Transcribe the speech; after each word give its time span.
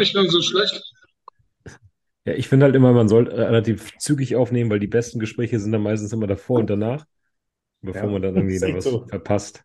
Mich 0.00 0.12
dann 0.14 0.28
so 0.28 0.42
schlecht? 0.42 0.82
Ja, 2.26 2.34
ich 2.34 2.48
finde 2.48 2.66
halt 2.66 2.74
immer, 2.76 2.92
man 2.92 3.08
soll 3.08 3.28
relativ 3.28 3.96
zügig 3.98 4.36
aufnehmen, 4.36 4.70
weil 4.70 4.78
die 4.80 4.86
besten 4.86 5.18
Gespräche 5.18 5.58
sind 5.58 5.72
dann 5.72 5.82
meistens 5.82 6.12
immer 6.12 6.26
davor 6.26 6.58
und 6.60 6.68
danach, 6.70 7.06
bevor 7.82 8.10
Ja, 8.10 8.12
man 8.12 8.22
dann 8.22 8.36
irgendwie 8.36 8.60
da 8.60 8.72
was 8.74 8.84
so. 8.84 9.06
verpasst. 9.08 9.64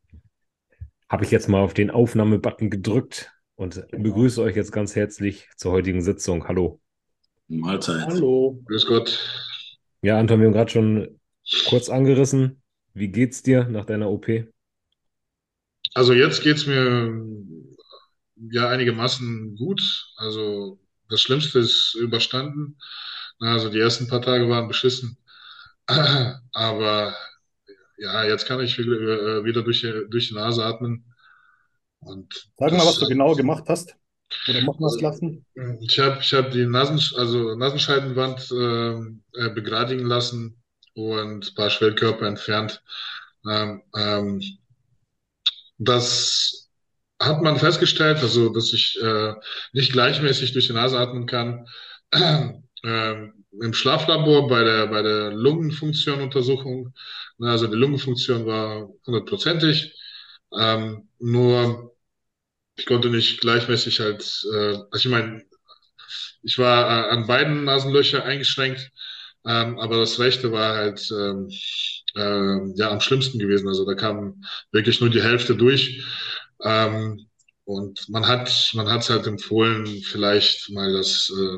Habe 1.09 1.23
ich 1.23 1.31
jetzt 1.31 1.47
mal 1.49 1.61
auf 1.61 1.73
den 1.73 1.89
Aufnahmebutton 1.91 2.69
gedrückt 2.69 3.31
und 3.55 3.83
begrüße 3.91 4.41
euch 4.41 4.55
jetzt 4.55 4.71
ganz 4.71 4.95
herzlich 4.95 5.47
zur 5.55 5.71
heutigen 5.71 6.01
Sitzung. 6.01 6.47
Hallo. 6.47 6.79
Mahlzeit. 7.47 8.05
Hallo. 8.07 8.61
Grüß 8.65 8.85
Gott. 8.85 9.17
Ja, 10.01 10.17
Anton, 10.19 10.39
wir 10.39 10.47
haben 10.47 10.53
gerade 10.53 10.71
schon 10.71 11.19
kurz 11.65 11.89
angerissen. 11.89 12.61
Wie 12.93 13.09
geht's 13.09 13.43
dir 13.43 13.65
nach 13.67 13.85
deiner 13.85 14.09
OP? 14.09 14.47
Also 15.93 16.13
jetzt 16.13 16.43
geht's 16.43 16.65
mir 16.67 17.11
ja 18.37 18.69
einigermaßen 18.69 19.55
gut. 19.55 19.81
Also 20.17 20.79
das 21.09 21.21
Schlimmste 21.21 21.59
ist 21.59 21.95
überstanden. 21.95 22.77
Also 23.39 23.69
die 23.69 23.79
ersten 23.79 24.07
paar 24.07 24.21
Tage 24.21 24.49
waren 24.49 24.67
beschissen. 24.67 25.17
Aber 26.53 27.15
ja, 27.97 28.23
jetzt 28.25 28.45
kann 28.47 28.59
ich 28.61 28.77
wieder, 28.77 29.39
äh, 29.39 29.43
wieder 29.45 29.63
durch, 29.63 29.81
die- 29.81 30.07
durch 30.09 30.29
die 30.29 30.35
Nase 30.35 30.65
atmen. 30.65 31.05
Und 31.99 32.49
Sag 32.57 32.71
mal, 32.71 32.77
das- 32.79 32.87
was 32.87 32.99
du 32.99 33.07
genau 33.07 33.35
gemacht 33.35 33.65
hast. 33.67 33.95
Oder 34.47 34.61
machen 34.61 34.83
hast 34.83 35.01
lassen. 35.01 35.45
Ich 35.81 35.99
habe 35.99 36.19
ich 36.19 36.33
hab 36.33 36.51
die 36.51 36.65
Nasen, 36.65 36.99
also 37.17 37.55
Nasenscheidenwand 37.55 38.51
ähm, 38.51 39.23
äh, 39.33 39.49
begradigen 39.49 40.05
lassen 40.05 40.61
und 40.95 41.47
ein 41.51 41.55
paar 41.55 41.69
Schwellkörper 41.69 42.25
entfernt. 42.25 42.81
Ähm, 43.47 43.83
ähm, 43.95 44.41
das 45.77 46.64
hat 47.19 47.41
man 47.41 47.57
festgestellt, 47.57 48.19
also 48.21 48.49
dass 48.49 48.73
ich 48.73 48.99
äh, 49.01 49.33
nicht 49.73 49.91
gleichmäßig 49.93 50.53
durch 50.53 50.67
die 50.67 50.73
Nase 50.73 50.99
atmen 50.99 51.25
kann. 51.27 51.67
Ähm, 52.83 53.43
Im 53.63 53.73
Schlaflabor 53.73 54.47
bei 54.47 54.63
der, 54.63 54.85
bei 54.85 55.01
der 55.01 55.31
Lungenfunktionuntersuchung, 55.31 56.93
na, 57.39 57.51
also 57.53 57.65
die 57.65 57.75
Lungenfunktion 57.75 58.45
war 58.45 58.89
hundertprozentig, 59.07 59.91
ähm, 60.55 61.09
nur 61.17 61.95
ich 62.77 62.85
konnte 62.85 63.09
nicht 63.09 63.41
gleichmäßig 63.41 63.99
halt, 64.01 64.21
äh, 64.53 64.77
also 64.91 64.97
ich 64.97 65.07
meine, 65.07 65.43
ich 66.43 66.57
war 66.57 67.07
äh, 67.07 67.09
an 67.11 67.27
beiden 67.27 67.63
Nasenlöcher 67.65 68.23
eingeschränkt, 68.23 68.91
ähm, 69.45 69.79
aber 69.79 69.97
das 69.97 70.19
rechte 70.19 70.51
war 70.51 70.75
halt 70.75 71.07
ähm, 71.11 71.49
ähm, 72.15 72.73
ja 72.77 72.91
am 72.91 73.01
schlimmsten 73.01 73.39
gewesen. 73.39 73.67
Also 73.67 73.85
da 73.85 73.93
kam 73.95 74.43
wirklich 74.71 75.01
nur 75.01 75.09
die 75.09 75.21
Hälfte 75.23 75.55
durch. 75.55 76.03
Ähm, 76.61 77.27
und 77.65 78.07
man 78.09 78.27
hat 78.27 78.71
man 78.75 78.89
hat 78.89 79.01
es 79.01 79.09
halt 79.09 79.25
empfohlen, 79.27 79.87
vielleicht 80.03 80.69
mal 80.71 80.93
das 80.93 81.31
äh, 81.35 81.57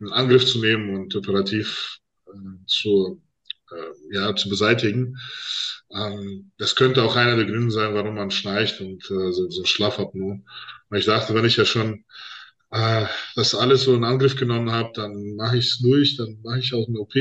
in 0.00 0.08
Angriff 0.12 0.46
zu 0.46 0.60
nehmen 0.60 0.94
und 0.94 1.14
operativ 1.16 1.98
äh, 2.26 2.30
zu 2.66 3.22
äh, 3.70 4.14
ja 4.14 4.34
zu 4.36 4.48
beseitigen. 4.48 5.18
Ähm, 5.94 6.50
das 6.58 6.76
könnte 6.76 7.02
auch 7.02 7.16
einer 7.16 7.36
der 7.36 7.44
Gründe 7.46 7.70
sein, 7.70 7.94
warum 7.94 8.14
man 8.16 8.30
schnarcht 8.30 8.80
und 8.80 9.04
äh, 9.10 9.32
so, 9.32 9.50
so 9.50 9.64
Schlafapnoe. 9.64 10.42
Weil 10.88 11.00
ich 11.00 11.06
dachte, 11.06 11.34
wenn 11.34 11.44
ich 11.44 11.56
ja 11.56 11.64
schon 11.64 12.04
äh, 12.70 13.06
das 13.36 13.54
alles 13.54 13.82
so 13.84 13.94
in 13.94 14.04
Angriff 14.04 14.36
genommen 14.36 14.72
habe, 14.72 14.90
dann 14.94 15.36
mache 15.36 15.58
ich 15.58 15.66
es 15.66 15.78
durch, 15.78 16.16
dann 16.16 16.40
mache 16.42 16.60
ich 16.60 16.74
auch 16.74 16.88
eine 16.88 16.98
OP. 17.00 17.14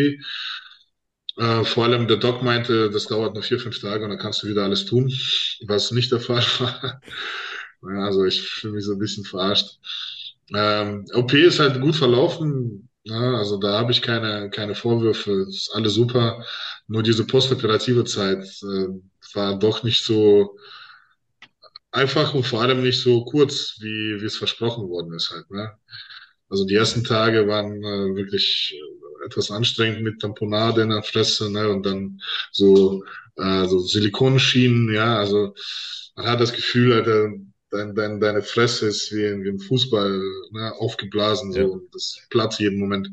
Äh, 1.37 1.63
vor 1.63 1.85
allem 1.85 2.07
der 2.07 2.17
Doc 2.17 2.43
meinte, 2.43 2.89
das 2.91 3.07
dauert 3.07 3.33
nur 3.33 3.43
vier, 3.43 3.59
fünf 3.59 3.79
Tage 3.79 4.03
und 4.03 4.11
dann 4.11 4.19
kannst 4.19 4.43
du 4.43 4.47
wieder 4.47 4.63
alles 4.63 4.85
tun, 4.85 5.11
was 5.67 5.91
nicht 5.91 6.11
der 6.11 6.19
Fall 6.19 6.41
war. 6.59 7.01
Also 8.05 8.23
ich 8.25 8.41
fühle 8.41 8.75
mich 8.75 8.85
so 8.85 8.93
ein 8.93 8.99
bisschen 8.99 9.25
verarscht. 9.25 9.77
Ähm, 10.53 11.05
OP 11.13 11.33
ist 11.33 11.59
halt 11.59 11.81
gut 11.81 11.95
verlaufen. 11.95 12.89
Ja, 13.03 13.35
also 13.35 13.57
da 13.57 13.79
habe 13.79 13.91
ich 13.91 14.01
keine, 14.01 14.49
keine 14.49 14.75
Vorwürfe. 14.75 15.45
Ist 15.49 15.71
alles 15.73 15.93
super. 15.95 16.45
Nur 16.87 17.03
diese 17.03 17.25
postoperative 17.25 18.05
Zeit 18.05 18.43
äh, 18.63 18.87
war 19.33 19.59
doch 19.59 19.83
nicht 19.83 20.03
so 20.05 20.57
einfach 21.91 22.33
und 22.33 22.43
vor 22.45 22.61
allem 22.61 22.81
nicht 22.83 23.01
so 23.01 23.23
kurz, 23.25 23.77
wie, 23.79 24.19
wie 24.21 24.25
es 24.25 24.37
versprochen 24.37 24.89
worden 24.89 25.13
ist 25.13 25.31
halt, 25.31 25.49
ne? 25.51 25.71
Also 26.49 26.65
die 26.65 26.75
ersten 26.75 27.03
Tage 27.03 27.47
waren 27.47 27.77
äh, 27.83 28.15
wirklich 28.15 28.79
etwas 29.25 29.51
anstrengend 29.51 30.01
mit 30.03 30.21
Tamponade 30.21 30.81
in 30.83 30.89
der 30.89 31.03
Fresse, 31.03 31.51
ne? 31.51 31.69
Und 31.69 31.85
dann 31.85 32.19
so, 32.51 33.03
äh, 33.37 33.65
so 33.67 33.79
Silikonschienen, 33.79 34.93
ja, 34.93 35.17
also 35.17 35.53
man 36.15 36.27
hat 36.27 36.41
das 36.41 36.53
Gefühl, 36.53 36.93
Alter, 36.93 37.29
dein, 37.71 37.95
dein, 37.95 38.19
deine 38.19 38.41
Fresse 38.43 38.87
ist 38.87 39.11
wie, 39.11 39.25
ein- 39.27 39.43
wie 39.43 39.49
ein 39.49 39.59
Fußball, 39.59 40.21
ne? 40.51 40.73
Aufgeblasen, 40.79 41.51
so, 41.53 41.59
Ja. 41.59 41.79
das 41.91 42.17
platzt 42.29 42.59
jeden 42.59 42.79
Moment. 42.79 43.09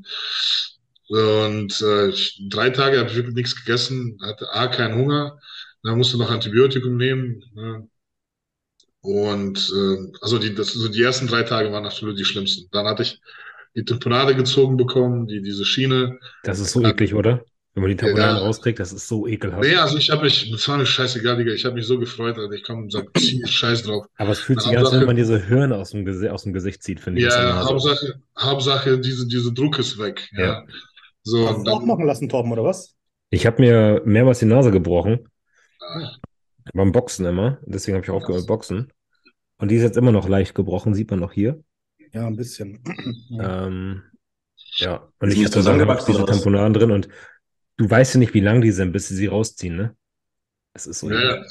Und 1.08 1.80
äh, 1.82 2.12
drei 2.48 2.70
Tage 2.70 2.98
habe 2.98 3.10
ich 3.10 3.16
wirklich 3.16 3.34
nichts 3.34 3.56
gegessen, 3.56 4.18
hatte 4.22 4.48
A, 4.52 4.68
keinen 4.68 4.94
Hunger, 4.96 5.38
dann 5.82 5.98
musste 5.98 6.18
noch 6.18 6.30
Antibiotikum 6.30 6.96
nehmen, 6.96 7.42
ne? 7.54 7.88
Und 9.02 9.72
äh, 9.74 10.12
also 10.20 10.38
die, 10.38 10.54
das, 10.54 10.72
so 10.72 10.88
die 10.88 11.02
ersten 11.02 11.26
drei 11.26 11.42
Tage 11.42 11.72
waren 11.72 11.86
absolut 11.86 12.18
die 12.18 12.24
schlimmsten. 12.24 12.68
Dann 12.70 12.86
hatte 12.86 13.02
ich 13.02 13.20
die 13.74 13.84
Tamponade 13.84 14.34
gezogen 14.34 14.76
bekommen, 14.76 15.26
die, 15.26 15.42
diese 15.42 15.64
Schiene. 15.64 16.18
Das 16.44 16.58
ist 16.58 16.72
so 16.72 16.82
eklig, 16.84 17.14
oder? 17.14 17.44
Wenn 17.74 17.82
man 17.84 17.90
die 17.90 17.96
Tamponaden 17.96 18.36
Ja. 18.36 18.42
rauskriegt, 18.42 18.80
das 18.80 18.92
ist 18.92 19.06
so 19.06 19.28
ekelhaft. 19.28 19.62
Nee, 19.62 19.76
also 19.76 19.96
ich 19.96 20.10
habe 20.10 20.24
mich, 20.24 20.50
das 20.50 20.66
war 20.68 20.76
mir 20.76 20.86
scheißegal, 20.86 21.36
Digga. 21.36 21.52
Ich 21.52 21.64
habe 21.64 21.76
mich 21.76 21.86
so 21.86 22.00
gefreut, 22.00 22.36
Alter. 22.36 22.52
Ich 22.52 22.64
komme 22.64 22.82
und 22.82 22.92
sag, 22.92 23.06
zieh 23.16 23.46
Scheiß 23.46 23.84
drauf. 23.84 24.06
Aber 24.16 24.30
es 24.30 24.40
fühlt 24.40 24.60
sich 24.60 24.76
an, 24.76 24.84
wenn 24.90 25.06
man 25.06 25.14
diese 25.14 25.38
Hirne 25.46 25.76
aus 25.76 25.90
dem, 25.90 26.04
Gesi 26.04 26.28
aus 26.28 26.42
dem 26.42 26.52
Gesicht 26.52 26.82
zieht, 26.82 26.98
finde 26.98 27.20
ich. 27.20 27.28
Ja, 27.28 27.44
Nase. 27.54 27.68
Hauptsache, 27.68 28.14
Hauptsache 28.36 28.98
diese, 28.98 29.28
diese 29.28 29.52
Druck 29.52 29.78
ist 29.78 29.98
weg. 29.98 30.28
Ja. 30.32 30.44
Ja. 30.44 30.64
So, 31.22 31.48
Hast 31.48 31.64
du 31.64 31.70
auch 31.70 31.84
machen 31.84 32.06
lassen, 32.06 32.28
Torben, 32.28 32.50
oder 32.50 32.64
was? 32.64 32.94
Ich 33.30 33.46
habe 33.46 33.62
mir 33.62 34.02
mehrmals 34.04 34.40
die 34.40 34.46
Nase 34.46 34.72
gebrochen. 34.72 35.28
Ah. 35.80 36.16
Beim 36.74 36.90
Boxen 36.90 37.24
immer. 37.24 37.58
Deswegen 37.62 37.96
habe 37.96 38.04
ich 38.04 38.10
aufgehört 38.10 38.42
mit 38.42 38.48
Boxen. 38.48 38.92
Und 39.58 39.70
die 39.70 39.76
ist 39.76 39.82
jetzt 39.82 39.96
immer 39.96 40.12
noch 40.12 40.28
leicht 40.28 40.54
gebrochen, 40.56 40.94
sieht 40.94 41.10
man 41.10 41.20
noch 41.20 41.32
hier. 41.32 41.62
Ja, 42.12 42.26
ein 42.26 42.36
bisschen. 42.36 42.80
Ja. 43.30 43.66
Ähm, 43.66 44.02
ja, 44.76 45.08
und 45.20 45.32
ich 45.32 45.38
hatte 45.44 45.52
zusammengewachsen 45.52 46.12
diese? 46.12 46.26
Tamponaden 46.26 46.72
drin 46.74 46.90
und 46.90 47.08
du 47.76 47.88
weißt 47.88 48.14
ja 48.14 48.18
nicht, 48.18 48.34
wie 48.34 48.40
lang 48.40 48.60
die 48.60 48.72
sind, 48.72 48.92
bis 48.92 49.08
sie 49.08 49.14
sie 49.16 49.26
rausziehen, 49.26 49.76
ne? 49.76 49.96
Es 50.74 50.86
ist 50.86 51.00
so. 51.00 51.10
ja, 51.10 51.36
ja. 51.36 51.42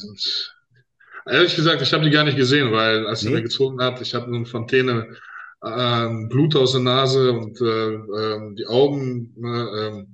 Ehrlich 1.25 1.55
gesagt, 1.55 1.81
ich 1.81 1.93
habe 1.93 2.03
die 2.03 2.09
gar 2.11 2.23
nicht 2.23 2.37
gesehen, 2.37 2.71
weil 2.71 3.05
als 3.07 3.23
Nee? 3.23 3.31
mir 3.31 3.41
gezogen 3.43 3.81
hat, 3.81 4.01
ich 4.01 4.13
habe 4.15 4.27
nur 4.27 4.37
eine 4.37 4.45
Fontäne 4.45 5.15
ähm, 5.63 6.29
Blut 6.29 6.55
aus 6.55 6.71
der 6.71 6.81
Nase 6.81 7.33
und 7.33 7.59
äh, 7.61 7.65
ähm, 7.93 8.55
die 8.55 8.65
Augen, 8.65 9.33
ne, 9.37 10.05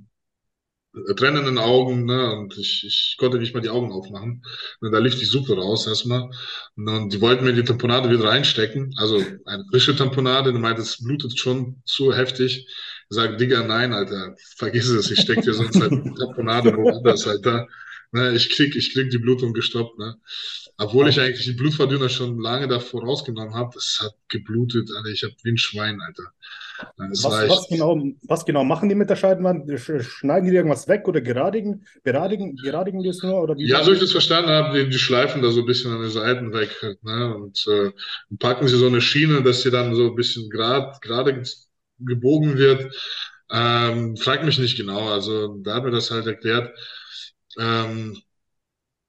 trennenden 1.16 1.58
Augen, 1.58 2.06
ne, 2.06 2.34
und 2.34 2.58
ich, 2.58 2.84
ich 2.86 3.16
konnte 3.18 3.38
nicht 3.40 3.54
mal 3.54 3.62
die 3.62 3.70
Augen 3.70 3.92
aufmachen. 3.92 4.44
Und 4.82 4.92
da 4.92 5.00
lief 5.00 5.18
die 5.18 5.26
Suppe 5.26 5.56
raus 5.56 5.88
erstmal. 5.88 6.30
Und 6.76 6.86
dann, 6.86 7.10
die 7.10 7.22
wollten 7.22 7.46
mir 7.46 7.54
die 7.54 7.64
Tamponade 7.64 8.10
wieder 8.10 8.30
reinstecken, 8.30 8.94
also 8.98 9.24
eine 9.46 9.66
frische 9.70 9.96
Tamponade, 9.96 10.52
und 10.52 10.62
meinte, 10.62 10.82
es 10.82 11.04
blutet 11.04 11.38
schon 11.38 11.82
zu 11.86 12.14
heftig. 12.14 12.68
Ich 12.68 13.16
sag, 13.16 13.38
Digga, 13.38 13.64
nein, 13.64 13.94
Alter, 13.94 14.36
vergiss 14.58 14.90
es, 14.90 15.12
ich 15.12 15.22
steck 15.22 15.42
dir 15.42 15.54
sonst 15.54 15.80
halt 15.80 15.92
Tamponade 16.20 16.76
woanders, 16.76 17.28
Alter. 17.28 17.68
Ne, 18.16 18.34
ich 18.36 18.50
krieg, 18.50 18.76
ich 18.76 18.94
krieg 18.94 19.10
die 19.12 19.18
Blutung 19.18 19.54
gestoppt, 19.54 20.00
ne. 20.00 20.18
Obwohl 20.78 21.08
ich 21.10 21.20
eigentlich 21.20 21.46
die 21.46 21.54
Blutverdünner 21.54 22.10
schon 22.10 22.40
lange 22.40 22.68
davor 22.68 23.04
rausgenommen 23.04 23.56
habe, 23.56 23.72
das 23.76 24.00
hat 24.02 24.16
geblutet, 24.30 24.90
Alter, 24.96 25.10
ich 25.10 25.24
hab 25.24 25.32
wie 25.44 25.52
ein 25.52 25.58
Schwein, 25.58 26.02
Alter. 26.02 26.24
War 26.98 27.16
Was, 27.18 27.48
was, 27.48 27.68
genau, 27.68 27.98
was 28.24 28.46
genau 28.46 28.64
machen 28.64 28.90
die 28.90 28.96
mit 28.96 29.10
der 29.10 29.16
Scheidenwand? 29.16 29.70
Sch- 29.70 30.02
Schneiden 30.02 30.50
die 30.50 30.56
irgendwas 30.56 30.88
weg 30.88 31.08
oder 31.08 31.22
geradigen? 31.22 31.86
Beradigen, 32.04 32.62
geradigen 32.62 33.04
die 33.04 33.10
es 33.10 33.22
nur? 33.24 33.42
Oder 33.42 33.58
wie 33.58 33.68
Ja, 33.68 33.84
so 33.84 33.94
ich 33.94 34.00
das 34.00 34.12
verstanden 34.12 34.50
habe, 34.52 34.84
die, 34.84 34.90
die 34.90 35.00
schleifen 35.00 35.42
da 35.42 35.50
so 35.52 35.62
ein 35.62 35.66
bisschen 35.66 35.92
an 35.94 36.02
den 36.02 36.10
Seiten 36.12 36.54
weg, 36.54 36.76
halt, 36.82 37.02
ne? 37.04 37.36
Und 37.36 37.66
äh, 37.68 37.92
packen 38.38 38.68
sie 38.68 38.78
so 38.78 38.88
eine 38.88 39.02
Schiene, 39.02 39.44
dass 39.44 39.62
sie 39.62 39.72
dann 39.72 39.96
so 39.96 40.10
ein 40.10 40.16
bisschen 40.16 40.50
grad, 40.50 41.02
gerade 41.02 41.34
ge- 41.34 41.44
gebogen 42.00 42.58
wird. 42.58 42.94
Ähm, 43.52 44.18
frag 44.18 44.44
mich 44.44 44.60
nicht 44.60 44.76
genau, 44.78 45.08
also 45.10 45.56
da 45.64 45.76
hat 45.76 45.84
mir 45.86 45.92
das 45.92 46.12
halt 46.12 46.28
erklärt. 46.28 46.76
Ähm, 47.60 48.22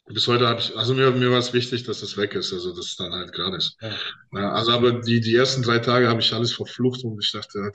bis 0.07 0.29
heute 0.29 0.47
habe 0.47 0.61
ich, 0.61 0.77
also 0.77 0.95
mir, 0.95 1.11
mir 1.11 1.31
war 1.33 1.39
es 1.39 1.53
wichtig, 1.53 1.83
dass 1.85 2.01
das 2.01 2.17
weg 2.17 2.35
ist, 2.35 2.53
also 2.53 2.75
dass 2.75 2.87
es 2.87 2.97
dann 2.97 3.13
halt 3.13 3.33
gerade 3.33 3.57
ist. 3.57 3.77
Ja. 3.81 3.97
Ja, 4.33 4.53
also 4.53 4.73
aber 4.73 4.93
die, 5.01 5.21
die 5.21 5.35
ersten 5.35 5.63
drei 5.63 5.79
Tage 5.81 6.09
habe 6.09 6.21
ich 6.21 6.33
alles 6.33 6.53
verflucht 6.53 7.03
und 7.05 7.19
ich 7.23 7.33
dachte, 7.33 7.73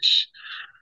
ich 0.00 0.32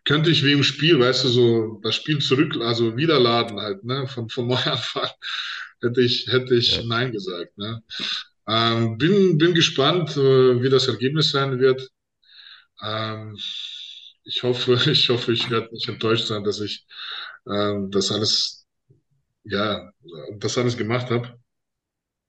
könnte 0.05 0.31
ich 0.31 0.45
wie 0.45 0.53
im 0.53 0.63
Spiel, 0.63 0.99
weißt 0.99 1.25
du, 1.25 1.29
so 1.29 1.81
das 1.83 1.95
Spiel 1.97 2.19
zurück, 2.21 2.57
also 2.63 2.97
wiederladen 2.97 3.61
halt, 3.61 3.85
ne, 3.85 4.07
von, 4.09 4.29
von 4.31 4.47
Neuanfang, 4.49 5.11
hätte 5.83 6.01
ich, 6.01 6.27
hätte 6.29 6.55
ich 6.55 6.77
Ja. 6.77 6.83
Nein 6.85 7.13
gesagt, 7.13 7.57
ne. 7.59 7.83
Ähm, 8.49 8.97
bin, 8.99 9.37
bin 9.39 9.53
gespannt, 9.55 10.17
äh, 10.17 10.63
wie 10.63 10.71
das 10.71 10.89
Ergebnis 10.89 11.31
sein 11.31 11.61
wird. 11.61 11.91
Ähm, 12.83 13.37
ich 14.25 14.43
hoffe, 14.43 14.75
ich 14.91 15.09
hoffe, 15.09 15.33
ich 15.33 15.51
werde 15.51 15.73
nicht 15.73 15.89
enttäuscht 15.89 16.27
sein, 16.27 16.45
dass 16.45 16.61
ich 16.61 16.87
ähm, 17.49 17.91
das 17.91 18.11
alles, 18.13 18.58
ja, 19.49 19.91
das 20.39 20.57
alles 20.59 20.77
gemacht 20.77 21.11
habe. 21.11 21.39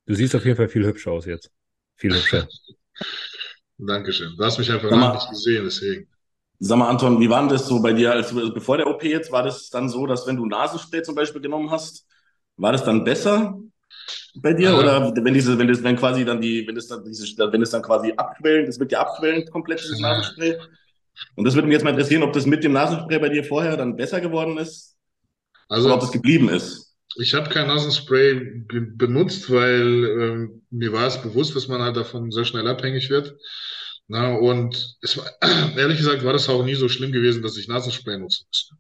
Du 0.06 0.16
siehst 0.16 0.36
auf 0.36 0.44
jeden 0.46 0.58
Fall 0.58 0.70
viel 0.70 0.86
hübscher 0.86 1.12
aus 1.12 1.26
jetzt. 1.26 1.52
Viel 1.96 2.14
hübscher. 2.16 2.48
Dankeschön. 3.78 4.36
Du 4.38 4.44
hast 4.44 4.58
mich 4.58 4.72
einfach 4.72 4.92
mal- 4.92 5.14
nicht 5.14 5.30
gesehen, 5.30 5.64
deswegen. 5.66 6.08
Sag 6.62 6.78
mal, 6.78 6.90
Anton, 6.90 7.20
wie 7.22 7.30
war 7.30 7.40
denn 7.40 7.50
das 7.50 7.68
so 7.68 7.82
bei 7.82 7.94
dir, 7.94 8.12
als 8.12 8.32
du, 8.32 8.54
bevor 8.54 8.76
der 8.78 8.88
OP 8.88 9.04
jetzt, 9.04 9.32
war 9.32 9.44
das 9.44 9.70
dann 9.70 9.88
so, 9.88 10.06
dass 10.06 10.28
wenn 10.28 10.36
du 10.36 10.46
Nasenspray 10.46 11.02
zum 11.04 11.16
Beispiel 11.16 11.42
genommen 11.42 11.72
hast, 11.72 12.06
war 12.58 12.74
das 12.74 12.84
dann 12.84 13.06
besser 13.06 13.58
bei 14.36 14.52
dir? 14.54 14.72
Ja. 14.72 14.78
Oder 14.78 15.16
wenn 15.16 15.34
diese, 15.34 15.58
wenn 15.58 15.70
das, 15.70 15.82
wenn 15.84 15.96
quasi 15.96 16.26
dann 16.26 16.42
die, 16.42 16.68
wenn 16.68 16.76
das 16.76 16.88
dann 16.88 17.06
diese, 17.06 17.26
wenn 17.54 17.62
es 17.62 17.70
dann 17.70 17.82
quasi 17.82 18.12
abquellen, 18.18 18.66
das 18.66 18.78
wird 18.78 18.92
ja 18.92 19.00
abquellend 19.00 19.50
komplett, 19.52 19.80
dieses 19.80 20.02
Ja. 20.02 20.10
Nasenspray. 20.18 20.58
Und 21.36 21.46
das 21.46 21.56
würde 21.56 21.68
mich 21.70 21.76
jetzt 21.76 21.84
mal 21.84 21.92
interessieren, 21.92 22.24
ob 22.24 22.34
das 22.34 22.46
mit 22.46 22.62
dem 22.66 22.74
Nasenspray 22.74 23.20
bei 23.20 23.30
dir 23.30 23.46
vorher 23.46 23.78
dann 23.78 23.96
besser 23.96 24.20
geworden 24.20 24.58
ist 24.58 24.98
Also, 25.70 25.86
oder 25.86 25.96
ob 25.96 26.02
das 26.02 26.12
geblieben 26.12 26.50
ist. 26.50 26.89
Ich 27.18 27.34
habe 27.34 27.50
kein 27.50 27.68
Nasenspray 27.68 28.36
be 28.68 28.82
benutzt, 28.82 29.50
weil 29.52 30.06
ähm, 30.22 30.62
mir 30.70 30.94
war 30.94 31.08
es 31.08 31.22
bewusst, 31.22 31.56
dass 31.56 31.68
man 31.68 31.82
halt 31.82 31.98
davon 31.98 32.32
sehr 32.32 32.46
schnell 32.46 32.68
abhängig 32.68 33.10
wird. 33.10 33.36
Na, 34.08 34.34
und 34.36 34.98
es 35.02 35.18
war, 35.18 35.26
ehrlich 35.78 35.98
gesagt 35.98 36.24
war 36.24 36.34
das 36.34 36.50
auch 36.50 36.64
nie 36.64 36.76
so 36.76 36.88
schlimm 36.90 37.12
gewesen, 37.12 37.42
dass 37.44 37.58
ich 37.58 37.68
Nasenspray 37.68 38.18
nutzen 38.18 38.46
müsste. 38.48 38.76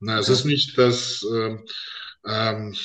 Na, 0.00 0.18
es 0.18 0.28
ist 0.30 0.44
nicht, 0.46 0.78
dass 0.78 1.24
ähm, 1.34 1.64
ähm, 2.26 2.76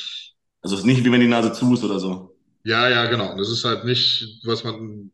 Also 0.61 0.75
es 0.75 0.81
ist 0.81 0.85
nicht 0.85 1.03
wie 1.03 1.11
wenn 1.11 1.19
die 1.21 1.27
Nase 1.27 1.51
zu 1.51 1.73
ist 1.73 1.83
oder 1.83 1.99
so. 1.99 2.37
ja, 2.63 2.89
ja, 2.89 3.05
genau. 3.07 3.35
Das 3.37 3.49
ist 3.49 3.63
halt 3.65 3.85
nicht, 3.85 4.39
was 4.43 4.63
man 4.63 5.11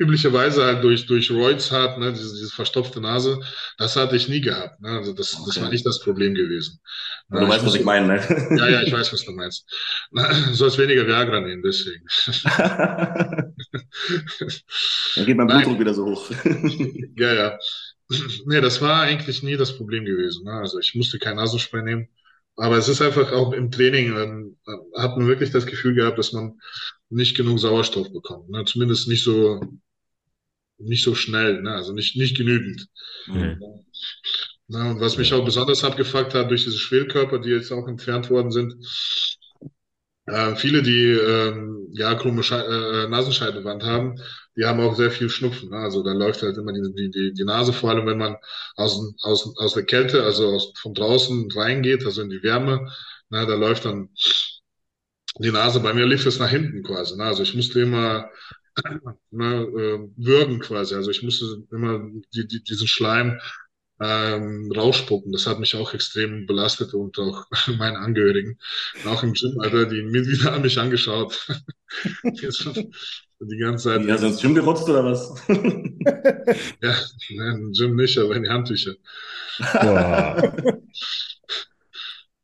üblicherweise 0.00 0.64
halt 0.64 0.82
durch, 0.82 1.06
durch 1.06 1.30
Roids 1.30 1.70
hat, 1.70 1.98
ne, 1.98 2.12
diese, 2.12 2.34
diese 2.34 2.50
verstopfte 2.50 3.00
Nase. 3.00 3.38
Das 3.78 3.96
hatte 3.96 4.16
ich 4.16 4.28
nie 4.28 4.40
gehabt. 4.40 4.80
Ne? 4.80 4.88
Also 4.90 5.12
das, 5.12 5.32
das 5.32 5.40
Okay. 5.42 5.60
war 5.60 5.68
nicht 5.70 5.86
das 5.86 6.00
Problem 6.00 6.34
gewesen. 6.34 6.80
Du 7.32 7.36
Na, 7.40 7.48
weißt, 7.48 7.64
was 7.66 7.74
ich 7.74 7.84
meine, 7.84 8.06
ne? 8.06 8.16
Ja, 8.58 8.68
ja, 8.68 8.82
ich 8.82 8.92
weiß, 8.92 9.12
was 9.12 9.24
du 9.24 9.32
meinst. 9.32 9.66
Du 10.10 10.54
sollst 10.54 10.78
weniger 10.78 11.06
Viagra 11.06 11.40
nehmen, 11.40 11.62
deswegen. 11.62 12.04
Dann 15.14 15.26
geht 15.26 15.36
mein 15.36 15.46
Nein. 15.46 15.62
Blutdruck 15.62 15.80
wieder 15.80 15.94
so 15.94 16.06
hoch. 16.06 16.30
Ja, 17.16 17.34
ja. 17.34 17.58
Nee, 18.46 18.60
das 18.60 18.80
war 18.80 19.02
eigentlich 19.02 19.42
nie 19.42 19.56
das 19.56 19.76
Problem 19.76 20.04
gewesen. 20.04 20.44
Ne? 20.44 20.52
Also 20.52 20.78
ich 20.78 20.94
musste 20.94 21.18
kein 21.18 21.36
Nasenspray 21.36 21.82
nehmen. 21.82 22.08
Aber 22.56 22.76
es 22.76 22.88
ist 22.88 23.00
einfach 23.00 23.32
auch 23.32 23.52
im 23.52 23.70
Training, 23.70 24.16
ähm, 24.16 24.56
äh, 24.66 25.00
hat 25.00 25.16
man 25.16 25.28
wirklich 25.28 25.50
das 25.50 25.66
Gefühl 25.66 25.94
gehabt, 25.94 26.18
dass 26.18 26.32
man 26.32 26.58
nicht 27.08 27.36
genug 27.36 27.58
Sauerstoff 27.60 28.12
bekommt. 28.12 28.50
Ne? 28.50 28.64
Zumindest 28.64 29.08
nicht 29.08 29.22
so, 29.24 29.60
nicht 30.80 31.04
so 31.04 31.14
schnell, 31.14 31.62
ne? 31.62 31.74
Also 31.74 31.92
nicht, 31.92 32.16
nicht 32.16 32.36
genügend. 32.36 32.86
Mhm. 33.26 33.60
Ne? 34.68 34.90
Und 34.90 35.00
was 35.00 35.18
mich 35.18 35.32
auch 35.32 35.44
besonders 35.44 35.84
abgefuckt 35.84 36.34
hat 36.34 36.50
durch 36.50 36.64
diese 36.64 36.78
Schwellkörper, 36.78 37.38
die 37.38 37.50
jetzt 37.50 37.72
auch 37.72 37.88
entfernt 37.88 38.30
worden 38.30 38.50
sind, 38.50 38.74
äh, 40.26 40.54
viele, 40.54 40.82
die 40.82 41.10
ähm, 41.10 41.88
ja 41.92 42.14
krumme 42.14 42.42
äh, 42.42 43.08
Nasenscheidewand 43.08 43.82
haben, 43.82 44.20
die 44.56 44.64
haben 44.64 44.80
auch 44.80 44.94
sehr 44.94 45.10
viel 45.10 45.28
Schnupfen. 45.28 45.70
Ne? 45.70 45.76
Also 45.76 46.02
da 46.02 46.12
läuft 46.12 46.42
halt 46.42 46.56
immer 46.56 46.72
die, 46.72 46.82
die, 46.94 47.10
die, 47.10 47.32
die 47.32 47.44
Nase, 47.44 47.72
vor 47.72 47.90
allem 47.90 48.06
wenn 48.06 48.18
man 48.18 48.36
aus, 48.76 49.14
aus, 49.22 49.56
aus 49.56 49.74
der 49.74 49.84
Kälte, 49.84 50.22
also 50.22 50.48
aus, 50.54 50.72
von 50.80 50.94
draußen 50.94 51.50
reingeht, 51.52 52.04
also 52.04 52.22
in 52.22 52.30
die 52.30 52.42
Wärme, 52.42 52.92
ne? 53.30 53.46
Da 53.46 53.54
läuft 53.54 53.84
dann 53.86 54.10
die 55.38 55.50
Nase. 55.50 55.80
Bei 55.80 55.94
mir 55.94 56.06
lief 56.06 56.26
es 56.26 56.38
nach 56.38 56.50
hinten 56.50 56.82
quasi. 56.82 57.16
Ne? 57.16 57.24
Also 57.24 57.42
ich 57.42 57.54
musste 57.54 57.80
immer 57.80 58.28
ne, 59.30 59.62
äh, 59.62 60.08
würgen 60.16 60.60
quasi. 60.60 60.94
Also 60.94 61.10
ich 61.10 61.22
musste 61.22 61.64
immer 61.70 62.00
die, 62.34 62.46
die, 62.46 62.62
diesen 62.62 62.88
Schleim 62.88 63.40
ähm, 64.00 64.72
rausspucken. 64.74 65.32
Das 65.32 65.46
hat 65.46 65.60
mich 65.60 65.76
auch 65.76 65.92
extrem 65.94 66.46
belastet 66.46 66.94
und 66.94 67.18
auch 67.18 67.46
meine 67.78 67.98
Angehörigen. 67.98 68.58
Und 69.04 69.10
auch 69.10 69.22
im 69.22 69.34
Gym, 69.34 69.60
Alter, 69.60 69.86
die 69.86 70.02
mir 70.02 70.26
wieder 70.26 70.52
haben 70.52 70.62
mich 70.62 70.78
angeschaut. 70.78 71.46
Die 73.42 73.56
ganze 73.56 73.84
Zeit. 73.84 74.04
Ja, 74.04 74.16
ins 74.16 74.42
Gym 74.42 74.54
gerotzt 74.54 74.88
oder 74.88 75.04
was? 75.04 75.34
Ja, 76.82 76.94
nein, 77.30 77.56
im 77.56 77.72
Gym 77.72 77.96
nicht, 77.96 78.18
aber 78.18 78.36
in 78.36 78.42
die 78.42 78.48
Handtücher. 78.50 78.94
Boah. 79.58 80.52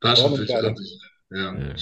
Taschentücher. 0.00 0.62
Handtücher. 0.62 1.06
Ja. 1.30 1.54
Ja. 1.54 1.74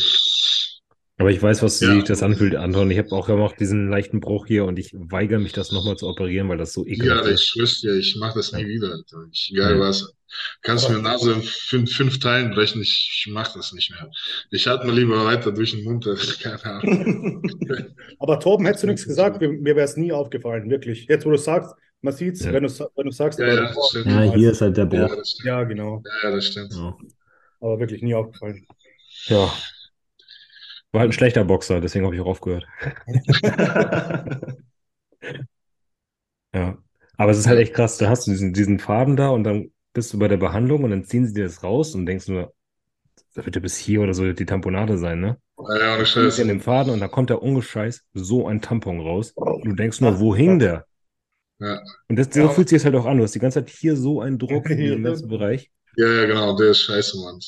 Aber 1.17 1.31
ich 1.31 1.41
weiß, 1.41 1.63
was 1.63 1.79
Ja. 1.81 1.95
sich 1.95 2.05
das 2.05 2.23
anfühlt, 2.25 2.57
Anton. 2.57 2.91
Ich 2.91 2.99
habe 2.99 3.13
auch 3.13 3.29
immer 3.29 3.53
diesen 3.59 3.89
leichten 3.89 4.19
Bruch 4.21 4.47
hier 4.47 4.65
und 4.65 4.79
ich 4.81 4.91
weigere 4.95 5.39
mich, 5.39 5.53
das 5.53 5.71
nochmal 5.71 5.97
zu 5.97 6.09
operieren, 6.09 6.49
weil 6.49 6.59
das 6.59 6.73
so 6.73 6.85
Ja, 6.85 6.93
ekelhaft 6.95 7.27
ich 7.27 7.33
ist. 7.35 7.47
schwör's 7.47 7.81
dir, 7.81 7.95
ich 7.97 8.17
mach 8.19 8.35
das 8.35 8.53
nie 8.53 8.63
Ja. 8.63 8.69
wieder. 8.69 8.89
Alter. 8.93 9.25
Ich, 9.31 9.51
egal 9.53 9.75
Ja. 9.75 9.81
was. 9.81 10.13
Kannst 10.63 10.91
mir 10.91 10.99
Nase 10.99 11.33
in 11.35 11.43
fünf, 11.43 11.93
fünf 11.93 12.19
Teilen 12.19 12.51
brechen, 12.51 12.83
ich, 12.83 13.23
ich 13.27 13.33
mach 13.33 13.53
das 13.55 13.73
nicht 13.73 13.93
mehr. 13.93 14.11
Ich 14.51 14.67
halte 14.67 14.85
mir 14.87 14.93
lieber 14.93 15.25
weiter 15.25 15.53
durch 15.53 15.71
den 15.71 15.85
Mund, 15.85 16.05
keine 16.43 16.65
Ahnung. 16.65 17.43
Aber 18.19 18.41
Torben, 18.41 18.67
hättest 18.67 18.83
du 18.83 18.89
nichts 18.89 19.07
gesagt, 19.07 19.41
mir, 19.41 19.49
mir 19.51 19.77
wäre 19.77 19.85
es 19.85 19.97
nie 19.97 20.13
aufgefallen, 20.13 20.69
wirklich. 20.69 21.07
Jetzt, 21.09 21.25
wo 21.25 21.31
du 21.31 21.39
sagst, 21.39 21.73
man 22.03 22.13
sieht 22.13 22.35
es, 22.35 22.45
Ja. 22.45 22.53
wenn 22.53 22.65
du 22.65 22.69
wenn 22.97 23.07
du 23.07 23.13
sagst, 23.13 23.39
Ja, 23.39 23.47
ja, 23.55 23.73
stimmt. 23.89 24.07
Ja, 24.07 24.23
hier 24.35 24.51
ist 24.51 24.61
halt 24.61 24.77
der 24.77 24.89
Ja, 24.93 25.07
Bruch. 25.07 25.25
ja, 25.45 25.63
genau. 25.63 26.03
Ja, 26.25 26.31
das 26.33 26.47
stimmt. 26.47 26.73
Ja. 26.73 26.97
Aber 27.61 27.79
wirklich 27.79 28.03
nie 28.03 28.15
aufgefallen. 28.17 28.67
Ja. 29.27 29.53
War 30.95 31.01
halt 31.01 31.11
ein 31.11 31.13
schlechter 31.13 31.45
Boxer, 31.45 31.81
deswegen 31.81 32.05
habe 32.05 32.15
ich 32.15 32.21
auch 32.21 32.27
aufgehört. 32.27 32.67
Ja. 36.55 36.79
Aber 37.17 37.31
es 37.31 37.39
ist 37.39 37.47
halt 37.47 37.59
echt 37.61 37.75
krass. 37.75 37.99
Da 37.99 38.09
hast 38.09 38.27
du 38.27 38.31
diesen, 38.31 38.53
diesen 38.53 38.79
Faden 38.79 39.17
da 39.17 39.29
und 39.31 39.45
dann 39.45 39.71
bist 39.93 40.13
du 40.13 40.19
bei 40.19 40.29
der 40.29 40.37
Behandlung 40.37 40.85
und 40.85 40.91
dann 40.91 41.05
ziehen 41.05 41.27
sie 41.27 41.35
dir 41.35 41.45
das 41.45 41.63
raus 41.63 41.95
und 41.95 42.07
denkst 42.07 42.29
nur, 42.29 42.53
das 43.35 43.45
wird 43.45 43.57
ja 43.57 43.61
bis 43.61 43.77
hier 43.77 44.01
oder 44.03 44.15
so 44.15 44.33
die 44.33 44.47
Tamponade 44.47 44.99
sein, 44.99 45.21
ne? 45.21 45.39
Ja, 45.79 45.97
bist 45.97 46.13
Scheiß. 46.13 46.39
in 46.41 46.49
dem 46.49 46.61
Faden 46.61 46.93
und 46.93 47.01
da 47.01 47.09
kommt 47.09 47.31
der 47.31 47.43
ungescheiß 47.43 48.07
so 48.15 48.47
ein 48.49 48.61
Tampon 48.61 49.01
raus. 49.01 49.33
Und 49.37 49.65
du 49.65 49.73
denkst 49.75 50.01
nur, 50.01 50.19
wo 50.21 50.35
hing 50.35 50.59
der? 50.59 50.87
Ja. 51.61 51.81
Und 52.09 52.17
das, 52.19 52.29
so 52.33 52.41
Ja. 52.41 52.49
fühlt 52.49 52.69
sich 52.69 52.79
das 52.79 52.85
halt 52.85 52.97
auch 52.97 53.07
an. 53.07 53.19
Du 53.19 53.23
hast 53.25 53.35
die 53.35 53.39
ganze 53.39 53.61
Zeit 53.65 53.71
hier 53.71 53.97
so 53.97 54.21
einen 54.21 54.39
Druck 54.39 54.65
dem 54.69 55.03
ganzen 55.05 55.29
Bereich. 55.29 55.71
Ja, 55.97 56.09
ja, 56.13 56.25
genau, 56.27 56.57
der 56.57 56.71
ist 56.71 56.81
scheiße, 56.81 57.17
Mann. 57.19 57.39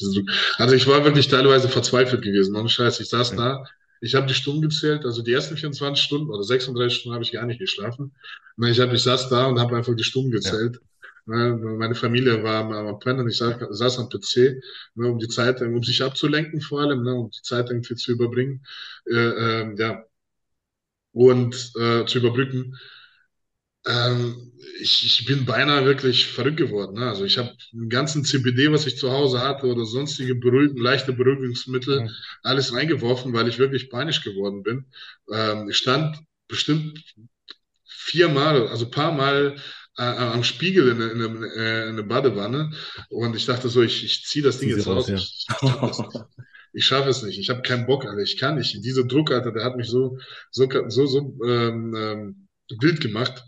Also 0.58 0.74
ich 0.74 0.86
war 0.86 1.04
wirklich 1.04 1.28
teilweise 1.28 1.68
verzweifelt 1.68 2.22
gewesen, 2.22 2.54
ohne 2.56 2.68
Scheiß. 2.68 3.00
Ich 3.00 3.08
saß 3.08 3.30
Ja. 3.32 3.36
da, 3.36 3.64
ich 4.00 4.14
habe 4.14 4.26
die 4.26 4.34
Stunden 4.34 4.62
gezählt, 4.62 5.04
also 5.04 5.22
die 5.22 5.32
ersten 5.32 5.56
24 5.56 6.04
Stunden 6.04 6.30
oder 6.30 6.42
36 6.44 6.98
Stunden 6.98 7.14
habe 7.14 7.24
ich 7.24 7.32
gar 7.32 7.46
nicht 7.46 7.58
geschlafen. 7.58 8.14
Ne, 8.56 8.70
Ich, 8.70 8.80
hab, 8.80 8.92
ich 8.92 9.02
saß 9.02 9.28
da 9.30 9.46
und 9.46 9.58
habe 9.58 9.76
einfach 9.76 9.94
die 9.96 10.04
Stunden 10.04 10.30
gezählt. 10.30 10.80
Ne, 11.24 11.56
Meine 11.78 11.94
Familie 11.96 12.42
war 12.44 12.64
am, 12.72 12.98
Pennen, 13.00 13.28
ich 13.28 13.38
saß, 13.38 13.56
saß 13.70 13.98
am 13.98 14.08
PC, 14.08 14.60
ne, 14.94 15.08
um 15.10 15.18
die 15.18 15.28
Zeit, 15.28 15.60
um 15.62 15.82
sich 15.82 16.02
abzulenken 16.02 16.60
vor 16.60 16.80
allem, 16.82 17.02
ne, 17.02 17.14
um 17.14 17.30
die 17.30 17.42
Zeit 17.42 17.70
irgendwie 17.70 17.96
zu 17.96 18.12
überbringen. 18.12 18.64
Äh, 19.10 19.14
ähm, 19.62 19.76
ja. 19.76 20.04
Und 21.12 21.72
äh, 21.76 22.04
zu 22.06 22.18
überbrücken. 22.18 22.76
Ähm, 23.86 24.52
ich, 24.80 25.04
ich 25.06 25.26
bin 25.26 25.44
beinahe 25.46 25.84
wirklich 25.84 26.26
verrückt 26.26 26.56
geworden. 26.58 26.98
Ne? 26.98 27.08
Also 27.08 27.24
ich 27.24 27.38
habe 27.38 27.52
den 27.72 27.88
ganzen 27.88 28.24
CBD, 28.24 28.70
was 28.72 28.86
ich 28.86 28.98
zu 28.98 29.10
Hause 29.12 29.40
hatte 29.40 29.66
oder 29.66 29.86
sonstige 29.86 30.34
beruhigen, 30.34 30.76
leichte 30.78 31.12
Beruhigungsmittel, 31.12 32.02
Mhm. 32.02 32.10
alles 32.42 32.72
reingeworfen, 32.74 33.32
weil 33.32 33.48
ich 33.48 33.58
wirklich 33.58 33.90
panisch 33.90 34.22
geworden 34.22 34.62
bin. 34.62 34.86
Ähm, 35.32 35.68
ich 35.70 35.76
stand 35.78 36.18
bestimmt 36.48 37.02
viermal, 37.84 38.68
also 38.68 38.90
paar 38.90 39.12
Mal 39.12 39.56
äh, 39.98 40.02
am 40.02 40.44
Spiegel 40.44 40.88
in, 40.88 40.98
der- 40.98 41.12
in, 41.12 41.42
äh, 41.58 41.88
in 41.88 41.96
der 41.96 42.02
Badewanne 42.04 42.72
und 43.08 43.34
ich 43.36 43.46
dachte 43.46 43.68
so, 43.68 43.82
ich, 43.82 44.04
ich 44.04 44.24
ziehe 44.24 44.44
das 44.44 44.58
Ding 44.58 44.68
jetzt 44.70 44.86
raus, 44.86 45.08
ja. 45.08 45.16
Ich, 45.16 45.46
ich 45.48 45.68
schaffe 45.70 45.90
es 45.90 46.02
nicht. 46.02 46.24
Ich 46.72 46.84
schaffe 46.86 47.08
es 47.08 47.22
nicht. 47.22 47.38
Ich 47.38 47.48
habe 47.50 47.62
keinen 47.62 47.86
Bock, 47.86 48.04
Alter. 48.04 48.22
Ich 48.22 48.36
kann 48.38 48.56
nicht. 48.56 48.84
Dieser 48.84 49.04
Druck, 49.04 49.30
Alter, 49.32 49.52
der 49.52 49.64
hat 49.64 49.76
mich 49.76 49.88
so, 49.88 50.18
so, 50.50 50.68
so, 50.88 51.06
so 51.06 51.38
ähm, 51.46 51.94
ähm, 51.96 52.48
wild 52.80 53.00
gemacht. 53.00 53.42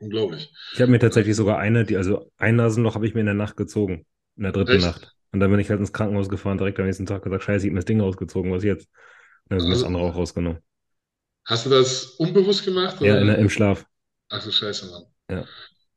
Unglaublich. 0.00 0.52
Ich 0.74 0.80
habe 0.80 0.90
mir 0.90 0.98
tatsächlich 0.98 1.36
sogar 1.36 1.58
eine, 1.58 1.84
die, 1.84 1.96
also 1.96 2.30
ein 2.36 2.56
Nasenloch 2.56 2.94
habe 2.94 3.06
ich 3.06 3.14
mir 3.14 3.20
in 3.20 3.26
der 3.26 3.34
Nacht 3.34 3.56
gezogen. 3.56 4.06
In 4.36 4.42
der 4.42 4.52
dritten 4.52 4.72
Echt? 4.72 4.84
Nacht. 4.84 5.12
Und 5.32 5.40
dann 5.40 5.50
bin 5.50 5.60
ich 5.60 5.70
halt 5.70 5.80
ins 5.80 5.92
Krankenhaus 5.92 6.28
gefahren, 6.28 6.58
direkt 6.58 6.78
am 6.78 6.86
nächsten 6.86 7.06
Tag 7.06 7.22
gesagt, 7.22 7.44
scheiße, 7.44 7.66
ich 7.66 7.70
habe 7.70 7.74
mir 7.74 7.80
das 7.80 7.84
Ding 7.86 8.00
rausgezogen, 8.00 8.52
was 8.52 8.62
jetzt? 8.64 8.86
Und 9.44 9.52
dann 9.52 9.60
sind 9.60 9.70
das 9.70 9.78
Also- 9.78 9.86
andere 9.86 10.02
auch 10.04 10.14
rausgenommen. 10.16 10.60
Hast 11.44 11.64
du 11.66 11.70
das 11.70 12.04
unbewusst 12.18 12.64
gemacht? 12.64 13.00
Ja, 13.00 13.12
oder? 13.12 13.20
in, 13.20 13.26
der- 13.28 13.38
im 13.38 13.48
Schlaf. 13.50 13.86
Ach 14.28 14.42
du 14.42 14.50
Scheiße, 14.50 14.86
Mann. 14.86 15.04
Ja. 15.30 15.44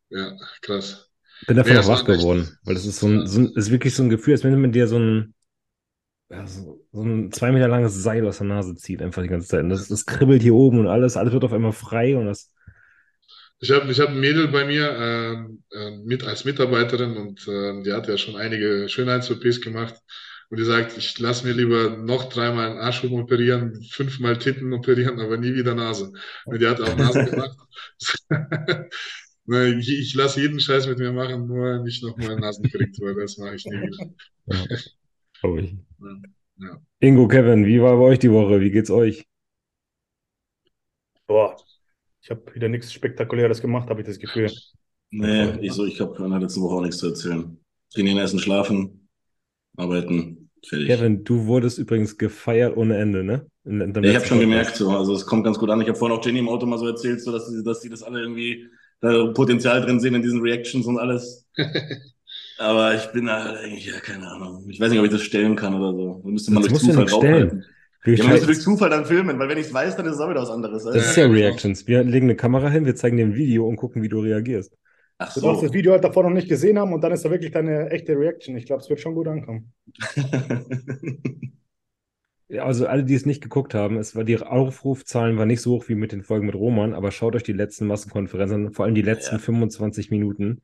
Ja, 0.10 0.38
krass. 0.62 1.10
Bin 1.48 1.58
davon 1.58 1.74
Ja, 1.74 1.80
auch 1.82 1.88
wach 1.88 2.04
war 2.08 2.10
echt- 2.10 2.20
geworden, 2.22 2.58
weil 2.64 2.76
das 2.76 2.86
ist 2.86 3.00
so 3.00 3.08
ein, 3.08 3.26
so 3.28 3.40
ein, 3.42 3.54
ist 3.56 3.72
wirklich 3.72 3.96
so 3.96 4.04
ein 4.04 4.10
Gefühl, 4.10 4.34
als 4.34 4.44
wenn 4.44 4.60
man 4.60 4.72
dir 4.72 4.88
so 4.88 4.98
ein, 5.00 5.34
ja, 6.30 6.46
so, 6.46 6.86
so 6.92 7.02
ein 7.04 7.32
zwei 7.32 7.52
Meter 7.52 7.68
langes 7.68 7.96
Seil 7.96 8.28
aus 8.28 8.38
der 8.38 8.48
Nase 8.48 8.76
zieht, 8.76 9.02
einfach 9.02 9.24
die 9.24 9.30
ganze 9.30 9.48
Zeit. 9.48 9.64
Und 9.64 9.70
das, 9.70 9.88
das 9.88 10.06
kribbelt 10.06 10.42
hier 10.44 10.54
oben 10.54 10.80
und 10.80 10.88
alles, 10.88 11.18
alles 11.18 11.34
wird 11.34 11.44
auf 11.44 11.54
einmal 11.54 11.72
frei 11.74 12.16
und 12.18 12.26
das, 12.26 12.52
Ich 13.62 13.72
habe 13.72 13.92
ich 13.92 14.00
hab 14.00 14.10
ein 14.10 14.20
Mädel 14.20 14.48
bei 14.48 14.66
mir 14.66 14.90
ähm, 14.98 15.64
äh, 15.72 15.92
mit, 15.92 16.24
als 16.24 16.46
Mitarbeiterin 16.46 17.18
und 17.18 17.46
ähm, 17.48 17.84
die 17.84 17.92
hat 17.92 18.08
ja 18.08 18.18
schon 18.18 18.38
einige 18.38 18.88
Schönheits-OPs 18.88 19.62
gemacht. 19.62 19.96
Und 20.50 20.60
die 20.60 20.66
sagt, 20.66 20.98
ich 20.98 21.20
lasse 21.20 21.46
mir 21.46 21.54
lieber 21.54 21.90
noch 21.98 22.30
dreimal 22.30 22.72
einen 22.72 22.80
Arsch 22.80 23.04
operieren, 23.04 23.84
fünfmal 23.92 24.38
Titten 24.40 24.74
operieren, 24.74 25.20
aber 25.20 25.38
nie 25.38 25.54
wieder 25.54 25.76
Nase. 25.76 26.12
Und 26.46 26.60
die 26.60 26.68
hat 26.68 26.82
auch 26.82 26.96
Nase 26.96 27.26
gemacht. 27.26 27.58
Ich, 29.52 29.90
ich 29.90 30.14
lasse 30.14 30.42
jeden 30.42 30.60
Scheiß 30.60 30.86
mit 30.86 31.00
mir 31.00 31.12
machen, 31.12 31.48
nur 31.48 31.80
nicht 31.80 32.04
nochmal 32.04 32.36
Nasenkrieg, 32.36 32.94
weil 33.00 33.16
das 33.16 33.36
mache 33.40 33.56
ich 33.56 33.66
nie 33.66 33.82
wieder. 33.82 34.14
ja, 34.46 35.56
ich. 35.58 35.76
Ja. 36.62 36.78
Ingo, 37.00 37.28
Kevin, 37.28 37.66
wie 37.66 37.82
war 37.82 37.96
bei 37.96 38.04
euch 38.04 38.20
die 38.20 38.32
Woche? 38.32 38.60
Wie 38.60 38.70
geht's 38.70 38.92
euch? 38.92 39.26
Boah. 41.26 41.56
Ich 42.30 42.36
Ich 42.36 42.38
habe 42.38 42.56
wieder 42.56 42.70
nichts 42.70 42.94
Spektakuläres 42.94 43.60
gemacht, 43.60 43.90
habe 43.90 44.02
ich 44.02 44.08
das 44.08 44.20
Gefühl. 44.20 44.52
Nee, 45.10 45.50
ich 45.62 45.74
so, 45.74 45.86
ich 45.86 46.00
habe 46.00 46.24
in 46.24 46.30
der 46.30 46.40
letzten 46.40 46.62
Woche 46.62 46.76
auch 46.76 46.82
nichts 46.82 46.98
zu 47.00 47.08
erzählen. 47.08 47.58
Trainieren, 47.92 48.20
essen, 48.20 48.38
schlafen, 48.38 49.10
arbeiten, 49.76 50.52
fertig. 50.64 50.88
Kevin, 50.88 51.24
du 51.24 51.48
wurdest 51.48 51.80
übrigens 51.80 52.20
gefeiert 52.20 52.78
ohne 52.78 52.98
Ende, 52.98 53.24
ne? 53.24 53.48
In, 53.66 53.82
in 53.82 54.04
ich 54.04 54.16
habe 54.16 54.28
schon 54.28 54.40
gemerkt, 54.40 54.76
so, 54.76 54.92
also 54.92 55.16
es 55.16 55.26
kommt 55.26 55.44
ganz 55.44 55.58
gut 55.58 55.72
an. 55.72 55.82
Ich 55.82 55.88
habe 55.88 55.98
vorhin 55.98 56.16
auch 56.16 56.24
Jenny 56.24 56.38
im 56.38 56.50
Auto 56.50 56.68
mal 56.68 56.78
so 56.78 56.86
erzählt, 56.86 57.20
so, 57.22 57.32
dass, 57.32 57.48
sie, 57.48 57.64
dass 57.64 57.80
die 57.80 57.90
das 57.90 58.04
alle 58.04 58.22
irgendwie 58.22 58.68
da 59.02 59.32
Potenzial 59.34 59.82
drin 59.82 60.00
sehen 60.00 60.14
in 60.14 60.22
diesen 60.22 60.42
Reactions 60.42 60.86
und 60.86 61.00
alles. 61.00 61.48
Aber 62.60 62.94
ich 62.94 63.06
bin 63.08 63.26
da 63.26 63.54
eigentlich, 63.56 63.88
ja, 63.88 64.00
keine 64.02 64.30
Ahnung. 64.30 64.70
Ich 64.70 64.80
weiß 64.80 64.92
nicht, 64.92 65.00
ob 65.00 65.06
ich 65.06 65.12
das 65.12 65.24
stellen 65.24 65.56
kann 65.56 65.74
oder 65.74 65.94
so. 65.94 66.22
Da 66.24 66.30
müsste 66.30 66.52
man 66.52 66.62
Das 66.62 66.72
durch 66.74 66.84
Zufall 66.84 67.06
draufhalten. 67.06 67.66
Ja, 68.18 68.24
man 68.24 68.32
schalten- 68.34 68.46
durch 68.48 68.62
Zufall 68.62 68.90
dann 68.90 69.06
filmen, 69.06 69.38
weil 69.40 69.50
wenn 69.50 69.58
ich 69.58 69.68
es 69.68 69.74
weiß, 69.74 69.96
dann 69.96 70.06
ist 70.06 70.14
es 70.16 70.20
auch 70.20 70.30
wieder 70.30 70.42
was 70.42 70.50
anderes. 70.50 70.84
das 70.84 70.96
ist 70.96 71.16
ja 71.16 71.26
Reactions. 71.28 71.88
Wir 71.88 72.04
legen 72.04 72.26
eine 72.28 72.36
Kamera 72.36 72.70
hin, 72.70 72.86
wir 72.86 72.96
zeigen 72.96 73.18
dir 73.18 73.26
ein 73.26 73.36
Video 73.36 73.68
und 73.68 73.76
gucken, 73.76 74.02
wie 74.02 74.10
du 74.10 74.20
reagierst. 74.20 74.76
Ach 75.18 75.34
Du 75.34 75.42
darfst 75.42 75.60
so. 75.62 75.68
das 75.68 75.74
Video 75.74 75.92
halt 75.92 76.04
davor 76.04 76.24
noch 76.24 76.30
nicht 76.30 76.48
gesehen 76.48 76.80
haben 76.80 76.94
und 76.94 77.02
dann 77.04 77.12
ist 77.12 77.26
da 77.26 77.30
wirklich 77.32 77.52
deine 77.52 77.90
echte 77.92 78.14
Reaction. 78.18 78.56
Ich 78.56 78.66
glaube, 78.66 78.82
es 78.82 78.90
wird 78.90 79.00
schon 79.02 79.16
gut 79.16 79.28
ankommen. 79.28 79.74
Ja, 82.52 82.64
also 82.66 82.88
alle, 82.88 83.04
die 83.04 83.14
es 83.14 83.28
nicht 83.28 83.44
geguckt 83.44 83.76
haben, 83.76 83.98
es 83.98 84.16
war, 84.16 84.24
die 84.24 84.40
Aufrufzahlen 84.42 85.38
waren 85.38 85.48
nicht 85.48 85.62
so 85.62 85.74
hoch 85.74 85.88
wie 85.88 85.94
mit 85.94 86.12
den 86.12 86.24
Folgen 86.24 86.48
mit 86.48 86.56
Roman, 86.56 86.96
aber 86.96 87.12
schaut 87.12 87.36
euch 87.36 87.44
die 87.44 87.54
letzten 87.54 87.86
Massenkonferenzen, 87.86 88.66
an, 88.68 88.74
vor 88.74 88.86
allem 88.86 88.96
die 88.96 89.04
letzten 89.04 89.36
Ja. 89.36 89.40
25 89.40 90.10
Minuten. 90.10 90.62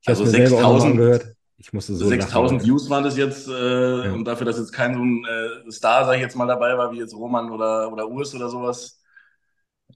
Ich 0.00 0.06
habe 0.06 0.16
Also 0.20 0.24
es 0.24 0.30
mir 0.38 0.46
selber 0.46 0.64
auch 0.64 0.74
noch 0.74 0.80
6000 0.82 0.92
angehört. 0.92 1.34
Ich 1.64 1.72
musste 1.72 1.94
so 1.94 2.06
6000 2.06 2.60
lachen. 2.60 2.66
Views 2.66 2.90
waren 2.90 3.04
das 3.04 3.16
jetzt 3.16 3.48
äh, 3.48 4.10
und 4.10 4.26
dafür, 4.26 4.44
dass 4.44 4.58
jetzt 4.58 4.72
kein 4.72 4.94
so 4.94 5.02
ein 5.02 5.24
äh, 5.24 5.70
Star, 5.72 6.04
sag 6.04 6.16
ich 6.16 6.20
jetzt 6.20 6.36
mal, 6.36 6.46
dabei 6.46 6.76
war, 6.76 6.92
wie 6.92 6.98
jetzt 6.98 7.14
Roman 7.14 7.50
oder, 7.50 7.90
oder 7.90 8.06
Urs 8.06 8.34
oder 8.34 8.50
sowas. 8.50 9.00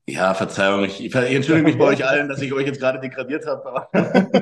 Ja, 0.06 0.32
Verzeihung, 0.32 0.84
ich, 0.84 1.04
ich 1.04 1.14
entschuldige 1.14 1.66
mich 1.66 1.76
bei 1.76 1.84
euch 1.84 2.06
allen, 2.06 2.26
dass 2.26 2.40
ich 2.40 2.54
euch 2.54 2.66
jetzt 2.66 2.80
gerade 2.80 3.00
degradiert 3.00 3.44
habe, 3.44 3.66
aber 3.66 3.90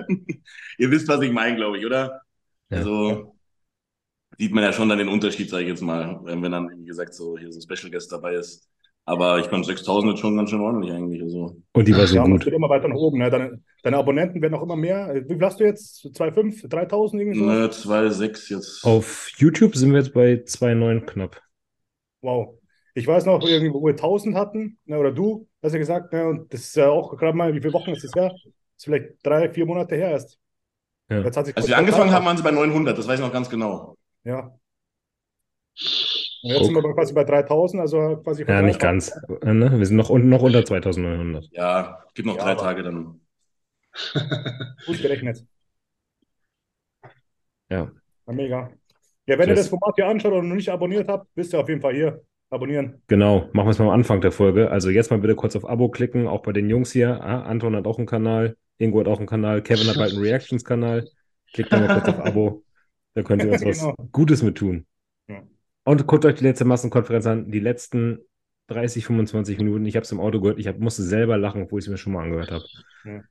ihr 0.78 0.90
wisst, 0.92 1.08
was 1.08 1.20
ich 1.20 1.32
meine, 1.32 1.56
glaube 1.56 1.78
ich, 1.78 1.84
oder? 1.84 2.22
Ja. 2.70 2.78
Also 2.78 3.36
sieht 4.38 4.52
man 4.52 4.62
ja 4.62 4.72
schon 4.72 4.88
dann 4.88 4.98
den 4.98 5.08
Unterschied, 5.08 5.50
sage 5.50 5.64
ich 5.64 5.70
jetzt 5.70 5.82
mal, 5.82 6.20
wenn 6.22 6.52
dann, 6.52 6.70
wie 6.78 6.86
gesagt, 6.86 7.12
so 7.12 7.36
hier 7.36 7.50
so 7.50 7.58
ein 7.58 7.62
Special 7.62 7.90
Guest 7.90 8.12
dabei 8.12 8.34
ist. 8.34 8.68
Aber 9.08 9.38
ich 9.38 9.46
fand 9.46 9.64
6000 9.64 10.14
ist 10.14 10.20
schon 10.20 10.36
ganz 10.36 10.50
schön 10.50 10.60
ordentlich 10.60 10.92
eigentlich. 10.92 11.22
Also. 11.22 11.56
Und 11.72 11.86
die 11.86 11.96
war 11.96 12.08
so 12.08 12.16
ja, 12.16 12.24
gut. 12.24 12.44
wird 12.44 12.56
immer 12.56 12.68
weiter 12.68 12.88
nach 12.88 12.96
oben. 12.96 13.18
Ne? 13.18 13.30
Deine, 13.30 13.62
deine 13.84 13.98
Abonnenten 13.98 14.42
werden 14.42 14.54
auch 14.54 14.62
immer 14.64 14.74
mehr. 14.74 15.14
Wie 15.28 15.34
viel 15.34 15.44
hast 15.44 15.60
du 15.60 15.64
jetzt? 15.64 16.04
2,5, 16.04 16.68
3.000 16.68 17.20
irgendwie 17.20 17.38
so? 17.38 17.44
Ne, 17.44 17.66
2,6 17.68 18.52
jetzt. 18.52 18.84
Auf 18.84 19.30
YouTube 19.36 19.76
sind 19.76 19.92
wir 19.92 20.00
jetzt 20.00 20.12
bei 20.12 20.42
2,9 20.44 21.06
knapp. 21.06 21.40
Wow. 22.20 22.58
Ich 22.94 23.06
weiß 23.06 23.26
noch, 23.26 23.46
irgendwie, 23.46 23.72
wo 23.72 23.84
wir 23.84 23.92
1000 23.92 24.34
hatten, 24.34 24.78
ne, 24.86 24.98
oder 24.98 25.12
du, 25.12 25.46
hast 25.62 25.74
ja 25.74 25.78
gesagt, 25.78 26.12
ne, 26.12 26.26
und 26.26 26.52
das 26.52 26.62
ist 26.62 26.76
ja 26.76 26.88
auch 26.88 27.16
gerade 27.16 27.36
mal, 27.36 27.54
wie 27.54 27.60
viele 27.60 27.74
Wochen 27.74 27.90
ist 27.90 28.02
das 28.02 28.12
her? 28.16 28.30
Das 28.30 28.42
ist 28.78 28.84
vielleicht 28.84 29.24
drei, 29.24 29.50
vier 29.50 29.66
Monate 29.66 29.94
her 29.94 30.10
erst. 30.10 30.38
Ja. 31.08 31.20
Jetzt 31.20 31.36
hat 31.36 31.46
sich 31.46 31.56
Als 31.56 31.68
wir 31.68 31.78
angefangen 31.78 32.10
haben, 32.10 32.24
waren 32.24 32.36
sie 32.36 32.42
bei 32.42 32.50
900, 32.50 32.98
das 32.98 33.06
weiß 33.06 33.20
ich 33.20 33.24
noch 33.24 33.32
ganz 33.32 33.48
genau. 33.48 33.96
Ja. 34.24 34.58
Und 36.46 36.54
jetzt 36.54 36.64
sind 36.66 36.74
wir 36.74 36.94
quasi 36.94 37.12
bei 37.12 37.24
3000, 37.24 37.80
also 37.80 38.16
quasi 38.22 38.44
Ja, 38.46 38.62
nicht 38.62 38.78
ganz. 38.80 39.12
Äh, 39.42 39.52
Ne? 39.52 39.78
Wir 39.78 39.86
sind 39.86 39.96
noch, 39.96 40.10
noch 40.10 40.42
unter 40.42 40.64
2900. 40.64 41.48
Ja, 41.52 41.98
gibt 42.14 42.26
noch 42.26 42.36
Ja, 42.36 42.42
drei 42.44 42.52
aber- 42.52 42.60
Tage 42.62 42.82
dann. 42.82 43.20
Gut 44.86 45.00
gerechnet. 45.02 45.44
Ja. 47.70 47.90
Na, 48.26 48.32
mega. 48.32 48.70
Ja, 49.26 49.38
wenn 49.38 49.48
ihr 49.48 49.54
Das- 49.54 49.64
das 49.64 49.68
Format 49.68 49.94
hier 49.96 50.06
anschaut 50.06 50.32
und 50.32 50.48
noch 50.48 50.54
nicht 50.54 50.68
abonniert 50.68 51.08
habt, 51.08 51.26
wisst 51.34 51.52
ihr 51.52 51.60
auf 51.60 51.68
jeden 51.68 51.80
Fall 51.80 51.94
hier. 51.94 52.22
Abonnieren. 52.48 53.02
Genau, 53.08 53.48
machen 53.52 53.66
wir 53.66 53.70
es 53.70 53.78
mal 53.80 53.86
am 53.86 53.90
Anfang 53.90 54.20
der 54.20 54.30
Folge. 54.30 54.70
Also 54.70 54.88
jetzt 54.90 55.10
mal 55.10 55.18
bitte 55.18 55.34
kurz 55.34 55.56
auf 55.56 55.68
Abo 55.68 55.88
klicken, 55.88 56.28
auch 56.28 56.42
bei 56.42 56.52
den 56.52 56.70
Jungs 56.70 56.92
hier. 56.92 57.20
Ah, 57.20 57.42
Anton 57.42 57.74
hat 57.74 57.86
auch 57.88 57.98
einen 57.98 58.06
Kanal, 58.06 58.56
Ingo 58.78 59.00
hat 59.00 59.08
auch 59.08 59.18
einen 59.18 59.26
Kanal, 59.26 59.62
Kevin 59.62 59.88
hat 59.88 59.96
bald 59.96 60.12
einen 60.12 60.22
Reactions-Kanal. 60.22 61.08
Klickt 61.52 61.72
mal 61.72 61.88
kurz 61.88 62.08
auf 62.08 62.24
Abo. 62.24 62.62
Da 63.14 63.22
könnt 63.24 63.42
ihr 63.42 63.50
uns 63.50 63.64
was 63.66 63.80
Genau. 63.80 63.94
Gutes 64.12 64.44
mit 64.44 64.56
tun. 64.58 64.86
Und 65.86 66.06
guckt 66.06 66.26
euch 66.26 66.36
die 66.36 66.44
letzte 66.44 66.66
Massenkonferenz 66.66 67.26
an, 67.26 67.50
die 67.50 67.60
letzten 67.60 68.20
30, 68.68 69.06
25 69.06 69.58
Minuten. 69.58 69.86
Ich 69.86 69.96
habe 69.96 70.04
es 70.04 70.12
im 70.12 70.20
Auto 70.20 70.40
gehört, 70.40 70.58
ich 70.58 70.68
hab, 70.68 70.78
musste 70.78 71.02
selber 71.04 71.38
lachen, 71.38 71.62
obwohl 71.64 71.80
ich 71.80 71.86
es 71.86 71.90
mir 71.90 71.98
schon 71.98 72.12
mal 72.14 72.24
angehört 72.24 72.50
habe. 72.52 72.68
Ja. 73.04 73.22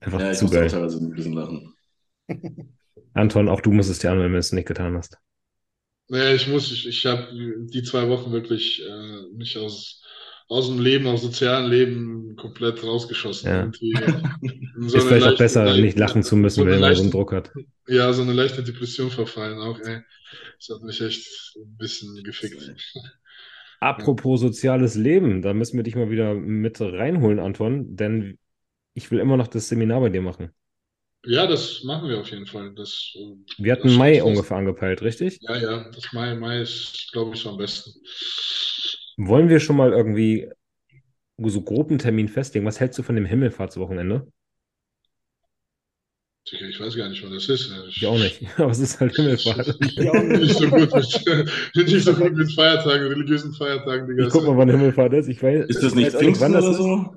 Einfach 0.00 0.24
Ja, 0.24 0.32
ich 0.32 0.40
zu 0.40 0.42
muss 0.42 0.56
auch 0.56 0.58
geil. 0.60 0.68
teilweise 0.68 0.98
ein 0.98 1.10
bisschen 1.12 1.34
lachen. 1.34 1.74
Anton, 3.12 3.50
auch 3.50 3.60
du 3.60 3.70
musst 3.70 3.90
es 3.90 3.98
dir 3.98 4.10
anhören, 4.10 4.28
wenn 4.28 4.32
du 4.32 4.38
es 4.38 4.52
nicht 4.52 4.66
getan 4.66 4.96
hast. 4.96 5.18
Nee, 6.10 6.34
ich 6.34 6.48
muss, 6.48 6.70
ich, 6.72 6.86
ich 6.88 7.04
habe 7.06 7.28
die 7.70 7.82
zwei 7.82 8.08
Wochen 8.08 8.32
wirklich 8.32 8.82
äh, 8.82 9.22
mich 9.34 9.58
aus, 9.58 10.02
aus 10.48 10.68
dem 10.68 10.80
Leben, 10.80 11.06
aus 11.06 11.22
sozialen 11.22 11.70
Leben 11.70 12.34
komplett 12.36 12.82
rausgeschossen. 12.82 13.48
Ja. 13.48 13.62
In 13.62 14.88
so 14.88 14.96
Ist 14.98 15.04
vielleicht 15.06 15.22
auch 15.24 15.26
leichte- 15.30 15.42
besser, 15.44 15.76
nicht 15.76 15.98
lachen 15.98 16.22
zu 16.22 16.36
müssen, 16.36 16.60
so 16.60 16.66
wenn 16.66 16.72
man 16.72 16.78
so 16.80 16.86
leichte- 16.86 17.02
einen 17.02 17.10
Druck 17.10 17.32
hat. 17.32 17.52
Ja, 17.86 18.12
so 18.12 18.22
eine 18.22 18.32
leichte 18.32 18.62
Depression 18.62 19.10
verfallen 19.10 19.58
auch, 19.60 19.78
ey. 19.80 20.00
Das 20.58 20.74
hat 20.74 20.82
mich 20.82 21.00
echt 21.00 21.26
ein 21.56 21.76
bisschen 21.76 22.22
gefickt. 22.22 22.74
Apropos 23.80 24.40
soziales 24.40 24.94
Leben, 24.96 25.40
da 25.42 25.54
müssen 25.54 25.76
wir 25.76 25.84
dich 25.84 25.94
mal 25.94 26.10
wieder 26.10 26.34
mit 26.34 26.80
reinholen, 26.80 27.38
Anton, 27.38 27.94
denn 27.96 28.38
ich 28.94 29.10
will 29.10 29.20
immer 29.20 29.36
noch 29.36 29.46
das 29.48 29.68
Seminar 29.68 30.00
bei 30.00 30.08
dir 30.08 30.22
machen. 30.22 30.50
Ja, 31.24 31.46
das 31.46 31.82
machen 31.84 32.08
wir 32.08 32.18
auf 32.20 32.30
jeden 32.30 32.46
Fall. 32.46 32.72
Das, 32.74 33.12
äh, 33.16 33.62
Wir 33.62 33.72
hatten 33.72 33.94
Mai 33.94 34.22
ungefähr 34.22 34.56
angepeilt, 34.56 35.02
richtig? 35.02 35.38
Ja, 35.42 35.56
ja, 35.56 35.90
das 35.90 36.12
Mai, 36.12 36.34
Mai 36.34 36.62
ist, 36.62 37.10
glaube 37.12 37.34
ich, 37.34 37.40
so 37.40 37.50
am 37.50 37.58
besten. 37.58 37.92
Wollen 39.18 39.50
wir 39.50 39.60
schon 39.60 39.76
mal 39.76 39.92
irgendwie 39.92 40.48
so 41.38 41.62
grob 41.62 41.90
einen 41.90 41.98
Termin 41.98 42.28
festlegen? 42.28 42.66
Was 42.66 42.80
hältst 42.80 42.98
du 42.98 43.02
von 43.02 43.16
dem 43.16 43.26
Himmelfahrtswochenende? 43.26 44.28
Sicher, 46.48 46.66
Ich 46.66 46.80
weiß 46.80 46.96
gar 46.96 47.08
nicht, 47.10 47.22
was 47.22 47.30
das 47.30 47.48
ist. 47.48 47.72
Ich 47.88 48.06
auch 48.06 48.18
nicht, 48.18 48.40
aber 48.58 48.70
es 48.70 48.78
ist 48.78 49.00
halt 49.00 49.14
Himmelfahrt. 49.14 49.66
Ja, 49.96 50.12
bin 50.12 50.40
nicht 50.40 50.56
so 50.56 50.68
gut 50.68 50.94
mit, 50.94 50.94
nicht 51.88 52.04
so 52.04 52.14
gut 52.14 52.32
mit 52.34 52.52
Feiertagen, 52.54 53.06
religiösen 53.06 53.52
Feiertagen, 53.52 54.06
Digga. 54.08 54.26
Ich 54.26 54.32
guck 54.32 54.44
mal, 54.46 54.56
wann 54.56 54.70
Himmelfahrt 54.70 55.12
ist. 55.12 55.28
Ich 55.28 55.42
weiß, 55.42 55.66
Ist 55.68 55.82
das 55.82 55.92
ich 55.92 55.96
nicht 55.96 56.06
weiß 56.06 56.14
auch 56.14 56.20
nicht, 56.20 56.40
Pfingsten 56.40 56.52
wann 56.52 56.52
das 56.54 56.64
oder 56.64 56.74
so? 56.74 57.16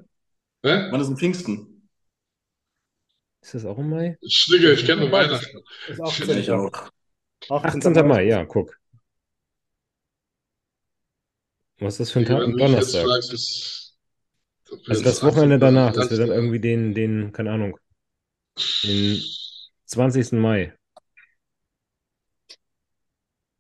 Hä? 0.64 0.92
Wann 0.92 1.02
ist 1.02 1.08
denn 1.08 1.18
Pfingsten? 1.18 1.88
Ist 3.42 3.54
das 3.56 3.66
auch 3.66 3.78
im 3.78 3.90
Mai? 3.90 4.18
Ich, 4.22 4.46
Digga, 4.52 4.72
ich 4.72 4.86
kenne 4.86 5.02
nur 5.02 5.12
Weihnachten. 5.12 5.60
ist 5.88 6.02
18. 6.02 6.38
Ich 6.38 6.52
auch. 6.52 6.90
18. 7.50 8.04
Mai, 8.04 8.26
ja, 8.26 8.46
guck. 8.46 8.81
Was 11.82 11.96
ist 11.96 12.00
das 12.00 12.12
für 12.12 12.20
ein 12.20 12.26
Tag? 12.26 12.42
Ein 12.44 12.56
Donnerstag. 12.58 13.06
fragst, 13.06 13.34
ist- 13.34 13.98
Also 14.88 15.04
das 15.04 15.24
Wochenende 15.24 15.56
18. 15.56 15.60
danach, 15.76 15.94
dass 15.94 16.10
wir 16.12 16.18
dann 16.18 16.30
irgendwie 16.30 16.60
den, 16.60 16.94
den, 16.94 17.32
keine 17.34 17.52
Ahnung, 17.52 17.78
den 18.84 19.22
20. 19.86 20.40
Mai, 20.40 20.74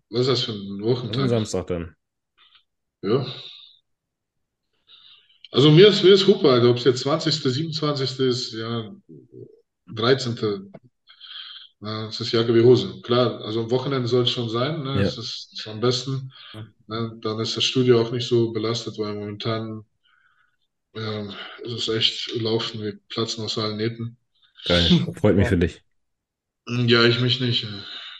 Was 0.10 0.22
ist 0.22 0.28
das 0.28 0.44
für 0.44 0.51
ein 0.51 0.68
am 0.72 0.82
Wochentag? 0.82 1.30
Samstag 1.30 1.68
dann. 1.68 1.96
Ja. 3.01 3.25
Also 5.51 5.72
mir 5.72 5.88
ist, 5.88 6.04
mir 6.04 6.13
ist 6.13 6.28
Hupe, 6.28 6.50
Alter. 6.50 6.70
Ob 6.70 6.78
es 6.78 6.84
jetzt 6.86 7.01
20., 7.01 7.51
27. 7.51 8.20
ist, 8.20 8.54
ja, 8.54 8.94
13. 9.88 10.72
Ja, 11.81 12.05
das 12.05 12.19
ist 12.19 12.31
Jacke 12.31 12.53
wie 12.53 12.63
Hose. 12.63 13.01
Klar, 13.01 13.41
also 13.41 13.61
am 13.61 13.71
Wochenende 13.71 14.07
soll 14.07 14.23
es 14.23 14.29
schon 14.29 14.50
sein, 14.50 14.83
ne? 14.83 14.97
Ja. 14.97 15.03
Das 15.03 15.17
ist, 15.17 15.50
ist 15.53 15.67
am 15.67 15.79
besten. 15.79 16.31
Ne? 16.88 17.17
Dann 17.21 17.39
ist 17.39 17.57
das 17.57 17.63
Studio 17.63 18.01
auch 18.01 18.11
nicht 18.11 18.27
so 18.27 18.51
belastet, 18.51 19.00
weil 19.00 19.15
momentan 19.15 19.83
ja, 20.93 21.29
es 21.65 21.73
ist 21.73 21.88
echt 21.88 22.41
laufen, 22.41 22.81
wir 22.81 23.00
platzen 23.09 23.45
aus 23.45 23.57
allen 23.57 23.77
Nähten. 23.77 24.17
Geil, 24.65 25.07
freut 25.15 25.35
mich 25.35 25.47
für 25.47 25.57
dich. 25.57 25.81
Ja, 26.67 27.05
ich 27.05 27.21
mich 27.21 27.39
nicht. 27.39 27.65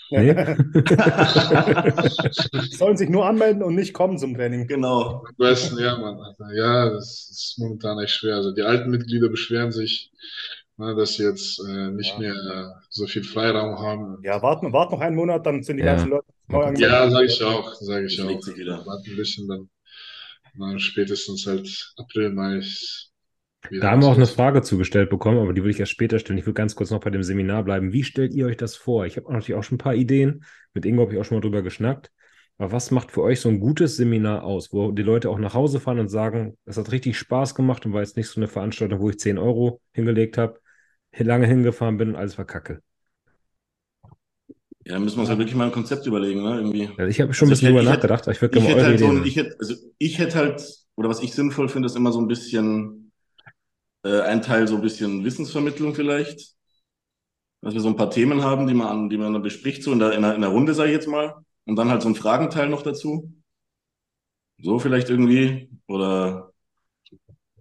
Nee? 0.09 0.33
Sollen 2.71 2.97
sich 2.97 3.09
nur 3.09 3.25
anmelden 3.25 3.63
und 3.63 3.75
nicht 3.75 3.93
kommen 3.93 4.17
zum 4.17 4.35
Training. 4.35 4.67
Genau. 4.67 5.23
Am 5.25 5.35
besten, 5.37 5.79
ja, 5.79 5.97
Mann. 5.97 6.19
Alter. 6.19 6.53
Ja, 6.53 6.89
das 6.89 7.29
ist 7.29 7.55
momentan 7.59 7.99
echt 7.99 8.15
schwer. 8.15 8.35
Also 8.35 8.51
die 8.51 8.63
alten 8.63 8.89
Mitglieder 8.89 9.29
beschweren 9.29 9.71
sich, 9.71 10.11
ne, 10.81 10.95
dass 10.95 11.13
sie 11.15 11.23
jetzt 11.23 11.59
äh, 11.59 11.91
nicht 11.91 12.17
Ja. 12.17 12.19
mehr 12.19 12.33
äh, 12.33 12.81
so 12.89 13.07
viel 13.07 13.23
Freiraum 13.23 13.79
haben. 13.79 14.17
Ja, 14.23 14.41
warten, 14.41 14.73
warten 14.73 14.93
noch 14.95 15.01
einen 15.01 15.15
Monat, 15.15 15.45
dann 15.45 15.63
sind 15.63 15.77
die 15.77 15.83
Ja. 15.83 15.93
ganzen 15.93 16.09
Leute 16.09 16.25
neu 16.50 16.63
angemeldet. 16.63 16.91
Ja, 16.91 17.09
sage 17.11 17.25
ich 17.27 17.43
auch, 17.43 17.73
sage 17.75 18.05
ich 18.07 18.17
Das 18.17 18.25
auch. 18.27 18.85
Warten 18.85 19.11
ein 19.11 19.15
bisschen, 19.17 19.47
dann 19.47 19.69
na, 20.55 20.79
spätestens 20.79 21.45
halt 21.47 21.93
April, 21.97 22.31
Mai. 22.31 22.61
Da 23.69 23.91
haben 23.91 24.01
wir 24.01 24.07
auch 24.07 24.15
eine. 24.15 24.27
Frage 24.27 24.61
zugestellt 24.61 25.09
bekommen, 25.09 25.39
aber 25.39 25.53
die 25.53 25.61
würde 25.61 25.71
ich 25.71 25.79
erst 25.79 25.91
später 25.91 26.19
stellen. 26.19 26.39
Ich 26.39 26.45
will 26.45 26.53
ganz 26.53 26.75
kurz 26.75 26.91
noch 26.91 27.00
bei 27.00 27.09
dem 27.09 27.23
Seminar 27.23 27.63
bleiben. 27.63 27.93
Wie 27.93 28.03
stellt 28.03 28.33
ihr 28.33 28.45
euch 28.47 28.57
das 28.57 28.75
vor? 28.75 29.05
Ich 29.05 29.17
habe 29.17 29.31
natürlich 29.33 29.55
auch 29.57 29.63
schon 29.63 29.75
ein 29.75 29.79
paar 29.79 29.95
Ideen. 29.95 30.43
Mit 30.73 30.85
Ingo 30.85 31.01
habe 31.03 31.13
ich 31.13 31.19
auch 31.19 31.25
schon 31.25 31.38
mal 31.38 31.41
drüber 31.41 31.61
geschnackt. 31.61 32.11
Aber 32.57 32.71
was 32.71 32.91
macht 32.91 33.11
für 33.11 33.21
euch 33.23 33.39
so 33.41 33.50
ein 33.50 33.59
gutes 33.59 33.97
Seminar 33.97 34.43
aus, 34.43 34.71
wo 34.71 34.91
die 34.91 35.01
Leute 35.01 35.29
auch 35.29 35.39
nach 35.39 35.55
Hause 35.55 35.79
fahren 35.79 36.00
und 36.00 36.09
sagen, 36.09 36.57
es 36.65 36.77
hat 36.77 36.91
richtig 36.91 37.17
Spaß 37.17 37.55
gemacht 37.55 37.85
und 37.85 37.93
war 37.93 38.01
jetzt 38.01 38.17
nicht 38.17 38.27
so 38.27 38.39
eine 38.39 38.47
Veranstaltung, 38.47 39.00
wo 39.00 39.09
ich 39.09 39.19
10 39.19 39.39
Euro 39.39 39.81
hingelegt 39.93 40.38
habe, 40.38 40.59
lange 41.17 41.47
hingefahren 41.47 41.97
bin 41.97 42.09
und 42.09 42.15
alles 42.15 42.35
verkacke. 42.35 42.81
Ja, 44.85 44.97
müssen 44.99 45.17
wir 45.17 45.21
uns 45.21 45.29
halt 45.29 45.39
wirklich 45.39 45.55
mal 45.55 45.65
ein 45.65 45.71
Konzept 45.71 46.07
überlegen, 46.07 46.41
ne? 46.41 46.55
Irgendwie. 46.55 46.87
Also 46.97 47.03
ich 47.05 47.21
habe 47.21 47.33
schon 47.33 47.47
ein 47.47 47.51
Also 47.51 47.61
bisschen 47.61 47.67
ich 47.67 47.69
drüber 47.69 47.79
hätte- 47.81 47.91
hätte- 47.91 47.95
nachgedacht, 47.97 48.23
aber 48.23 48.31
ich 48.31 48.41
würde 48.41 48.53
gerne 48.53 48.67
hätte 48.69 48.81
mal 48.81 48.89
halt 48.89 48.99
so 48.99 49.07
ein, 49.07 49.23
ich 49.25 49.35
hätte, 49.35 49.55
also 49.59 49.75
ich 49.99 50.17
hätte 50.17 50.35
halt, 50.35 50.77
oder 50.95 51.09
was 51.09 51.21
ich 51.21 51.33
sinnvoll 51.33 51.69
finde, 51.69 51.85
ist 51.87 51.95
immer 51.95 52.11
so 52.11 52.19
ein 52.19 52.27
bisschen, 52.27 52.97
Äh, 54.03 54.21
ein 54.21 54.41
Teil 54.41 54.67
so 54.67 54.75
ein 54.75 54.81
bisschen 54.81 55.23
Wissensvermittlung 55.25 55.95
vielleicht. 55.95 56.55
Dass 57.61 57.73
wir 57.73 57.81
so 57.81 57.87
ein 57.89 57.95
paar 57.95 58.09
Themen 58.11 58.43
haben, 58.43 58.67
die 58.67 58.73
man, 58.75 59.09
die 59.09 59.17
man 59.17 59.33
dann 59.33 59.41
bespricht, 59.41 59.81
so 59.83 59.91
in 59.93 59.99
der, 59.99 60.13
in 60.13 60.21
der, 60.21 60.35
in 60.35 60.41
der 60.41 60.49
Runde, 60.51 60.73
sage 60.75 60.89
ich 60.89 60.95
jetzt 60.95 61.07
mal. 61.07 61.43
Und 61.65 61.75
dann 61.75 61.89
halt 61.89 62.01
so 62.03 62.09
ein 62.09 62.15
Fragenteil 62.15 62.69
noch 62.69 62.81
dazu. 62.83 63.31
So 64.59 64.79
vielleicht 64.79 65.09
irgendwie. 65.09 65.69
Oder 65.87 66.53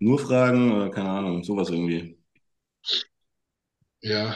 nur 0.01 0.19
Fragen, 0.19 0.73
oder 0.73 0.91
keine 0.91 1.11
Ahnung, 1.11 1.45
sowas 1.45 1.71
irgendwie. 1.71 2.19
Ja. 4.03 4.35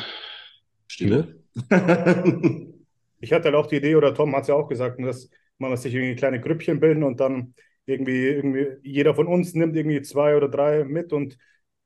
Stille. 0.88 1.38
Ich 3.21 3.33
hatte 3.33 3.44
halt 3.47 3.54
auch 3.54 3.66
die 3.68 3.76
Idee, 3.76 3.97
oder 3.97 4.12
Tom 4.12 4.37
hat 4.37 4.42
es 4.42 4.49
ja 4.49 4.54
auch 4.54 4.68
gesagt, 4.68 5.00
dass 5.02 5.30
man 5.56 5.75
sich 5.78 5.94
irgendwie 5.94 6.14
kleine 6.14 6.40
Grüppchen 6.42 6.78
bilden 6.78 7.02
und 7.02 7.21
dann 7.21 7.54
irgendwie, 7.87 8.26
irgendwie 8.26 8.66
jeder 8.83 9.14
von 9.14 9.26
uns 9.26 9.54
nimmt 9.54 9.75
irgendwie 9.76 10.02
zwei 10.02 10.37
oder 10.37 10.49
drei 10.50 10.85
mit 10.85 11.11
und 11.11 11.38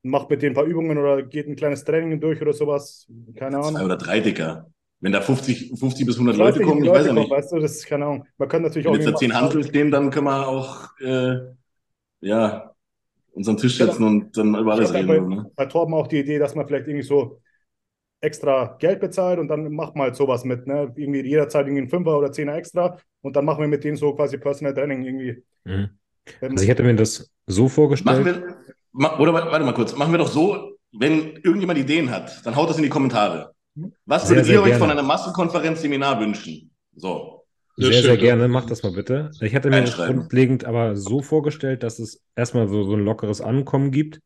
macht 0.03 0.29
mit 0.29 0.41
denen 0.41 0.51
ein 0.51 0.55
paar 0.55 0.65
Übungen 0.65 0.97
oder 0.97 1.23
geht 1.23 1.47
ein 1.47 1.55
kleines 1.55 1.85
Training 1.85 2.19
durch 2.19 2.41
oder 2.41 2.51
sowas. 2.51 3.07
Keine 3.37 3.57
Ahnung. 3.57 3.75
Zwei 3.75 3.85
oder 3.85 3.95
drei, 3.95 4.19
Dicker. 4.19 4.69
Wenn 4.99 5.13
da 5.13 5.21
50, 5.21 5.79
50 5.79 6.05
bis 6.05 6.17
100 6.17 6.35
Ich 6.35 6.41
weiß 6.41 6.45
Leute 6.47 6.59
nicht, 6.59 6.67
kommen, 6.67 6.81
ich 6.81 6.87
Leute 6.87 6.99
weiß 6.99 7.07
ja 7.07 7.13
nicht. 7.13 7.31
Weißt 7.31 7.51
du, 7.53 7.59
das 7.59 7.71
ist 7.71 7.85
keine 7.87 8.05
Ahnung. 8.05 8.25
Man 8.37 8.49
kann 8.49 8.61
natürlich 8.63 8.85
Wenn 8.85 8.91
auch 8.91 8.97
jetzt 8.97 9.05
da 9.05 9.09
irgendwie 9.11 9.25
zehn 9.27 9.29
machen- 9.29 9.43
Hantel 9.45 9.63
stehen, 9.63 9.91
dann 9.91 10.09
können 10.11 10.25
wir 10.25 10.47
auch 10.47 10.89
äh, 10.99 11.37
ja, 12.21 12.73
uns 13.33 13.47
am 13.47 13.57
Tisch 13.57 13.77
setzen 13.77 14.03
und 14.03 14.37
dann 14.37 14.55
über 14.55 14.73
alles 14.73 14.93
reden. 14.93 15.07
bei, 15.07 15.19
Ne? 15.19 15.51
bei 15.55 15.65
Torben 15.67 15.93
auch 15.93 16.07
die 16.07 16.19
Idee, 16.19 16.39
dass 16.39 16.55
man 16.55 16.67
vielleicht 16.67 16.87
irgendwie 16.87 17.05
so 17.07 17.39
extra 18.21 18.75
Geld 18.79 18.99
bezahlt 18.99 19.39
und 19.39 19.47
dann 19.47 19.71
macht 19.73 19.95
man 19.95 20.05
halt 20.05 20.15
sowas 20.15 20.43
mit. 20.43 20.67
Ne? 20.67 20.91
Irgendwie 20.95 21.21
jederzeit 21.25 21.65
irgendwie 21.65 21.83
ein 21.83 21.89
Fünfer 21.89 22.17
oder 22.17 22.31
Zehner 22.31 22.55
extra 22.55 22.97
und 23.21 23.35
dann 23.35 23.45
machen 23.45 23.61
wir 23.61 23.67
mit 23.67 23.83
denen 23.83 23.97
so 23.97 24.13
quasi 24.13 24.37
Personal 24.37 24.73
Training 24.73 25.03
irgendwie. 25.03 25.43
Mhm. 25.63 25.89
Also 26.41 26.63
ich 26.63 26.69
hätte 26.69 26.83
mir 26.83 26.95
das 26.95 27.31
so 27.47 27.67
vorgestellt. 27.67 28.23
Machen 28.23 28.25
wir, 28.43 28.57
ma, 28.91 29.17
oder 29.19 29.33
wa- 29.33 29.51
warte 29.51 29.65
mal 29.65 29.73
kurz, 29.73 29.95
machen 29.95 30.11
wir 30.11 30.19
doch 30.19 30.27
so, 30.27 30.77
wenn 30.91 31.37
irgendjemand 31.37 31.79
Ideen 31.79 32.09
hat, 32.11 32.45
dann 32.45 32.55
haut 32.55 32.69
das 32.69 32.77
in 32.77 32.83
die 32.83 32.89
Kommentare. 32.89 33.53
Was 34.05 34.27
Sehr, 34.27 34.37
würdet 34.37 34.45
sehr 34.45 34.55
ihr 34.55 34.61
euch 34.61 34.67
gerne. 34.69 34.79
von 34.79 34.91
einer 34.91 35.03
Massenkonferenz 35.03 35.81
Seminar 35.81 36.19
wünschen? 36.19 36.71
So. 36.95 37.45
Sehr, 37.77 37.93
sehr 37.93 38.01
stimmt. 38.01 38.19
gerne, 38.19 38.47
mach 38.49 38.65
das 38.65 38.83
mal 38.83 38.91
bitte. 38.91 39.31
Ich 39.39 39.55
hatte 39.55 39.69
mir 39.69 39.81
das 39.81 39.95
grundlegend 39.95 40.65
aber 40.65 40.97
so 40.97 41.21
vorgestellt, 41.21 41.81
dass 41.83 41.97
es 41.99 42.21
erstmal 42.35 42.67
so, 42.67 42.83
so 42.83 42.95
ein 42.95 43.05
lockeres 43.05 43.39
Ankommen 43.39 43.91
gibt. 43.91 44.19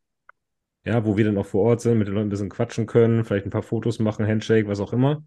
Ja, 0.86 1.06
wo 1.06 1.16
wir 1.16 1.24
dann 1.26 1.38
auch 1.38 1.46
vor 1.46 1.64
Ort 1.64 1.82
sind, 1.82 1.98
mit 1.98 2.08
den 2.08 2.14
Leuten 2.16 2.28
ein 2.28 2.30
bisschen 2.30 2.50
quatschen 2.50 2.86
können, 2.88 3.24
vielleicht 3.24 3.46
ein 3.46 3.52
paar 3.52 3.64
Fotos 3.64 4.00
machen, 4.00 4.28
Handshake, 4.28 4.68
was 4.68 4.82
auch 4.82 4.92
immer. 4.92 5.24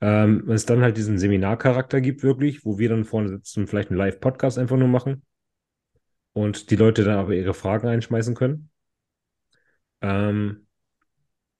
Ähm, 0.00 0.48
es 0.50 0.66
dann 0.66 0.82
halt 0.82 0.96
diesen 0.96 1.18
Seminarcharakter 1.18 2.00
gibt, 2.00 2.22
wirklich, 2.22 2.64
wo 2.64 2.78
wir 2.78 2.88
dann 2.88 3.04
vorne 3.04 3.28
sitzen 3.28 3.66
vielleicht 3.66 3.90
einen 3.90 3.98
Live-Podcast 3.98 4.58
einfach 4.58 4.76
nur 4.76 4.88
machen. 4.88 5.22
Und 6.32 6.70
die 6.70 6.76
Leute 6.76 7.04
dann 7.04 7.18
aber 7.18 7.34
ihre 7.34 7.54
Fragen 7.54 7.88
einschmeißen 7.88 8.34
können. 8.34 8.70
Ähm, 10.00 10.66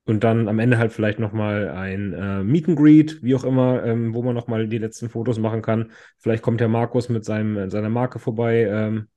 und 0.05 0.25
dann 0.25 0.49
am 0.49 0.59
Ende 0.59 0.79
halt 0.79 0.93
vielleicht 0.93 1.19
nochmal 1.19 1.69
ein 1.69 2.13
äh, 2.15 2.43
Meet 2.43 2.69
and 2.69 2.79
Greet, 2.79 3.23
wie 3.23 3.35
auch 3.35 3.45
immer, 3.45 3.85
ähm, 3.85 4.15
wo 4.15 4.23
man 4.23 4.35
nochmal 4.35 4.67
die 4.67 4.79
letzten 4.79 5.09
Fotos 5.09 5.39
machen 5.39 5.63
kann. 5.63 5.93
Vielleicht 6.19 6.43
kommt 6.43 6.61
der 6.61 6.69
Markus 6.69 7.09
mit 7.09 7.25
seinem, 7.25 7.71
seiner 7.71 7.91
Marke 7.91 8.19
vorbei, 8.19 8.65
ähm, 8.65 9.09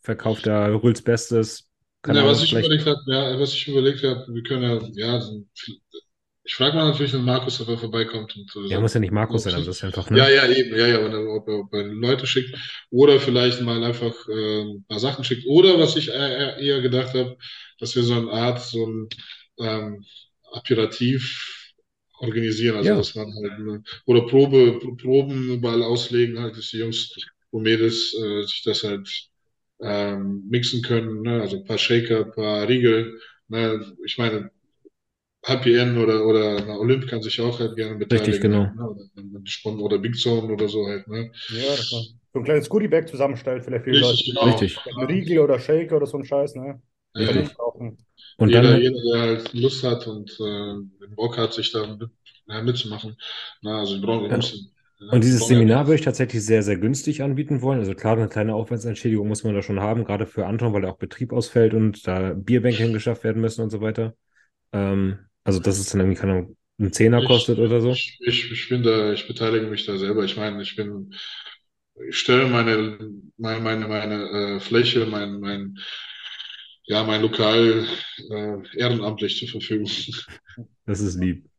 verkauft 0.00 0.46
da 0.46 0.66
Rüls 0.68 1.02
Bestes. 1.02 1.69
Ja, 2.06 2.24
was 2.26 2.42
ich 2.42 2.52
überlegt 2.52 2.86
habe, 2.86 2.98
ja, 3.06 3.38
was 3.38 3.52
ich 3.52 3.68
überlegt 3.68 4.02
habe, 4.02 4.26
wir 4.32 4.42
können 4.42 4.62
ja, 4.62 5.12
ja, 5.14 5.20
so- 5.20 5.44
ich 6.42 6.54
frage 6.54 6.74
mal 6.74 6.88
natürlich, 6.88 7.12
wenn 7.12 7.24
Markus 7.24 7.58
dabei 7.58 7.76
vorbeikommt 7.76 8.34
und 8.36 8.50
so. 8.50 8.64
Ja, 8.64 8.80
muss 8.80 8.94
ja 8.94 9.00
nicht 9.00 9.12
Markus 9.12 9.42
sein, 9.44 9.54
das 9.64 9.76
ist 9.76 9.84
einfach, 9.84 10.08
ne? 10.10 10.16
Ja, 10.18 10.28
ja, 10.28 10.48
eben, 10.48 10.74
ja, 10.76 10.86
ja, 10.86 11.04
wenn 11.04 11.12
er, 11.12 11.28
ob 11.28 11.46
er, 11.48 11.58
ob 11.60 11.72
er 11.74 11.84
Leute 11.84 12.26
schickt 12.26 12.56
oder 12.90 13.20
vielleicht 13.20 13.60
mal 13.60 13.82
einfach 13.84 14.14
äh, 14.28 14.62
ein 14.62 14.84
paar 14.88 14.98
Sachen 14.98 15.22
schickt. 15.24 15.46
Oder 15.46 15.78
was 15.78 15.96
ich 15.96 16.08
eher, 16.08 16.80
gedacht 16.80 17.14
habe, 17.14 17.36
dass 17.78 17.94
wir 17.94 18.02
so 18.02 18.14
eine 18.14 18.30
Art, 18.32 18.60
so 18.62 18.86
ein 18.86 19.08
ähm, 19.58 20.04
Aperitif 20.52 21.72
organisieren, 22.18 22.76
also 22.76 22.90
Ja. 22.90 22.96
dass 22.96 23.14
man 23.14 23.32
halt 23.34 23.52
eine, 23.52 23.82
oder 24.06 24.26
Probe, 24.26 24.78
Proben 25.00 25.50
überall 25.54 25.82
auslegen, 25.82 26.38
halt, 26.40 26.56
dass 26.56 26.70
die 26.70 26.78
Jungs 26.78 27.14
und 27.50 27.62
Mädels 27.62 28.14
äh, 28.14 28.42
sich 28.42 28.62
das 28.64 28.82
halt 28.84 29.29
ähm, 29.82 30.44
mixen 30.48 30.82
können, 30.82 31.22
ne? 31.22 31.40
Also 31.42 31.56
ein 31.58 31.64
paar 31.64 31.78
Shaker, 31.78 32.26
ein 32.26 32.32
paar 32.32 32.68
Riegel, 32.68 33.18
ne? 33.48 33.96
Ich 34.06 34.18
meine, 34.18 34.50
HPN 35.46 35.98
oder, 35.98 36.26
oder 36.26 36.64
na, 36.66 36.76
Olymp 36.78 37.08
kann 37.08 37.22
sich 37.22 37.40
auch 37.40 37.60
halt 37.60 37.76
gerne 37.76 37.96
beteiligen. 37.96 38.10
Richtig, 38.12 38.40
genau. 38.40 38.64
Ne? 38.74 38.84
Oder, 39.64 39.78
oder 39.80 39.98
Big 39.98 40.16
Zone 40.16 40.52
oder 40.52 40.68
so 40.68 40.86
halt, 40.86 41.08
ne? 41.08 41.32
Ja, 41.48 41.76
man 41.76 41.84
so 42.32 42.38
ein 42.38 42.44
kleines 42.44 42.68
Goodie-Bag 42.68 43.08
zusammenstellt, 43.08 43.64
vielleicht 43.64 43.84
für 43.84 43.90
die 43.90 43.96
Richtig, 43.96 44.26
Leute. 44.26 44.34
genau. 44.34 44.44
Richtig. 44.46 44.78
Ein 44.84 45.06
Riegel 45.06 45.38
oder 45.40 45.58
Shaker 45.58 45.96
oder 45.96 46.06
so 46.06 46.16
ein 46.18 46.24
Scheiß, 46.24 46.54
ne? 46.54 46.80
Ja, 47.14 47.22
Kann 47.22 47.36
ich. 47.38 47.56
Und 48.38 48.50
jeder, 48.50 48.78
dann, 48.78 48.78
jeder, 48.78 49.00
der 49.02 49.20
halt 49.20 49.52
Lust 49.54 49.84
hat 49.84 50.06
und 50.06 50.30
äh, 50.40 50.74
den 51.06 51.14
Bock 51.16 51.36
hat, 51.38 51.54
sich 51.54 51.72
da 51.72 51.86
mit, 51.86 52.10
ja, 52.46 52.62
mitzumachen. 52.62 53.16
Na, 53.62 53.80
also 53.80 53.94
wir 53.96 54.02
brauchen, 54.02 54.24
wir 54.24 54.30
Ja. 54.30 54.40
Und 55.08 55.24
dieses 55.24 55.46
Seminar 55.46 55.86
würde 55.86 55.96
ich 55.96 56.04
tatsächlich 56.04 56.44
sehr, 56.44 56.62
sehr 56.62 56.76
günstig 56.76 57.22
anbieten 57.22 57.62
wollen. 57.62 57.80
Also 57.80 57.94
klar, 57.94 58.16
eine 58.16 58.28
kleine 58.28 58.54
Aufwandsentschädigung 58.54 59.26
muss 59.26 59.44
man 59.44 59.54
da 59.54 59.62
schon 59.62 59.80
haben, 59.80 60.04
gerade 60.04 60.26
für 60.26 60.46
Anton, 60.46 60.72
weil 60.72 60.82
da 60.82 60.90
auch 60.90 60.98
Betrieb 60.98 61.32
ausfällt 61.32 61.74
und 61.74 62.06
da 62.06 62.34
Bierbänke 62.34 62.82
hingeschafft 62.82 63.24
werden 63.24 63.40
müssen 63.40 63.62
und 63.62 63.70
so 63.70 63.80
weiter. 63.80 64.14
Ähm, 64.72 65.18
also 65.44 65.60
dass 65.60 65.78
es 65.78 65.90
dann 65.90 66.00
irgendwie, 66.00 66.18
keine 66.20 66.32
Ahnung, 66.32 66.56
einen 66.78 66.92
Zehner 66.92 67.20
Ich- 67.20 67.26
kostet 67.26 67.58
oder 67.58 67.80
so. 67.80 67.92
Ich, 67.92 68.18
ich, 68.24 68.52
ich 68.52 68.68
bin 68.68 68.82
da, 68.82 69.12
ich 69.12 69.26
beteilige 69.26 69.66
mich 69.66 69.86
da 69.86 69.96
selber. 69.98 70.24
Ich 70.24 70.36
meine, 70.36 70.62
ich 70.62 70.76
bin, 70.76 71.14
ich 72.08 72.18
stelle 72.18 72.46
meine, 72.48 72.98
meine, 73.36 73.60
meine, 73.60 73.88
meine 73.88 74.56
äh, 74.56 74.60
Fläche, 74.60 75.06
mein, 75.06 75.40
mein, 75.40 75.76
ja, 76.86 77.04
mein 77.04 77.22
Lokal 77.22 77.86
äh, 78.30 78.78
ehrenamtlich 78.78 79.38
zur 79.38 79.48
Verfügung. 79.48 79.88
Das 80.86 81.00
ist 81.00 81.16
lieb. 81.16 81.49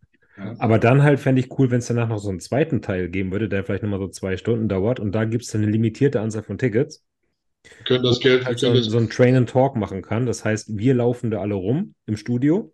Ja. 0.43 0.55
Aber 0.57 0.79
dann 0.79 1.03
halt 1.03 1.19
fände 1.19 1.39
ich 1.39 1.57
cool, 1.59 1.69
wenn 1.69 1.79
es 1.79 1.87
danach 1.87 2.09
noch 2.09 2.17
so 2.17 2.29
einen 2.29 2.39
zweiten 2.39 2.81
Teil 2.81 3.09
geben 3.09 3.31
würde, 3.31 3.47
der 3.47 3.63
vielleicht 3.63 3.83
nochmal 3.83 3.99
so 3.99 4.07
zwei 4.07 4.37
Stunden 4.37 4.67
dauert 4.67 4.99
und 4.99 5.11
da 5.11 5.25
gibt 5.25 5.43
es 5.43 5.51
dann 5.51 5.61
eine 5.61 5.71
limitierte 5.71 6.19
Anzahl 6.19 6.43
von 6.43 6.57
Tickets. 6.57 7.03
Wir 7.63 7.85
können 7.85 8.03
das 8.03 8.19
Geld, 8.19 8.45
halt 8.45 8.57
so, 8.57 8.73
das, 8.73 8.85
so 8.87 8.97
ein 8.97 9.09
Train 9.09 9.35
and 9.35 9.49
Talk 9.49 9.75
machen 9.75 10.01
kann. 10.01 10.25
Das 10.25 10.43
heißt, 10.43 10.77
wir 10.77 10.95
laufen 10.95 11.29
da 11.29 11.41
alle 11.41 11.53
rum 11.53 11.93
im 12.07 12.17
Studio 12.17 12.73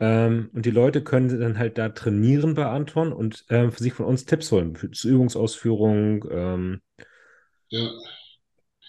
ähm, 0.00 0.50
und 0.52 0.66
die 0.66 0.70
Leute 0.70 1.02
können 1.02 1.40
dann 1.40 1.58
halt 1.58 1.78
da 1.78 1.90
trainieren 1.90 2.54
bei 2.54 2.66
Anton 2.66 3.12
und 3.12 3.44
ähm, 3.50 3.70
für 3.70 3.82
sich 3.82 3.92
von 3.92 4.06
uns 4.06 4.24
Tipps 4.24 4.50
holen 4.50 4.74
für, 4.74 4.90
zur 4.90 5.12
Übungsausführung, 5.12 6.24
ähm, 6.30 6.80
ja, 7.68 7.88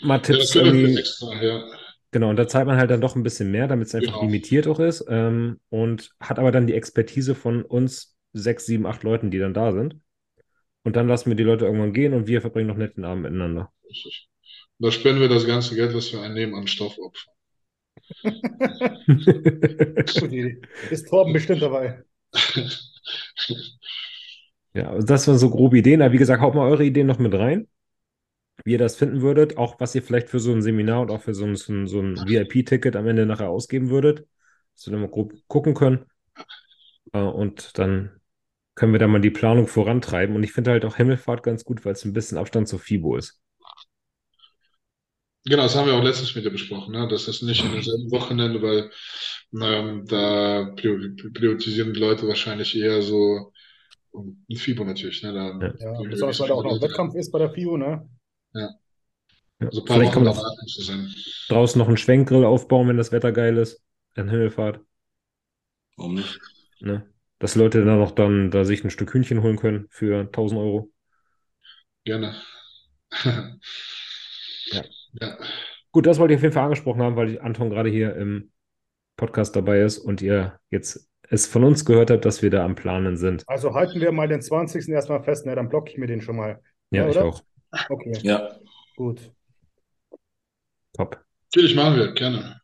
mal 0.01 0.15
ja, 0.15 0.17
das 0.17 0.27
Tipps 0.27 0.53
können 0.53 0.73
wir 0.73 0.80
irgendwie. 0.82 0.99
extra, 0.99 1.43
ja. 1.43 1.63
Genau, 2.17 2.32
und 2.32 2.38
da 2.38 2.47
zahlt 2.47 2.65
man 2.65 2.77
halt 2.77 2.89
dann 2.89 2.99
doch 2.99 3.15
ein 3.15 3.21
bisschen 3.21 3.51
mehr, 3.51 3.67
damit 3.67 3.89
es 3.89 3.93
einfach 3.93 4.13
Genau. 4.13 4.23
limitiert 4.23 4.65
auch 4.65 4.80
ist 4.80 5.06
ähm, 5.08 5.60
und 5.69 6.10
hat 6.19 6.39
aber 6.39 6.51
dann 6.51 6.65
die 6.65 6.73
Expertise 6.73 7.36
von 7.36 7.62
uns 7.62 8.17
sechs, 8.34 8.65
sieben, 8.65 8.88
acht 8.88 9.03
Leuten, 9.03 9.30
die 9.30 9.38
dann 9.38 9.53
da 9.53 9.71
sind. 9.71 9.97
Und 10.84 10.95
dann 10.95 11.08
lassen 11.08 11.30
wir 11.30 11.36
die 11.36 11.43
Leute 11.43 11.65
irgendwann 11.65 11.93
gehen 11.93 12.15
und 12.15 12.25
wir 12.25 12.41
verbringen 12.41 12.69
noch 12.69 12.77
netten 12.77 13.06
Abend 13.06 13.21
miteinander. 13.21 13.71
Richtig. 13.88 14.30
Da 14.80 14.89
spenden 14.89 15.21
wir 15.21 15.30
das 15.30 15.45
ganze 15.45 15.75
Geld, 15.75 15.93
was 15.93 16.12
wir 16.12 16.23
einnehmen, 16.23 16.56
an 16.56 16.65
Stoffopfer. 16.65 17.30
Ist 20.89 21.08
Torben 21.08 21.34
bestimmt 21.34 21.62
dabei. 21.62 22.03
Ja, 24.73 24.89
also 24.89 25.06
das 25.06 25.27
waren 25.27 25.38
so 25.38 25.51
grobe 25.51 25.77
Ideen. 25.77 26.01
Aber 26.01 26.13
wie 26.13 26.17
gesagt, 26.17 26.41
haut 26.41 26.56
mal 26.56 26.67
eure 26.67 26.84
Ideen 26.84 27.06
noch 27.06 27.19
mit 27.19 27.36
rein, 27.36 27.67
wie 28.65 28.72
ihr 28.74 28.78
das 28.78 28.96
finden 28.96 29.22
würdet. 29.22 29.58
Auch 29.58 29.80
was 29.80 29.96
ihr 29.96 30.04
vielleicht 30.04 30.30
für 30.30 30.39
so 30.39 30.52
ein 30.52 30.62
Seminar 30.62 31.02
und 31.02 31.12
auch 31.12 31.22
für 31.22 31.34
so 31.34 31.46
ein, 31.46 31.56
so 31.56 31.72
ein, 31.74 31.88
so 31.88 32.00
ein 32.02 32.15
VIP-Ticket 32.15 32.96
am 32.96 33.08
Ende 33.08 33.26
nachher 33.26 33.50
ausgeben 33.50 33.89
würdet. 33.89 34.28
Dass 34.76 34.86
wir 34.88 34.91
dann 34.91 35.02
mal 35.02 35.10
grob 35.10 35.34
gucken 35.48 35.74
können. 35.74 36.06
Äh, 37.13 37.20
Und 37.20 37.78
dann 37.78 38.12
können 38.76 38.91
wir 38.93 39.00
da 39.00 39.08
mal 39.08 39.22
die 39.22 39.32
Planung 39.32 39.67
vorantreiben. 39.67 40.36
Und 40.36 40.43
ich 40.43 40.54
finde 40.54 40.72
halt 40.72 40.86
auch 40.86 40.98
Himmelfahrt 40.98 41.43
ganz 41.43 41.63
gut, 41.63 41.84
weil 41.86 41.93
es 41.93 42.06
ein 42.06 42.13
bisschen 42.13 42.38
Abstand 42.38 42.67
zur 42.67 42.80
FIBO 42.80 43.15
ist. 43.17 43.41
Genau, 45.46 45.63
das 45.63 45.76
haben 45.78 45.88
wir 45.88 45.93
auch 45.96 46.04
letztens 46.04 46.36
mit 46.36 46.43
dir 46.43 46.50
besprochen, 46.50 46.91
ne? 46.93 47.08
Das 47.08 47.28
ist 47.30 47.41
nicht 47.41 47.63
in 47.63 47.72
demselben 47.72 48.12
Wochenende, 48.12 48.62
weil 48.62 48.91
ähm, 49.54 50.06
da 50.06 50.74
prior- 50.76 51.00
priorisieren 51.34 51.93
die 51.93 52.00
Leute 52.02 52.28
wahrscheinlich 52.28 52.76
eher 52.78 53.02
so 53.02 53.54
um 54.12 54.43
FIBO 54.54 54.84
natürlich, 54.84 55.24
ne? 55.24 55.32
Da, 55.32 55.58
Ja. 55.65 55.74
Ja, 55.80 56.02
die- 56.02 56.10
besonders 56.10 56.39
weil 56.41 56.50
da 56.50 56.54
auch 56.56 56.63
noch 56.63 56.82
Wettkampf 56.82 57.15
ist 57.15 57.32
bei 57.32 57.39
der 57.39 57.50
FIO, 57.52 57.78
ne? 57.78 58.10
Ja, 58.53 58.69
Also 59.60 59.81
ein 59.81 59.88
vielleicht 59.88 60.13
kann 60.13 60.23
man 60.23 60.33
auch 60.33 60.43
draußen 61.49 61.79
noch 61.79 61.88
einen 61.88 61.97
Schwenkgrill 61.97 62.45
aufbauen, 62.45 62.88
wenn 62.88 62.97
das 62.97 63.12
Wetter 63.12 63.31
geil 63.31 63.57
ist. 63.57 63.81
An 64.15 64.29
Himmelfahrt. 64.29 64.79
Warum 65.95 66.15
nicht? 66.15 66.39
Ne? 66.79 67.07
Dass 67.39 67.55
Leute 67.55 67.86
dann 67.86 67.99
noch 67.99 68.12
dann 68.12 68.49
da 68.51 68.65
sich 68.65 68.83
ein 68.83 68.89
Stück 68.89 69.13
Hühnchen 69.13 69.43
holen 69.43 69.57
können 69.57 69.88
für 69.89 70.21
1000 70.21 70.60
Euro. 70.60 70.91
Gerne. 72.03 72.36
Ja. 74.71 74.83
Ja. 75.21 75.38
Gut, 75.93 76.05
das 76.05 76.19
wollte 76.19 76.33
ich 76.33 76.39
auf 76.39 76.43
jeden 76.43 76.53
Fall 76.53 76.65
angesprochen 76.65 77.01
haben, 77.01 77.15
weil 77.15 77.39
Anton 77.39 77.69
gerade 77.69 77.89
hier 77.89 78.15
im 78.17 78.51
Podcast 79.15 79.55
dabei 79.55 79.81
ist 79.81 79.97
und 79.97 80.21
ihr 80.21 80.60
jetzt 80.69 81.10
es 81.29 81.47
von 81.47 81.63
uns 81.63 81.86
gehört 81.86 82.12
habt, 82.12 82.25
dass 82.25 82.41
wir 82.41 82.49
da 82.49 82.63
am 82.65 82.75
Planen 82.75 83.17
sind. 83.17 83.43
Also 83.47 83.73
halten 83.73 83.99
wir 84.01 84.12
mal 84.12 84.27
den 84.27 84.41
20. 84.41 84.93
erstmal 84.93 85.23
fest, 85.23 85.45
ne? 85.45 85.55
Dann 85.55 85.69
blocke 85.69 85.89
ich 85.91 85.97
mir 85.97 86.07
den 86.07 86.21
schon 86.21 86.36
mal. 86.36 86.62
Ja, 86.91 87.03
Ja, 87.03 87.10
ich 87.10 87.15
oder? 87.17 87.25
auch. 87.27 87.41
Okay, 87.89 88.21
Ja. 88.23 88.59
gut. 88.95 89.31
Top. 90.93 91.17
Natürlich 91.53 91.75
machen 91.75 91.97
wir, 91.97 92.13
gerne. 92.13 92.61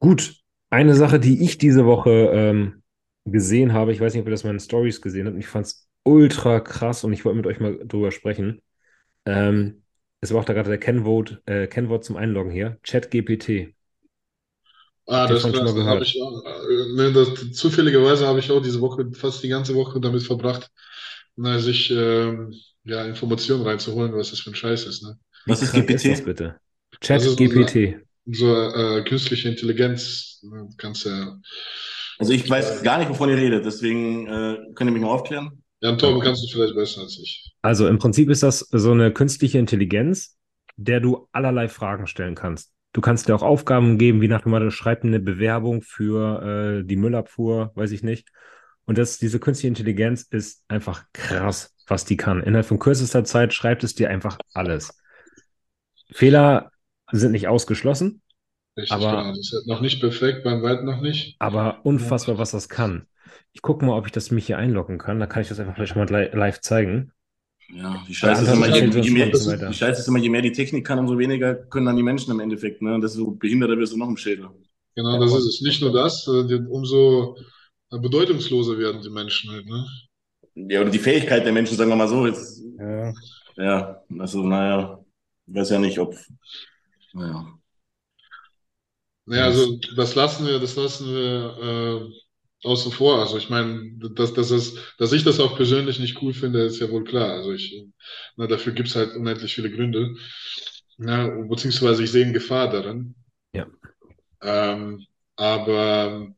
Gut. 0.00 0.36
Eine 0.70 0.94
Sache, 0.94 1.20
die 1.20 1.44
ich 1.44 1.58
diese 1.58 1.84
Woche 1.84 2.10
ähm, 2.32 2.82
gesehen 3.24 3.72
habe, 3.72 3.92
ich 3.92 4.00
weiß 4.00 4.14
nicht, 4.14 4.22
ob 4.22 4.26
ihr 4.28 4.30
das 4.30 4.42
in 4.42 4.48
meinen 4.48 4.60
Stories 4.60 5.00
gesehen 5.02 5.26
habt, 5.26 5.34
und 5.34 5.40
ich 5.40 5.46
fand 5.46 5.66
es 5.66 5.88
ultra 6.04 6.60
krass 6.60 7.04
und 7.04 7.12
ich 7.12 7.24
wollte 7.24 7.36
mit 7.36 7.46
euch 7.46 7.60
mal 7.60 7.78
drüber 7.86 8.10
sprechen. 8.10 8.62
Ähm, 9.26 9.84
es 10.20 10.32
war 10.32 10.40
auch 10.40 10.44
da 10.44 10.54
gerade 10.54 10.70
der 10.70 10.78
Kennwort, 10.78 11.42
äh, 11.46 11.66
Kennwort 11.68 12.04
zum 12.04 12.16
Einloggen 12.16 12.52
hier. 12.52 12.78
ChatGPT. 12.82 13.74
Ah, 15.06 15.26
das, 15.26 15.42
das 15.42 15.52
habe 15.54 16.04
ich 16.04 16.20
auch. 16.22 16.44
Äh, 16.44 16.94
ne, 16.94 17.12
das, 17.12 17.52
zufälligerweise 17.52 18.26
habe 18.26 18.38
ich 18.38 18.50
auch 18.50 18.62
diese 18.62 18.80
Woche, 18.80 19.10
fast 19.14 19.42
die 19.42 19.48
ganze 19.48 19.74
Woche 19.74 20.00
damit 20.00 20.22
verbracht, 20.22 20.70
ne, 21.36 21.60
sich 21.60 21.90
ähm, 21.90 22.54
ja, 22.84 23.04
Informationen 23.04 23.62
reinzuholen, 23.62 24.12
was 24.14 24.30
das 24.30 24.40
für 24.40 24.50
ein 24.50 24.54
Scheiß 24.54 24.86
ist. 24.86 25.02
Ne? 25.02 25.18
Was 25.46 25.62
ist 25.62 25.70
krank 25.70 25.90
ist 25.90 26.08
das 26.08 26.18
GPT? 26.18 26.24
bitte? 26.24 26.60
Das 27.00 27.24
ist 27.24 27.36
so, 28.38 28.54
äh, 28.54 29.02
künstliche 29.04 29.48
Intelligenz. 29.48 30.40
Ne? 30.42 30.68
Kannst 30.76 31.04
ja, 31.04 31.38
Also 32.18 32.32
ich 32.32 32.48
weiß 32.48 32.82
gar 32.82 32.98
nicht, 32.98 33.08
wovon 33.10 33.28
ihr 33.30 33.36
redet, 33.36 33.64
deswegen 33.64 34.26
äh, 34.26 34.58
könnt 34.74 34.90
ihr 34.90 34.92
mich 34.92 35.02
mal 35.02 35.08
aufklären. 35.10 35.62
ja, 35.80 35.96
Tom, 35.96 36.20
kannst 36.20 36.42
du 36.44 36.48
vielleicht 36.52 36.74
besser 36.74 37.02
als 37.02 37.18
ich. 37.20 37.52
Also 37.62 37.88
im 37.88 37.98
Prinzip 37.98 38.30
ist 38.30 38.42
das 38.42 38.60
so 38.70 38.92
eine 38.92 39.12
künstliche 39.12 39.58
Intelligenz, 39.58 40.36
der 40.76 41.00
du 41.00 41.28
allerlei 41.32 41.68
Fragen 41.68 42.06
stellen 42.06 42.34
kannst. 42.34 42.72
Du 42.92 43.00
kannst 43.00 43.28
dir 43.28 43.34
auch 43.34 43.42
Aufgaben 43.42 43.98
geben, 43.98 44.20
wie 44.20 44.28
nach 44.28 44.42
dem 44.42 44.50
Motto, 44.50 44.70
schreib 44.70 45.02
eine 45.02 45.18
Bewerbung 45.18 45.82
für 45.82 46.80
äh, 46.82 46.84
die 46.86 46.96
Müllabfuhr, 46.96 47.72
weiß 47.74 47.90
ich 47.92 48.02
nicht. 48.02 48.28
Und 48.84 48.98
das, 48.98 49.18
diese 49.18 49.40
künstliche 49.40 49.68
Intelligenz 49.68 50.22
ist 50.22 50.64
einfach 50.68 51.04
krass, 51.12 51.74
was 51.92 52.04
die 52.04 52.16
kann. 52.16 52.42
Innerhalb 52.42 52.66
von 52.66 52.78
kürzester 52.80 53.22
Zeit 53.24 53.54
schreibt 53.54 53.84
es 53.84 53.94
dir 53.94 54.10
einfach 54.10 54.38
alles. 54.54 54.98
Fehler 56.10 56.72
sind 57.12 57.32
nicht 57.32 57.46
ausgeschlossen, 57.48 58.22
Richtig, 58.76 58.92
Aber- 58.92 59.10
genau. 59.22 59.28
Das 59.28 59.38
ist 59.38 59.52
halt 59.52 59.66
noch 59.66 59.80
nicht 59.80 60.00
perfekt, 60.00 60.44
beim 60.44 60.62
Weit 60.62 60.82
noch 60.84 61.00
nicht. 61.00 61.36
aber 61.38 61.84
unfassbar, 61.84 62.38
was 62.38 62.52
das 62.52 62.68
kann. 62.68 63.06
Ich 63.52 63.60
gucke 63.60 63.84
mal, 63.84 63.96
ob 63.98 64.06
ich 64.06 64.12
das 64.12 64.30
mich 64.30 64.46
hier 64.46 64.56
einloggen 64.58 64.98
kann. 64.98 65.20
Da 65.20 65.26
kann 65.26 65.42
ich 65.42 65.48
das 65.48 65.60
einfach 65.60 65.74
vielleicht 65.74 65.94
mal 65.94 66.06
li 66.08 66.30
live 66.32 66.60
zeigen. 66.60 67.12
Ja, 67.68 68.02
die 68.08 68.14
Scheiße, 68.14 68.44
ist 68.44 68.52
immer, 68.52 68.68
je, 68.68 68.86
je 68.86 69.10
mehr, 69.10 69.26
die 69.30 69.74
Scheiße 69.74 70.00
ist 70.00 70.08
immer, 70.08 70.18
je 70.18 70.28
mehr 70.28 70.42
die 70.42 70.52
Technik 70.52 70.86
kann, 70.86 70.98
umso 70.98 71.18
weniger 71.18 71.54
können 71.54 71.86
dann 71.86 71.96
die 71.96 72.02
Menschen 72.02 72.30
im 72.32 72.40
Endeffekt. 72.40 72.82
Ne? 72.82 72.94
Und 72.94 73.02
desto 73.02 73.30
behinderter 73.30 73.78
wirst 73.78 73.92
du 73.92 73.98
noch 73.98 74.08
im 74.08 74.16
Schädel. 74.16 74.48
Genau, 74.94 75.18
das 75.18 75.32
ist 75.32 75.44
es. 75.44 75.60
Nicht 75.62 75.80
nur 75.80 75.92
das, 75.92 76.26
äh, 76.26 76.54
umso 76.68 77.36
bedeutungsloser 77.90 78.78
werden 78.78 79.02
die 79.02 79.10
Menschen 79.10 79.50
halt, 79.50 79.66
ne? 79.66 79.86
Ja, 80.54 80.80
oder 80.80 80.90
die 80.90 80.98
Fähigkeit 80.98 81.44
der 81.44 81.52
Menschen, 81.52 81.76
sagen 81.76 81.90
wir 81.90 81.96
mal 81.96 82.08
so. 82.08 82.26
Jetzt, 82.26 82.62
Ja. 82.78 83.12
ja, 83.56 84.02
also 84.18 84.42
naja, 84.42 85.04
ich 85.46 85.54
weiß 85.54 85.70
ja 85.70 85.78
nicht, 85.78 85.98
ob. 85.98 86.14
Naja. 87.14 87.58
Naja, 89.24 89.44
also 89.44 89.78
das 89.96 90.14
lassen 90.14 90.46
wir, 90.46 90.58
das 90.58 90.76
lassen 90.76 91.06
wir 91.06 92.10
äh, 92.12 92.68
außen 92.68 92.92
vor. 92.92 93.20
Also 93.20 93.38
ich 93.38 93.50
meine, 93.50 93.92
dass, 94.14 94.34
dass, 94.34 94.50
es, 94.50 94.76
dass 94.98 95.12
ich 95.12 95.24
das 95.24 95.40
auch 95.40 95.56
persönlich 95.56 95.98
nicht 95.98 96.20
cool 96.22 96.34
finde, 96.34 96.62
ist 96.64 96.80
ja 96.80 96.90
wohl 96.90 97.04
klar. 97.04 97.30
Also 97.34 97.52
ich, 97.52 97.84
na, 98.36 98.46
dafür 98.46 98.72
gibt's 98.72 98.96
halt 98.96 99.14
unendlich 99.14 99.54
viele 99.54 99.70
Gründe. 99.70 100.16
Ja, 100.98 101.28
beziehungsweise 101.48 102.02
ich 102.04 102.10
sehe 102.10 102.24
eine 102.24 102.32
Gefahr 102.32 102.68
darin. 102.70 103.14
Ja. 103.52 103.66
Ähm, 104.40 105.06
aber 105.36 106.34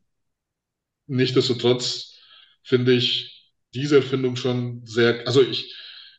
nichtsdestotrotz 1.06 2.18
finde 2.62 2.92
ich 2.92 3.33
diese 3.74 3.96
Erfindung 3.96 4.36
schon 4.36 4.86
sehr, 4.86 5.26
also 5.26 5.42
ich, 5.42 5.74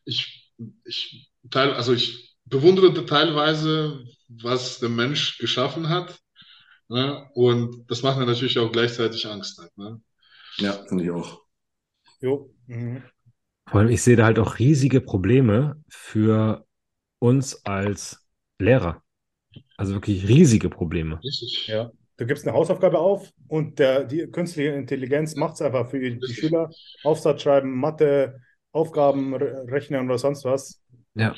ich, 0.06 0.52
ich 0.84 1.32
teil, 1.50 1.74
also 1.74 1.94
ich 1.94 2.38
bewundere 2.46 3.06
teilweise, 3.06 4.04
was 4.28 4.80
der 4.80 4.90
Mensch 4.90 5.38
geschaffen 5.38 5.90
hat. 5.90 6.20
Ne? 6.88 7.30
Und 7.34 7.90
das 7.90 8.04
macht 8.04 8.18
mir 8.18 8.26
natürlich 8.26 8.60
auch 8.60 8.72
gleichzeitig 8.72 9.26
Angst. 9.28 9.58
Halt, 9.60 9.76
ne? 9.78 10.02
Ja, 10.58 10.74
finde 10.88 11.04
ich 11.04 11.12
auch. 11.12 11.42
Jo. 12.22 12.54
Mhm. 12.68 13.04
Vor 13.68 13.80
allem, 13.80 13.90
ich 13.90 14.04
sehe 14.04 14.16
da 14.16 14.26
halt 14.26 14.40
auch 14.40 14.60
riesige 14.60 15.02
Probleme 15.02 15.84
für 15.90 16.68
uns 17.20 17.66
als 17.66 18.28
Lehrer. 18.60 19.04
Also 19.78 19.94
wirklich 19.94 20.28
riesige 20.28 20.70
Probleme. 20.70 21.20
Richtig. 21.24 21.68
Ja. 21.68 21.92
Du 22.18 22.26
gibst 22.26 22.48
eine 22.48 22.56
Hausaufgabe 22.56 23.00
auf 23.00 23.30
und 23.48 23.80
der, 23.80 24.06
die 24.06 24.28
künstliche 24.28 24.70
Intelligenz 24.70 25.36
macht 25.36 25.56
es 25.56 25.62
einfach 25.62 25.90
für 25.90 26.00
die 26.00 26.34
Schüler. 26.34 26.70
Aufsatz 27.04 27.42
schreiben, 27.42 27.78
Mathe, 27.78 28.40
Aufgaben 28.72 29.34
re- 29.36 29.66
rechnen 29.68 30.06
oder 30.06 30.18
sonst 30.18 30.46
was. 30.46 30.82
Ja. 31.16 31.36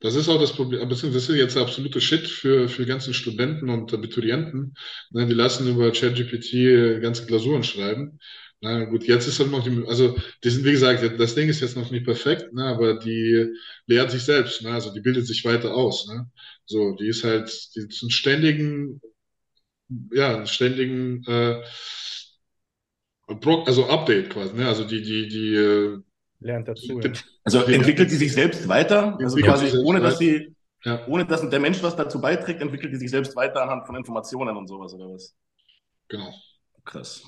Das 0.00 0.16
ist 0.16 0.28
auch 0.28 0.40
das 0.40 0.52
Problem, 0.52 0.88
beziehungsweise 0.88 1.26
das 1.26 1.28
ist 1.28 1.36
jetzt 1.36 1.54
der 1.54 1.62
absolute 1.62 2.00
Shit 2.00 2.26
für, 2.26 2.68
für 2.68 2.82
die 2.82 2.88
ganzen 2.88 3.14
Studenten 3.14 3.68
und 3.68 3.94
Abiturienten. 3.94 4.74
Ne, 5.12 5.26
die 5.26 5.34
lassen 5.34 5.68
über 5.68 5.92
ChatGPT 5.92 6.54
äh, 6.54 7.00
ganze 7.00 7.24
Klausuren 7.24 7.62
schreiben. 7.62 8.18
Na 8.60 8.84
gut, 8.84 9.04
jetzt 9.04 9.28
ist 9.28 9.38
halt 9.38 9.52
noch 9.52 9.62
die, 9.62 9.84
also 9.86 10.16
die 10.42 10.50
sind, 10.50 10.64
wie 10.64 10.72
gesagt, 10.72 11.18
das 11.20 11.34
Ding 11.36 11.48
ist 11.48 11.60
jetzt 11.60 11.76
noch 11.76 11.90
nicht 11.92 12.04
perfekt, 12.04 12.52
ne, 12.52 12.64
aber 12.64 12.98
die 12.98 13.46
lehrt 13.86 14.10
sich 14.10 14.22
selbst, 14.22 14.62
ne, 14.62 14.70
also 14.70 14.92
die 14.92 15.00
bildet 15.00 15.26
sich 15.26 15.44
weiter 15.44 15.74
aus. 15.74 16.08
Ne. 16.08 16.28
So, 16.66 16.96
die 16.96 17.06
ist 17.06 17.22
halt, 17.22 17.48
die 17.76 17.80
ist 17.88 18.02
einen 18.02 18.10
ständigen, 18.10 19.00
ja, 20.12 20.34
einen 20.36 20.46
ständigen, 20.46 21.24
äh, 21.26 21.62
also 23.66 23.88
Update 23.88 24.30
quasi, 24.30 24.54
ne, 24.54 24.68
also 24.68 24.84
die, 24.84 25.02
die, 25.02 25.28
die, 25.28 25.54
äh, 25.54 25.98
Lernt 26.40 26.68
dazu. 26.68 26.98
die, 27.00 27.08
Ja. 27.08 27.12
Also 27.44 27.58
Ja. 27.60 27.68
entwickelt 27.72 28.10
die 28.10 28.16
sich 28.16 28.32
selbst 28.32 28.68
weiter? 28.68 29.18
Also 29.20 29.36
quasi 29.38 29.76
ohne, 29.78 30.00
dass 30.00 30.18
sie, 30.18 30.54
ja, 30.84 31.06
ohne 31.06 31.24
dass 31.26 31.48
der 31.48 31.60
Mensch 31.60 31.82
was 31.82 31.96
dazu 31.96 32.20
beiträgt, 32.20 32.60
entwickelt 32.60 32.92
die 32.92 32.96
sich 32.98 33.10
selbst 33.10 33.34
weiter 33.36 33.62
anhand 33.62 33.86
von 33.86 33.96
Informationen 33.96 34.56
und 34.56 34.66
sowas 34.66 34.92
oder 34.94 35.06
was? 35.12 35.34
genau. 36.08 36.32
Krass. 36.84 37.22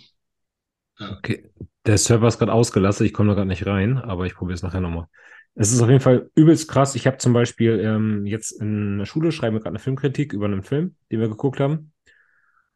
Okay. 0.98 1.50
Der 1.86 1.98
Server 1.98 2.28
ist 2.28 2.38
gerade 2.38 2.52
ausgelastet, 2.52 3.06
ich 3.06 3.12
komme 3.12 3.30
da 3.30 3.34
gerade 3.34 3.48
nicht 3.48 3.66
rein, 3.66 3.98
aber 3.98 4.26
ich 4.26 4.34
probiere 4.34 4.54
es 4.54 4.62
nachher 4.62 4.80
nochmal. 4.80 5.06
Es 5.54 5.72
ist 5.72 5.80
auf 5.80 5.88
jeden 5.88 6.00
Fall 6.00 6.30
übelst 6.34 6.68
krass. 6.68 6.94
Ich 6.96 7.06
habe 7.06 7.18
zum 7.18 7.32
Beispiel 7.32 7.78
ähm, 7.80 8.26
jetzt 8.26 8.52
in 8.52 8.98
der 8.98 9.06
Schule 9.06 9.30
schreiben 9.30 9.54
wir 9.54 9.60
gerade 9.60 9.70
eine 9.74 9.78
Filmkritik 9.78 10.32
über 10.32 10.46
einen 10.46 10.62
Film, 10.64 10.96
den 11.12 11.20
wir 11.20 11.28
geguckt 11.28 11.60
haben. 11.60 11.92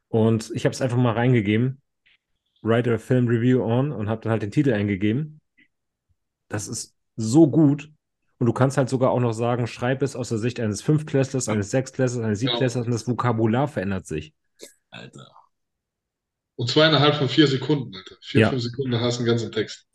Und 0.08 0.50
ich 0.54 0.64
habe 0.64 0.72
es 0.72 0.80
einfach 0.80 0.96
mal 0.96 1.12
reingegeben, 1.12 1.80
write 2.62 2.94
a 2.94 2.98
film 2.98 3.28
review 3.28 3.62
on 3.62 3.92
und 3.92 4.08
habe 4.08 4.22
dann 4.22 4.32
halt 4.32 4.42
den 4.42 4.50
Titel 4.50 4.72
eingegeben. 4.72 5.40
Das 6.48 6.66
ist 6.66 6.94
so 7.16 7.48
gut. 7.48 7.90
Und 8.38 8.46
du 8.46 8.52
kannst 8.52 8.76
halt 8.76 8.88
sogar 8.88 9.10
auch 9.10 9.20
noch 9.20 9.32
sagen, 9.32 9.66
schreib 9.66 10.02
es 10.02 10.14
aus 10.14 10.28
der 10.28 10.38
Sicht 10.38 10.60
eines 10.60 10.80
Fünftklässlers, 10.80 11.48
eines 11.48 11.70
Sechstklässlers, 11.70 12.24
eines 12.24 12.38
Siebtklässlers 12.38 12.86
und 12.86 12.92
das 12.92 13.06
Vokabular 13.06 13.68
verändert 13.68 14.06
sich. 14.06 14.32
Alter. 14.90 15.28
Und 16.56 16.70
zwar 16.70 16.88
innerhalb 16.88 17.16
von 17.16 17.28
vier 17.28 17.46
Sekunden, 17.46 17.94
Alter. 17.94 18.16
Vier, 18.20 18.40
Ja. 18.42 18.50
fünf 18.50 18.62
Sekunden, 18.62 19.00
hast 19.00 19.18
du 19.18 19.20
einen 19.22 19.28
ganzen 19.28 19.52
Text. 19.52 19.86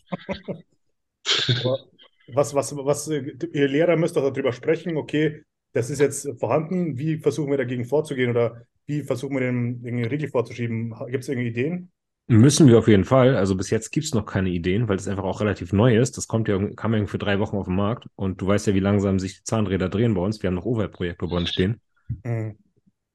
Was, 2.28 2.54
was, 2.54 2.76
was, 2.76 3.08
ihr 3.10 3.67
Lehrer 3.67 3.97
müsst 3.97 4.15
doch 4.15 4.30
darüber 4.30 4.54
sprechen, 4.54 4.95
okay, 4.95 5.43
das 5.73 5.89
ist 5.89 5.99
jetzt 5.99 6.28
vorhanden, 6.39 6.97
wie 6.97 7.17
versuchen 7.17 7.52
wir 7.52 7.58
dagegen 7.58 7.86
vorzugehen 7.86 8.30
oder 8.30 8.65
wie 8.86 9.04
versuchen 9.04 9.36
wir 9.36 9.41
den 9.41 9.84
irgendwie 9.84 10.06
Riegel 10.06 10.30
vorzuschieben? 10.30 10.93
Gibt 11.08 11.24
es 11.24 11.30
irgendwie 11.30 11.50
Ideen? 11.50 11.91
Müssen 12.28 12.67
wir 12.67 12.78
auf 12.78 12.88
jeden 12.88 13.04
Fall. 13.04 13.36
Also 13.36 13.56
bis 13.56 13.69
jetzt 13.69 13.91
gibt 13.91 14.06
es 14.06 14.13
noch 14.13 14.26
keine 14.26 14.50
Ideen, 14.50 14.88
weil 14.88 14.96
es 14.96 15.08
einfach 15.08 15.26
auch 15.26 15.41
relativ 15.41 15.74
neu 15.74 15.98
ist. 15.98 16.15
Das 16.17 16.28
kommt 16.28 16.48
ja, 16.48 16.58
kam 16.76 16.93
ja 16.93 17.06
für 17.06 17.17
drei 17.17 17.39
Wochen 17.39 17.58
auf 17.58 17.65
den 17.65 17.76
Markt. 17.76 18.06
Und 18.15 18.41
du 18.41 18.48
weißt 18.48 18.67
ja, 18.67 18.74
wie 18.74 18.80
langsam 18.80 19.19
sich 19.19 19.38
die 19.38 19.43
Zahnräder 19.43 19.89
drehen 19.89 20.13
bei 20.13 20.22
uns. 20.22 20.41
Wir 20.41 20.48
haben 20.48 20.56
noch 20.56 20.65
Overhead-Projekte 20.65 21.28
bei 21.28 21.36
uns 21.36 21.50
stehen. 21.50 21.82
Mhm. 22.24 22.58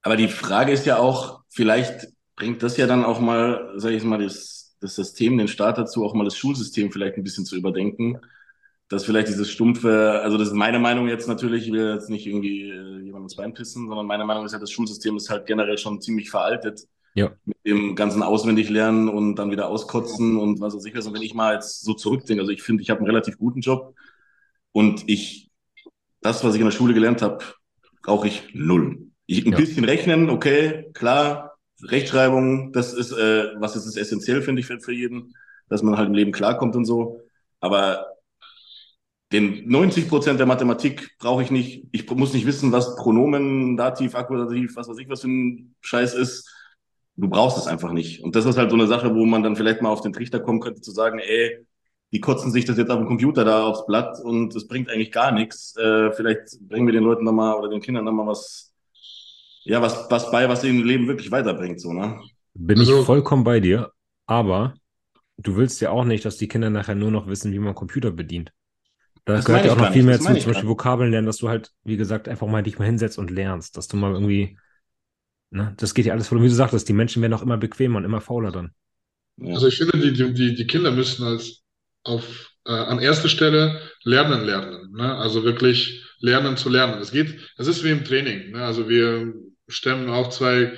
Aber 0.03 0.17
die 0.17 0.29
Frage 0.29 0.73
ist 0.73 0.87
ja 0.87 0.99
auch, 0.99 1.41
vielleicht 1.49 2.09
bringt 2.37 2.63
das 2.63 2.77
ja 2.77 2.87
dann 2.87 3.05
auch 3.05 3.19
mal, 3.19 3.73
sag 3.77 3.93
ich 3.93 4.05
mal, 4.05 4.23
das, 4.23 4.77
das 4.81 4.95
System, 4.95 5.39
den 5.39 5.49
Staat 5.49 5.79
dazu, 5.79 6.05
auch 6.05 6.15
mal 6.15 6.25
das 6.25 6.37
Schulsystem 6.37 6.93
vielleicht 6.93 7.17
ein 7.17 7.25
bisschen 7.25 7.45
zu 7.45 7.57
überdenken. 7.57 8.19
Dass 8.89 9.05
vielleicht 9.05 9.29
dieses 9.29 9.51
stumpfe, 9.51 10.21
also 10.23 10.39
das 10.39 10.49
ist 10.49 10.55
meine 10.55 10.79
Meinung 10.79 11.09
jetzt 11.09 11.29
natürlich, 11.29 11.67
ich 11.67 11.73
will 11.73 11.93
jetzt 11.93 12.09
nicht 12.09 12.27
irgendwie 12.27 12.71
äh, 12.71 12.99
jemandem 13.01 13.25
ins 13.25 13.37
Bein 13.37 13.53
pissen, 13.53 13.87
sondern 13.87 14.07
meine 14.07 14.25
Meinung 14.25 14.47
ist 14.47 14.53
ja, 14.53 14.59
das 14.59 14.71
Schulsystem 14.71 15.17
ist 15.17 15.29
halt 15.29 15.45
generell 15.47 15.77
schon 15.77 16.01
ziemlich 16.01 16.31
veraltet. 16.31 16.87
Ja. 17.15 17.33
Mit 17.45 17.57
dem 17.67 17.97
ganzen 17.97 18.23
Auswendiglernen 18.23 19.09
und 19.09 19.37
dann 19.37 19.51
wieder 19.51 19.69
auskotzen 19.69 20.37
und 20.39 20.61
was 20.61 20.75
weiß 20.75 20.85
ich 20.87 20.95
was. 20.95 21.07
Und 21.07 21.15
wenn 21.15 21.23
ich 21.23 21.35
mal 21.35 21.55
jetzt 21.55 21.83
so 21.83 21.93
zurückdenke, 21.95 22.41
also 22.41 22.53
ich 22.53 22.63
finde, 22.63 22.83
ich 22.83 22.91
habe 22.91 23.01
einen 23.01 23.09
relativ 23.09 23.37
guten 23.39 23.61
Job 23.61 23.95
und 24.73 25.09
ich, 25.09 25.51
das, 26.21 26.45
was 26.45 26.55
ich 26.55 26.61
in 26.61 26.67
der 26.67 26.73
Schule 26.73 26.95
gelernt 26.95 27.23
habe, 27.23 27.45
brauche 28.03 28.29
ich 28.29 28.49
null. 28.55 29.09
Ich, 29.27 29.45
ein 29.47 29.53
Ja. 29.53 29.59
bisschen 29.59 29.85
rechnen, 29.85 30.31
okay, 30.31 30.91
klar. 30.95 31.57
Rechtschreibung, 31.83 32.73
das 32.73 32.93
ist, 32.93 33.13
äh, 33.13 33.53
was 33.59 33.77
ist, 33.77 33.87
ist 33.87 33.97
essentiell, 33.97 34.43
finde 34.43 34.61
ich, 34.61 34.67
für, 34.67 34.81
für 34.81 34.93
jeden, 34.93 35.35
dass 35.69 35.83
man 35.83 35.97
halt 35.97 36.09
im 36.09 36.15
Leben 36.15 36.33
klarkommt 36.33 36.75
und 36.75 36.85
so. 36.87 37.21
Aber 37.61 38.07
den 39.33 39.69
90 39.69 40.09
Prozent 40.09 40.39
der 40.39 40.47
Mathematik 40.47 41.17
brauche 41.19 41.43
ich 41.43 41.51
nicht. 41.51 41.85
Ich 41.93 42.11
muss 42.11 42.33
nicht 42.33 42.47
wissen, 42.47 42.73
was 42.73 42.97
Pronomen, 42.97 43.77
Dativ, 43.77 44.15
Akkusativ, 44.15 44.75
was 44.77 44.89
weiß 44.89 44.99
ich, 44.99 45.09
was 45.09 45.21
für 45.21 45.29
ein 45.29 45.75
Scheiß 45.81 46.15
ist. 46.15 46.51
Du 47.17 47.29
brauchst 47.29 47.59
es 47.59 47.67
einfach 47.67 47.93
nicht. 47.93 48.23
Und 48.23 48.37
das 48.37 48.47
ist 48.47 48.57
halt 48.57 48.71
so 48.71 48.77
eine 48.77 48.87
Sache, 48.87 49.15
wo 49.15 49.27
man 49.27 49.43
dann 49.43 49.57
vielleicht 49.57 49.83
mal 49.83 49.91
auf 49.91 50.01
den 50.01 50.13
Trichter 50.13 50.41
kommen 50.41 50.61
könnte, 50.61 50.81
zu 50.81 50.93
sagen, 50.93 51.19
ey, 51.19 51.67
die 52.13 52.21
kotzen 52.21 52.53
sich 52.53 52.65
das 52.65 52.79
jetzt 52.79 52.91
auf 52.91 52.99
dem 52.99 53.07
Computer 53.07 53.45
da 53.45 53.65
aufs 53.65 53.85
Blatt 53.87 54.19
und 54.23 54.55
es 54.55 54.67
bringt 54.67 54.89
eigentlich 54.89 55.13
gar 55.13 55.31
nichts. 55.31 55.77
Äh, 55.77 56.11
vielleicht 56.13 56.59
bringen 56.61 56.87
wir 56.87 56.95
den 56.95 57.05
Leuten 57.05 57.25
nochmal 57.25 57.57
oder 57.57 57.69
den 57.69 57.83
Kindern 57.83 58.05
nochmal 58.05 58.29
was, 58.29 58.73
ja, 59.65 59.83
was, 59.83 60.11
was 60.11 60.31
bei, 60.31 60.49
was 60.49 60.65
ihnen 60.65 60.81
im 60.81 60.87
Leben 60.87 61.07
wirklich 61.07 61.31
weiterbringt, 61.31 61.81
so, 61.81 61.93
ne? 61.93 62.19
Bin 62.55 62.79
also, 62.79 63.01
ich 63.01 63.07
vollkommen 63.07 63.45
bei 63.45 63.61
dir, 63.61 63.93
aber 64.27 64.75
du 65.37 65.57
willst 65.57 65.81
ja 65.83 65.91
auch 65.91 66.05
nicht, 66.05 66.25
dass 66.25 66.39
die 66.39 66.49
Kinder 66.49 66.71
nachher 66.71 66.95
nur 66.95 67.11
noch 67.11 67.27
wissen, 67.27 67.53
wie 67.53 67.59
man 67.59 67.75
Computer 67.75 68.11
bedient. 68.11 68.53
Da 69.29 69.35
das 69.35 69.45
gehört 69.45 69.67
ja 69.67 69.73
auch 69.73 69.77
noch 69.77 69.93
viel 69.93 70.05
mehr 70.05 70.19
zu, 70.19 70.25
zum 70.25 70.53
Beispiel 70.53 70.69
Vokabeln 70.71 71.11
lernen, 71.11 71.27
dass 71.27 71.37
du 71.37 71.51
halt, 71.51 71.71
wie 71.85 71.99
gesagt, 71.99 72.31
einfach 72.31 72.47
mal 72.47 72.63
dich 72.63 72.79
mal 72.79 72.87
hinsetzt 72.87 73.19
und 73.19 73.31
lernst, 73.31 73.77
dass 73.77 73.87
du 73.87 73.99
mal 73.99 74.15
irgendwie, 74.15 74.57
ne, 75.51 75.75
das 75.77 75.93
geht 75.93 76.07
ja 76.07 76.15
alles 76.15 76.29
voll, 76.29 76.41
wie 76.41 76.49
du 76.49 76.55
sagtest, 76.55 76.89
die 76.89 76.95
Menschen 76.95 77.21
werden 77.21 77.35
auch 77.35 77.43
immer 77.43 77.59
bequemer 77.59 77.99
und 77.99 78.07
immer 78.07 78.23
fauler 78.23 78.53
dann. 78.53 78.71
Also 79.45 79.69
ich 79.69 79.77
finde, 79.77 79.99
die, 79.99 80.33
die, 80.33 80.55
die 80.55 80.67
Kinder 80.67 80.93
müssen 80.93 81.27
als 81.27 81.63
auf, 82.05 82.55
äh, 82.65 82.73
an 82.73 83.01
erster 83.01 83.29
Stelle 83.29 83.79
lernen, 84.03 84.47
lernen. 84.47 84.93
Ne? 84.97 85.15
Also 85.15 85.45
wirklich 85.45 86.03
lernen 86.21 86.57
zu 86.57 86.71
lernen. 86.71 86.99
Es 86.99 87.13
geht, 87.13 87.39
es 87.59 87.67
ist 87.67 87.85
wie 87.85 87.91
im 87.91 88.07
Training. 88.07 88.53
Ne? 88.53 88.65
Also 88.65 88.89
wir 88.89 89.35
stemmen 89.69 90.09
auch 90.09 90.31
zwei 90.31 90.73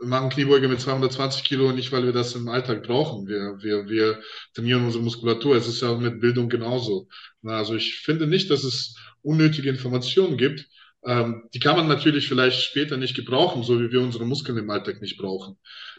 machen 0.00 0.30
Kniebeuge 0.30 0.68
mit 0.68 0.80
220 0.80 1.44
Kilo 1.44 1.72
nicht, 1.72 1.92
weil 1.92 2.04
wir 2.04 2.12
das 2.12 2.34
im 2.34 2.48
Alltag 2.48 2.82
brauchen. 2.82 3.26
Wir, 3.26 3.58
wir, 3.60 3.88
wir 3.88 4.20
trainieren 4.54 4.84
unsere 4.84 5.02
Muskulatur. 5.02 5.56
Es 5.56 5.68
ist 5.68 5.82
ja 5.82 5.94
mit 5.96 6.20
Bildung 6.20 6.48
genauso. 6.48 7.08
Also 7.44 7.74
ich 7.74 8.00
finde 8.00 8.26
nicht, 8.26 8.50
dass 8.50 8.64
es 8.64 8.96
unnötige 9.22 9.70
Informationen 9.70 10.36
gibt. 10.36 10.68
Ähm, 11.04 11.48
die 11.52 11.58
kann 11.58 11.76
man 11.76 11.88
natürlich 11.88 12.28
vielleicht 12.28 12.62
später 12.62 12.96
nicht 12.96 13.16
gebrauchen, 13.16 13.64
so 13.64 13.80
wie 13.80 13.90
wir 13.90 14.00
unsere 14.00 14.24
Muskeln 14.24 14.58
im 14.58 14.70
Alltag 14.70 15.00
nicht 15.02 15.18
brauchen. 15.18 15.56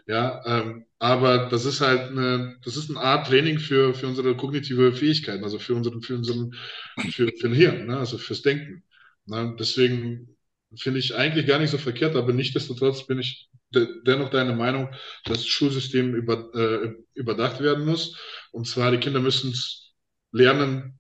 Ja, 0.08 0.41
ähm, 0.46 0.86
aber 1.00 1.50
das 1.50 1.65
ist 1.65 1.82
halt 1.82 2.12
eine, 2.12 2.58
das 2.63 2.78
ist 2.78 2.89
eine 2.89 3.00
Art 3.00 3.28
Training 3.28 3.60
für, 3.60 3.93
für 3.93 4.08
unsere 4.08 4.36
kognitive 4.36 4.93
Fähigkeiten, 4.93 5.43
also 5.43 5.60
für 5.60 5.76
unseren, 5.76 6.02
für 6.02 6.15
unseren, 6.15 6.54
für, 7.12 7.28
für 7.28 7.50
den 7.50 7.54
Hirn, 7.54 7.88
ne? 7.88 7.98
also 7.98 8.17
fürs 8.17 8.41
Denken. 8.41 8.84
Ne? 9.26 9.56
Deswegen 9.60 10.38
finde 10.76 11.00
ich 11.00 11.15
eigentlich 11.15 11.48
gar 11.48 11.60
nicht 11.60 11.72
so 11.72 11.78
verkehrt, 11.78 12.15
aber 12.15 12.34
nichtsdestotrotz 12.34 13.06
bin 13.06 13.19
ich 13.19 13.50
dennoch 13.74 14.30
deine 14.30 14.54
Meinung, 14.56 14.90
dass 15.26 15.40
das 15.40 15.48
Schulsystem 15.48 16.16
über, 16.16 16.54
äh, 16.54 16.94
überdacht 17.14 17.62
werden 17.62 17.86
muss. 17.86 18.18
Und 18.52 18.68
zwar, 18.68 18.92
die 18.92 18.98
Kinder 18.98 19.20
müssen 19.20 19.52
es 19.52 19.94
lernen, 20.32 21.00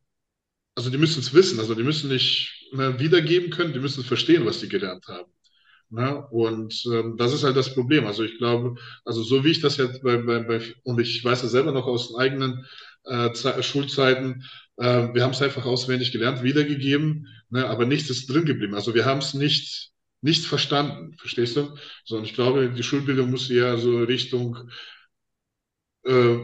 also 0.75 0.89
die 0.89 0.97
müssen 0.97 1.19
es 1.19 1.33
wissen, 1.33 1.59
also 1.59 1.75
die 1.75 1.83
müssen 1.83 2.09
nicht 2.09 2.69
ne, 2.73 2.99
wiedergeben 2.99 3.51
können, 3.51 3.73
die 3.73 3.79
müssen 3.79 4.03
verstehen, 4.03 4.45
was 4.45 4.59
sie 4.59 4.69
gelernt 4.69 5.07
haben. 5.07 5.31
Ne? 5.89 6.25
Und 6.31 6.83
ähm, 6.91 7.17
das 7.17 7.33
ist 7.33 7.43
halt 7.43 7.55
das 7.55 7.73
Problem. 7.73 8.07
Also 8.07 8.23
ich 8.23 8.37
glaube, 8.39 8.75
also 9.05 9.21
so 9.23 9.43
wie 9.43 9.51
ich 9.51 9.61
das 9.61 9.77
jetzt 9.77 10.01
bei, 10.01 10.17
bei, 10.17 10.39
bei 10.39 10.61
und 10.83 10.99
ich 10.99 11.23
weiß 11.23 11.43
es 11.43 11.51
selber 11.51 11.71
noch 11.71 11.85
aus 11.85 12.07
den 12.09 12.17
eigenen 12.17 12.65
äh, 13.05 13.61
Schulzeiten, 13.61 14.43
äh, 14.77 15.13
wir 15.13 15.23
haben 15.23 15.31
es 15.31 15.41
einfach 15.41 15.65
auswendig 15.65 16.11
gelernt, 16.11 16.41
wiedergegeben, 16.41 17.27
ne? 17.49 17.67
aber 17.67 17.85
nichts 17.85 18.09
ist 18.09 18.27
drin 18.27 18.45
geblieben. 18.45 18.73
Also 18.73 18.95
wir 18.95 19.05
haben 19.05 19.19
es 19.19 19.35
nicht 19.35 19.92
nicht 20.23 20.45
verstanden, 20.45 21.15
verstehst 21.17 21.55
du? 21.57 21.75
Sondern 22.05 22.25
ich 22.25 22.33
glaube, 22.33 22.69
die 22.69 22.83
Schulbildung 22.83 23.29
muss 23.29 23.49
eher 23.49 23.77
so 23.77 23.99
Richtung 23.99 24.69
äh, 26.05 26.37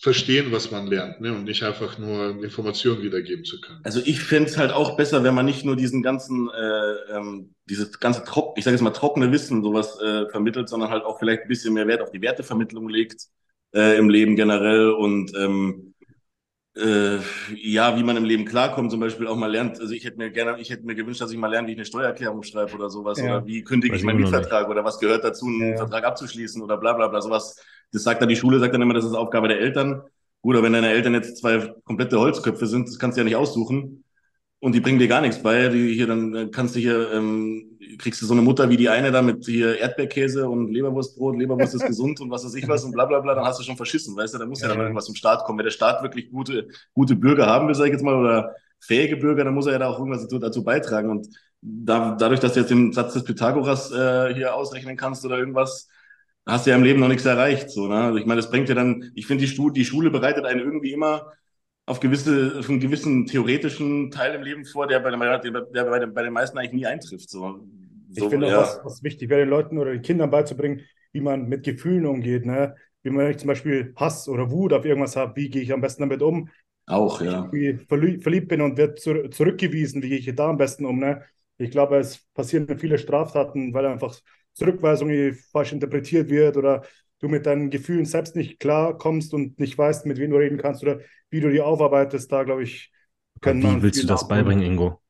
verstehen, 0.00 0.52
was 0.52 0.70
man 0.70 0.86
lernt, 0.86 1.20
ne? 1.20 1.32
und 1.34 1.44
nicht 1.44 1.64
einfach 1.64 1.98
nur 1.98 2.42
Informationen 2.42 3.02
wiedergeben 3.02 3.44
zu 3.44 3.60
können. 3.60 3.80
Also 3.82 4.00
ich 4.04 4.20
fände 4.20 4.48
es 4.48 4.56
halt 4.56 4.70
auch 4.70 4.96
besser, 4.96 5.24
wenn 5.24 5.34
man 5.34 5.46
nicht 5.46 5.64
nur 5.64 5.74
diesen 5.74 6.02
ganzen, 6.02 6.48
äh, 6.48 7.16
ähm, 7.16 7.54
dieses 7.68 7.98
ganze 7.98 8.22
trocken, 8.22 8.54
ich 8.56 8.64
sage 8.64 8.76
jetzt 8.76 8.82
mal 8.82 8.90
trockene 8.90 9.32
Wissen 9.32 9.64
sowas 9.64 10.00
äh, 10.00 10.28
vermittelt, 10.28 10.68
sondern 10.68 10.90
halt 10.90 11.04
auch 11.04 11.18
vielleicht 11.18 11.42
ein 11.42 11.48
bisschen 11.48 11.74
mehr 11.74 11.88
Wert 11.88 12.02
auf 12.02 12.12
die 12.12 12.22
Wertevermittlung 12.22 12.88
legt 12.88 13.26
äh, 13.74 13.98
im 13.98 14.08
Leben 14.08 14.36
generell 14.36 14.90
und 14.90 15.32
ähm, 15.36 15.94
äh, 16.76 17.18
ja, 17.54 17.96
wie 17.96 18.02
man 18.02 18.16
im 18.16 18.24
Leben 18.24 18.44
klarkommt, 18.44 18.90
zum 18.90 19.00
Beispiel 19.00 19.26
auch 19.26 19.36
mal 19.36 19.50
lernt. 19.50 19.80
Also 19.80 19.92
ich 19.92 20.04
hätte 20.04 20.18
mir 20.18 20.30
gerne, 20.30 20.60
ich 20.60 20.70
hätte 20.70 20.84
mir 20.84 20.94
gewünscht, 20.94 21.20
dass 21.20 21.32
ich 21.32 21.38
mal 21.38 21.48
lerne, 21.48 21.68
wie 21.68 21.72
ich 21.72 21.78
eine 21.78 21.86
Steuererklärung 21.86 22.42
schreibe 22.42 22.74
oder 22.74 22.90
sowas. 22.90 23.18
Ja. 23.18 23.24
Oder 23.38 23.46
wie 23.46 23.62
kündige 23.62 23.96
ich 23.96 24.04
meinen 24.04 24.20
Mietvertrag 24.20 24.68
oder 24.68 24.84
was 24.84 24.98
gehört 24.98 25.24
dazu, 25.24 25.46
einen 25.46 25.70
ja. 25.70 25.76
Vertrag 25.76 26.04
abzuschließen 26.04 26.62
oder 26.62 26.76
bla 26.76 26.92
bla 26.92 27.08
bla. 27.08 27.20
Sowas. 27.20 27.60
Das 27.92 28.02
sagt 28.02 28.20
dann 28.20 28.28
die 28.28 28.36
Schule, 28.36 28.58
sagt 28.58 28.74
dann 28.74 28.82
immer, 28.82 28.94
das 28.94 29.04
ist 29.04 29.14
Aufgabe 29.14 29.48
der 29.48 29.60
Eltern. 29.60 30.02
Gut, 30.42 30.54
aber 30.54 30.64
wenn 30.64 30.74
deine 30.74 30.90
Eltern 30.90 31.14
jetzt 31.14 31.38
zwei 31.38 31.74
komplette 31.84 32.20
Holzköpfe 32.20 32.66
sind, 32.66 32.88
das 32.88 32.98
kannst 32.98 33.16
du 33.16 33.20
ja 33.20 33.24
nicht 33.24 33.36
aussuchen 33.36 34.04
und 34.60 34.74
die 34.74 34.80
bringen 34.80 34.98
dir 34.98 35.08
gar 35.08 35.20
nichts 35.20 35.42
bei. 35.42 35.68
Die 35.68 35.94
hier 35.94 36.06
dann 36.06 36.34
äh, 36.34 36.46
kannst 36.48 36.74
du 36.74 36.80
hier, 36.80 37.12
ähm, 37.12 37.78
kriegst 37.98 38.20
du 38.22 38.26
so 38.26 38.32
eine 38.32 38.42
Mutter 38.42 38.68
wie 38.68 38.76
die 38.76 38.88
eine 38.88 39.12
da 39.12 39.22
mit 39.22 39.44
hier 39.44 39.78
Erdbeerkäse 39.78 40.48
und 40.48 40.70
Leberwurstbrot, 40.72 41.38
Leberwurst 41.38 41.74
ist 41.74 41.86
gesund 41.86 42.20
und 42.20 42.30
was 42.30 42.44
weiß 42.44 42.54
ich 42.54 42.66
was 42.68 42.84
und 42.84 42.92
bla 42.92 43.04
bla 43.04 43.20
bla, 43.20 43.34
dann 43.34 43.44
hast 43.44 43.60
du 43.60 43.64
schon 43.64 43.76
verschissen, 43.76 44.16
weißt 44.16 44.34
du, 44.34 44.38
da 44.38 44.46
muss 44.46 44.60
ja, 44.60 44.68
ja 44.68 44.74
dann 44.74 44.82
irgendwas 44.82 45.06
zum 45.06 45.14
Staat 45.14 45.44
kommen. 45.44 45.58
Wenn 45.58 45.66
der 45.66 45.72
Staat 45.72 46.02
wirklich 46.02 46.30
gute, 46.30 46.68
gute 46.94 47.16
Bürger 47.16 47.46
haben 47.46 47.68
will, 47.68 47.74
sag 47.74 47.86
ich 47.86 47.92
jetzt 47.92 48.02
mal, 48.02 48.14
oder 48.14 48.54
fähige 48.80 49.16
Bürger, 49.16 49.44
dann 49.44 49.54
muss 49.54 49.66
er 49.66 49.72
ja 49.72 49.78
da 49.78 49.88
auch 49.88 49.98
irgendwas 49.98 50.22
dazu, 50.22 50.38
dazu 50.38 50.64
beitragen. 50.64 51.10
Und 51.10 51.28
da, 51.60 52.16
dadurch, 52.18 52.40
dass 52.40 52.54
du 52.54 52.60
jetzt 52.60 52.70
den 52.70 52.92
Satz 52.92 53.14
des 53.14 53.24
Pythagoras 53.24 53.90
äh, 53.92 54.34
hier 54.34 54.54
ausrechnen 54.54 54.96
kannst 54.96 55.24
oder 55.24 55.38
irgendwas, 55.38 55.88
hast 56.46 56.66
du 56.66 56.70
ja 56.70 56.76
im 56.76 56.84
Leben 56.84 57.00
noch 57.00 57.08
nichts 57.08 57.24
erreicht. 57.24 57.70
So, 57.70 57.88
ne? 57.88 57.96
Also 57.96 58.18
ich 58.18 58.26
meine, 58.26 58.40
das 58.40 58.50
bringt 58.50 58.68
ja 58.68 58.74
dann, 58.74 59.10
ich 59.14 59.26
finde, 59.26 59.44
die, 59.44 59.72
die 59.72 59.84
Schule 59.84 60.10
bereitet 60.10 60.44
einen 60.44 60.60
irgendwie 60.60 60.92
immer 60.92 61.32
auf 61.86 62.00
gewisse, 62.00 62.56
auf 62.58 62.68
einen 62.68 62.80
gewissen 62.80 63.26
theoretischen 63.26 64.10
Teil 64.10 64.34
im 64.34 64.42
Leben 64.42 64.64
vor, 64.64 64.88
der 64.88 64.98
bei, 64.98 65.10
den, 65.10 65.20
der 65.20 65.84
bei, 65.84 65.98
den, 66.00 66.12
bei 66.12 66.22
den 66.22 66.32
meisten 66.32 66.58
eigentlich 66.58 66.72
nie 66.72 66.86
eintrifft. 66.86 67.30
So, 67.30 67.60
ich 68.10 68.18
so, 68.18 68.28
finde 68.28 68.48
ja. 68.48 68.58
auch, 68.58 68.62
was, 68.62 68.80
was 68.84 69.02
wichtig 69.04 69.30
wäre, 69.30 69.40
den 69.40 69.50
Leuten 69.50 69.78
oder 69.78 69.92
den 69.92 70.02
Kindern 70.02 70.30
beizubringen, 70.30 70.82
wie 71.12 71.20
man 71.20 71.48
mit 71.48 71.64
Gefühlen 71.64 72.06
umgeht. 72.06 72.44
Ne? 72.44 72.74
Wie 73.02 73.10
man 73.10 73.38
zum 73.38 73.46
Beispiel 73.46 73.92
Hass 73.94 74.28
oder 74.28 74.50
Wut 74.50 74.72
auf 74.72 74.84
irgendwas 74.84 75.14
hat, 75.14 75.36
wie 75.36 75.48
gehe 75.48 75.62
ich 75.62 75.72
am 75.72 75.80
besten 75.80 76.02
damit 76.02 76.22
um? 76.22 76.48
Auch, 76.86 77.20
ja. 77.20 77.50
Wie 77.52 77.74
verliebt, 77.74 78.22
verliebt 78.24 78.48
bin 78.48 78.60
und 78.60 78.76
wird 78.76 78.98
zu, 78.98 79.28
zurückgewiesen, 79.28 80.02
wie 80.02 80.08
gehe 80.08 80.18
ich 80.18 80.34
da 80.34 80.50
am 80.50 80.56
besten 80.56 80.86
um? 80.86 80.98
Ne? 80.98 81.22
Ich 81.56 81.70
glaube, 81.70 81.98
es 81.98 82.18
passieren 82.34 82.78
viele 82.78 82.98
Straftaten, 82.98 83.72
weil 83.72 83.86
einfach 83.86 84.16
Zurückweisung 84.54 85.10
falsch 85.52 85.72
interpretiert 85.72 86.30
wird 86.30 86.56
oder 86.56 86.82
du 87.20 87.28
mit 87.28 87.46
deinen 87.46 87.70
Gefühlen 87.70 88.04
selbst 88.04 88.36
nicht 88.36 88.60
klarkommst 88.60 89.34
und 89.34 89.58
nicht 89.58 89.76
weißt, 89.76 90.06
mit 90.06 90.18
wem 90.18 90.30
du 90.30 90.36
reden 90.36 90.58
kannst 90.58 90.82
oder 90.82 91.00
wie 91.30 91.40
du 91.40 91.50
die 91.50 91.60
aufarbeitest, 91.60 92.30
da 92.30 92.44
glaube 92.44 92.62
ich, 92.62 92.92
können 93.40 93.62
Wie 93.62 93.82
willst 93.82 94.02
du 94.02 94.06
das 94.06 94.28
beibringen, 94.28 94.64
Ingo? 94.64 95.00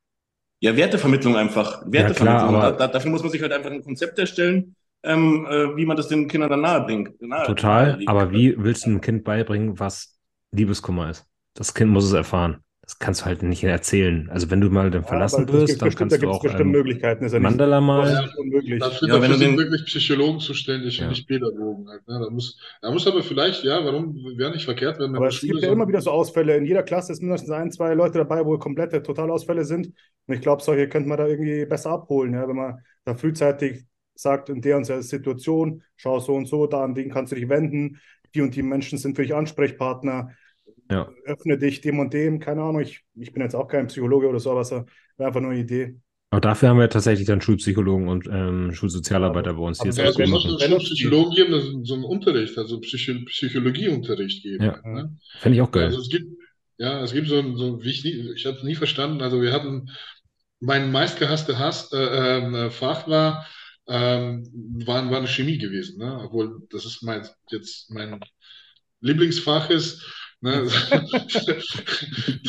Ja, 0.61 0.77
Wertevermittlung 0.77 1.37
einfach. 1.37 1.83
Wertevermittlung. 1.87 2.55
Ja, 2.55 2.61
klar, 2.61 2.77
da, 2.77 2.89
dafür 2.89 3.11
muss 3.11 3.23
man 3.23 3.31
sich 3.31 3.43
halt 3.43 3.53
einfach 3.53 3.71
ein 3.71 3.83
Konzept 3.83 4.19
erstellen, 4.19 4.75
ähm, 5.03 5.47
äh, 5.49 5.77
wie 5.77 5.87
man 5.87 5.97
das 5.97 6.09
den 6.09 6.29
Kindern 6.29 6.51
dann 6.51 6.63
nahebringt. 6.63 7.21
Nahe, 7.21 7.47
Total, 7.47 8.01
aber 8.07 8.33
wie 8.33 8.55
willst 8.57 8.87
du 8.87 8.91
einem 8.91 9.01
Kind 9.01 9.25
beibringen, 9.25 9.79
was 9.79 10.19
Liebeskummer 10.53 11.11
ist? 11.11 11.27
Das 11.55 11.75
Kind 11.75 11.91
muss 11.91 12.05
es 12.05 12.13
erfahren 12.13 12.65
das 12.87 13.01
kannst 13.01 13.23
du 13.23 13.25
halt 13.25 13.43
nicht 13.43 13.65
erzählen. 13.65 14.31
Also 14.31 14.49
wenn 14.49 14.61
du 14.61 14.71
mal 14.71 14.93
dann 14.93 15.03
verlassen 15.03 15.49
wirst, 15.53 15.83
dann 15.83 15.93
kannst 15.93 16.23
du 16.23 16.31
auch 16.31 16.45
ähm, 16.45 16.71
Möglichkeiten. 16.71 17.25
Ist 17.25 17.33
ja 17.33 17.41
Mandala 17.41 17.81
mal. 17.81 18.09
Ja, 18.09 18.29
unmöglich. 18.37 18.79
Dafür, 18.79 19.09
ja, 19.09 19.21
wenn 19.21 19.33
du 19.33 19.39
den 19.39 19.59
wirklich 19.59 19.87
Psychologen 19.87 20.39
zuständig 20.39 20.99
ja. 20.99 21.05
und 21.05 21.11
nicht 21.11 21.27
Pädagogen. 21.27 21.89
Halt, 21.89 22.07
ne? 22.07 22.21
da, 22.21 22.31
muss, 22.31 22.57
da 22.81 22.93
muss 22.93 23.05
aber 23.09 23.25
vielleicht, 23.25 23.65
ja, 23.65 23.85
warum 23.85 24.15
wäre 24.37 24.53
nicht 24.53 24.65
verkehrt, 24.65 25.01
wenn 25.01 25.11
man. 25.11 25.17
Aber 25.17 25.27
es 25.27 25.41
gibt 25.41 25.61
ja 25.61 25.73
immer 25.73 25.89
wieder 25.89 26.01
so 26.01 26.13
Ausfälle. 26.13 26.57
In 26.57 26.65
jeder 26.65 26.85
Klasse 26.85 27.11
ist 27.11 27.21
mindestens 27.21 27.51
ein, 27.51 27.73
zwei 27.73 27.93
Leute 27.95 28.19
dabei, 28.19 28.47
wo 28.47 28.57
komplette 28.57 29.03
Totalausfälle 29.03 29.65
sind. 29.65 29.89
Und 30.29 30.35
ich 30.35 30.41
glaube, 30.41 30.63
solche 30.63 30.89
könnte 30.89 31.09
man 31.09 31.19
da 31.19 31.27
irgendwie 31.27 31.67
besser 31.67 31.91
abholen, 31.91 32.35
ja, 32.35 32.47
wenn 32.47 32.55
man 32.55 32.79
da 33.05 33.17
frühzeitig 33.17 33.85
sagt, 34.15 34.49
in 34.49 34.61
der 34.61 34.77
und 34.77 34.89
der 34.89 35.03
Situation, 35.03 35.83
schau 35.97 36.21
so 36.21 36.35
und 36.35 36.47
so, 36.47 36.69
da 36.69 36.85
an 36.85 36.95
den 36.95 37.11
kannst 37.11 37.33
du 37.33 37.37
dich 37.37 37.49
wenden. 37.49 37.99
Die 38.33 38.43
und 38.43 38.55
die 38.55 38.63
Menschen 38.63 38.97
sind 38.97 39.17
für 39.17 39.23
dich 39.23 39.35
Ansprechpartner 39.35 40.31
ja. 40.91 41.11
öffne 41.25 41.59
dich 41.59 41.81
dem 41.81 41.99
und 41.99 42.13
dem, 42.13 42.39
keine 42.39 42.63
Ahnung, 42.63 42.81
ich, 42.81 43.03
ich 43.15 43.33
bin 43.33 43.43
jetzt 43.43 43.55
auch 43.55 43.69
kein 43.69 43.87
Psychologe 43.89 44.29
oder 44.29 44.41
so, 44.41 44.51
aber 44.51 44.61
es 44.61 44.71
war 44.71 44.87
einfach 45.19 45.41
nur 45.41 45.51
eine 45.51 45.61
Idee. 45.61 45.97
Aber 46.31 46.41
dafür 46.41 46.71
haben 46.71 46.79
wir 46.79 46.91
tatsächlich 46.91 47.27
dann 47.27 47.41
Schulpsychologen 47.41 48.09
und 48.09 48.27
ähm, 48.27 48.73
Schulsozialarbeiter 48.75 49.55
bei 49.55 49.63
uns. 49.63 49.79
Wenn, 49.81 49.97
wenn, 49.97 50.33
wenn 50.33 50.79
Psychologen 50.79 51.35
geben, 51.35 51.85
so 51.85 51.95
einen 51.95 52.05
Unterricht, 52.05 52.59
also 52.59 52.81
Psycho 52.81 53.25
Psychologieunterricht 53.27 54.43
geben. 54.43 54.65
Ja, 54.65 54.81
ne? 54.85 55.17
fände 55.39 55.57
ich 55.57 55.63
auch 55.63 55.71
geil. 55.71 55.85
Also 55.85 56.01
es 56.01 56.09
gibt, 56.09 56.27
ja, 56.79 57.03
es 57.03 57.13
gibt 57.13 57.29
so, 57.29 57.39
ein, 57.39 57.57
so 57.57 57.83
wie 57.83 57.91
ich, 57.91 58.05
nie, 58.05 58.33
ich 58.35 58.45
habe 58.45 58.57
es 58.57 58.65
nie 58.65 58.75
verstanden, 58.75 59.23
also 59.23 59.41
wir 59.41 59.53
hatten, 59.53 59.89
mein 60.61 60.91
meistgehasste 60.91 61.59
Hass, 61.59 61.93
äh, 61.93 61.97
äh, 61.97 62.71
Fach 62.71 63.07
war, 63.07 63.47
ähm, 63.89 64.47
war, 64.85 65.09
war 65.11 65.19
eine 65.19 65.29
Chemie 65.29 65.59
gewesen, 65.59 65.99
ne? 65.99 66.21
obwohl 66.23 66.67
das 66.71 66.85
ist 66.85 67.03
mein, 67.03 67.27
jetzt 67.51 67.91
mein 67.91 68.21
Lieblingsfach 69.01 69.71
ist, 69.71 70.05
Ne? 70.41 70.69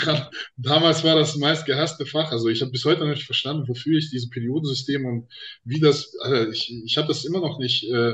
Damals 0.58 1.04
war 1.04 1.15
das 1.15 1.36
meist 1.38 1.65
gehasste 1.65 2.06
Fach. 2.06 2.32
Also 2.32 2.47
ich 2.50 2.62
habe 2.62 2.71
bis 2.71 2.86
heute 2.86 3.02
noch 3.02 3.10
nicht 3.10 3.26
verstanden, 3.26 3.67
wofür 3.67 3.97
ich 3.97 4.10
diese 4.10 4.30
Periodensystem 4.30 5.06
und 5.06 5.28
wie 5.63 5.80
das, 5.80 6.15
also 6.19 6.52
ich, 6.52 6.73
ich 6.86 6.97
habe 6.97 7.08
das 7.08 7.26
immer 7.26 7.39
noch 7.39 7.60
nicht 7.60 7.89
äh, 7.91 8.13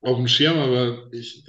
auf 0.00 0.16
dem 0.16 0.28
Schirm, 0.28 0.58
aber 0.58 1.08
ich, 1.12 1.44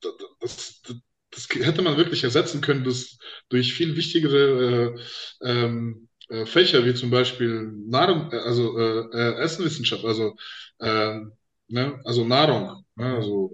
das, 0.00 0.80
das, 0.82 0.82
das, 1.30 1.48
hätte 1.50 1.82
man 1.82 1.96
wirklich 1.96 2.24
ersetzen 2.24 2.60
können 2.60 2.84
das 2.84 3.18
durch 3.48 3.74
viel 3.74 3.96
wichtigere 3.96 4.94
äh, 5.42 5.50
ähm, 5.50 6.08
äh, 6.28 6.46
Fächer, 6.46 6.84
wie 6.84 6.94
zum 6.94 7.10
Beispiel 7.10 7.72
Nahrung, 7.86 8.32
äh, 8.32 8.36
also 8.36 8.78
äh, 8.78 9.00
äh, 9.12 9.42
Essenwissenschaft, 9.42 10.04
also, 10.04 10.36
ähm, 10.80 11.32
ne? 11.68 12.00
also 12.04 12.24
Nahrung. 12.24 12.82
Also, 12.96 13.50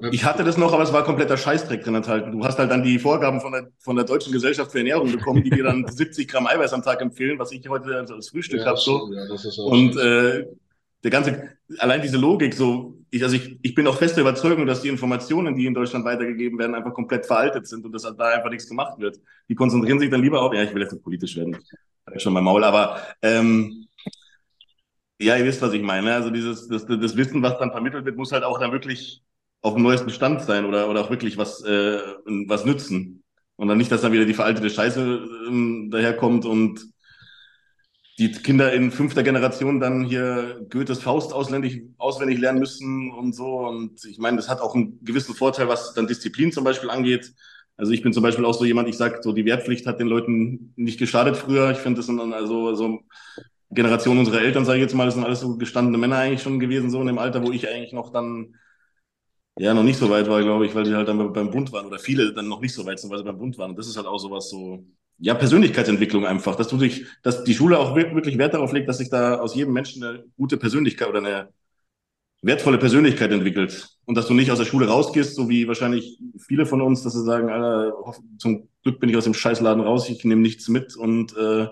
äh, 0.00 0.08
ich 0.10 0.24
hatte 0.24 0.44
das 0.44 0.56
noch, 0.56 0.72
aber 0.72 0.82
es 0.82 0.92
war 0.92 1.04
kompletter 1.04 1.36
Scheißdreck 1.36 1.84
drin 1.84 1.94
enthalten. 1.94 2.32
Du 2.32 2.44
hast 2.44 2.58
halt 2.58 2.70
dann 2.70 2.82
die 2.82 2.98
Vorgaben 2.98 3.40
von 3.40 3.52
der, 3.52 3.68
von 3.78 3.96
der 3.96 4.04
Deutschen 4.06 4.32
Gesellschaft 4.32 4.72
für 4.72 4.78
Ernährung 4.78 5.12
bekommen, 5.12 5.42
die 5.42 5.50
dir 5.50 5.64
dann 5.64 5.86
70 5.90 6.26
Gramm 6.26 6.46
Eiweiß 6.46 6.72
am 6.72 6.82
Tag 6.82 7.00
empfehlen, 7.02 7.38
was 7.38 7.52
ich 7.52 7.68
heute 7.68 7.94
als 7.94 8.30
Frühstück 8.30 8.60
ja, 8.60 8.66
habe. 8.66 8.78
So. 8.78 9.10
Ja, 9.12 9.64
und 9.64 9.96
äh, 9.98 10.46
der 11.04 11.10
ganze, 11.10 11.50
allein 11.78 12.00
diese 12.00 12.16
Logik, 12.16 12.54
so, 12.54 12.98
ich, 13.10 13.22
also 13.22 13.36
ich, 13.36 13.58
ich 13.60 13.74
bin 13.74 13.86
auch 13.86 13.96
fester 13.96 14.22
Überzeugung, 14.22 14.66
dass 14.66 14.82
die 14.82 14.88
Informationen, 14.88 15.54
die 15.54 15.66
in 15.66 15.74
Deutschland 15.74 16.04
weitergegeben 16.04 16.58
werden, 16.58 16.74
einfach 16.74 16.94
komplett 16.94 17.26
veraltet 17.26 17.66
sind 17.66 17.84
und 17.84 17.92
dass 17.92 18.02
da 18.02 18.28
einfach 18.28 18.50
nichts 18.50 18.68
gemacht 18.68 18.98
wird. 18.98 19.20
Die 19.48 19.54
konzentrieren 19.54 19.98
sich 19.98 20.10
dann 20.10 20.22
lieber 20.22 20.40
auf, 20.40 20.54
ja, 20.54 20.62
ich 20.62 20.72
will 20.72 20.82
jetzt 20.82 20.92
nicht 20.92 21.02
politisch 21.02 21.36
werden, 21.36 21.58
schon 22.16 22.32
mein 22.32 22.44
Maul, 22.44 22.64
aber 22.64 22.98
ähm, 23.20 23.81
ja, 25.22 25.36
ihr 25.36 25.44
wisst, 25.44 25.62
was 25.62 25.72
ich 25.72 25.82
meine. 25.82 26.14
Also 26.14 26.30
dieses, 26.30 26.68
das, 26.68 26.86
das 26.86 27.16
Wissen, 27.16 27.42
was 27.42 27.58
dann 27.58 27.70
vermittelt 27.70 28.04
wird, 28.04 28.16
muss 28.16 28.32
halt 28.32 28.44
auch 28.44 28.58
dann 28.58 28.72
wirklich 28.72 29.22
auf 29.62 29.74
dem 29.74 29.82
neuesten 29.82 30.10
Stand 30.10 30.42
sein 30.42 30.64
oder, 30.64 30.88
oder 30.90 31.02
auch 31.02 31.10
wirklich 31.10 31.38
was, 31.38 31.62
äh, 31.64 31.98
was 32.46 32.64
nützen. 32.64 33.22
Und 33.56 33.68
dann 33.68 33.78
nicht, 33.78 33.92
dass 33.92 34.02
dann 34.02 34.12
wieder 34.12 34.24
die 34.24 34.34
veraltete 34.34 34.70
Scheiße 34.70 35.28
ähm, 35.48 35.88
daherkommt 35.90 36.44
und 36.44 36.80
die 38.18 38.32
Kinder 38.32 38.72
in 38.72 38.90
fünfter 38.90 39.22
Generation 39.22 39.80
dann 39.80 40.04
hier 40.04 40.66
Goethes 40.68 41.00
Faust 41.00 41.32
auswendig, 41.32 41.82
auswendig 41.96 42.38
lernen 42.38 42.58
müssen 42.58 43.10
und 43.10 43.34
so. 43.34 43.60
Und 43.60 44.04
ich 44.04 44.18
meine, 44.18 44.36
das 44.36 44.48
hat 44.48 44.60
auch 44.60 44.74
einen 44.74 45.02
gewissen 45.04 45.34
Vorteil, 45.34 45.68
was 45.68 45.94
dann 45.94 46.06
Disziplin 46.06 46.52
zum 46.52 46.64
Beispiel 46.64 46.90
angeht. 46.90 47.32
Also 47.76 47.92
ich 47.92 48.02
bin 48.02 48.12
zum 48.12 48.22
Beispiel 48.22 48.44
auch 48.44 48.54
so 48.54 48.64
jemand, 48.64 48.88
ich 48.88 48.96
sage, 48.96 49.20
so 49.22 49.32
die 49.32 49.44
Wehrpflicht 49.44 49.86
hat 49.86 49.98
den 49.98 50.06
Leuten 50.08 50.72
nicht 50.76 50.98
geschadet 50.98 51.36
früher. 51.36 51.70
Ich 51.70 51.78
finde, 51.78 51.98
das 51.98 52.06
dann 52.06 52.32
also 52.32 52.74
so 52.74 53.00
Generation 53.72 54.18
unserer 54.18 54.42
Eltern, 54.42 54.64
sage 54.64 54.78
ich 54.78 54.82
jetzt 54.82 54.94
mal, 54.94 55.06
das 55.06 55.14
sind 55.14 55.24
alles 55.24 55.40
so 55.40 55.56
gestandene 55.56 55.98
Männer 55.98 56.18
eigentlich 56.18 56.42
schon 56.42 56.60
gewesen, 56.60 56.90
so 56.90 57.00
in 57.00 57.06
dem 57.06 57.18
Alter, 57.18 57.42
wo 57.44 57.52
ich 57.52 57.68
eigentlich 57.68 57.92
noch 57.92 58.12
dann 58.12 58.54
ja 59.58 59.74
noch 59.74 59.82
nicht 59.82 59.98
so 59.98 60.10
weit 60.10 60.28
war, 60.28 60.42
glaube 60.42 60.66
ich, 60.66 60.74
weil 60.74 60.84
die 60.84 60.94
halt 60.94 61.08
dann 61.08 61.32
beim 61.32 61.50
Bund 61.50 61.72
waren 61.72 61.86
oder 61.86 61.98
viele 61.98 62.32
dann 62.32 62.48
noch 62.48 62.60
nicht 62.60 62.74
so 62.74 62.86
weit 62.86 62.98
sind, 62.98 63.10
weil 63.10 63.18
sie 63.18 63.24
beim 63.24 63.38
Bund 63.38 63.58
waren. 63.58 63.70
Und 63.70 63.78
das 63.78 63.86
ist 63.86 63.96
halt 63.96 64.06
auch 64.06 64.18
sowas 64.18 64.48
so, 64.50 64.84
ja, 65.18 65.34
Persönlichkeitsentwicklung 65.34 66.26
einfach, 66.26 66.56
dass 66.56 66.68
du 66.68 66.76
dich, 66.78 67.06
dass 67.22 67.44
die 67.44 67.54
Schule 67.54 67.78
auch 67.78 67.94
wirklich 67.94 68.38
Wert 68.38 68.54
darauf 68.54 68.72
legt, 68.72 68.88
dass 68.88 68.98
sich 68.98 69.10
da 69.10 69.38
aus 69.38 69.54
jedem 69.54 69.72
Menschen 69.72 70.02
eine 70.02 70.24
gute 70.36 70.56
Persönlichkeit 70.56 71.08
oder 71.08 71.18
eine 71.18 71.48
wertvolle 72.42 72.78
Persönlichkeit 72.78 73.30
entwickelt. 73.30 73.88
Und 74.04 74.16
dass 74.16 74.26
du 74.26 74.34
nicht 74.34 74.50
aus 74.50 74.58
der 74.58 74.64
Schule 74.64 74.88
rausgehst, 74.88 75.34
so 75.36 75.48
wie 75.48 75.68
wahrscheinlich 75.68 76.18
viele 76.38 76.66
von 76.66 76.82
uns, 76.82 77.02
dass 77.02 77.12
sie 77.12 77.24
sagen, 77.24 77.50
Alter, 77.50 77.94
zum 78.38 78.68
Glück 78.82 78.98
bin 79.00 79.10
ich 79.10 79.16
aus 79.16 79.24
dem 79.24 79.34
Scheißladen 79.34 79.82
raus, 79.82 80.08
ich 80.08 80.24
nehme 80.24 80.42
nichts 80.42 80.68
mit 80.68 80.96
und 80.96 81.36
äh, 81.36 81.68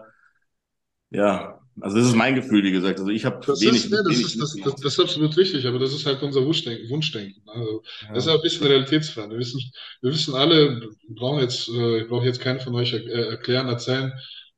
ja, 1.10 1.59
also 1.80 1.96
das 1.96 2.06
ist 2.06 2.16
mein 2.16 2.34
Gefühl, 2.34 2.62
wie 2.62 2.72
gesagt. 2.72 2.98
Also 2.98 3.10
ich 3.10 3.24
habe 3.24 3.46
wenig, 3.46 3.84
ist, 3.84 3.90
nee, 3.90 3.98
das, 4.04 4.18
ist, 4.18 4.40
das, 4.40 4.56
das, 4.56 4.74
das, 4.76 4.92
ist 4.92 5.00
absolut 5.00 5.36
richtig, 5.36 5.66
aber 5.66 5.78
das 5.78 5.92
ist 5.92 6.06
halt 6.06 6.22
unser 6.22 6.44
Wunschdenken. 6.44 6.88
Wunschdenken. 6.88 7.42
Also 7.46 7.82
ja. 8.02 8.14
Das 8.14 8.26
ist 8.26 8.32
ein 8.32 8.42
bisschen 8.42 8.66
realitätsfern. 8.66 9.30
Wir 9.30 9.38
wissen, 9.38 9.60
wir 10.02 10.12
wissen 10.12 10.34
alle, 10.34 10.80
brauchen 11.08 11.40
jetzt, 11.40 11.68
äh, 11.68 12.02
ich 12.02 12.08
brauche 12.08 12.26
jetzt 12.26 12.40
keinen 12.40 12.60
von 12.60 12.74
euch 12.74 12.92
erklären, 12.92 13.68
erzählen, 13.68 14.12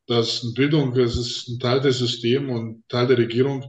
dass 0.06 0.52
Bildung, 0.54 0.94
das 0.94 1.16
ist 1.16 1.48
ein 1.48 1.58
Teil 1.58 1.80
des 1.80 1.98
Systems 1.98 2.50
und 2.50 2.88
Teil 2.88 3.06
der 3.06 3.18
Regierung. 3.18 3.64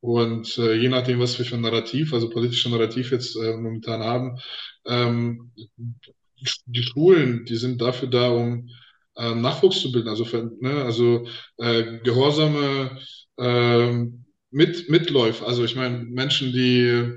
Und 0.00 0.58
äh, 0.58 0.74
je 0.74 0.88
nachdem, 0.88 1.18
was 1.18 1.38
wir 1.38 1.46
für 1.46 1.54
ein 1.54 1.62
Narrativ, 1.62 2.12
also 2.12 2.28
politische 2.28 2.70
Narrativ 2.70 3.10
jetzt 3.10 3.36
äh, 3.36 3.56
momentan 3.56 4.02
haben, 4.02 4.38
ähm, 4.86 5.50
die 6.66 6.82
Schulen, 6.82 7.44
die 7.46 7.56
sind 7.56 7.80
dafür 7.80 8.08
da, 8.08 8.28
um 8.28 8.68
ähm, 9.16 9.40
Nachwuchs 9.40 9.80
zu 9.80 9.92
bilden, 9.92 10.08
also, 10.08 10.24
für, 10.24 10.50
ne, 10.60 10.82
also 10.84 11.26
äh, 11.58 11.98
gehorsame 12.02 12.98
äh, 13.38 14.06
Mit, 14.50 14.88
Mitläufer, 14.88 15.46
also 15.46 15.64
ich 15.64 15.74
meine 15.74 15.98
Menschen, 15.98 16.52
die 16.52 17.16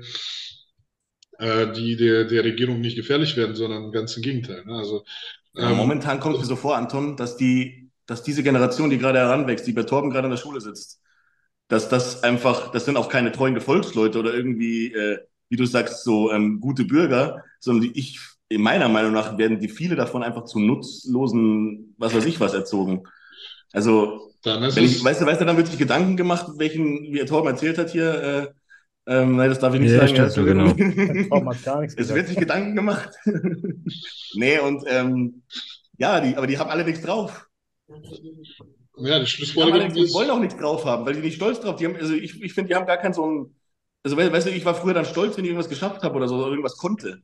äh, 1.38 1.72
die 1.72 1.96
der, 1.96 2.24
der 2.24 2.44
Regierung 2.44 2.80
nicht 2.80 2.96
gefährlich 2.96 3.36
werden, 3.36 3.54
sondern 3.54 3.92
ganz 3.92 4.16
im 4.16 4.22
Gegenteil. 4.22 4.64
Ne? 4.64 4.74
Also, 4.74 5.04
ja, 5.54 5.70
ähm, 5.70 5.76
momentan 5.76 6.20
kommt 6.20 6.34
es 6.34 6.40
mir 6.40 6.46
so 6.46 6.56
vor, 6.56 6.76
Anton, 6.76 7.16
dass 7.16 7.36
die, 7.36 7.90
dass 8.06 8.22
diese 8.22 8.42
Generation, 8.42 8.90
die 8.90 8.98
gerade 8.98 9.18
heranwächst, 9.18 9.66
die 9.66 9.72
bei 9.72 9.84
Torben 9.84 10.10
gerade 10.10 10.26
in 10.26 10.30
der 10.32 10.38
Schule 10.38 10.60
sitzt, 10.60 11.00
dass 11.68 11.88
das 11.88 12.22
einfach, 12.24 12.72
das 12.72 12.84
sind 12.84 12.96
auch 12.96 13.08
keine 13.08 13.32
treuen 13.32 13.54
Gefolgsleute 13.54 14.18
oder 14.18 14.34
irgendwie, 14.34 14.92
äh, 14.92 15.18
wie 15.48 15.56
du 15.56 15.66
sagst, 15.66 16.04
so 16.04 16.32
ähm, 16.32 16.60
gute 16.60 16.84
Bürger, 16.84 17.44
sondern 17.60 17.84
die, 17.84 17.98
ich 17.98 18.18
in 18.48 18.62
meiner 18.62 18.88
Meinung 18.88 19.12
nach 19.12 19.36
werden 19.36 19.60
die 19.60 19.68
viele 19.68 19.96
davon 19.96 20.22
einfach 20.22 20.44
zu 20.44 20.58
nutzlosen, 20.58 21.94
was 21.98 22.14
weiß 22.14 22.24
ich 22.24 22.40
was, 22.40 22.54
erzogen. 22.54 23.04
Also, 23.72 24.32
dann 24.42 24.62
ist 24.62 24.78
ich, 24.78 25.04
weißt 25.04 25.20
du, 25.20 25.26
weißt 25.26 25.40
du, 25.40 25.44
dann 25.44 25.56
wird 25.56 25.66
sich 25.66 25.78
Gedanken 25.78 26.16
gemacht, 26.16 26.46
welchen, 26.56 27.12
wie 27.12 27.18
er 27.18 27.26
Torben 27.26 27.50
erzählt 27.50 27.76
hat 27.76 27.90
hier, 27.90 28.22
äh, 28.22 28.46
ähm, 29.08 29.36
nein, 29.36 29.48
das 29.48 29.58
darf 29.58 29.74
ich 29.74 29.80
nicht 29.80 29.92
ja, 29.92 30.00
sagen. 30.00 30.10
Stimmt, 30.10 30.32
so 30.32 30.44
genau. 30.44 30.72
Torben 31.28 31.48
hat 31.48 31.62
gar 31.64 31.80
nichts 31.80 31.94
Es 31.96 32.14
wird 32.14 32.28
sich 32.28 32.36
Gedanken 32.36 32.76
gemacht. 32.76 33.10
nee, 34.34 34.58
und 34.58 34.84
ähm, 34.86 35.42
ja, 35.96 36.20
die, 36.20 36.36
aber 36.36 36.46
die 36.46 36.58
haben 36.58 36.70
alle 36.70 36.84
nichts 36.84 37.02
drauf. 37.02 37.48
Ja, 38.98 39.18
die 39.18 39.26
Schlussfolgerung 39.26 39.88
ist... 39.88 39.96
Die 39.96 40.12
wollen 40.12 40.30
auch 40.30 40.40
nichts 40.40 40.56
drauf 40.56 40.84
haben, 40.84 41.06
weil 41.06 41.14
die 41.14 41.20
nicht 41.20 41.36
stolz 41.36 41.60
drauf. 41.60 41.76
Die 41.76 41.86
haben, 41.86 41.96
also 41.96 42.12
ich, 42.14 42.42
ich 42.42 42.52
finde, 42.52 42.68
die 42.68 42.74
haben 42.74 42.86
gar 42.86 42.98
keinen 42.98 43.14
so 43.14 43.26
ein, 43.26 43.54
also 44.02 44.16
weißt 44.16 44.46
du, 44.46 44.50
ich 44.50 44.64
war 44.64 44.74
früher 44.74 44.94
dann 44.94 45.06
stolz, 45.06 45.36
wenn 45.36 45.44
ich 45.44 45.50
irgendwas 45.50 45.70
geschafft 45.70 46.02
habe 46.02 46.14
oder 46.16 46.28
so, 46.28 46.36
oder 46.36 46.48
irgendwas 46.48 46.76
konnte. 46.76 47.22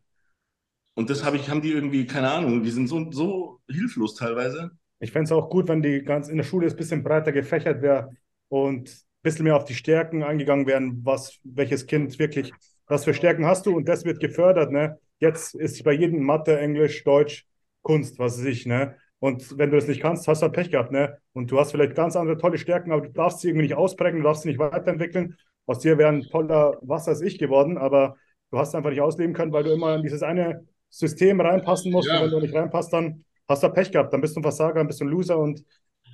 Und 0.95 1.11
das 1.11 1.25
habe 1.25 1.37
ich, 1.37 1.49
haben 1.51 1.61
die 1.61 1.73
irgendwie, 1.73 2.07
keine 2.07 2.31
Ahnung, 2.31 2.63
die 2.63 2.71
sind 2.71 2.89
so, 2.89 3.11
so 3.11 3.61
hilflos 3.69 4.15
teilweise. 4.15 4.71
Ich 5.01 5.13
fände 5.13 5.25
es 5.27 5.33
auch 5.33 5.51
gut, 5.51 5.69
wenn 5.69 5.83
die 5.83 6.03
ganz 6.03 6.29
in 6.29 6.37
der 6.37 6.45
Schule 6.45 6.69
ein 6.69 6.77
bisschen 6.77 7.03
breiter 7.03 7.33
gefächert 7.33 7.83
wäre 7.83 8.11
und 8.49 8.89
ein 8.89 9.23
bisschen 9.23 9.45
mehr 9.45 9.57
auf 9.57 9.65
die 9.65 9.75
Stärken 9.75 10.23
eingegangen 10.23 10.67
werden, 10.67 11.05
was 11.05 11.39
welches 11.43 11.87
Kind 11.87 12.19
wirklich, 12.19 12.53
was 12.87 13.05
für 13.05 13.15
Stärken 13.15 13.45
hast 13.45 13.67
du 13.67 13.77
und 13.77 13.89
das 13.89 14.05
wird 14.05 14.21
gefördert, 14.21 14.71
ne? 14.71 14.99
Jetzt 15.19 15.55
ist 15.55 15.83
bei 15.85 15.93
jedem 15.93 16.23
Mathe, 16.23 16.59
Englisch, 16.59 17.03
Deutsch, 17.05 17.47
Kunst, 17.83 18.19
was 18.19 18.39
weiß 18.39 18.47
ich, 18.47 18.67
ne? 18.67 18.97
Und 19.19 19.59
wenn 19.59 19.71
du 19.71 19.77
das 19.77 19.89
nicht 19.89 20.01
kannst, 20.01 20.29
hast 20.29 20.43
du 20.43 20.45
halt 20.45 20.55
Pech 20.55 20.71
gehabt, 20.71 20.93
ne? 20.93 21.19
Und 21.33 21.51
du 21.51 21.59
hast 21.59 21.73
vielleicht 21.73 21.95
ganz 21.95 22.15
andere 22.15 22.39
tolle 22.39 22.59
Stärken, 22.59 22.93
aber 22.93 23.03
du 23.03 23.13
darfst 23.13 23.41
sie 23.41 23.49
irgendwie 23.49 23.65
nicht 23.65 23.75
ausprägen, 23.75 24.21
du 24.21 24.25
darfst 24.25 24.43
sie 24.43 24.49
nicht 24.49 24.59
weiterentwickeln. 24.59 25.37
Aus 25.67 25.81
dir 25.81 25.99
wäre 25.99 26.11
ein 26.11 26.23
toller, 26.23 26.79
was 26.83 27.07
weiß 27.07 27.23
ich, 27.23 27.39
geworden, 27.39 27.79
aber 27.79 28.17
du 28.51 28.59
hast 28.59 28.75
einfach 28.75 28.91
nicht 28.91 29.01
ausleben 29.01 29.35
können, 29.35 29.53
weil 29.53 29.65
du 29.65 29.73
immer 29.73 29.89
an 29.89 30.03
dieses 30.03 30.23
eine 30.23 30.67
System 30.99 31.41
reinpassen 31.41 31.91
musst. 31.93 32.09
Ja. 32.09 32.19
Und 32.19 32.25
wenn 32.25 32.31
du 32.31 32.41
nicht 32.41 32.55
reinpasst, 32.55 32.93
dann 32.93 33.25
hast 33.49 33.63
du 33.63 33.69
Pech 33.69 33.91
gehabt. 33.91 34.13
Dann 34.13 34.21
bist 34.21 34.37
du 34.37 34.41
ein 34.41 34.45
Versager, 34.45 34.75
dann 34.75 34.87
bist 34.87 35.01
du 35.01 35.05
ein 35.05 35.11
Loser 35.11 35.39
und 35.39 35.63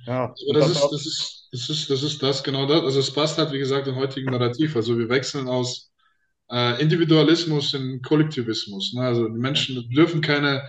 ja. 0.07 0.33
Aber 0.49 0.59
das, 0.59 0.71
ist, 0.71 0.81
das, 0.81 1.05
ist, 1.05 1.49
das, 1.51 1.69
ist, 1.69 1.89
das 1.89 2.03
ist 2.03 2.23
das, 2.23 2.43
genau 2.43 2.65
das. 2.65 2.81
Also 2.81 2.99
es 2.99 3.11
passt 3.11 3.37
halt, 3.37 3.51
wie 3.51 3.59
gesagt, 3.59 3.87
im 3.87 3.95
heutigen 3.95 4.31
Narrativ. 4.31 4.75
Also 4.75 4.97
wir 4.97 5.09
wechseln 5.09 5.47
aus 5.47 5.91
äh, 6.51 6.81
Individualismus 6.81 7.73
in 7.73 8.01
Kollektivismus. 8.01 8.93
Ne? 8.93 9.01
Also 9.01 9.27
die 9.27 9.39
Menschen 9.39 9.87
dürfen 9.89 10.21
keine 10.21 10.67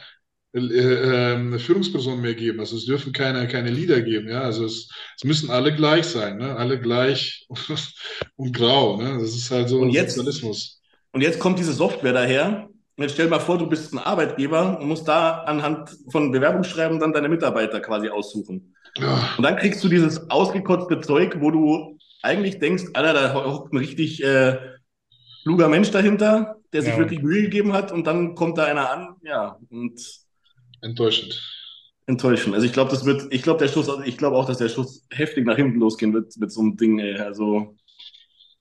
äh, 0.54 0.58
äh, 0.58 1.58
Führungspersonen 1.58 2.20
mehr 2.20 2.34
geben. 2.34 2.60
Also 2.60 2.76
es 2.76 2.84
dürfen 2.84 3.12
keine, 3.12 3.48
keine 3.48 3.70
Leader 3.70 4.02
geben. 4.02 4.28
Ja? 4.28 4.42
Also 4.42 4.66
es, 4.66 4.90
es 5.16 5.24
müssen 5.24 5.50
alle 5.50 5.74
gleich 5.74 6.04
sein. 6.04 6.36
Ne? 6.36 6.54
Alle 6.56 6.78
gleich 6.78 7.46
und 8.36 8.52
grau. 8.52 9.00
Ne? 9.00 9.18
Das 9.18 9.34
ist 9.34 9.50
halt 9.50 9.70
so 9.70 9.80
und 9.80 9.90
jetzt, 9.90 10.14
Sozialismus. 10.14 10.82
Und 11.12 11.22
jetzt 11.22 11.38
kommt 11.38 11.58
diese 11.58 11.72
Software 11.72 12.12
daher, 12.12 12.68
jetzt 12.96 13.12
stell 13.14 13.28
mal 13.28 13.40
vor, 13.40 13.58
du 13.58 13.66
bist 13.66 13.92
ein 13.92 13.98
Arbeitgeber 13.98 14.78
und 14.78 14.86
musst 14.86 15.08
da 15.08 15.40
anhand 15.40 15.96
von 16.10 16.30
Bewerbungsschreiben 16.30 17.00
dann 17.00 17.12
deine 17.12 17.28
Mitarbeiter 17.28 17.80
quasi 17.80 18.08
aussuchen. 18.08 18.74
Ja. 18.98 19.34
Und 19.36 19.44
dann 19.44 19.56
kriegst 19.56 19.82
du 19.82 19.88
dieses 19.88 20.30
ausgekotzte 20.30 21.00
Zeug, 21.00 21.36
wo 21.40 21.50
du 21.50 21.98
eigentlich 22.22 22.58
denkst, 22.58 22.84
Alter, 22.94 23.14
da 23.14 23.34
hockt 23.34 23.72
ein 23.72 23.78
richtig 23.78 24.22
äh, 24.22 24.58
kluger 25.42 25.68
Mensch 25.68 25.90
dahinter, 25.90 26.56
der 26.72 26.82
sich 26.82 26.92
ja. 26.92 26.98
wirklich 26.98 27.22
Mühe 27.22 27.42
gegeben 27.42 27.72
hat 27.72 27.92
und 27.92 28.06
dann 28.06 28.34
kommt 28.34 28.58
da 28.58 28.64
einer 28.64 28.90
an, 28.90 29.16
ja, 29.22 29.58
und 29.70 30.00
enttäuschend. 30.80 31.40
Enttäuschend. 32.06 32.54
Also 32.54 32.66
ich 32.66 32.72
glaube, 32.72 32.90
das 32.90 33.04
wird, 33.04 33.26
ich 33.30 33.42
glaube, 33.42 33.58
der 33.58 33.68
Schuss, 33.68 33.88
ich 34.04 34.18
glaube 34.18 34.36
auch, 34.36 34.46
dass 34.46 34.58
der 34.58 34.68
Schuss 34.68 35.06
heftig 35.10 35.46
nach 35.46 35.56
hinten 35.56 35.78
losgehen 35.78 36.12
wird 36.12 36.36
mit 36.36 36.50
so 36.50 36.60
einem 36.60 36.76
Ding, 36.76 36.98
ey. 36.98 37.16
Also 37.18 37.76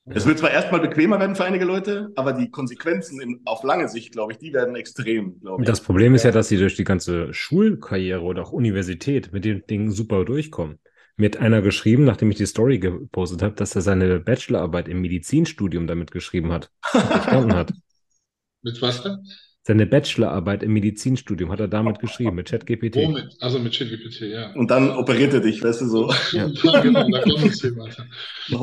es 0.06 0.26
wird 0.26 0.40
zwar 0.40 0.52
erstmal 0.52 0.82
bequemer 0.82 1.20
werden 1.20 1.36
für 1.36 1.46
einige 1.46 1.66
Leute, 1.66 2.12
aber 2.16 2.34
die 2.34 2.50
Konsequenzen 2.50 3.22
in, 3.22 3.42
auf 3.46 3.64
lange 3.64 3.88
Sicht, 3.88 4.12
glaube 4.12 4.32
ich, 4.32 4.40
die 4.40 4.52
werden 4.52 4.76
extrem, 4.76 5.40
ich. 5.60 5.66
Das 5.66 5.82
Problem 5.82 6.16
ist 6.16 6.24
ja, 6.24 6.32
dass 6.32 6.48
sie 6.48 6.58
durch 6.58 6.76
die 6.76 6.84
ganze 6.84 7.34
Schulkarriere 7.34 8.22
oder 8.22 8.42
auch 8.42 8.52
Universität 8.52 9.32
mit 9.32 9.46
den 9.46 9.66
Dingen 9.68 9.92
super 9.92 10.26
durchkommen. 10.26 10.80
Mir 11.18 11.26
hat 11.26 11.38
einer 11.38 11.62
geschrieben, 11.62 12.04
nachdem 12.04 12.32
ich 12.32 12.38
die 12.38 12.48
Story 12.48 12.80
gepostet 12.80 13.44
habe, 13.44 13.54
dass 13.54 13.76
er 13.76 13.82
seine 13.82 14.20
Bachelorarbeit 14.20 14.88
im 14.88 15.02
Medizinstudium 15.02 15.86
damit 15.86 16.12
geschrieben 16.12 16.52
hat. 16.52 16.72
verstanden 16.82 17.54
hat. 17.54 17.74
Mit 18.64 18.82
was 18.82 19.04
denn? 19.04 19.18
Seine 19.64 19.86
Bachelorarbeit 19.86 20.64
im 20.64 20.74
Medizinstudium 20.74 21.52
hat 21.52 21.60
er 21.60 21.68
damit 21.68 22.00
geschrieben, 22.00 22.36
mit 22.36 22.50
ChatGPT. 22.50 22.96
Womit? 22.96 23.38
Also 23.42 23.60
mit 23.60 23.74
ChatGPT, 23.78 24.22
ja. 24.22 24.52
Und 24.54 24.72
dann 24.72 24.90
operiert 24.90 25.36
er 25.36 25.40
dich, 25.40 25.62
weißt 25.62 25.82
du 25.82 25.86
so. 25.86 26.12
Ja, 26.32 26.48
ja 26.64 26.82
genau, 26.82 27.08
da 27.08 27.22
kommt 27.22 27.44
uns 27.44 27.62
jemand. 27.62 27.96
Ein 28.50 28.58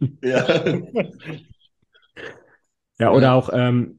ja. 0.22 0.64
Ja, 2.98 3.12
oder 3.12 3.34
auch 3.34 3.50
ähm, 3.52 3.98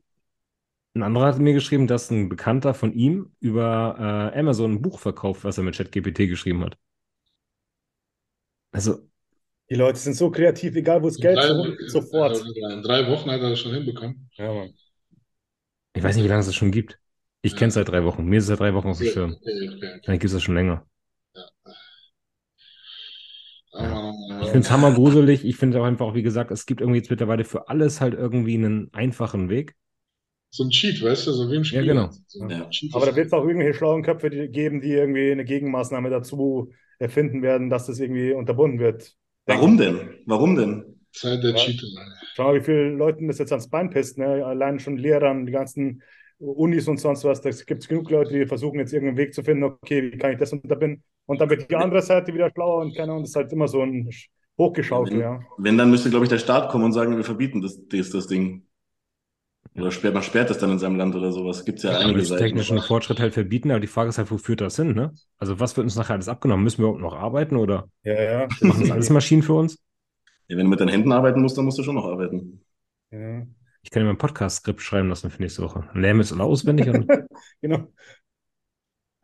ein 0.96 1.04
anderer 1.04 1.28
hat 1.28 1.38
mir 1.38 1.54
geschrieben, 1.54 1.86
dass 1.86 2.10
ein 2.10 2.30
Bekannter 2.30 2.74
von 2.74 2.94
ihm 2.94 3.32
über 3.40 4.32
äh, 4.34 4.40
Amazon 4.40 4.72
ein 4.72 4.82
Buch 4.82 4.98
verkauft, 4.98 5.44
was 5.44 5.60
er 5.60 5.64
mit 5.64 5.76
ChatGPT 5.76 6.28
geschrieben 6.28 6.64
hat. 6.64 6.80
Also. 8.72 9.08
Die 9.70 9.76
Leute 9.76 10.00
sind 10.00 10.16
so 10.16 10.32
kreativ, 10.32 10.76
egal 10.76 11.04
wo 11.04 11.10
es 11.10 11.18
Geld 11.18 11.38
ist, 11.38 11.92
sofort. 11.92 12.44
In 12.72 12.82
drei 12.82 13.08
Wochen 13.08 13.30
hat 13.30 13.42
er 13.42 13.52
das 13.52 13.60
schon 13.60 13.74
hinbekommen. 13.74 14.30
Ja, 14.34 14.52
Mann. 14.52 14.74
Ich 15.98 16.04
weiß 16.04 16.16
nicht, 16.16 16.26
wie 16.26 16.30
lange 16.30 16.42
es 16.42 16.46
das 16.46 16.56
schon 16.56 16.72
gibt. 16.72 17.00
Ich 17.42 17.56
kenne 17.56 17.70
es 17.70 17.74
seit 17.76 17.88
drei 17.90 18.04
Wochen. 18.04 18.26
Mir 18.26 18.38
ist 18.38 18.44
es 18.46 18.48
seit 18.50 18.60
drei 18.60 18.74
Wochen 18.74 18.90
auf 18.90 18.98
dem 18.98 19.08
Schirm. 19.08 19.36
Dann 20.06 20.14
gibt 20.16 20.26
es 20.26 20.34
das 20.34 20.44
schon 20.44 20.56
länger. 20.56 20.86
Ja. 21.36 21.44
Ja. 23.74 24.42
Ich 24.42 24.48
finde 24.48 24.60
es 24.60 24.72
hammergruselig. 24.72 25.46
Ich 25.46 25.56
finde 25.58 25.80
auch 25.82 25.86
einfach, 25.86 26.14
wie 26.14 26.24
gesagt, 26.24 26.52
es 26.52 26.66
gibt 26.66 26.82
irgendwie 26.82 27.00
jetzt 27.00 27.10
mittlerweile 27.10 27.44
für 27.44 27.70
alles 27.70 28.02
halt 28.02 28.14
irgendwie 28.14 28.56
einen 28.56 28.92
einfachen 28.94 29.50
Weg. 29.50 29.76
So 30.50 30.64
ein 30.64 30.70
Cheat, 30.70 31.04
weißt 31.04 31.28
du, 31.28 31.32
so 31.34 31.52
wie 31.52 31.58
im 31.58 31.64
Spiel. 31.64 31.86
Ja, 31.86 31.94
genau. 31.94 32.10
So 32.28 32.48
Ja. 32.48 32.70
Aber 32.94 33.06
da 33.06 33.16
wird 33.16 33.28
es 33.28 33.34
auch 33.34 33.44
irgendwelche 33.46 33.78
schlauen 33.78 34.02
Köpfe 34.02 34.30
die- 34.30 34.48
geben, 34.48 34.82
die 34.82 34.92
irgendwie 34.94 35.32
eine 35.32 35.46
Gegenmaßnahme 35.46 36.10
dazu 36.10 36.72
erfinden 37.00 37.42
werden, 37.42 37.70
dass 37.70 37.88
das 37.88 38.00
irgendwie 38.00 38.32
unterbunden 38.32 38.80
wird. 38.80 39.14
Warum 39.46 39.78
denn? 39.78 40.00
Warum 40.26 40.56
denn? 40.56 41.00
Zeit 41.12 41.44
der 41.44 41.52
Ja. 41.52 41.58
Cheater. 41.58 41.88
Schau 42.38 42.44
mal, 42.46 42.56
wie 42.60 42.64
viele 42.64 42.90
Leuten 42.92 43.28
das 43.28 43.40
jetzt 43.40 43.52
ans 43.52 43.70
Bein 43.70 43.90
pisst, 43.90 44.18
ne? 44.18 44.46
Allein 44.46 44.80
schon 44.80 44.98
Lehrern, 44.98 45.46
die 45.46 45.52
ganzen 45.52 46.04
Unis 46.40 46.88
und 46.88 46.98
sonst 47.00 47.24
was. 47.24 47.42
Da 47.42 47.50
gibt 47.50 47.82
es 47.84 47.88
genug 47.88 48.10
Leute, 48.12 48.34
die 48.34 48.46
versuchen 48.46 48.80
jetzt 48.80 48.94
irgendeinen 48.94 49.18
Weg 49.18 49.34
zu 49.34 49.44
finden, 49.44 49.64
okay, 49.64 50.12
wie 50.14 50.18
kann 50.18 50.32
ich 50.34 50.38
das 50.40 50.54
unterbinden? 50.54 51.04
Und 51.26 51.42
dann 51.42 51.50
wird 51.50 51.70
die 51.70 51.76
andere 51.76 52.02
Seite 52.02 52.34
wieder 52.34 52.52
schlauer 52.52 52.82
und 52.82 52.96
keine 52.96 53.12
Ahnung, 53.12 53.24
das 53.24 53.32
ist 53.32 53.36
halt 53.36 53.52
immer 53.52 53.68
so 53.68 53.82
ein 53.82 54.10
Hochgeschaukel, 54.58 55.20
ja. 55.20 55.40
Wenn, 55.58 55.78
dann 55.78 55.90
müsste, 55.92 56.10
glaube 56.10 56.26
ich, 56.26 56.30
der 56.30 56.40
Staat 56.40 56.70
kommen 56.70 56.86
und 56.86 56.94
sagen, 56.94 57.16
wir 57.18 57.24
verbieten 57.24 57.62
das, 57.62 57.80
das, 57.90 58.10
das 58.12 58.28
Ding. 58.28 58.64
Oder 59.76 59.92
sperrt, 59.92 60.14
man 60.16 60.24
sperrt 60.24 60.50
das 60.50 60.58
dann 60.58 60.72
in 60.72 60.80
seinem 60.80 60.96
Land 60.98 61.16
oder 61.16 61.32
sowas. 61.32 61.64
Gibt 61.64 61.78
es 61.80 61.84
ja 61.84 61.92
Ja, 61.92 61.98
einige 62.00 62.26
Seiten. 62.26 62.46
technischen 62.48 62.82
Fortschritt 62.82 63.20
halt 63.20 63.34
verbieten, 63.34 63.70
aber 63.72 63.80
die 63.80 63.88
Frage 63.88 64.10
ist 64.10 64.18
halt, 64.18 64.32
wo 64.32 64.38
führt 64.38 64.62
das 64.62 64.76
hin, 64.76 64.94
ne? 64.94 65.14
Also 65.38 65.60
was 65.60 65.78
wird 65.78 65.86
uns 65.86 65.96
nachher 65.96 66.14
alles 66.16 66.28
abgenommen? 66.28 66.64
Müssen 66.64 66.80
wir 66.80 66.86
überhaupt 66.86 67.02
noch 67.02 67.16
arbeiten 67.16 67.56
oder 67.58 67.88
Ja, 68.04 68.14
ja. 68.22 68.48
machen 68.62 68.82
das 68.82 68.92
alles 68.92 69.10
Maschinen 69.10 69.44
für 69.44 69.54
uns? 69.54 69.80
Ja, 70.48 70.58
wenn 70.58 70.66
du 70.66 70.70
mit 70.70 70.80
deinen 70.80 70.90
Händen 70.90 71.12
arbeiten 71.12 71.42
musst, 71.42 71.58
dann 71.58 71.66
musst 71.66 71.78
du 71.78 71.84
schon 71.84 71.96
noch 71.96 72.06
arbeiten. 72.06 72.62
ja. 73.12 73.46
Ich 73.84 73.92
kann 73.92 74.02
ja 74.02 74.08
mein 74.08 74.18
Podcast-Skript 74.18 74.82
schreiben 74.82 75.08
lassen 75.08 75.30
für 75.32 75.42
nächste 75.42 75.62
Woche. 75.62 75.88
Dann 75.94 76.02
lernen 76.02 76.20
wir 76.20 76.24
es 76.24 76.34
alle 76.34 76.44
auswendig 76.44 76.90
und 76.90 77.08
Genau. 77.62 77.88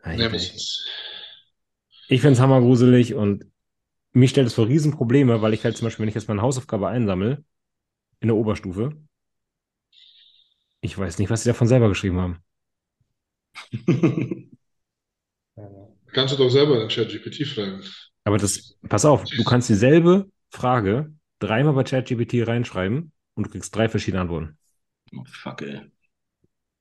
Nemesis. 0.05 0.83
Ich 2.07 2.21
finde 2.21 2.33
es 2.33 2.39
hammergruselig 2.39 3.13
und 3.13 3.45
mich 4.13 4.31
stellt 4.31 4.47
es 4.47 4.53
vor 4.53 4.67
Riesenprobleme, 4.67 5.41
weil 5.41 5.53
ich 5.53 5.63
halt 5.63 5.77
zum 5.77 5.85
Beispiel, 5.85 6.03
wenn 6.03 6.09
ich 6.09 6.15
jetzt 6.15 6.27
meine 6.27 6.41
Hausaufgabe 6.41 6.87
einsammle, 6.87 7.43
in 8.19 8.27
der 8.27 8.37
Oberstufe, 8.37 8.97
ich 10.81 10.97
weiß 10.97 11.17
nicht, 11.19 11.29
was 11.29 11.43
sie 11.43 11.49
davon 11.49 11.67
selber 11.67 11.89
geschrieben 11.89 12.19
haben. 12.19 12.43
Ja, 13.87 14.03
ja. 15.57 15.87
Kannst 16.13 16.33
du 16.33 16.37
doch 16.37 16.49
selber 16.49 16.77
den 16.79 16.89
ChatGPT 16.89 17.47
fragen. 17.47 17.83
Aber 18.23 18.37
das, 18.37 18.77
pass 18.87 19.05
auf, 19.05 19.23
du 19.23 19.43
kannst 19.43 19.69
dieselbe 19.69 20.29
Frage 20.53 21.11
dreimal 21.39 21.73
bei 21.73 21.83
ChatGPT 21.83 22.47
reinschreiben 22.47 23.11
und 23.33 23.47
du 23.47 23.49
kriegst 23.49 23.75
drei 23.75 23.89
verschiedene 23.89 24.21
Antworten. 24.21 24.57
oh, 25.15 25.23
fuck, 25.25 25.61
ey. 25.63 25.81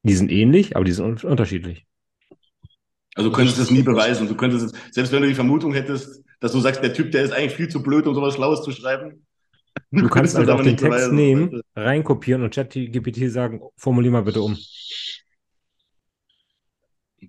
Die 0.05 0.15
sind 0.15 0.31
ähnlich, 0.31 0.77
aber 0.77 0.85
die 0.85 0.93
sind 0.93 1.05
un 1.25 1.31
unterschiedlich. 1.31 1.87
Also 3.15 3.31
du 3.31 3.37
könntest 3.37 3.59
es 3.59 3.71
nie 3.71 3.83
beweisen. 3.83 4.29
Du 4.29 4.37
könntest 4.37 4.67
es, 4.67 4.73
selbst 4.95 5.13
wenn 5.13 5.23
du 5.23 5.29
die 5.29 5.35
Vermutung 5.35 5.73
hättest, 5.75 6.23
dass 6.41 6.53
du 6.53 6.61
sagst, 6.61 6.83
der 6.83 6.93
Typ, 6.93 7.13
der 7.13 7.23
ist 7.25 7.33
eigentlich 7.33 7.55
viel 7.55 7.69
zu 7.69 7.83
blöd, 7.83 8.07
um 8.07 8.15
sowas 8.15 8.35
Schlaues 8.35 8.63
zu 8.63 8.73
schreiben. 8.73 9.27
Du 9.91 10.09
kannst 10.09 10.33
es 10.35 10.39
halt 10.39 10.51
auch 10.51 10.57
den 10.57 10.67
nicht 10.67 10.79
Text 10.79 10.91
beweisen. 10.91 11.15
nehmen, 11.15 11.63
reinkopieren 11.77 12.43
und 12.43 12.55
ChatGPT 12.55 13.31
sagen, 13.31 13.61
formulier 13.77 14.11
mal 14.11 14.23
bitte 14.23 14.43
um. 14.43 14.57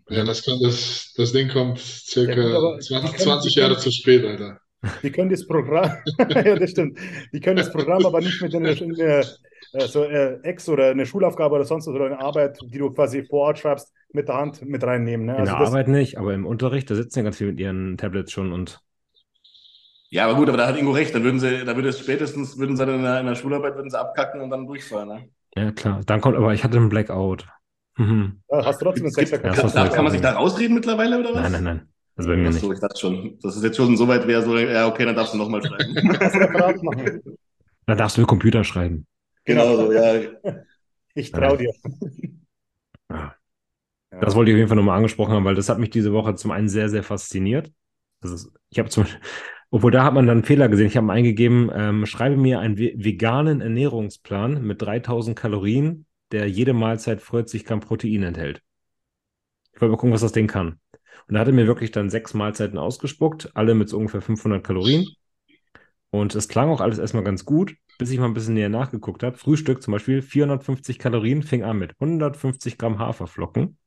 Ja, 0.09 0.23
das, 0.25 0.43
kann, 0.43 0.59
das, 0.61 1.13
das 1.15 1.31
Ding 1.31 1.49
kommt 1.49 1.79
circa 1.79 2.33
Ja, 2.33 2.47
gut, 2.47 2.55
aber 2.55 2.77
die 2.77 2.85
20, 2.87 3.11
können- 3.11 3.23
20 3.23 3.53
die 3.53 3.59
Jahre 3.59 3.77
zu 3.77 3.91
spät, 3.91 4.25
Alter. 4.25 4.59
Die 5.01 5.11
können 5.11 5.29
das 5.29 5.47
Programm, 5.47 5.91
ja, 6.29 6.55
das 6.55 6.71
stimmt. 6.71 6.99
Die 7.31 7.39
können 7.39 7.57
das 7.57 7.71
Programm 7.71 8.05
aber 8.05 8.19
nicht 8.19 8.41
mit 8.41 8.53
in 8.53 8.65
eine, 8.65 8.77
in 8.77 9.01
eine 9.01 9.23
äh, 9.73 9.87
so, 9.87 10.03
äh, 10.03 10.39
Ex 10.43 10.67
oder 10.69 10.91
eine 10.91 11.05
Schulaufgabe 11.05 11.55
oder 11.55 11.63
sonst 11.63 11.87
was 11.87 11.95
oder 11.95 12.05
eine 12.05 12.19
Arbeit, 12.19 12.59
die 12.61 12.77
du 12.77 12.91
quasi 12.91 13.23
vor 13.23 13.47
Ort 13.47 13.59
schreibst, 13.59 13.91
mit 14.11 14.27
der 14.27 14.35
Hand 14.35 14.61
mit 14.63 14.83
reinnehmen. 14.83 15.25
Ne? 15.25 15.37
In 15.37 15.45
der 15.45 15.57
das, 15.57 15.69
Arbeit 15.69 15.87
nicht, 15.87 16.17
aber 16.17 16.33
im 16.33 16.45
Unterricht, 16.45 16.89
da 16.91 16.95
sitzen 16.95 17.19
ja 17.19 17.23
ganz 17.23 17.37
viel 17.37 17.47
mit 17.47 17.59
ihren 17.59 17.97
Tablets 17.97 18.31
schon 18.31 18.51
und 18.51 18.81
Ja, 20.09 20.25
aber 20.25 20.35
gut, 20.35 20.49
aber 20.49 20.57
da 20.57 20.67
hat 20.67 20.77
Ingo 20.77 20.91
recht. 20.91 21.15
Da 21.15 21.23
würden 21.23 21.39
sie, 21.39 21.65
da 21.65 21.75
würde 21.75 21.89
es 21.89 21.99
spätestens, 21.99 22.57
würden 22.57 22.75
sie 22.77 22.85
dann 22.85 22.95
in 22.95 23.03
der, 23.03 23.19
in 23.19 23.25
der 23.25 23.35
Schularbeit 23.35 23.75
würden 23.75 23.89
sie 23.89 23.99
abkacken 23.99 24.41
und 24.41 24.49
dann 24.49 24.67
durchfallen. 24.67 25.07
Ne? 25.07 25.29
ja 25.55 25.71
klar. 25.71 26.01
Dann 26.05 26.21
kommt, 26.21 26.37
aber 26.37 26.53
ich 26.53 26.63
hatte 26.63 26.77
einen 26.77 26.89
Blackout. 26.89 27.47
Mhm. 27.97 28.41
Ja, 28.49 28.65
hast 28.65 28.81
du 28.81 28.85
trotzdem 28.85 29.05
einen 29.05 29.13
Sechser 29.13 29.43
Ja, 29.43 29.53
Kann, 29.53 29.89
kann 29.89 30.03
man 30.03 30.11
sich 30.11 30.21
da 30.21 30.33
rausreden 30.33 30.75
mittlerweile 30.75 31.19
oder 31.19 31.33
was? 31.33 31.41
Nein, 31.43 31.51
nein, 31.51 31.63
nein. 31.63 31.92
Also 32.15 32.29
bei 32.29 32.37
mir 32.37 32.49
Ach 32.49 32.51
nicht. 32.53 32.61
so, 32.61 32.71
ich 32.71 32.79
dachte 32.79 32.99
schon. 32.99 33.39
Das 33.41 33.55
ist 33.55 33.63
jetzt 33.63 33.77
schon 33.77 33.97
so 33.97 34.07
weit 34.07 34.27
wäre, 34.27 34.43
so, 34.43 34.57
ja, 34.57 34.87
okay, 34.87 35.05
dann 35.05 35.15
darfst 35.15 35.33
du 35.33 35.37
nochmal 35.37 35.61
schreiben. 35.65 35.95
Kannst 36.17 36.35
du 36.35 36.39
Referat 36.39 36.83
machen. 36.83 37.21
Da 37.85 37.95
darfst 37.95 38.17
du 38.17 38.21
mit 38.21 38.27
Computer 38.29 38.63
schreiben. 38.63 39.05
genau 39.45 39.75
so, 39.75 39.91
ja. 39.91 40.21
Ich 41.15 41.31
traue 41.31 41.57
dir. 41.57 41.71
Ja. 43.11 43.35
Ja. 44.11 44.19
Das 44.19 44.35
wollte 44.35 44.51
ich 44.51 44.55
auf 44.55 44.59
jeden 44.59 44.67
Fall 44.69 44.77
nochmal 44.77 44.97
angesprochen 44.97 45.33
haben, 45.33 45.45
weil 45.45 45.55
das 45.55 45.69
hat 45.69 45.79
mich 45.79 45.89
diese 45.91 46.13
Woche 46.13 46.35
zum 46.35 46.51
einen 46.51 46.69
sehr, 46.69 46.89
sehr 46.89 47.03
fasziniert. 47.03 47.71
Das 48.21 48.31
ist, 48.31 48.51
ich 48.69 48.79
habe 48.79 48.89
zum 48.89 49.05
obwohl 49.71 49.91
da 49.91 50.03
hat 50.03 50.13
man 50.13 50.27
dann 50.27 50.37
einen 50.37 50.45
Fehler 50.45 50.69
gesehen. 50.69 50.87
Ich 50.87 50.97
habe 50.97 51.11
eingegeben, 51.11 51.71
ähm, 51.73 52.05
schreibe 52.05 52.37
mir 52.37 52.59
einen 52.59 52.77
ve- 52.77 52.93
veganen 52.95 53.61
Ernährungsplan 53.61 54.63
mit 54.63 54.81
3000 54.81 55.37
Kalorien, 55.37 56.05
der 56.31 56.47
jede 56.47 56.73
Mahlzeit 56.73 57.21
40 57.21 57.65
Gramm 57.65 57.79
Protein 57.79 58.23
enthält. 58.23 58.61
Ich 59.73 59.81
wollte 59.81 59.91
mal 59.91 59.97
gucken, 59.97 60.13
was 60.13 60.21
das 60.21 60.31
Ding 60.31 60.47
kann. 60.47 60.79
Und 61.27 61.35
da 61.35 61.41
hat 61.41 61.47
er 61.47 61.53
mir 61.53 61.67
wirklich 61.67 61.91
dann 61.91 62.09
sechs 62.09 62.33
Mahlzeiten 62.33 62.77
ausgespuckt, 62.77 63.51
alle 63.55 63.75
mit 63.75 63.89
so 63.89 63.97
ungefähr 63.97 64.21
500 64.21 64.63
Kalorien. 64.65 65.07
Und 66.11 66.35
es 66.35 66.47
klang 66.47 66.69
auch 66.69 66.79
alles 66.81 66.99
erstmal 66.99 67.23
ganz 67.23 67.43
gut, 67.45 67.75
bis 67.97 68.11
ich 68.11 68.19
mal 68.19 68.25
ein 68.25 68.33
bisschen 68.33 68.53
näher 68.53 68.69
nachgeguckt 68.69 69.23
habe. 69.23 69.37
Frühstück 69.37 69.81
zum 69.81 69.93
Beispiel 69.93 70.21
450 70.21 70.99
Kalorien, 70.99 71.41
fing 71.43 71.63
an 71.63 71.77
mit 71.79 71.99
150 71.99 72.77
Gramm 72.77 72.99
Haferflocken, 72.99 73.77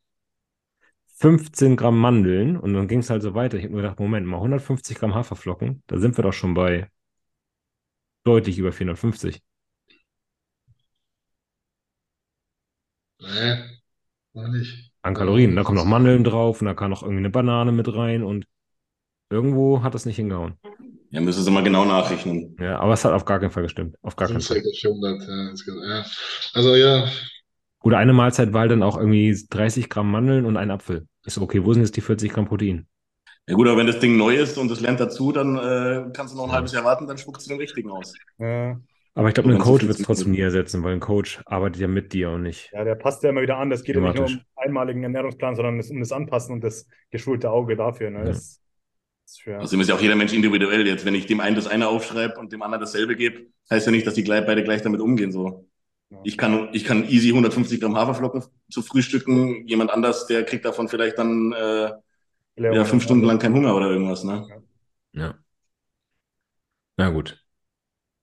15 1.06 1.76
Gramm 1.76 1.98
Mandeln 1.98 2.56
und 2.56 2.74
dann 2.74 2.88
ging 2.88 3.00
es 3.00 3.10
halt 3.10 3.22
so 3.22 3.34
weiter. 3.34 3.56
Ich 3.58 3.64
habe 3.64 3.74
mir 3.74 3.82
gedacht, 3.82 4.00
Moment 4.00 4.26
mal, 4.26 4.38
150 4.38 4.98
Gramm 4.98 5.14
Haferflocken, 5.14 5.82
da 5.86 5.98
sind 5.98 6.16
wir 6.18 6.22
doch 6.22 6.32
schon 6.32 6.54
bei 6.54 6.90
deutlich 8.24 8.58
über 8.58 8.72
450. 8.72 9.42
Nee, 13.20 13.80
noch 14.34 14.48
nicht. 14.48 14.85
An 15.06 15.14
Kalorien. 15.14 15.54
Da 15.54 15.62
kommen 15.62 15.78
noch 15.78 15.84
Mandeln 15.84 16.24
drauf 16.24 16.60
und 16.60 16.66
da 16.66 16.74
kann 16.74 16.90
noch 16.90 17.02
irgendwie 17.02 17.20
eine 17.20 17.30
Banane 17.30 17.70
mit 17.70 17.94
rein 17.94 18.24
und 18.24 18.46
irgendwo 19.30 19.82
hat 19.82 19.94
das 19.94 20.04
nicht 20.04 20.16
hingehauen. 20.16 20.54
Ja, 21.10 21.20
müssen 21.20 21.44
sie 21.44 21.50
mal 21.50 21.62
genau 21.62 21.84
nachrechnen. 21.84 22.56
Ja, 22.58 22.80
aber 22.80 22.94
es 22.94 23.04
hat 23.04 23.12
auf 23.12 23.24
gar 23.24 23.38
keinen 23.38 23.52
Fall 23.52 23.62
gestimmt. 23.62 23.96
Auf 24.02 24.16
gar 24.16 24.26
keinen 24.26 24.40
Fall. 24.40 24.60
circa 24.60 24.68
400, 24.76 25.22
ja, 25.28 25.96
ja. 25.96 26.04
Also 26.54 26.74
ja, 26.74 27.08
Oder 27.82 27.98
eine 27.98 28.12
Mahlzeit 28.12 28.52
war 28.52 28.62
halt 28.62 28.72
dann 28.72 28.82
auch 28.82 28.98
irgendwie 28.98 29.40
30 29.48 29.88
Gramm 29.88 30.10
Mandeln 30.10 30.44
und 30.44 30.56
ein 30.56 30.72
Apfel. 30.72 31.06
So, 31.24 31.40
okay, 31.42 31.64
wo 31.64 31.72
sind 31.72 31.82
jetzt 31.82 31.96
die 31.96 32.00
40 32.00 32.32
Gramm 32.32 32.46
Protein? 32.46 32.88
Ja 33.48 33.54
gut, 33.54 33.68
aber 33.68 33.78
wenn 33.78 33.86
das 33.86 34.00
Ding 34.00 34.16
neu 34.16 34.34
ist 34.34 34.58
und 34.58 34.70
es 34.72 34.80
lernt 34.80 34.98
dazu, 34.98 35.30
dann 35.30 35.56
äh, 35.56 36.10
kannst 36.12 36.34
du 36.34 36.38
noch 36.38 36.48
ein 36.48 36.52
halbes 36.52 36.72
Jahr 36.72 36.84
warten, 36.84 37.06
dann 37.06 37.16
spuckt 37.16 37.40
es 37.40 37.46
den 37.46 37.58
richtigen 37.58 37.90
aus. 37.90 38.12
Ja, 38.38 38.80
Aber 39.16 39.28
ich 39.28 39.34
glaube, 39.34 39.50
ein 39.50 39.58
Coach 39.58 39.86
wird 39.86 39.98
es 39.98 40.04
trotzdem 40.04 40.32
nie 40.32 40.40
ersetzen, 40.40 40.82
weil 40.84 40.92
ein 40.92 41.00
Coach 41.00 41.40
arbeitet 41.46 41.80
ja 41.80 41.88
mit 41.88 42.12
dir 42.12 42.30
und 42.30 42.42
nicht. 42.42 42.70
ja, 42.72 42.84
der 42.84 42.94
passt 42.96 43.22
ja 43.22 43.30
immer 43.30 43.40
wieder 43.40 43.56
an. 43.56 43.70
Das 43.70 43.82
geht 43.82 43.96
ja 43.96 44.00
nicht 44.02 44.14
nur 44.14 44.24
um 44.24 44.28
Thematisch. 44.28 44.46
einmaligen 44.56 45.02
Ernährungsplan, 45.04 45.56
sondern 45.56 45.78
es- 45.78 45.90
um 45.90 46.00
das 46.00 46.12
Anpassen 46.12 46.52
und 46.52 46.62
das 46.62 46.86
geschulte 47.10 47.50
Auge 47.50 47.76
dafür. 47.76 48.10
Ne? 48.10 48.18
Ja. 48.18 48.24
Das 48.26 48.60
ist 49.24 49.40
schwer. 49.40 49.60
Außerdem 49.62 49.80
ist 49.80 49.88
ja 49.88 49.94
auch 49.94 50.00
jeder 50.02 50.16
Mensch 50.16 50.34
individuell. 50.34 50.86
Jetzt, 50.86 51.06
wenn 51.06 51.14
ich 51.14 51.24
dem 51.26 51.40
einen 51.40 51.56
das 51.56 51.66
eine 51.66 51.88
aufschreibe 51.88 52.38
und 52.38 52.52
dem 52.52 52.60
anderen 52.60 52.82
dasselbe 52.82 53.16
gebe, 53.16 53.46
heißt 53.70 53.86
ja 53.86 53.90
nicht, 53.92 54.06
dass 54.06 54.12
die 54.14 54.22
gleich, 54.22 54.44
beide 54.44 54.62
gleich 54.62 54.82
damit 54.82 55.00
umgehen. 55.00 55.32
So. 55.32 55.66
Ja. 56.10 56.18
Ich 56.22 56.36
kann, 56.36 56.68
ich 56.72 56.84
kann 56.84 57.08
easy 57.08 57.30
150 57.30 57.80
Gramm 57.80 57.96
Haferflocken 57.96 58.44
zu 58.70 58.82
frühstücken. 58.82 59.66
Jemand 59.66 59.90
anders, 59.92 60.26
der 60.26 60.44
kriegt 60.44 60.66
davon 60.66 60.88
vielleicht 60.88 61.16
dann 61.16 61.52
äh, 61.54 61.90
ja, 62.58 62.84
fünf 62.84 63.02
Stunden 63.02 63.24
lang 63.24 63.38
keinen 63.38 63.54
Hunger 63.54 63.74
oder 63.74 63.90
irgendwas. 63.90 64.24
Ne? 64.24 64.46
Ja. 65.12 65.34
Na 66.98 67.08
gut. 67.10 67.42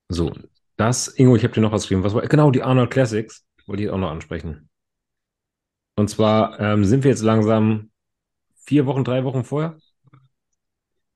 So, 0.10 0.32
das, 0.78 1.08
Ingo, 1.08 1.36
ich 1.36 1.44
habe 1.44 1.54
dir 1.54 1.62
noch 1.62 1.72
was 1.72 1.84
geschrieben. 1.84 2.04
Was 2.04 2.14
war, 2.14 2.22
genau, 2.28 2.52
die 2.52 2.64
Arnold 2.64 2.92
Classics 2.92 3.46
wollte 3.66 3.84
ich 3.84 3.90
auch 3.90 3.98
noch 3.98 4.12
ansprechen. 4.12 4.70
Und 5.96 6.10
zwar 6.10 6.60
ähm, 6.60 6.86
sind 6.86 7.04
wir 7.04 7.12
jetzt 7.12 7.22
langsam 7.22 7.92
vier 8.66 8.86
Wochen, 8.86 9.04
drei 9.04 9.24
Wochen 9.24 9.44
vorher? 9.44 9.78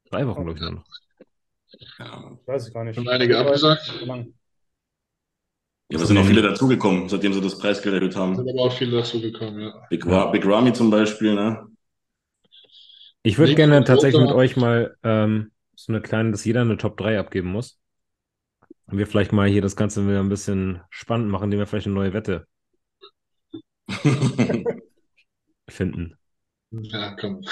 Drei 0.10 0.28
Wochen, 0.28 0.44
glaube 0.44 0.60
ich, 0.60 0.72
noch. 0.72 0.86
Ja. 2.00 2.38
Weiß 2.46 2.68
ich 2.68 2.74
gar 2.74 2.84
nicht. 2.84 2.98
Haben 2.98 3.08
einige 3.10 3.38
abgesagt? 3.38 3.92
Ja, 5.90 6.00
es 6.00 6.08
sind 6.08 6.18
auch 6.18 6.26
viele 6.26 6.42
dazugekommen, 6.42 7.08
seitdem 7.08 7.34
sie 7.34 7.42
das 7.42 7.58
Preisgeld 7.58 7.96
erhöht 7.96 8.16
haben. 8.16 8.36
sind 8.36 8.50
aber 8.50 8.64
auch 8.64 8.74
viele 8.74 8.98
dazu 8.98 9.22
gekommen, 9.22 9.62
ja. 9.62 9.74
Big, 9.90 10.06
Ra 10.06 10.26
Big 10.28 10.46
Ramy 10.46 10.74
zum 10.74 10.90
Beispiel, 10.90 11.34
ne? 11.34 11.66
Ich 13.24 13.38
würde 13.38 13.56
gerne 13.56 13.84
tatsächlich 13.84 14.22
mit 14.22 14.32
euch 14.32 14.58
mal 14.58 14.96
ähm, 15.04 15.52
so 15.76 15.94
eine 15.94 16.02
kleine, 16.02 16.32
dass 16.32 16.46
jeder 16.46 16.62
eine 16.62 16.78
Top 16.78 16.98
3 16.98 17.20
abgeben 17.20 17.50
muss. 17.50 17.80
Und 18.88 18.98
wir 18.98 19.08
vielleicht 19.08 19.34
mal 19.34 19.48
hier 19.48 19.62
das 19.62 19.76
Ganze 19.76 20.08
wieder 20.08 20.20
ein 20.20 20.30
bisschen 20.30 20.82
spannend 20.90 21.30
machen, 21.30 21.46
indem 21.46 21.60
wir 21.60 21.68
vielleicht 21.68 21.88
eine 21.88 21.96
neue 21.96 22.14
Wette 22.14 22.48
finden. 25.70 26.16
Ja, 26.72 27.16
komm. 27.20 27.42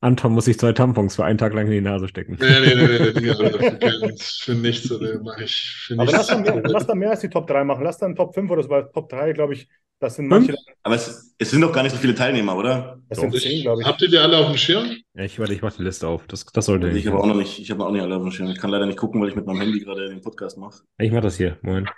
Anton 0.00 0.32
muss 0.32 0.44
sich 0.44 0.58
zwei 0.58 0.72
Tampons 0.72 1.16
für 1.16 1.24
einen 1.24 1.38
Tag 1.38 1.54
lang 1.54 1.66
in 1.66 1.72
die 1.72 1.80
Nase 1.80 2.06
stecken. 2.06 2.36
nee, 2.40 2.60
nee, 2.60 2.74
nee, 2.74 2.86
nee, 2.86 3.12
nee, 3.20 3.34
für, 3.34 3.78
kein, 3.78 4.16
für 4.16 4.54
nichts, 4.54 4.90
Aber 4.92 6.04
lass 6.04 6.12
nichts. 6.12 6.26
dann, 6.28 6.42
mehr, 6.42 6.62
lass 6.62 6.86
dann 6.86 6.98
mehr 6.98 7.10
als 7.10 7.20
die 7.20 7.28
Top 7.28 7.48
3 7.48 7.64
machen. 7.64 7.82
Lass 7.82 7.98
dann 7.98 8.14
Top 8.14 8.32
5 8.32 8.48
oder 8.50 8.62
so, 8.62 8.70
weil 8.70 8.88
Top 8.92 9.08
3, 9.08 9.32
glaube 9.32 9.54
ich, 9.54 9.68
Das 10.00 10.14
sind 10.14 10.28
manche. 10.28 10.54
Aber 10.84 10.94
es, 10.94 11.34
es 11.38 11.50
sind 11.50 11.60
doch 11.60 11.72
gar 11.72 11.82
nicht 11.82 11.92
so 11.92 11.98
viele 11.98 12.14
Teilnehmer, 12.14 12.54
oder? 12.56 13.00
Das 13.08 13.18
sind 13.18 13.34
Ich, 13.34 13.42
zehn, 13.42 13.62
glaube 13.62 13.82
ich. 13.82 13.86
habt 13.88 14.00
ihr 14.00 14.08
die 14.08 14.18
alle 14.18 14.38
auf 14.38 14.46
dem 14.46 14.56
Schirm? 14.56 14.96
Ja, 15.14 15.24
ich 15.24 15.38
warte, 15.40 15.52
ich 15.54 15.60
mache 15.62 15.76
die 15.78 15.82
Liste 15.82 16.06
auf. 16.06 16.26
Das, 16.28 16.44
das 16.46 16.66
sollte 16.66 16.86
Also 16.86 16.96
nicht. 16.96 17.04
ich 17.06 17.12
habe 17.12 17.20
auch 17.20 17.26
noch 17.26 17.34
nicht, 17.34 17.58
ich 17.58 17.70
habe 17.70 17.84
auch 17.84 17.90
nicht 17.90 18.02
alle 18.02 18.14
auf 18.16 18.22
dem 18.22 18.30
Schirm. 18.30 18.48
Ich 18.48 18.58
kann 18.58 18.70
leider 18.70 18.86
nicht 18.86 18.98
gucken, 18.98 19.20
weil 19.20 19.28
ich 19.28 19.34
mit 19.34 19.46
meinem 19.46 19.60
Handy 19.60 19.80
gerade 19.80 20.08
den 20.08 20.20
Podcast 20.20 20.56
mache. 20.56 20.82
Ich 20.98 21.10
mache 21.10 21.22
das 21.22 21.36
hier. 21.36 21.58
Moment. 21.62 21.90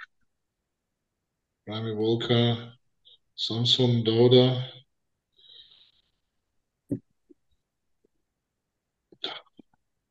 Rami 1.67 1.95
Volker, 1.95 2.75
Samson 3.37 4.03
Dauda. 4.05 4.65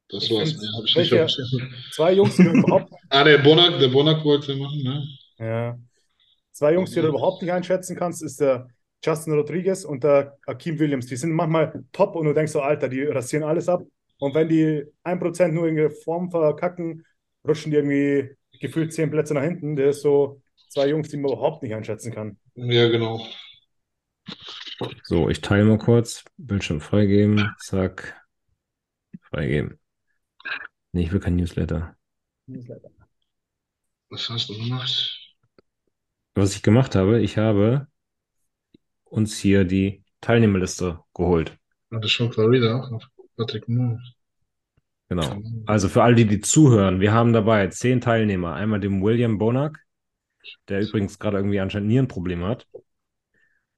Das 0.09 0.23
Ich 0.23 0.31
war's. 0.31 0.55
Mehr 0.57 0.71
habe 0.75 0.85
ich 0.87 0.95
nicht 0.95 1.13
auf 1.13 1.19
dem 1.19 1.29
Schirm. 1.29 1.73
Zwei 1.91 2.13
Jungs, 2.13 2.35
die 2.35 2.43
überhaupt. 2.43 2.91
Ah, 3.09 3.23
der 3.23 3.37
Bonak, 3.39 3.79
der 3.79 3.89
Bonak 3.89 4.23
wollte 4.23 4.55
machen, 4.55 4.81
ne? 4.83 5.07
Ja. 5.37 5.77
Zwei 6.59 6.73
Jungs, 6.73 6.91
die 6.91 6.99
du 6.99 7.07
überhaupt 7.07 7.41
nicht 7.41 7.53
einschätzen 7.53 7.95
kannst, 7.95 8.21
ist 8.21 8.41
der 8.41 8.67
Justin 9.01 9.31
Rodriguez 9.31 9.85
und 9.85 10.03
der 10.03 10.37
Akeem 10.45 10.77
Williams. 10.77 11.05
Die 11.05 11.15
sind 11.15 11.31
manchmal 11.31 11.85
top 11.93 12.17
und 12.17 12.25
du 12.25 12.33
denkst 12.33 12.51
so, 12.51 12.59
Alter, 12.59 12.89
die 12.89 13.01
rasieren 13.03 13.45
alles 13.45 13.69
ab. 13.69 13.81
Und 14.17 14.35
wenn 14.35 14.49
die 14.49 14.83
1% 15.05 15.53
nur 15.53 15.69
in 15.69 15.77
der 15.77 15.89
Form 15.89 16.29
verkacken, 16.29 17.05
rutschen 17.47 17.71
die 17.71 17.77
irgendwie 17.77 18.35
gefühlt 18.59 18.91
10 18.91 19.09
Plätze 19.09 19.33
nach 19.35 19.43
hinten. 19.43 19.77
Der 19.77 19.91
ist 19.91 20.01
so 20.01 20.41
zwei 20.67 20.89
Jungs, 20.89 21.07
die 21.07 21.15
man 21.15 21.31
überhaupt 21.31 21.63
nicht 21.63 21.73
einschätzen 21.73 22.13
kann. 22.13 22.37
Ja, 22.55 22.89
genau. 22.89 23.25
So, 25.03 25.29
ich 25.29 25.39
teile 25.39 25.63
mal 25.63 25.77
kurz. 25.77 26.25
Bildschirm 26.35 26.81
freigeben. 26.81 27.55
Zack. 27.59 28.21
Freigeben. 29.21 29.79
Nee, 30.91 31.03
ich 31.03 31.13
will 31.13 31.21
kein 31.21 31.37
Newsletter. 31.37 31.95
Was 34.09 34.29
hast 34.29 34.49
du 34.49 34.57
gemacht? 34.57 35.18
Was 36.35 36.55
ich 36.55 36.63
gemacht 36.63 36.95
habe, 36.95 37.19
ich 37.21 37.37
habe 37.37 37.87
uns 39.03 39.37
hier 39.37 39.65
die 39.65 40.03
Teilnehmerliste 40.21 40.99
geholt. 41.13 41.57
Hatte 41.91 42.09
schon 42.09 42.31
Florida 42.31 42.79
auch 42.79 42.91
noch. 42.91 43.07
Patrick 43.35 43.67
Moore. 43.67 43.99
Genau. 45.09 45.41
Also 45.65 45.89
für 45.89 46.03
all 46.03 46.13
die, 46.13 46.25
die 46.25 46.39
zuhören, 46.39 46.99
wir 46.99 47.13
haben 47.13 47.33
dabei 47.33 47.67
zehn 47.67 47.99
Teilnehmer. 47.99 48.53
Einmal 48.53 48.79
den 48.79 49.01
William 49.01 49.39
Bonak, 49.39 49.79
der 50.67 50.81
übrigens 50.81 51.17
gerade 51.17 51.37
irgendwie 51.37 51.59
anscheinend 51.59 51.89
Nierenprobleme 51.89 52.45
hat. 52.45 52.67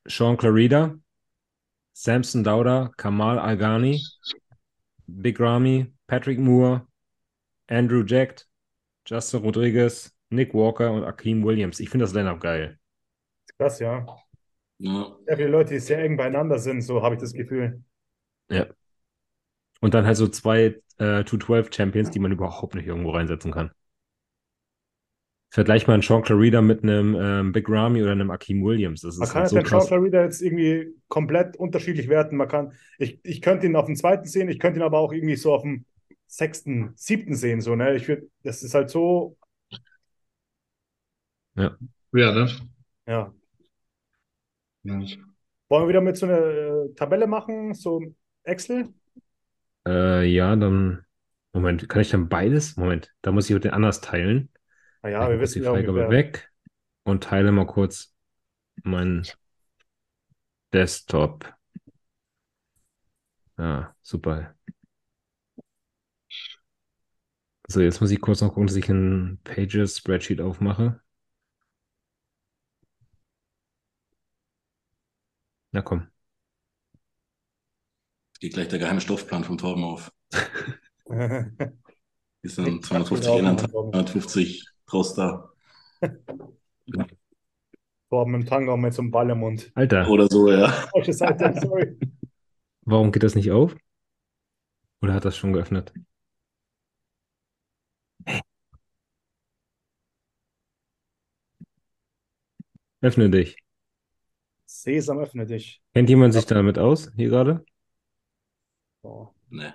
Sean 0.06 0.36
Clarida, 0.36 0.96
Samson 1.94 2.44
Dauda, 2.44 2.92
Kamal 2.98 3.40
Algani, 3.40 4.04
Big 5.08 5.40
Ramy, 5.40 5.94
Patrick 6.08 6.40
Moore, 6.40 6.86
Andrew 7.68 8.04
Jack, 8.04 8.46
Justin 9.06 9.42
Rodriguez, 9.42 10.14
Nick 10.32 10.54
Walker 10.54 10.92
und 10.92 11.04
Akeem 11.04 11.44
Williams. 11.44 11.80
Ich 11.80 11.90
finde 11.90 12.06
das 12.06 12.14
Line-Up 12.14 12.40
geil. 12.42 12.80
Krass, 13.58 13.80
ja. 13.80 14.06
Ja. 14.80 15.18
Sehr 15.26 15.38
viele 15.38 15.50
Leute, 15.50 15.74
die 15.74 15.80
sehr 15.80 16.00
eng 16.04 16.18
beieinander 16.18 16.60
sind, 16.60 16.82
so 16.84 17.02
habe 17.02 17.16
ich 17.16 17.22
das 17.22 17.34
Gefühl. 17.34 17.84
Ja. 18.50 18.68
Und 19.80 19.94
dann 19.94 20.06
halt 20.06 20.18
so 20.18 20.28
zwei 20.28 20.82
äh, 20.98 21.24
212 21.26 21.70
Champions, 21.74 22.10
die 22.12 22.20
man 22.20 22.32
überhaupt 22.32 22.76
nicht 22.76 22.88
irgendwo 22.88 23.12
reinsetzen 23.12 23.52
kann. 23.52 23.72
Vergleich 25.50 25.86
mal 25.88 25.94
einen 25.94 26.02
Sean 26.04 26.24
Clarida 26.24 26.62
mit 26.62 26.84
einem 26.84 27.16
ähm, 27.20 27.52
Big 27.52 27.70
Ramy 27.70 28.02
oder 28.02 28.12
einem 28.14 28.32
Akeem 28.32 28.64
Williams. 28.64 29.02
Das 29.02 29.18
Man 29.18 29.28
ist 29.28 29.34
kann 29.34 29.44
halt 29.44 29.52
jetzt 29.52 29.52
so 29.52 29.60
den 29.60 29.66
Sean 29.66 29.86
krass. 29.86 29.88
Clarida 29.88 30.24
jetzt 30.24 30.42
irgendwie 30.42 30.96
komplett 31.08 31.58
unterschiedlich 31.58 32.08
werten. 32.10 32.38
Man 32.38 32.48
kann, 32.48 32.74
ich, 32.98 33.20
ich 33.24 33.42
könnte 33.42 33.68
ihn 33.68 33.76
auf 33.76 33.86
dem 33.86 33.96
zweiten 33.96 34.26
sehen, 34.26 34.50
ich 34.50 34.60
könnte 34.60 34.80
ihn 34.80 34.84
aber 34.84 35.00
auch 35.00 35.12
irgendwie 35.14 35.36
so 35.36 35.54
auf 35.54 35.62
dem 35.64 35.86
sechsten, 36.28 36.94
siebten 36.96 37.36
sehen. 37.36 37.62
So, 37.62 37.76
ne? 37.76 37.96
Ich 37.96 38.08
würde, 38.08 38.28
das 38.44 38.64
ist 38.64 38.74
halt 38.74 38.90
so, 38.90 39.38
Ja, 42.14 42.32
ne? 42.34 42.48
ja. 43.06 43.34
Ja. 44.84 44.94
Wollen 45.70 45.84
wir 45.86 45.88
wieder 45.90 46.02
mit 46.02 46.18
so 46.18 46.26
einer 46.26 46.38
äh, 46.40 46.94
Tabelle 46.96 47.28
machen, 47.28 47.74
so 47.74 48.02
Excel? 48.44 48.94
Äh, 49.88 50.26
ja, 50.26 50.56
dann. 50.56 51.06
Moment, 51.54 51.90
kann 51.90 52.02
ich 52.02 52.10
dann 52.10 52.30
beides? 52.30 52.78
Moment, 52.78 53.14
da 53.22 53.32
muss 53.32 53.50
ich 53.50 53.60
den 53.60 53.72
anders 53.72 54.00
teilen. 54.02 54.50
Ah 55.04 55.10
ja, 55.10 55.30
wir 55.30 55.36
Ich 55.36 55.40
muss 55.40 55.52
die 55.52 55.60
wissen 55.60 55.64
ja 55.64 55.72
Freigabe 55.72 55.98
ungefähr. 55.98 56.10
weg 56.10 56.50
und 57.04 57.24
teile 57.24 57.52
mal 57.52 57.68
kurz 57.68 58.16
meinen 58.84 59.28
Desktop. 60.74 61.46
Ah, 63.58 63.96
super. 64.02 64.54
So, 67.68 67.82
jetzt 67.82 68.02
muss 68.02 68.12
ich 68.12 68.22
kurz 68.22 68.42
noch 68.42 68.50
gucken, 68.50 68.68
dass 68.68 68.76
ich 68.76 68.90
ein 68.90 69.40
Pages-Spreadsheet 69.44 70.42
aufmache. 70.42 71.02
Na 75.72 75.82
komm. 75.82 76.08
Geht 78.40 78.54
gleich 78.54 78.68
der 78.70 78.80
geheime 78.80 79.02
Stoffplan 79.02 79.44
vom 79.44 79.58
Torben 79.58 79.84
auf. 79.84 80.12
Sind 82.44 82.66
Nick 82.66 82.86
250 82.86 83.28
Tucker 83.28 83.40
Innern, 83.40 83.58
auch 83.58 83.62
noch, 83.62 83.70
glaub 83.72 83.86
ich. 83.88 83.92
250 83.92 84.66
draus 84.88 85.14
da. 85.14 85.52
Torben 88.10 88.34
im 88.34 88.46
Tanga 88.46 88.74
und 88.74 88.82
mit 88.82 88.94
so 88.94 89.02
einem 89.02 89.12
Ball 89.12 89.30
im 89.30 89.40
Mund. 89.40 89.72
Alter, 89.76 90.10
Oder 90.10 90.28
so, 90.28 90.52
ja. 90.52 90.68
Falsche 90.70 91.14
Seite, 91.14 91.54
sorry. 91.62 91.98
warum 92.82 93.12
geht 93.12 93.24
das 93.24 93.36
nicht 93.36 93.52
auf? 93.52 93.76
Oder 95.02 95.14
hat 95.14 95.24
das 95.26 95.38
schon 95.38 95.54
geöffnet? 95.54 95.94
Hä? 98.26 98.42
Öffne 103.02 103.30
dich. 103.30 103.56
Sesam, 104.82 105.20
öffne 105.20 105.46
dich. 105.46 105.80
Kennt 105.94 106.10
jemand 106.10 106.34
sich 106.34 106.46
damit 106.48 106.80
aus, 106.80 107.12
hier 107.16 107.30
gerade? 107.30 107.64
So, 109.04 109.36
Ne. 109.50 109.74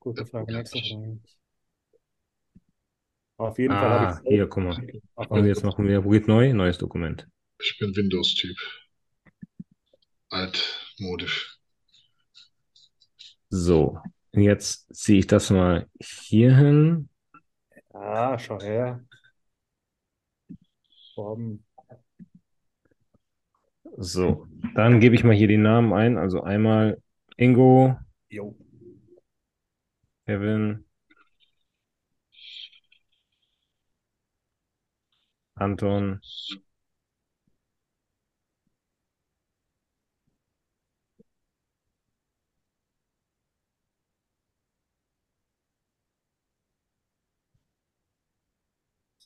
gute 0.00 0.26
Frage. 0.26 0.52
Nächste 0.52 0.78
Frage. 0.80 1.20
Auf 3.36 3.58
jeden 3.58 3.74
Fall 3.74 3.90
habe 3.90 4.06
Ah, 4.06 4.20
ich 4.24 4.28
hier, 4.28 4.48
guck 4.48 4.64
mal. 4.64 4.86
Ach, 5.14 5.30
Und 5.30 5.46
jetzt 5.46 5.62
machen 5.64 5.86
wir, 5.86 6.04
wo 6.04 6.10
geht 6.10 6.26
neu? 6.26 6.52
Neues 6.52 6.78
Dokument. 6.78 7.28
Ich 7.60 7.78
bin 7.78 7.94
Windows-Typ. 7.94 8.56
Altmodisch. 10.30 11.58
So, 13.50 13.98
und 14.32 14.42
jetzt 14.42 14.94
ziehe 14.94 15.18
ich 15.20 15.26
das 15.26 15.50
mal 15.50 15.86
hier 16.00 16.56
hin. 16.56 17.08
Ah, 17.92 18.38
schau 18.38 18.58
her. 18.60 19.00
Torben. 21.14 21.64
So, 24.00 24.46
dann 24.74 25.00
gebe 25.00 25.14
ich 25.14 25.24
mal 25.24 25.34
hier 25.34 25.48
die 25.48 25.56
Namen 25.56 25.92
ein. 25.92 26.16
Also 26.18 26.42
einmal 26.42 27.02
Ingo, 27.36 27.96
Jo. 28.30 28.54
Kevin, 30.26 30.84
Anton, 35.60 36.20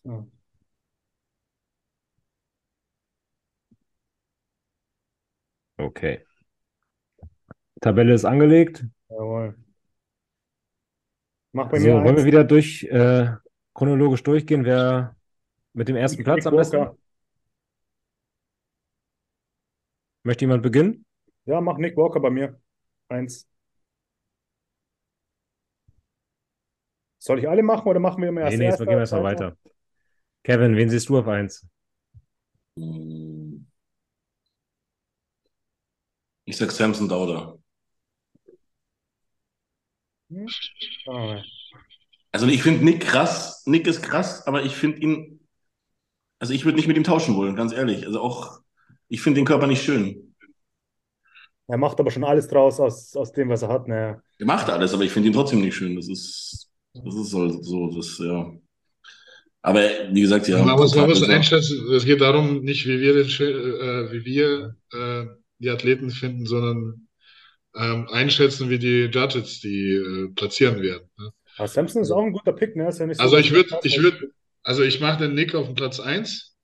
So. 0.05 0.27
Okay. 5.79 6.23
Tabelle 7.81 8.15
ist 8.15 8.25
angelegt. 8.25 8.85
Jawohl. 9.11 9.55
Mach 11.53 11.69
bei 11.71 11.79
So, 11.79 11.87
mir 11.87 12.05
wollen 12.05 12.17
wir 12.17 12.25
wieder 12.25 12.45
durch, 12.45 12.85
äh, 12.85 13.31
chronologisch 13.75 14.23
durchgehen, 14.23 14.65
wer 14.65 15.17
mit 15.75 15.89
dem 15.89 15.97
ersten 15.97 16.25
Platz 16.25 16.47
am 16.47 16.57
besten? 16.57 16.77
Walker. 16.79 16.97
Möchte 20.25 20.45
jemand 20.45 20.63
beginnen? 20.63 21.05
Ja, 21.45 21.61
mach 21.61 21.79
Nick 21.79 21.97
Walker 21.97 22.21
bei 22.21 22.31
mir. 22.31 22.61
Eins. 23.09 23.49
Soll 27.19 27.39
ich 27.39 27.49
alle 27.49 27.63
machen 27.63 27.89
oder 27.89 28.01
machen 28.01 28.21
wir 28.21 28.29
immer 28.29 28.41
Nee, 28.41 28.47
erst 28.47 28.59
nee, 28.59 28.65
jetzt 28.65 28.73
erster, 28.73 28.85
gehen 28.87 28.95
wir 28.97 29.01
erstmal 29.01 29.23
weiter. 29.25 29.57
Kevin, 30.45 30.77
wen 30.77 30.91
siehst 30.91 31.09
du 31.09 31.19
auf 31.19 31.29
eins? 31.29 31.67
Hm. 32.77 33.42
Ich 36.45 36.57
sag 36.57 36.71
Samson 36.71 37.09
Dauder. 37.09 37.59
Hm? 40.31 40.47
Ah, 41.09 41.43
Also 42.33 42.47
ich 42.47 42.63
finde 42.63 42.85
Nick 42.85 43.01
krass. 43.01 43.63
Nick 43.67 43.87
ist 43.87 44.03
krass, 44.03 44.47
aber 44.47 44.65
ich 44.65 44.73
finde 44.75 45.01
ihn. 45.01 45.41
Also 46.39 46.53
ich 46.55 46.65
würde 46.65 46.77
nicht 46.77 46.89
mit 46.89 46.97
ihm 46.97 47.05
tauschen 47.05 47.37
wollen, 47.37 47.55
ganz 47.55 47.73
ehrlich. 47.73 48.05
Also 48.07 48.21
auch, 48.21 48.61
ich 49.09 49.21
finde 49.23 49.41
den 49.41 49.45
Körper 49.47 49.67
nicht 49.69 49.83
schön. 49.85 50.35
er 51.69 51.79
macht 51.79 52.01
aber 52.01 52.11
schon 52.11 52.25
alles 52.25 52.49
draus 52.49 52.81
aus, 52.81 53.15
aus 53.15 53.33
dem, 53.33 53.49
was 53.49 53.63
er 53.63 53.69
hat. 53.69 53.87
Ne? 53.87 54.21
Er 54.39 54.47
macht 54.47 54.69
alles, 54.69 54.93
aber 54.93 55.05
ich 55.05 55.13
finde 55.13 55.29
ihn 55.29 55.35
trotzdem 55.35 55.61
nicht 55.61 55.77
schön. 55.77 55.95
Das 55.95 56.09
ist, 56.09 56.69
das 56.95 57.15
ist 57.15 57.31
so, 57.31 57.49
so 57.63 57.91
das, 57.95 58.19
ja. 58.19 58.53
Aber 59.65 59.81
wie 60.11 60.21
gesagt, 60.23 60.49
ja. 60.49 60.65
Muss, 60.65 60.97
man 60.97 61.09
muss 61.09 61.23
einschätzen, 61.23 61.89
es 61.93 62.05
geht 62.05 62.21
darum, 62.21 62.63
nicht 62.63 62.85
wie 62.87 62.99
wir, 63.01 63.13
den, 63.15 63.29
äh, 63.29 64.13
wie 64.13 64.25
wir 64.25 64.77
äh, 64.93 65.27
die 65.63 65.71
Athleten 65.71 66.11
finden, 66.11 66.47
sondern 66.47 67.09
ähm, 67.75 68.09
einschätzen, 68.09 68.69
wie 68.69 68.79
die 68.79 69.05
Judges 69.05 69.61
die 69.61 69.95
äh, 69.95 70.29
platzieren 70.35 70.83
werden. 70.83 71.09
Ne? 71.19 71.31
Aber 71.57 71.69
Samson 71.69 72.03
ist 72.03 72.11
auch 72.11 72.23
ein 72.23 72.33
guter 72.33 72.53
Pick, 72.53 72.77
ne? 72.77 72.85
Ja 72.85 72.93
so 72.93 73.05
also 73.05 73.37
ich 73.37 73.53
würde, 73.53 73.79
ich 73.83 73.99
würde, 74.03 74.33
also 74.63 74.83
ich 74.83 75.01
mache 75.01 75.23
den 75.23 75.35
Nick 75.35 75.55
auf 75.55 75.67
den 75.67 75.75
Platz 75.75 76.01
1, 76.01 76.55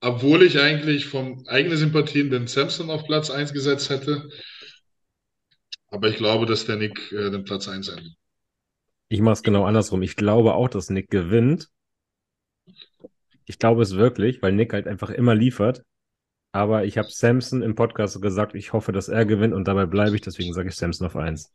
obwohl 0.00 0.42
ich 0.42 0.58
eigentlich 0.60 1.06
vom 1.06 1.44
eigenen 1.46 1.76
Sympathien 1.76 2.30
den 2.30 2.46
Samson 2.46 2.90
auf 2.90 3.04
Platz 3.04 3.30
1 3.30 3.52
gesetzt 3.52 3.90
hätte. 3.90 4.28
Aber 5.88 6.08
ich 6.08 6.16
glaube, 6.16 6.46
dass 6.46 6.64
der 6.64 6.76
Nick 6.76 7.12
äh, 7.12 7.30
den 7.30 7.44
Platz 7.44 7.68
1 7.68 7.92
hat. 7.92 8.02
Ich 9.08 9.20
mache 9.20 9.34
es 9.34 9.42
genau 9.42 9.64
andersrum. 9.64 10.02
Ich 10.02 10.16
glaube 10.16 10.54
auch, 10.54 10.68
dass 10.68 10.88
Nick 10.88 11.10
gewinnt. 11.10 11.68
Ich 13.44 13.58
glaube 13.58 13.82
es 13.82 13.96
wirklich, 13.96 14.40
weil 14.40 14.52
Nick 14.52 14.72
halt 14.72 14.86
einfach 14.86 15.10
immer 15.10 15.34
liefert. 15.34 15.82
Aber 16.52 16.84
ich 16.84 16.98
habe 16.98 17.08
Samson 17.10 17.62
im 17.62 17.74
Podcast 17.74 18.20
gesagt, 18.20 18.54
ich 18.54 18.74
hoffe, 18.74 18.92
dass 18.92 19.08
er 19.08 19.24
gewinnt 19.24 19.54
und 19.54 19.66
dabei 19.66 19.86
bleibe 19.86 20.14
ich. 20.14 20.20
Deswegen 20.20 20.52
sage 20.52 20.68
ich 20.68 20.76
Samson 20.76 21.06
auf 21.06 21.16
1. 21.16 21.52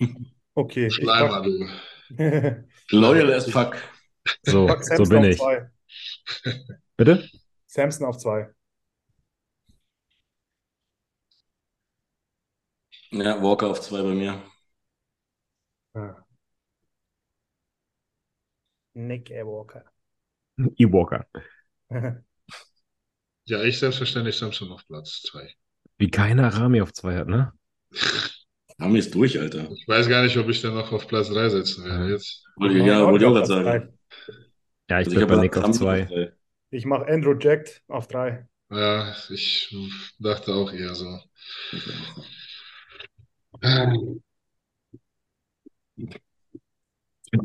Okay. 0.54 0.90
Schleimer, 0.90 1.42
du. 1.42 1.68
Loyal 2.90 3.32
as 3.32 3.48
fuck. 3.48 3.76
So, 4.42 4.68
so 4.82 5.04
bin 5.04 5.22
ich. 5.22 5.40
Bitte? 6.96 7.28
Samson 7.66 8.06
auf 8.08 8.18
2. 8.18 8.48
Ja, 13.12 13.40
Walker 13.40 13.68
auf 13.68 13.80
2 13.80 14.02
bei 14.02 14.14
mir. 14.14 14.42
Ah. 15.94 16.24
Nick 18.94 19.30
Walker. 19.30 19.84
E-Walker. 20.76 21.24
ja, 23.48 23.62
ich 23.62 23.78
selbstverständlich 23.78 24.36
Samson 24.36 24.70
auf 24.72 24.86
Platz 24.86 25.22
2. 25.22 25.50
Wie 25.96 26.10
keiner 26.10 26.48
Rami 26.48 26.80
auf 26.80 26.92
2 26.92 27.16
hat, 27.16 27.28
ne? 27.28 27.52
Rami 28.78 28.98
ist 28.98 29.14
durch, 29.14 29.40
Alter. 29.40 29.70
Ich 29.72 29.88
weiß 29.88 30.08
gar 30.08 30.22
nicht, 30.22 30.36
ob 30.36 30.48
ich 30.48 30.60
den 30.60 30.74
noch 30.74 30.92
auf 30.92 31.08
Platz 31.08 31.28
3 31.30 31.48
setzen 31.48 31.84
werde 31.84 32.12
jetzt. 32.12 32.44
Ja, 32.60 33.06
wollte 33.06 33.24
ich 33.24 33.26
auch 33.26 33.34
gerade 33.34 33.46
sagen. 33.46 33.98
Ja, 34.90 35.00
ich 35.00 35.08
also 35.08 35.18
bin 35.18 35.26
bei 35.26 35.36
Nick 35.36 35.56
auf 35.56 35.70
2. 35.72 36.32
Ich 36.70 36.84
mache 36.84 37.06
Andrew 37.08 37.34
Jack 37.38 37.82
auf 37.88 38.06
3. 38.06 38.46
Ja, 38.70 39.14
ich 39.30 39.74
dachte 40.18 40.54
auch 40.54 40.72
eher 40.72 40.94
so. 40.94 41.18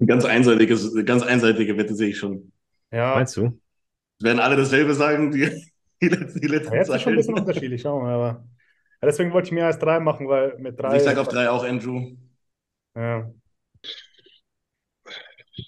Ganz 0.05 0.25
einseitiges, 0.25 0.93
ganz 1.05 1.23
einseitige 1.23 1.77
Wette 1.77 1.95
sehe 1.95 2.09
ich 2.09 2.17
schon. 2.17 2.51
Ja. 2.91 3.15
Meinst 3.15 3.37
du? 3.37 3.59
Werden 4.19 4.39
alle 4.39 4.55
dasselbe 4.55 4.93
sagen, 4.93 5.31
die, 5.31 5.49
die, 6.09 6.15
letzten, 6.15 6.41
die 6.41 6.47
letzten 6.47 6.73
ja, 6.73 6.79
Jetzt 6.79 6.89
ist 6.89 7.01
schon 7.01 7.13
ein 7.13 7.17
bisschen 7.17 7.35
unterschiedlich, 7.35 7.81
schauen 7.81 8.03
wir 8.03 8.07
mal. 8.07 8.15
Aber 8.15 8.43
ja, 9.01 9.07
deswegen 9.07 9.33
wollte 9.33 9.47
ich 9.47 9.51
mehr 9.51 9.65
als 9.65 9.79
drei 9.79 9.99
machen, 9.99 10.27
weil 10.27 10.57
mit 10.59 10.79
drei. 10.79 10.97
Ich 10.97 11.03
sage 11.03 11.19
auf 11.19 11.27
drei 11.27 11.49
auch 11.49 11.63
Andrew. 11.63 12.15
Ja. 12.95 13.31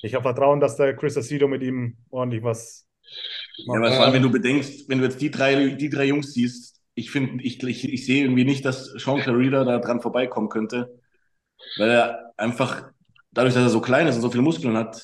Ich 0.02 0.14
habe 0.14 0.24
Vertrauen, 0.24 0.60
dass 0.60 0.78
der 0.78 0.96
Chris 0.96 1.18
Asido 1.18 1.48
mit 1.48 1.62
ihm 1.62 1.98
ordentlich 2.10 2.44
was 2.44 2.88
macht. 3.66 3.76
Ja, 3.76 3.86
aber 3.86 3.92
vor 3.96 4.06
allem, 4.06 4.14
wenn 4.14 4.24
du 4.24 4.32
bedenkst, 4.32 4.90
wenn 4.90 5.00
du 5.00 5.06
jetzt 5.06 5.22
die 5.22 5.32
drei, 5.32 5.70
die 5.70 5.90
drei 5.90 6.06
Jungs 6.06 6.34
siehst, 6.34 6.82
ich 6.96 7.12
finde, 7.12 7.44
ich, 7.44 7.62
ich, 7.62 7.92
ich 7.92 8.06
sehe 8.06 8.24
irgendwie 8.24 8.46
nicht, 8.46 8.66
dass 8.66 8.86
Sean 8.94 9.20
Clarida 9.20 9.64
da 9.64 9.80
dran 9.80 10.02
vorbeikommen 10.02 10.50
könnte, 10.50 10.98
weil 11.78 11.90
er 11.90 12.34
einfach, 12.38 12.90
dadurch, 13.32 13.54
dass 13.54 13.64
er 13.64 13.70
so 13.70 13.82
klein 13.82 14.08
ist 14.08 14.16
und 14.16 14.22
so 14.22 14.30
viele 14.30 14.44
Muskeln 14.44 14.78
hat, 14.78 15.02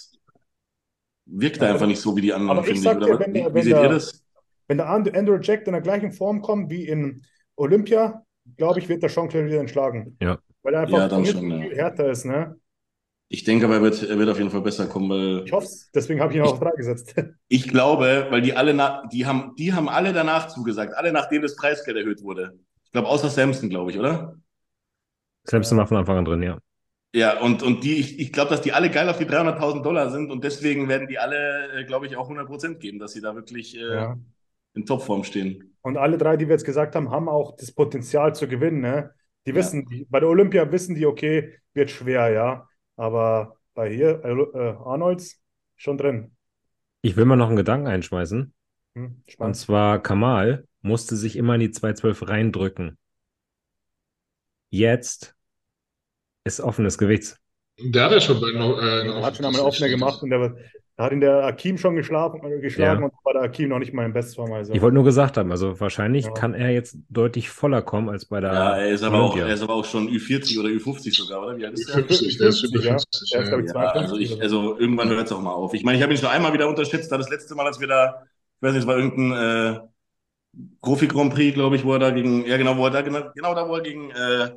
wirkt 1.25 1.61
er 1.61 1.73
einfach 1.73 1.88
nicht 1.88 1.99
so 1.99 2.15
wie 2.15 2.21
die 2.21 2.34
anderen, 2.34 2.63
finde 2.63 2.79
ich. 2.79 2.84
Sag 2.84 2.99
dir, 2.99 3.19
wenn, 3.19 3.34
der, 3.34 3.53
wie 3.53 3.61
seht 3.61 3.75
ihr 3.75 3.89
das? 3.89 4.20
Wenn 4.72 4.78
der 4.78 4.88
Andrew 4.88 5.38
Jack 5.41 5.67
in 5.67 5.74
der 5.74 5.82
gleichen 5.82 6.13
Form 6.13 6.41
kommt 6.41 6.69
wie 6.69 6.88
in 6.88 7.26
Olympia, 7.57 8.24
glaube 8.55 8.80
ich, 8.80 8.88
wird 8.88 9.03
der 9.03 9.09
Sean 9.09 9.28
Clarida 9.28 9.57
entschlagen. 9.57 10.15
Ja. 10.22 10.39
Weil 10.63 10.76
er 10.76 10.80
einfach 10.84 10.97
ja, 10.97 11.07
dann 11.09 11.26
schon, 11.26 11.41
viel 11.41 11.72
ja. 11.72 11.76
härter 11.76 12.09
ist, 12.09 12.24
ne? 12.24 12.55
Ich 13.28 13.43
denke 13.43 13.65
aber, 13.65 13.76
er 13.76 13.82
wird, 13.82 14.01
er 14.01 14.17
wird 14.17 14.30
auf 14.30 14.38
jeden 14.38 14.49
Fall 14.49 14.61
besser 14.61 14.88
kommen, 14.88 15.09
weil. 15.09 15.43
Ich 15.45 15.51
hoffe 15.51 15.65
es, 15.65 15.91
deswegen 15.93 16.22
habe 16.22 16.32
ich 16.32 16.38
ihn 16.38 16.45
auch 16.45 16.53
auf 16.53 16.61
drei 16.61 16.72
gesetzt. 16.72 17.13
Ich 17.49 17.67
glaube, 17.67 18.28
weil 18.30 18.41
die 18.41 18.53
alle 18.53 18.74
nach, 18.74 19.09
die 19.09 19.26
haben, 19.26 19.55
die 19.57 19.74
haben 19.74 19.89
alle 19.89 20.13
danach 20.13 20.47
zugesagt, 20.47 20.93
alle 20.95 21.11
nachdem 21.11 21.41
das 21.41 21.57
Preisgeld 21.57 21.97
erhöht 21.97 22.24
wurde. 22.24 22.57
Ich 22.86 22.93
glaube, 22.93 23.09
außer 23.09 23.28
Samson, 23.28 23.69
glaube 23.69 23.91
ich, 23.91 23.99
oder? 23.99 24.38
Samson 25.43 25.80
war 25.80 25.88
von 25.88 25.97
Anfang 25.97 26.19
an 26.19 26.24
drin, 26.24 26.43
ja. 26.43 26.59
Ja, 27.13 27.41
und, 27.41 27.61
und 27.61 27.84
die, 27.84 27.97
ich, 27.97 28.19
ich 28.19 28.32
glaube, 28.32 28.51
dass 28.51 28.61
die 28.61 28.72
alle 28.72 28.89
geil 28.89 29.09
auf 29.09 29.17
die 29.17 29.26
300.000 29.26 29.82
Dollar 29.82 30.11
sind 30.11 30.32
und 30.32 30.45
deswegen 30.45 30.88
werden 30.88 31.09
die 31.09 31.19
alle, 31.19 31.82
äh, 31.82 31.84
glaube 31.84 32.07
ich, 32.07 32.15
auch 32.15 32.30
100% 32.30 32.76
geben, 32.76 32.99
dass 32.99 33.11
sie 33.11 33.19
da 33.19 33.36
wirklich 33.36 33.76
äh, 33.76 33.95
ja. 33.95 34.17
In 34.74 34.86
Topform 34.86 35.24
stehen. 35.24 35.76
Und 35.82 35.97
alle 35.97 36.17
drei, 36.17 36.38
die 36.38 36.47
wir 36.47 36.53
jetzt 36.53 36.65
gesagt 36.65 36.95
haben, 36.95 37.09
haben 37.09 37.28
auch 37.28 37.55
das 37.55 37.72
Potenzial 37.72 38.36
zu 38.36 38.47
gewinnen, 38.47 38.82
ne? 38.82 39.13
Die 39.47 39.55
wissen, 39.55 39.88
ja. 39.89 39.89
die, 39.89 40.05
bei 40.05 40.19
der 40.19 40.30
Olympia 40.30 40.72
wissen 40.72 40.93
die, 40.95 41.05
okay, 41.05 41.57
wird 41.74 41.89
schwer, 41.89 42.30
ja. 42.30 42.67
Aber 42.95 43.57
bei 43.74 43.91
hier, 43.91 44.24
äh, 44.24 44.59
Arnolds, 44.84 45.41
schon 45.76 45.97
drin. 45.97 46.36
Ich 47.01 47.15
will 47.15 47.26
mal 47.26 47.36
noch 47.36 47.47
einen 47.47 47.55
Gedanken 47.55 47.88
einschmeißen. 47.88 48.53
Hm, 48.95 49.24
und 49.38 49.53
zwar 49.55 50.01
Kamal 50.01 50.67
musste 50.82 51.15
sich 51.15 51.36
immer 51.36 51.55
in 51.55 51.61
die 51.61 51.72
212 51.72 52.28
reindrücken. 52.28 52.97
Jetzt 54.69 55.36
ist 56.43 56.61
offenes 56.61 56.97
Gewichts. 56.97 57.38
Der 57.80 58.05
hat 58.05 58.11
ja 58.11 58.22
schon 58.22 58.39
bei 58.39 58.49
äh, 58.49 59.03
der 59.05 59.24
hat 59.24 59.38
schon 59.38 59.45
einmal 59.45 59.61
offener 59.61 59.89
gemacht 59.89 60.22
und 60.22 60.30
der, 60.30 60.55
da 61.01 61.05
hat 61.05 61.13
ihn 61.13 61.19
der 61.19 61.43
Akim 61.45 61.79
schon 61.79 61.95
geschlafen, 61.95 62.41
äh, 62.43 62.59
geschlagen 62.59 63.01
ja. 63.01 63.07
und 63.07 63.13
war 63.23 63.33
der 63.33 63.41
Akim 63.41 63.69
noch 63.69 63.79
nicht 63.79 63.91
mal 63.91 64.05
in 64.05 64.13
Bestform. 64.13 64.53
Also. 64.53 64.71
Ich 64.71 64.83
wollte 64.83 64.93
nur 64.93 65.03
gesagt 65.03 65.35
haben, 65.35 65.49
also 65.49 65.79
wahrscheinlich 65.79 66.25
ja. 66.25 66.31
kann 66.31 66.53
er 66.53 66.69
jetzt 66.69 66.95
deutlich 67.09 67.49
voller 67.49 67.81
kommen 67.81 68.07
als 68.07 68.25
bei 68.25 68.39
der. 68.39 68.53
Ja, 68.53 68.77
er 68.77 68.89
ist, 68.89 69.01
aber 69.01 69.19
auch, 69.19 69.35
er 69.35 69.47
ist 69.47 69.63
aber 69.63 69.73
auch 69.73 69.85
schon 69.85 70.07
Ü40 70.07 70.59
oder 70.59 70.69
Ü50 70.69 71.15
sogar, 71.15 71.41
oder? 71.41 71.57
Wie 71.57 71.65
alt 71.65 71.73
ist 71.73 71.87
der? 71.87 71.95
50, 71.95 72.37
der 72.37 72.49
ist 72.49 72.59
50, 72.59 72.83
ja. 72.83 72.89
Der 72.91 73.59
ist, 73.59 73.73
ja, 73.73 73.81
also, 73.81 74.15
ich, 74.15 74.39
also 74.39 74.77
irgendwann 74.77 75.09
hört 75.09 75.25
es 75.25 75.31
auch 75.31 75.41
mal 75.41 75.53
auf. 75.53 75.73
Ich 75.73 75.83
meine, 75.83 75.97
ich 75.97 76.03
habe 76.03 76.13
ihn 76.13 76.19
schon 76.19 76.29
einmal 76.29 76.53
wieder 76.53 76.69
unterschätzt, 76.69 77.11
da 77.11 77.17
das 77.17 77.31
letzte 77.31 77.55
Mal, 77.55 77.65
als 77.65 77.79
wir 77.79 77.87
da, 77.87 78.21
ich 78.57 78.61
weiß 78.61 78.73
nicht, 78.73 78.81
es 78.81 78.87
war 78.87 78.97
irgendein 78.97 79.73
äh, 79.73 79.79
Profi-Grand 80.83 81.33
Prix, 81.33 81.55
glaube 81.55 81.77
ich, 81.77 81.83
wo 81.83 81.93
er 81.93 81.99
da 81.99 82.11
gegen, 82.11 82.45
ja 82.45 82.57
genau, 82.57 82.77
wo 82.77 82.85
er 82.85 82.91
da, 82.91 83.01
genau, 83.01 83.21
genau 83.33 83.55
da, 83.55 83.67
wo 83.67 83.75
er 83.75 83.81
gegen, 83.81 84.11
äh, 84.11 84.51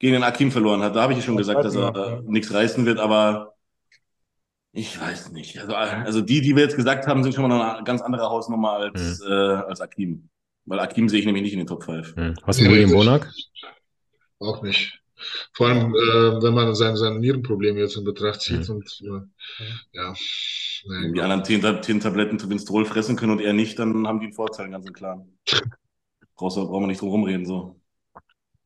gegen 0.00 0.14
den 0.14 0.24
Akim 0.24 0.50
verloren 0.50 0.82
hat. 0.82 0.96
Da 0.96 1.02
habe 1.02 1.12
ich 1.12 1.24
schon 1.24 1.36
gesagt, 1.36 1.64
dass 1.64 1.76
er 1.76 1.94
äh, 1.94 2.22
nichts 2.26 2.52
reißen 2.52 2.84
wird, 2.86 2.98
aber 2.98 3.54
ich 4.72 5.00
weiß 5.00 5.32
nicht. 5.32 5.58
Also, 5.58 5.74
also 5.74 6.20
die, 6.20 6.40
die 6.40 6.54
wir 6.54 6.62
jetzt 6.62 6.76
gesagt 6.76 7.06
haben, 7.06 7.22
sind 7.22 7.34
schon 7.34 7.48
mal 7.48 7.76
eine 7.76 7.84
ganz 7.84 8.02
andere 8.02 8.28
Hausnummer 8.28 8.72
als, 8.72 9.20
mhm. 9.20 9.30
äh, 9.30 9.34
als 9.34 9.80
Akim. 9.80 10.28
Weil 10.64 10.80
Akim 10.80 11.08
sehe 11.08 11.20
ich 11.20 11.26
nämlich 11.26 11.42
nicht 11.42 11.52
in 11.52 11.58
den 11.58 11.66
Top 11.66 11.84
5. 11.84 12.16
Mhm. 12.16 12.34
Hast 12.44 12.60
du 12.60 12.64
William 12.64 12.92
Bonak? 12.92 13.28
Auch 14.38 14.62
nicht. 14.62 15.00
Vor 15.52 15.68
allem, 15.68 15.94
äh, 15.94 16.42
wenn 16.42 16.54
man 16.54 16.74
sein, 16.74 16.96
sein 16.96 17.18
Nierenproblem 17.18 17.76
jetzt 17.76 17.96
in 17.96 18.04
Betracht 18.04 18.40
zieht 18.40 18.68
mhm. 18.68 18.76
und 18.76 19.00
äh, 19.02 19.20
ja. 19.92 20.14
Nee, 20.84 21.02
wenn 21.04 21.12
die 21.12 21.20
anderen 21.20 21.44
zehn, 21.44 21.82
zehn 21.82 22.00
Tabletten 22.00 22.48
Winstrol 22.48 22.86
fressen 22.86 23.16
können 23.16 23.32
und 23.32 23.40
er 23.40 23.52
nicht, 23.52 23.78
dann 23.78 24.06
haben 24.06 24.20
die 24.20 24.26
einen 24.26 24.34
Vorteil, 24.34 24.70
ganz 24.70 24.86
im 24.86 24.92
Klaren. 24.92 25.38
Brauchst 26.36 26.56
du, 26.56 26.66
brauchen 26.66 26.84
wir 26.84 26.86
nicht 26.86 27.02
drum 27.02 27.10
rumreden, 27.10 27.44
so. 27.44 27.78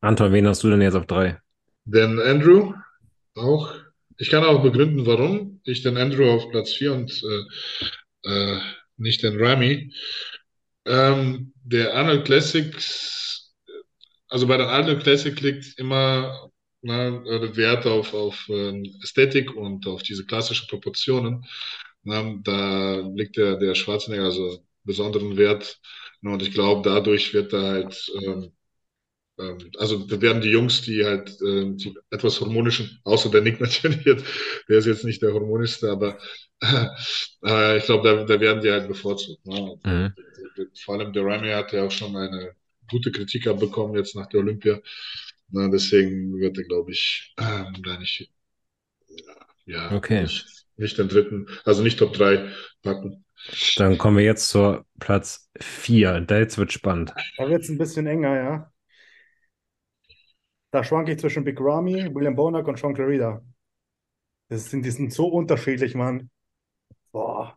Anton, 0.00 0.30
wen 0.32 0.46
hast 0.46 0.62
du 0.62 0.70
denn 0.70 0.80
jetzt 0.80 0.94
auf 0.94 1.06
drei? 1.06 1.40
Den 1.86 2.20
Andrew 2.20 2.72
auch. 3.34 3.74
Ich 4.18 4.30
kann 4.30 4.44
auch 4.44 4.62
begründen, 4.62 5.06
warum 5.06 5.60
ich 5.64 5.82
den 5.82 5.96
Andrew 5.96 6.30
auf 6.30 6.50
Platz 6.50 6.72
4 6.74 6.92
und 6.92 7.22
äh, 8.24 8.30
äh, 8.30 8.60
nicht 8.96 9.22
den 9.22 9.38
Rami. 9.38 9.92
Ähm, 10.86 11.52
der 11.64 11.94
Arnold 11.94 12.24
Classics, 12.24 13.54
also 14.28 14.46
bei 14.46 14.56
der 14.56 14.68
Arnold 14.68 15.02
Classic 15.02 15.38
liegt 15.40 15.78
immer 15.78 16.50
na, 16.82 17.10
der 17.10 17.56
Wert 17.56 17.86
auf, 17.86 18.12
auf 18.14 18.48
äh, 18.48 18.82
Ästhetik 19.02 19.54
und 19.56 19.86
auf 19.86 20.02
diese 20.02 20.26
klassischen 20.26 20.68
Proportionen. 20.68 21.44
Na, 22.02 22.34
da 22.42 23.00
liegt 23.14 23.36
der, 23.36 23.56
der 23.56 23.74
Schwarzenegger 23.74 24.24
also 24.24 24.64
besonderen 24.84 25.36
Wert. 25.36 25.80
Und 26.22 26.42
ich 26.42 26.52
glaube, 26.52 26.88
dadurch 26.88 27.34
wird 27.34 27.52
er 27.52 27.62
halt 27.62 28.12
ähm, 28.22 28.32
ähm, 28.32 28.52
also 29.36 30.06
da 30.06 30.20
werden 30.20 30.42
die 30.42 30.50
Jungs, 30.50 30.82
die 30.82 31.04
halt 31.04 31.30
äh, 31.42 31.72
die 31.74 31.94
etwas 32.10 32.40
hormonischen, 32.40 33.00
außer 33.04 33.30
der 33.30 33.42
Nick 33.42 33.60
natürlich, 33.60 34.04
der 34.04 34.78
ist 34.78 34.86
jetzt 34.86 35.04
nicht 35.04 35.22
der 35.22 35.32
hormonischste, 35.32 35.90
aber 35.90 36.18
äh, 37.44 37.78
ich 37.78 37.84
glaube, 37.84 38.08
da, 38.08 38.24
da 38.24 38.40
werden 38.40 38.62
die 38.62 38.70
halt 38.70 38.86
bevorzugt. 38.86 39.44
Ne? 39.46 39.76
Mhm. 39.84 40.12
Vor 40.84 40.94
allem 40.94 41.12
der 41.12 41.24
Rami 41.24 41.48
hat 41.48 41.72
ja 41.72 41.84
auch 41.84 41.90
schon 41.90 42.16
eine 42.16 42.52
gute 42.88 43.10
Kritik 43.10 43.46
abbekommen 43.46 43.96
jetzt 43.96 44.14
nach 44.14 44.28
der 44.28 44.40
Olympia. 44.40 44.80
Na, 45.48 45.68
deswegen 45.68 46.38
wird 46.38 46.56
er, 46.58 46.64
glaube 46.64 46.92
ich, 46.92 47.34
äh, 47.36 47.64
da 47.84 47.98
nicht, 47.98 48.30
ja, 49.66 49.90
okay. 49.92 50.22
nicht, 50.22 50.46
nicht 50.76 50.98
den 50.98 51.08
dritten, 51.08 51.48
also 51.64 51.82
nicht 51.82 51.98
Top 51.98 52.12
3 52.12 52.50
packen. 52.82 53.24
Dann 53.76 53.98
kommen 53.98 54.16
wir 54.16 54.24
jetzt 54.24 54.48
zur 54.48 54.86
Platz 55.00 55.50
4. 55.60 56.20
Da 56.22 56.38
jetzt 56.38 56.56
wird 56.56 56.72
spannend. 56.72 57.12
Da 57.36 57.48
wird 57.48 57.62
es 57.62 57.68
ein 57.68 57.78
bisschen 57.78 58.06
enger, 58.06 58.36
ja. 58.36 58.73
Da 60.74 60.82
schwanke 60.82 61.12
ich 61.12 61.20
zwischen 61.20 61.44
Big 61.44 61.60
Ramy, 61.60 62.12
William 62.12 62.34
Bonac 62.34 62.66
und 62.66 62.76
Sean 62.80 62.94
Clarida. 62.94 63.40
Das 64.48 64.68
sind, 64.70 64.84
die 64.84 64.90
sind 64.90 65.12
so 65.12 65.28
unterschiedlich, 65.28 65.94
Mann. 65.94 66.30
Boah, 67.12 67.56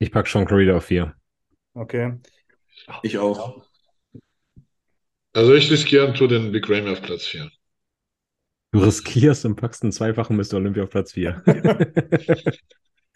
Ich 0.00 0.10
packe 0.10 0.28
Sean 0.28 0.46
Clarida 0.46 0.76
auf 0.76 0.84
4. 0.86 1.14
okay. 1.74 2.14
Ich 3.04 3.18
auch. 3.18 3.62
Also 5.32 5.54
ich 5.54 5.70
riskiere 5.70 6.08
und 6.08 6.16
tue 6.16 6.26
den 6.26 6.50
Big 6.50 6.68
Ramy 6.68 6.90
auf 6.90 7.02
Platz 7.02 7.26
4. 7.26 7.48
Du 8.72 8.80
riskierst 8.80 9.44
und 9.44 9.54
packst 9.54 9.84
einen 9.84 9.92
zweifachen 9.92 10.36
Mr. 10.36 10.54
Olympia 10.54 10.82
auf 10.82 10.90
Platz 10.90 11.12
4. 11.12 11.44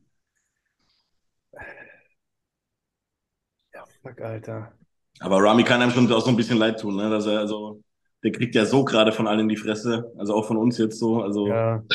Ja, 3.74 3.86
fuck, 4.02 4.22
Alter. 4.22 4.74
Aber 5.20 5.38
Rami 5.41 5.64
kann 5.64 5.82
einem 5.82 5.91
schon 5.91 6.12
auch 6.12 6.22
so 6.24 6.30
ein 6.30 6.36
bisschen 6.36 6.58
leid 6.58 6.80
tun, 6.80 6.96
ne? 6.96 7.10
Dass 7.10 7.26
er, 7.26 7.39
also, 7.39 7.82
der 8.24 8.32
kriegt 8.32 8.55
ja 8.55 8.65
so 8.65 8.84
gerade 8.86 9.11
von 9.11 9.28
allen 9.28 9.41
in 9.41 9.49
die 9.49 9.57
Fresse. 9.57 10.11
Also 10.17 10.34
auch 10.34 10.45
von 10.47 10.57
uns 10.57 10.78
jetzt 10.78 10.99
so. 10.99 11.21
Also 11.21 11.47
Ja. 11.47 11.84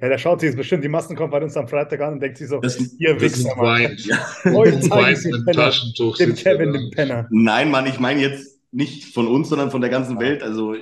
Ja, 0.00 0.08
der 0.08 0.18
schaut 0.18 0.40
sich 0.40 0.48
jetzt 0.48 0.56
bestimmt 0.56 0.82
die 0.84 0.88
Massenkonferenz 0.88 1.56
am 1.56 1.68
Freitag 1.68 2.00
an 2.00 2.14
und 2.14 2.20
denkt 2.20 2.36
sich 2.38 2.48
so, 2.48 2.60
das, 2.60 2.78
ihr 2.98 3.18
Wichser, 3.20 3.48
ist 3.50 3.56
Mann. 3.56 3.96
ja. 3.98 4.26
Euch 4.54 4.72
zeige 4.80 4.90
Weint 4.90 5.18
ich 5.18 5.22
den 5.24 5.44
Penner. 5.44 5.52
Taschentuch. 5.64 6.16
Dem 6.16 6.30
sitzt 6.30 6.46
er 6.46 6.56
Kevin, 6.56 6.72
da. 6.72 6.78
dem 6.78 6.90
Penner. 6.90 7.26
Nein, 7.30 7.70
Mann, 7.70 7.86
ich 7.86 7.98
meine 8.00 8.20
jetzt 8.20 8.58
nicht 8.72 9.14
von 9.14 9.26
uns, 9.28 9.48
sondern 9.50 9.70
von 9.70 9.80
der 9.80 9.90
ganzen 9.90 10.18
Welt. 10.18 10.42
Also 10.42 10.74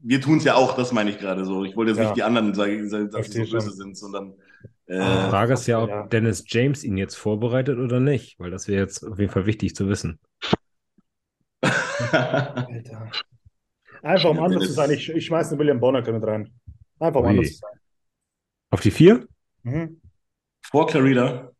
wir 0.00 0.20
tun 0.20 0.38
es 0.38 0.44
ja 0.44 0.54
auch, 0.54 0.76
das 0.76 0.92
meine 0.92 1.10
ich 1.10 1.18
gerade 1.18 1.44
so. 1.44 1.64
Ich 1.64 1.76
wollte 1.76 1.90
jetzt 1.92 1.98
Ja. 1.98 2.04
nicht 2.04 2.16
die 2.16 2.22
anderen 2.22 2.54
sagen, 2.54 2.88
dass 3.10 3.30
sie 3.30 3.44
so 3.44 3.52
böse 3.52 3.66
schon. 3.68 3.76
sind, 3.76 3.96
sondern 3.98 4.32
Die 4.88 4.92
äh, 4.92 5.28
Frage 5.28 5.52
ist 5.54 5.66
ja, 5.66 5.82
ob 5.82 5.90
Ja. 5.90 6.06
Dennis 6.06 6.44
James 6.48 6.82
ihn 6.84 6.96
jetzt 6.96 7.16
vorbereitet 7.16 7.78
oder 7.78 8.00
nicht, 8.00 8.38
weil 8.40 8.50
das 8.50 8.66
wäre 8.68 8.80
jetzt 8.82 9.04
auf 9.06 9.18
jeden 9.18 9.30
Fall 9.32 9.46
wichtig 9.46 9.74
zu 9.76 9.88
wissen. 9.88 10.18
Alter. 12.12 13.10
Einfach 14.04 14.30
um 14.30 14.36
Ja, 14.38 14.44
anders 14.44 14.64
zu 14.66 14.72
sein. 14.72 14.90
Ich, 14.90 15.08
ich 15.08 15.26
schmeiße 15.26 15.50
den 15.50 15.58
William 15.58 15.80
Bonner 15.80 16.00
mit 16.12 16.24
rein. 16.24 16.52
Einfach 17.00 17.20
um 17.20 17.26
Ui. 17.26 17.30
anders 17.32 17.48
zu 17.52 17.58
sein. 17.58 17.80
Auf 18.70 18.80
die 18.80 18.90
4? 18.90 19.26
Mhm. 19.62 20.00
vor 20.62 20.86
Clarida. 20.86 21.50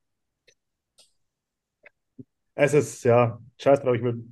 Es 2.54 2.74
ist, 2.74 3.02
ja, 3.04 3.38
scheiß 3.60 3.80
drauf, 3.80 3.94
ich 3.96 4.02
will. 4.02 4.24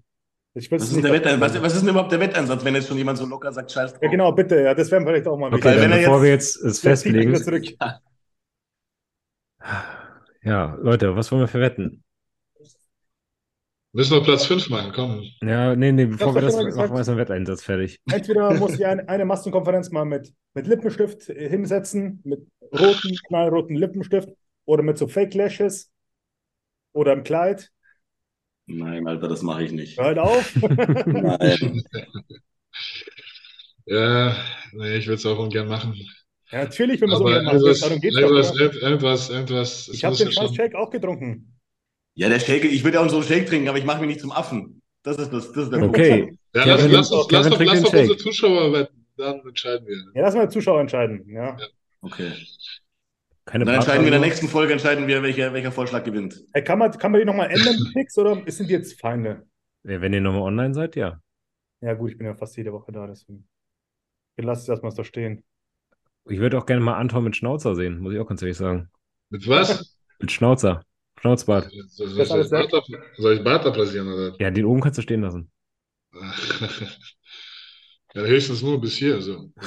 Ich 0.54 0.70
Was 0.70 0.82
ist, 0.92 1.02
der 1.02 1.12
Wetter, 1.12 1.40
was, 1.40 1.60
was 1.62 1.74
ist 1.74 1.80
denn 1.80 1.88
überhaupt 1.90 2.12
der 2.12 2.20
Wetteinsatz, 2.20 2.62
wenn 2.64 2.74
jetzt 2.74 2.86
schon 2.88 2.98
jemand 2.98 3.16
so 3.16 3.24
locker 3.24 3.50
sagt, 3.52 3.72
scheiß 3.72 3.92
drauf? 3.94 4.02
Ja, 4.02 4.10
genau, 4.10 4.32
bitte. 4.32 4.60
Ja, 4.62 4.74
das 4.74 4.90
wären 4.90 5.04
vielleicht 5.06 5.26
auch 5.26 5.38
mal 5.38 5.52
Okay, 5.52 5.64
Weil 5.64 5.80
dann 5.80 5.90
wenn 5.90 5.98
bevor 6.00 6.22
jetzt- 6.24 6.56
wir 6.62 6.66
jetzt 6.66 6.76
es 6.76 6.80
festlegen. 6.80 7.34
zurück. 7.36 7.64
Ja, 10.42 10.74
Leute, 10.82 11.16
was 11.16 11.32
wollen 11.32 11.40
wir 11.42 11.48
verwetten? 11.48 12.04
Müssen 13.95 14.12
wir 14.12 14.22
Platz 14.22 14.47
5 14.47 14.70
machen, 14.70 14.93
komm. 14.95 15.22
Ja, 15.43 15.76
nee, 15.76 15.93
nee, 15.93 16.07
bevor 16.07 16.34
wir 16.34 16.40
das 16.40 16.57
machen, 16.57 16.93
wir 16.93 16.97
erst 16.97 17.11
einen 17.11 17.18
Wetteinsatz 17.18 17.62
fertig. 17.62 18.01
Entweder 18.11 18.55
muss 18.55 18.74
ich 18.74 18.86
eine, 18.86 19.07
eine 19.07 19.26
Massenkonferenz 19.26 19.90
mal 19.90 20.07
mit, 20.07 20.32
mit 20.55 20.66
Lippenstift 20.66 21.28
äh, 21.28 21.49
hinsetzen, 21.51 22.22
mit 22.24 22.40
roten, 22.72 23.14
knallroten 23.28 23.76
Lippenstift 23.76 24.30
oder 24.64 24.82
mit 24.82 24.97
so 24.97 25.09
Fake 25.09 25.34
Lashes 25.34 25.90
oder 26.95 27.12
im 27.12 27.22
Kleid. 27.22 27.70
Nein, 28.66 29.07
Alter, 29.07 29.28
das 29.28 29.43
mache 29.43 29.64
ich 29.64 29.72
nicht. 29.72 29.99
Halt 29.99 30.18
auf. 30.18 30.57
Nein. 30.57 31.82
Ja, 33.84 34.36
nee, 34.72 34.97
ich 34.97 35.07
würde 35.07 35.16
es 35.16 35.26
auch 35.26 35.38
ungern 35.38 35.68
machen. 35.68 35.95
ja, 36.53 36.62
natürlich, 36.62 37.01
wenn 37.01 37.11
man 37.11 37.18
so 37.18 37.26
Aber 37.26 37.43
gerne 37.43 37.61
macht. 37.61 37.82
Darum 37.82 38.01
geht's 38.01 38.14
doch. 38.14 38.22
irgendwas, 38.22 38.53
oder? 38.53 38.74
irgendwas, 38.74 39.30
irgendwas. 39.30 39.88
es 39.88 39.95
Ich 39.95 40.05
habe 40.05 40.16
den 40.16 40.30
Shake 40.30 40.74
auch 40.76 40.90
getrunken. 40.90 41.53
Ja, 42.14 42.28
der 42.28 42.40
Shake, 42.40 42.64
ich 42.64 42.84
würde 42.84 42.98
ja 42.98 43.04
auch 43.04 43.08
so 43.08 43.16
einen 43.16 43.24
Shake 43.24 43.46
trinken, 43.46 43.68
aber 43.68 43.78
ich 43.78 43.84
mache 43.84 44.00
mich 44.00 44.08
nicht 44.08 44.20
zum 44.20 44.32
Affen. 44.32 44.82
Das 45.02 45.16
ist 45.18 45.32
das, 45.32 45.52
das 45.52 45.64
ist 45.64 45.72
der. 45.72 45.82
Okay, 45.82 46.38
Ja, 46.54 46.64
lass, 46.64 46.88
lass, 46.88 47.10
uns, 47.10 47.28
Kevin 47.28 47.36
lass, 47.36 47.50
doch, 47.50 47.60
lass 47.60 47.82
doch 47.82 47.92
unsere 47.92 48.16
Zuschauer 48.16 48.72
wetten, 48.72 49.06
dann 49.16 49.40
entscheiden 49.40 49.86
wir. 49.86 49.96
Ja, 50.14 50.22
lass 50.22 50.34
mal 50.34 50.46
die 50.46 50.52
Zuschauer 50.52 50.80
entscheiden. 50.80 51.28
Ja. 51.28 51.56
Okay. 52.02 52.32
keine 53.44 53.64
Dann 53.64 53.76
entscheiden 53.76 54.02
wir 54.02 54.12
in 54.12 54.20
der 54.20 54.28
nächsten 54.28 54.48
Folge, 54.48 54.72
entscheiden 54.72 55.06
wir, 55.06 55.22
welcher, 55.22 55.52
welcher 55.52 55.72
Vorschlag 55.72 56.04
gewinnt. 56.04 56.44
Hey, 56.52 56.62
kann, 56.62 56.78
man, 56.78 56.92
kann 56.92 57.12
man 57.12 57.20
die 57.20 57.24
nochmal 57.24 57.50
ändern, 57.50 57.76
die 57.76 57.92
Picks, 57.92 58.16
oder 58.18 58.42
sind 58.46 58.68
die 58.68 58.74
jetzt 58.74 59.00
Feinde? 59.00 59.46
Ja, 59.84 60.00
Wenn 60.00 60.12
ihr 60.12 60.20
nochmal 60.20 60.42
online 60.42 60.74
seid, 60.74 60.94
ja. 60.96 61.20
Ja, 61.80 61.94
gut, 61.94 62.12
ich 62.12 62.18
bin 62.18 62.26
ja 62.26 62.34
fast 62.34 62.56
jede 62.56 62.72
Woche 62.72 62.92
da, 62.92 63.06
deswegen. 63.06 63.48
Ich 64.36 64.44
lasse 64.44 64.62
es 64.62 64.68
erstmal 64.68 64.92
so 64.92 65.02
stehen. 65.02 65.42
Ich 66.28 66.38
würde 66.38 66.58
auch 66.58 66.66
gerne 66.66 66.82
mal 66.82 66.94
Anton 66.94 67.24
mit 67.24 67.34
Schnauzer 67.34 67.74
sehen, 67.74 67.98
muss 67.98 68.14
ich 68.14 68.20
auch 68.20 68.28
ganz 68.28 68.40
ehrlich 68.42 68.56
sagen. 68.56 68.88
Mit 69.30 69.48
was? 69.48 69.98
Mit 70.20 70.30
Schnauzer. 70.30 70.84
Schnauzbart. 71.22 71.70
Soll, 71.86 72.08
soll, 72.08 72.18
Das 72.18 72.30
ich 72.44 72.50
Bart 72.50 72.74
ab, 72.74 72.84
soll 73.16 73.34
ich 73.34 73.44
Bart 73.44 73.64
abrasieren 73.64 74.12
oder? 74.12 74.34
Ja, 74.40 74.50
den 74.50 74.64
oben 74.64 74.80
kannst 74.80 74.98
du 74.98 75.02
stehen 75.02 75.22
lassen. 75.22 75.50
Ja, 78.14 78.20
höchstens 78.24 78.60
nur 78.60 78.78
bis 78.78 78.96
hier, 78.96 79.22
so. 79.22 79.50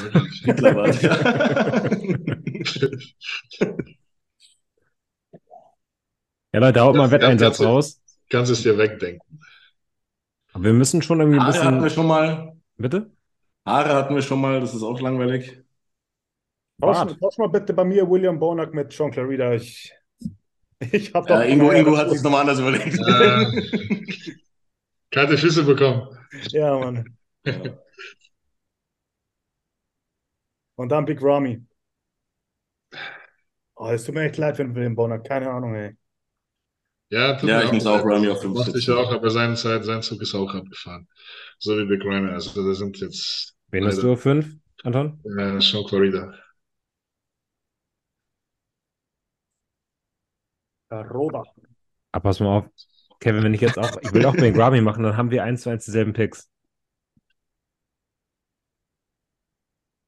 Ja. 6.51 6.59
Leute, 6.59 6.79
haut 6.81 6.95
mal 6.95 7.03
einen 7.03 7.11
Wetteinsatz 7.11 7.57
kannst 7.57 7.59
du- 7.59 7.63
raus. 7.65 8.01
Kannst 8.29 8.51
es 8.51 8.61
dir 8.63 8.77
wegdenken. 8.77 9.39
Aber 10.53 10.63
wir 10.65 10.73
müssen 10.73 11.01
schon 11.01 11.19
irgendwie 11.19 11.39
ein 11.39 11.45
Haare 11.45 11.63
hatten 11.63 11.75
wir 11.77 11.81
bisschen. 11.83 11.95
schon 11.95 12.07
mal. 12.07 12.55
Bitte? 12.77 13.11
Haare 13.65 13.93
hatten 13.95 14.13
wir 14.15 14.21
schon 14.21 14.39
mal, 14.41 14.59
das 14.59 14.73
ist 14.75 14.83
auch 14.83 14.99
langweilig. 15.01 15.61
Tausch, 16.79 17.37
mal 17.39 17.49
bitte 17.49 17.73
bei 17.73 17.83
mir 17.83 18.07
William 18.09 18.37
Bonac 18.39 18.73
mit 18.73 18.91
Sean 18.93 19.09
Clarida. 19.11 19.53
Ich, 19.53 19.91
ich 20.91 21.13
habe 21.13 21.27
Ja, 21.27 21.41
doch. 21.41 21.41
Ingo, 21.43 21.71
Ingo 21.71 21.97
hat 21.97 22.09
sich 22.09 22.21
nochmal 22.21 22.41
anders 22.41 22.59
überlegt. 22.59 22.99
Äh, 23.07 23.45
kalte 25.11 25.37
Füße 25.37 25.63
bekommen. 25.63 26.07
Ja, 26.51 26.77
Mann. 26.79 27.17
Ja. 27.45 27.75
Und 30.75 30.89
dann 30.89 31.05
Big 31.05 31.21
Ramy. 31.21 31.65
Oh, 33.77 33.89
es 33.91 34.03
tut 34.05 34.15
mir 34.15 34.23
echt 34.23 34.37
leid 34.37 34.57
für 34.57 34.63
den 34.65 34.75
William 34.75 34.95
Bonac. 34.95 35.23
Keine 35.25 35.49
Ahnung, 35.51 35.75
ey. 35.75 35.95
Ja, 37.09 37.33
tut 37.37 37.49
Ja, 37.49 37.59
mir 37.59 37.65
ich 37.65 37.71
muss 37.71 37.85
auch. 37.85 38.03
Ramy 38.05 38.29
auf 38.29 38.41
fünf 38.41 38.55
Mochte 38.57 38.77
ich 38.79 38.89
auch, 38.89 39.11
aber 39.11 39.29
seine 39.29 39.55
Zeit, 39.55 39.85
sein 39.85 40.01
Zug 40.01 40.21
ist 40.21 40.33
auch 40.35 40.53
abgefahren. 40.53 41.07
So 41.59 41.77
wie 41.77 41.85
Big 41.85 42.03
Ramy. 42.05 42.31
Also, 42.31 42.63
da 42.63 42.73
sind 42.73 42.99
jetzt 42.99 43.55
Wen 43.69 43.85
hast 43.85 44.01
du 44.01 44.13
auf 44.13 44.21
fünf, 44.23 44.55
Anton? 44.83 45.23
äh, 45.23 45.59
Sean 45.61 45.83
Clarida. 45.85 46.33
Roda. 51.01 51.43
Aber 52.11 52.23
pass 52.29 52.39
mal 52.39 52.57
auf. 52.59 52.65
Kevin, 53.19 53.43
wenn 53.43 53.53
ich 53.53 53.61
jetzt 53.61 53.77
auch, 53.77 53.97
ich 54.01 54.13
will 54.13 54.25
auch 54.25 54.33
mit 54.37 54.53
Grammy 54.55 54.81
machen, 54.81 55.03
dann 55.03 55.17
haben 55.17 55.31
wir 55.31 55.43
eins 55.43 55.61
zu 55.61 55.69
eins 55.69 55.85
dieselben 55.85 56.13
Picks. 56.13 56.49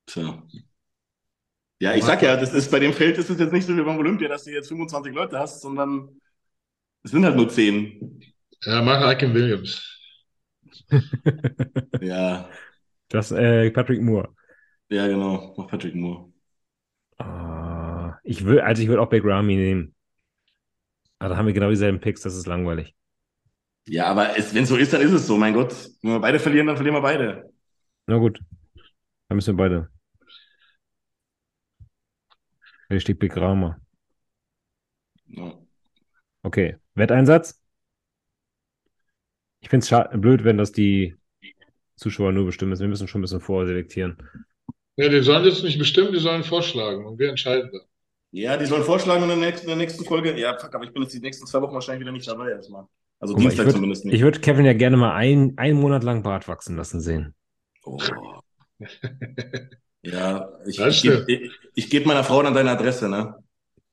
Tja. 0.05 0.43
Ja, 1.79 1.93
ich 1.93 2.03
sag 2.05 2.21
ja, 2.23 2.35
das 2.37 2.53
ist 2.53 2.71
bei 2.71 2.79
dem 2.79 2.93
Feld 2.93 3.17
ist 3.19 3.29
es 3.29 3.39
jetzt 3.39 3.53
nicht 3.53 3.67
so 3.67 3.75
wie 3.77 3.83
beim 3.83 3.97
Olympia, 3.99 4.27
dass 4.27 4.43
du 4.45 4.51
jetzt 4.51 4.67
25 4.69 5.13
Leute 5.13 5.37
hast, 5.37 5.61
sondern 5.61 6.19
es 7.03 7.11
sind 7.11 7.25
halt 7.25 7.35
nur 7.37 7.49
10. 7.49 8.21
Ja, 8.63 8.81
mach 8.81 9.01
Aiken 9.01 9.33
Williams. 9.33 9.81
Ja, 11.99 12.49
Das, 13.09 13.31
äh, 13.31 13.71
Patrick 13.71 14.01
Moore. 14.01 14.29
ja, 14.89 15.07
genau. 15.07 15.53
Mach 15.57 15.67
Patrick 15.67 15.95
Moore. 15.95 16.31
Ah, 17.19 18.17
ich 18.23 18.45
will, 18.45 18.59
also 18.61 18.81
ich 18.81 18.87
würde 18.89 19.01
auch 19.01 19.09
Big 19.09 19.23
Ramy 19.25 19.55
nehmen. 19.55 19.95
Aber 21.19 21.29
da 21.29 21.37
haben 21.37 21.47
wir 21.47 21.53
genau 21.53 21.69
dieselben 21.69 21.99
Picks, 21.99 22.21
das 22.21 22.35
ist 22.35 22.47
langweilig. 22.47 22.95
Ja, 23.87 24.07
aber 24.07 24.35
wenn 24.51 24.63
es 24.63 24.69
so 24.69 24.75
ist, 24.75 24.93
dann 24.93 25.01
ist 25.01 25.13
es 25.13 25.27
so, 25.27 25.37
mein 25.37 25.53
Gott. 25.53 25.73
Wenn 26.01 26.11
wir 26.11 26.19
beide 26.19 26.39
verlieren, 26.39 26.67
dann 26.67 26.75
verlieren 26.75 26.95
wir 26.95 27.01
beide. 27.01 27.51
Na 28.05 28.17
gut. 28.17 28.39
Dann 29.27 29.35
müssen 29.35 29.57
wir 29.57 29.63
beide. 29.63 29.89
Hier 32.89 32.99
steht 32.99 33.19
Big 33.19 33.35
Rama. 33.35 33.79
Ja. 35.27 35.57
Okay. 36.43 36.77
Wetteinsatz? 36.95 37.61
Ich 39.61 39.69
finde 39.69 39.85
es 39.85 40.21
blöd, 40.21 40.43
wenn 40.43 40.57
das 40.57 40.71
die 40.71 41.15
Zuschauer 41.95 42.31
nur 42.31 42.45
bestimmen 42.45 42.69
müssen. 42.69 42.83
Wir 42.83 42.89
müssen 42.89 43.07
schon 43.07 43.19
ein 43.19 43.23
bisschen 43.23 43.41
vorselektieren. 43.41 44.17
Ja, 44.97 45.09
die 45.09 45.21
sollen 45.21 45.45
jetzt 45.45 45.63
nicht 45.63 45.79
bestimmen, 45.79 46.13
die 46.13 46.19
sollen 46.19 46.43
vorschlagen 46.43 47.05
und 47.05 47.19
wir 47.19 47.29
entscheiden 47.29 47.69
dann. 47.71 47.81
Ja, 48.37 48.55
die 48.55 48.65
sollen 48.67 48.83
vorschlagen 48.83 49.23
in 49.23 49.29
der 49.29 49.37
nächsten, 49.37 49.63
in 49.65 49.69
der 49.69 49.77
nächsten 49.77 50.05
Folge. 50.05 50.37
Ja, 50.39 50.55
fuck, 50.57 50.73
aber 50.75 50.83
ich 50.85 50.93
bin 50.93 51.01
jetzt 51.01 51.13
die 51.13 51.19
nächsten 51.19 51.47
zwei 51.47 51.59
Wochen 51.61 51.73
wahrscheinlich 51.73 52.01
wieder 52.01 52.11
nicht 52.11 52.27
dabei 52.27 52.51
erstmal. 52.51 52.85
Also 53.19 53.33
Guck 53.33 53.43
mal, 53.43 53.49
ich 53.49 53.55
Dienstag 53.55 53.67
würd- 53.67 53.75
zumindest 53.75 54.05
nicht. 54.05 54.13
Ich 54.13 54.21
würde 54.21 54.39
Kevin 54.39 54.65
ja 54.65 54.73
gerne 54.73 54.95
mal 54.95 55.13
ein, 55.15 55.53
einen 55.57 55.79
Monat 55.79 56.03
lang 56.03 56.21
Bart 56.21 56.47
wachsen 56.47 56.75
lassen 56.77 57.01
sehen. 57.01 57.33
Oh. 57.83 57.97
Ja, 60.03 60.49
ich, 60.67 60.79
ich, 60.79 60.97
stimmt. 60.99 61.27
geb- 61.27 61.29
ich, 61.29 61.51
ich 61.73 61.89
gebe 61.89 62.07
meiner 62.07 62.23
Frau 62.23 62.41
dann 62.43 62.53
deine 62.53 62.71
Adresse, 62.71 63.09
ne? 63.09 63.35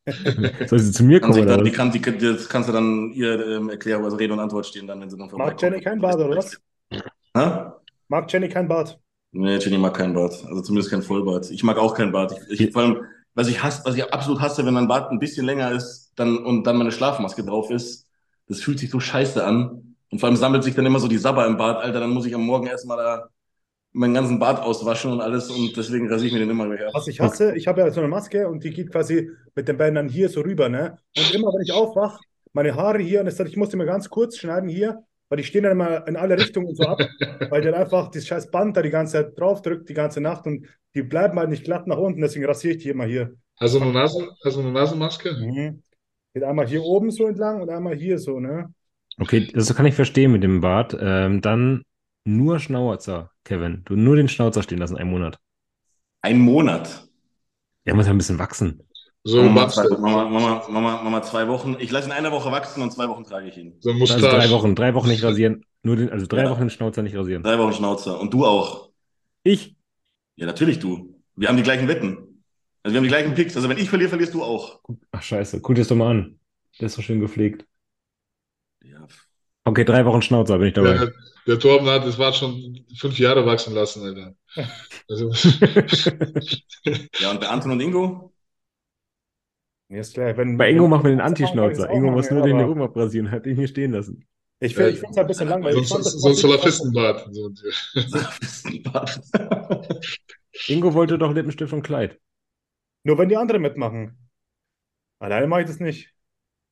Soll 0.67 0.79
sie 0.79 0.93
zu 0.93 1.05
mir 1.05 1.21
Kann 1.21 1.31
kommen 1.31 1.43
oder 1.45 1.57
dann, 1.57 1.65
die 1.65 1.71
kann, 1.73 1.91
die, 1.91 2.01
das 2.01 2.47
kannst 2.49 2.69
du 2.69 2.73
dann 2.75 3.11
ihr 3.13 3.47
ähm, 3.47 3.71
erklären, 3.71 4.05
also 4.05 4.17
Rede 4.17 4.35
und 4.35 4.41
Antwort 4.41 4.67
stehen 4.67 4.87
dann, 4.87 5.01
wenn 5.01 5.09
sie 5.09 5.17
dann 5.17 5.31
Mag 5.33 5.61
Jenny 5.61 5.81
kein 5.81 5.99
Bart, 6.01 6.17
oder 6.17 6.37
was? 6.37 6.61
Hä? 7.35 7.71
Mag 8.09 8.31
Jenny 8.31 8.49
kein 8.51 8.69
Bart? 8.69 9.01
Nee, 9.33 9.57
Jenny 9.57 9.79
mag 9.79 9.95
keinen 9.97 10.13
Bart. 10.13 10.45
Also 10.47 10.61
zumindest 10.61 10.91
kein 10.91 11.03
Vollbart. 11.03 11.51
Ich 11.51 11.65
mag 11.65 11.79
auch 11.79 11.95
keinen 11.95 12.13
Bart. 12.13 12.35
Ich, 12.51 12.61
ich, 12.61 12.73
vor 12.73 12.83
allem, 12.83 13.05
was 13.35 13.49
ich 13.49 13.63
hasse, 13.63 13.83
was 13.85 13.97
ich 13.97 14.13
absolut 14.13 14.41
hasse, 14.41 14.65
wenn 14.65 14.75
mein 14.75 14.89
Bart 14.89 15.11
ein 15.11 15.19
bisschen 15.19 15.47
länger 15.47 15.73
ist 15.73 16.13
dann, 16.17 16.39
und 16.39 16.67
dann 16.67 16.77
meine 16.77 16.93
Schlafmaske 16.93 17.45
drauf 17.45 17.71
ist, 17.71 18.07
das 18.49 18.61
fühlt 18.61 18.79
sich 18.79 18.91
so 18.91 19.01
scheiße 19.01 19.45
an. 19.45 19.97
Und 20.11 20.19
vor 20.21 20.29
allem 20.29 20.37
sammelt 20.37 20.63
sich 20.63 20.75
dann 20.75 20.87
immer 20.87 21.01
so 21.01 21.09
die 21.09 21.19
Sabber 21.19 21.47
im 21.47 21.57
Bart, 21.57 21.83
Alter, 21.83 22.01
dann 22.01 22.11
muss 22.11 22.27
ich 22.27 22.35
am 22.35 22.43
Morgen 22.43 22.67
erstmal 22.67 22.99
da 22.99 23.29
meinen 23.95 24.15
ganzen 24.15 24.39
Bart 24.41 24.61
auswaschen 24.61 25.13
und 25.13 25.21
alles 25.21 25.51
und 25.51 25.77
deswegen 25.77 26.09
rasiere 26.09 26.27
ich 26.27 26.33
mir 26.33 26.41
den 26.41 26.51
immer 26.51 26.71
wieder. 26.71 26.91
Was 26.93 27.07
ich 27.07 27.21
hasse, 27.21 27.57
ich 27.57 27.69
habe 27.69 27.81
ja 27.81 27.91
so 27.91 28.01
eine 28.01 28.09
Maske 28.09 28.49
und 28.49 28.65
die 28.65 28.71
geht 28.71 28.91
quasi 28.91 29.31
mit 29.55 29.69
den 29.69 29.77
Bändern 29.77 30.09
hier 30.09 30.29
so 30.29 30.41
rüber, 30.41 30.69
ne? 30.69 30.99
Und 31.17 31.33
immer 31.33 31.47
wenn 31.49 31.63
ich 31.63 31.73
aufwache, 31.73 32.19
meine 32.53 32.75
Haare 32.75 32.99
hier, 32.99 33.21
und 33.21 33.27
das, 33.27 33.39
ich 33.39 33.57
musste 33.57 33.77
mir 33.77 33.87
ganz 33.87 34.11
kurz 34.11 34.37
schneiden 34.37 34.69
hier, 34.69 35.05
weil 35.29 35.39
die 35.39 35.45
stehen 35.45 35.65
dann 35.65 35.73
immer 35.73 36.07
in 36.07 36.17
alle 36.17 36.39
Richtungen 36.39 36.75
so 36.75 36.85
ab, 36.85 37.01
weil 37.51 37.63
der 37.63 37.77
einfach 37.77 38.11
das 38.11 38.27
scheiß 38.27 38.51
Band 38.51 38.77
da 38.77 38.83
die 38.83 38.91
ganze 38.91 39.15
Zeit 39.15 39.39
drauf 39.39 39.63
drückt, 39.63 39.89
die 39.89 39.95
ganze 39.95 40.21
Nacht 40.21 40.47
und 40.47 40.67
die 40.95 41.03
bleiben 41.03 41.39
halt 41.39 41.51
nicht 41.51 41.65
glatt 41.65 41.87
nach 41.87 41.99
unten, 41.99 42.21
deswegen 42.21 42.45
rasiere 42.45 42.75
ich 42.75 42.83
die 42.83 42.91
immer 42.91 43.07
hier. 43.07 43.35
Hast 43.59 43.75
du 43.75 43.81
eine, 43.81 43.93
Nasen, 43.93 44.29
du 44.43 44.61
eine 44.61 44.73
Nasenmaske? 44.73 45.33
Mhm. 45.33 45.83
Geht 46.35 46.43
einmal 46.43 46.67
hier 46.67 46.83
oben 46.83 47.11
so 47.11 47.27
entlang 47.29 47.61
und 47.61 47.71
einmal 47.71 47.95
hier 47.95 48.19
so, 48.19 48.41
ne? 48.41 48.73
Okay, 49.19 49.49
das 49.53 49.75
kann 49.75 49.87
ich 49.87 49.95
verstehen 49.95 50.33
mit 50.33 50.43
dem 50.43 50.61
Bart. 50.61 50.97
Ähm, 50.99 51.41
dann 51.41 51.85
nur 52.25 52.59
Schnauzer, 52.59 53.31
Kevin. 53.45 53.83
Du 53.85 53.95
nur 53.95 54.17
den 54.17 54.29
Schnauzer 54.29 54.63
stehen 54.63 54.79
lassen, 54.79 54.97
einen 54.97 55.11
Monat. 55.11 55.39
Ein 56.23 56.41
Monat. 56.41 57.07
Der 57.87 57.95
muss 57.95 58.07
ja 58.07 58.13
ein 58.13 58.19
bisschen 58.19 58.39
wachsen. 58.39 58.83
So 59.27 59.43
Mama, 59.43 59.63
machst 59.63 59.77
zwei, 59.77 59.87
du. 59.87 59.99
Mama, 59.99 60.29
Mama, 60.29 60.67
Mama, 60.69 61.03
Mama, 61.03 61.23
zwei 61.23 61.49
Wochen. 61.49 61.77
Ich 61.81 61.91
lasse 61.91 62.07
in 62.07 62.13
einer 62.13 62.31
Woche 62.31 62.53
wachsen 62.53 62.83
und 62.83 62.91
zwei 62.93 63.09
Wochen 63.09 63.25
trage 63.25 63.49
ich 63.49 63.57
ihn. 63.57 63.75
So 63.81 63.91
Also 63.91 63.99
Mustache. 64.01 64.21
drei 64.37 64.51
Wochen, 64.51 64.75
drei 64.75 64.95
Wochen 64.95 65.09
nicht 65.09 65.25
rasieren. 65.25 65.65
Nur 65.83 65.97
den, 65.97 66.11
also 66.11 66.27
drei 66.27 66.45
Ja. 66.45 66.51
Wochen 66.51 66.61
den 66.61 66.71
Schnauzer 66.71 67.03
nicht 67.03 67.17
rasieren. 67.17 67.43
Drei 67.43 67.59
Wochen 67.59 67.73
Schnauzer. 67.73 68.21
Und 68.21 68.33
du 68.35 68.45
auch. 68.45 68.91
Ich? 69.43 69.77
Ja, 70.37 70.47
natürlich 70.47 70.79
du. 70.79 71.21
Wir 71.37 71.49
haben 71.49 71.57
die 71.57 71.63
gleichen 71.63 71.89
Wetten. 71.89 72.43
Also 72.83 72.93
wir 72.93 72.99
haben 72.99 73.05
die 73.05 73.09
gleichen 73.09 73.35
Picks. 73.35 73.57
Also 73.57 73.69
wenn 73.69 73.79
ich 73.79 73.89
verliere, 73.89 74.11
verlierst 74.11 74.35
du 74.35 74.43
auch. 74.43 74.81
Ach 75.13 75.23
scheiße, 75.23 75.61
guck 75.61 75.75
dir 75.75 75.81
das 75.83 75.89
doch 75.89 75.97
mal 75.97 76.11
an. 76.11 76.39
Der 76.81 76.87
ist 76.87 76.95
so 76.95 77.03
schön 77.03 77.21
gepflegt. 77.21 77.65
Ja. 78.83 79.07
Okay, 79.65 79.85
drei 79.85 80.05
Wochen 80.05 80.21
Schnauzer 80.21 80.59
bin 80.59 80.69
ich 80.69 80.75
dabei. 80.75 80.99
Der, 80.99 81.13
der 81.47 81.59
Torben 81.59 81.89
hat 81.89 82.07
das 82.07 82.17
Bart 82.17 82.37
schon 82.37 82.85
fünf 82.99 83.19
Jahre 83.19 83.47
wachsen 83.47 83.75
lassen, 83.75 84.03
Alter. 84.03 84.35
Also, 85.09 85.31
Ja, 87.21 87.31
und 87.31 87.41
bei 87.41 87.49
Anton 87.49 87.73
und 87.73 87.81
Ingo? 87.81 88.34
Mir 89.95 90.01
ist 90.01 90.15
klar, 90.15 90.37
wenn, 90.37 90.57
Bei 90.57 90.71
Ingo 90.73 90.89
machen 90.89 91.05
wir 91.05 91.11
den 91.11 91.21
Anti-Schnauzer. 91.21 91.89
Ingo 91.89 92.11
muss 92.11 92.29
nur 92.29 92.43
den 92.43 92.61
oben 92.65 92.83
abrasieren, 92.83 93.31
hat 93.31 93.47
den 93.47 93.55
hier 93.55 93.69
stehen 93.69 93.93
lassen. 93.93 94.27
Ich 94.59 94.75
finde 94.75 94.91
es 94.91 95.03
halt 95.05 95.19
ein 95.19 95.27
bisschen 95.29 95.49
langweilig. 95.49 95.87
Fand 95.87 96.03
sonst, 96.03 96.15
das- 96.15 96.21
sonst 96.21 96.41
Salafistenbart. 96.41 97.29
So, 97.33 97.53
Ingo 100.73 100.95
wollte 100.95 101.17
doch 101.17 101.33
Lippenstift 101.33 101.73
und 101.73 101.83
Kleid. 101.83 102.19
Nur 103.05 103.19
wenn 103.19 103.29
die 103.29 103.37
anderen 103.37 103.63
mitmachen. 103.63 104.19
Alleine 105.21 105.47
mache 105.47 105.61
ich 105.61 105.69
das 105.69 105.79
nicht. 105.79 106.13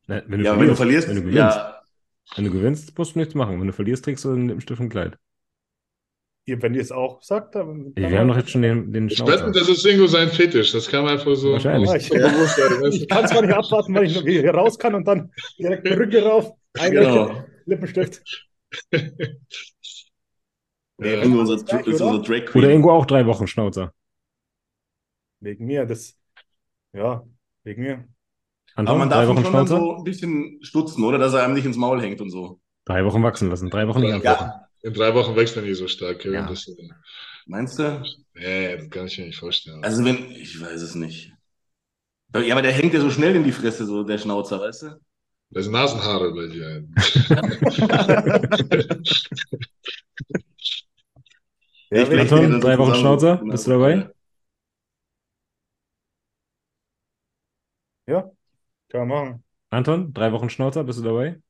Na, 0.09 0.23
wenn 0.27 0.41
du 0.41 0.45
Ja, 0.45 0.59
wenn 0.59 0.67
du 0.67 0.75
verlierst, 0.75 1.07
verlierst, 1.07 1.09
wenn 1.09 1.15
du 1.15 1.23
gewinnst. 1.23 1.37
ja, 1.57 1.81
Wenn 2.35 2.45
du 2.47 2.51
gewinnst, 2.51 2.99
musst 2.99 3.15
du 3.15 3.21
nichts 3.21 3.37
machen. 3.37 3.61
Wenn 3.61 3.69
du 3.69 3.73
verlierst, 3.73 4.05
trägst 4.05 4.25
du 4.25 4.33
einen 4.33 4.49
Lippenstift 4.49 4.81
und 4.81 4.89
Kleid. 4.89 5.17
Ihr, 6.45 6.61
wenn 6.61 6.75
ihr 6.75 6.81
es 6.81 6.91
auch 6.91 7.23
sagt, 7.23 7.55
dann. 7.55 7.93
Wir 7.95 8.19
haben 8.19 8.27
doch 8.29 8.37
jetzt 8.37 8.51
schon 8.51 8.63
den, 8.63 8.93
den 8.93 9.07
ich 9.07 9.17
Schnauzer. 9.17 9.47
wette, 9.47 9.59
das 9.61 9.69
ist 9.69 9.87
Ingo 9.87 10.07
sein 10.09 10.29
Fetisch. 10.29 10.73
Das 10.73 10.89
kann 10.89 11.05
man 11.05 11.13
einfach 11.15 11.35
so. 11.37 11.53
Wahrscheinlich. 11.53 11.89
Ja, 11.89 11.97
ich, 11.97 12.09
so 12.09 12.15
bewusst 12.15 12.59
werden, 12.59 12.83
weißt 12.83 12.97
ich 12.97 13.09
kann 13.09 13.29
zwar 13.29 13.43
nicht 13.43 13.55
abwarten, 13.55 13.95
weil 13.95 14.05
ich 14.07 14.15
noch 14.17 14.23
hier 14.23 14.53
raus 14.53 14.77
kann 14.79 14.95
und 14.97 15.07
dann 15.07 15.31
direkt 15.59 15.87
die 15.87 15.93
Rücke 15.93 16.25
rauf, 16.25 16.51
ein 16.81 16.91
Genau. 16.93 17.45
Lippenstift. 17.67 18.49
du? 18.91 18.99
Ingo 20.99 21.41
unser, 21.41 21.55
ist 21.55 21.73
unser 22.01 22.07
oder? 22.15 22.23
Drag 22.23 22.47
Queen. 22.47 22.65
Oder 22.65 22.73
Ingo 22.73 22.91
auch 22.91 23.07
drei 23.07 23.25
Wochen 23.27 23.47
Schnauzer. 23.47 23.93
Wegen 25.41 25.67
mir, 25.67 25.87
das. 25.87 26.17
Ja, 26.93 27.25
wegen 27.65 27.83
mir. 27.83 28.05
Aber 28.75 28.91
Anton, 28.91 28.99
man 28.99 29.09
drei 29.11 29.15
darf 29.27 29.29
ihn 29.29 29.37
Wochen 29.37 29.45
schon 29.45 29.53
dann 29.53 29.67
Schnauzer? 29.67 29.79
so 29.81 29.97
ein 29.99 30.05
bisschen 30.05 30.59
stutzen, 30.63 31.05
oder? 31.05 31.19
Dass 31.19 31.35
er 31.35 31.45
einem 31.45 31.55
nicht 31.55 31.67
ins 31.67 31.77
Maul 31.77 32.01
hängt 32.01 32.21
und 32.21 32.31
so. 32.31 32.61
Drei 32.85 33.05
Wochen 33.05 33.23
wachsen 33.23 33.49
lassen. 33.49 33.71
Drei 33.71 33.87
Wochen 33.87 34.01
nicht 34.01 34.25
Ja. 34.25 34.62
In 34.83 34.93
drei 34.95 35.15
Wochen 35.15 35.37
wächst 35.37 35.57
er 35.57 35.63
nicht 35.63 35.79
so 35.79 35.87
stark. 35.89 36.19
Kevin. 36.21 36.35
Ja. 36.35 36.47
Das, 36.47 36.67
äh, 36.69 36.89
Meinst 37.47 37.79
du? 37.79 38.03
nee, 38.35 38.77
das 38.77 38.91
kann 38.91 39.07
ich 39.07 39.19
mir 39.19 39.27
nicht 39.27 39.39
vorstellen. 39.39 39.83
Also 39.85 40.05
wenn, 40.05 40.31
ich 40.33 40.61
weiß 40.61 40.83
es 40.83 40.95
nicht. 40.95 41.33
Ja, 42.35 42.55
aber 42.55 42.63
der 42.63 42.73
hängt 42.73 42.95
ja 42.95 43.01
so 43.01 43.11
schnell 43.11 43.37
in 43.37 43.45
die 43.45 43.53
Fresse, 43.53 43.85
so 43.87 44.03
der 44.05 44.19
Schnauzer, 44.19 44.61
weißt 44.61 44.83
du? 44.83 45.01
Das 45.51 45.65
sind 45.65 45.73
Nasenhaare 45.73 46.33
bei 46.33 46.47
dir. 46.47 46.85
Ja, 51.91 52.03
Ich 52.03 52.09
die 52.09 52.19
Anton, 52.19 52.61
drei 52.61 52.79
Wochen. 52.79 52.95
Schnauzer? 52.95 53.37
Genau. 53.37 53.53
Bist 53.53 53.67
du 53.67 53.71
dabei? 53.73 54.09
ja, 58.07 58.31
kann 58.89 59.09
man 59.09 59.09
machen. 59.09 59.45
Anton, 59.71 60.13
drei 60.15 60.33
Wochen 60.33 60.51
Schnauzer, 60.51 60.85
bist 60.85 60.99
du 61.01 61.03
dabei? 61.05 61.41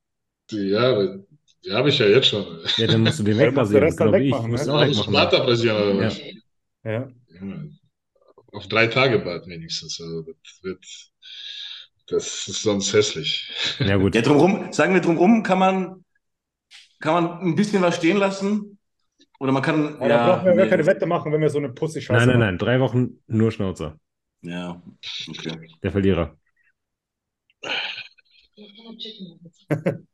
Ja, 0.51 0.91
aber 0.93 1.25
die 1.65 1.73
habe 1.73 1.89
ich 1.91 1.99
ja 1.99 2.07
jetzt 2.07 2.29
schon. 2.29 2.45
Ja, 2.77 2.87
dann 2.87 3.03
musst 3.03 3.19
du 3.19 3.23
den 3.23 3.39
Ja, 3.39 3.51
Genau 3.51 4.13
wie 4.13 4.29
ich. 4.29 4.41
Musst 4.43 4.67
du 4.67 4.71
ne? 4.71 4.77
auch 4.77 4.81
Auch 4.83 4.87
wegmachen. 4.89 5.05
Smart 5.05 5.35
abrasieren 5.35 5.77
oder 5.77 5.95
Ja. 5.95 6.07
was? 6.07 6.19
Ja. 6.85 6.93
Ja, 6.93 7.09
Auf 8.53 8.69
drei 8.69 8.87
Tage 8.87 9.19
Bad 9.21 9.47
wenigstens. 9.47 10.01
Also 10.01 10.23
das 10.23 10.63
wird, 10.63 10.85
das 12.09 12.49
ist 12.49 12.63
sonst 12.63 12.93
hässlich. 12.93 13.51
Ja, 13.79 13.97
gut. 13.97 14.15
Ja, 14.15 14.23
drumrum, 14.23 14.73
sagen 14.73 14.95
wir 14.95 15.01
drumrum, 15.01 15.43
kann 15.43 15.59
man, 15.59 16.05
kann 17.01 17.15
man 17.25 17.41
ein 17.41 17.55
bisschen 17.57 17.83
was 17.83 17.97
stehen 17.97 18.17
lassen? 18.19 18.79
Oder 19.41 19.53
man 19.53 19.63
kann, 19.63 19.97
Aber 19.97 20.09
da 20.09 20.37
brauchen 20.37 20.57
wir 20.57 20.65
nee. 20.65 20.71
keine 20.71 20.87
Wette 20.87 21.07
machen, 21.07 21.33
wenn 21.33 21.41
wir 21.41 21.51
so 21.51 21.59
eine 21.59 21.71
Pussy-Scheiße 21.71 22.27
Nein, 22.27 22.29
nein, 22.29 22.39
machen. 22.39 22.41
nein. 22.41 22.59
Drei 22.59 22.81
Wochen 22.81 23.19
nur 23.27 23.51
Schnauzer. 23.53 23.99
Ja, 24.43 24.83
okay. 25.29 25.59
Der 25.83 25.93
Verlierer. 25.93 26.37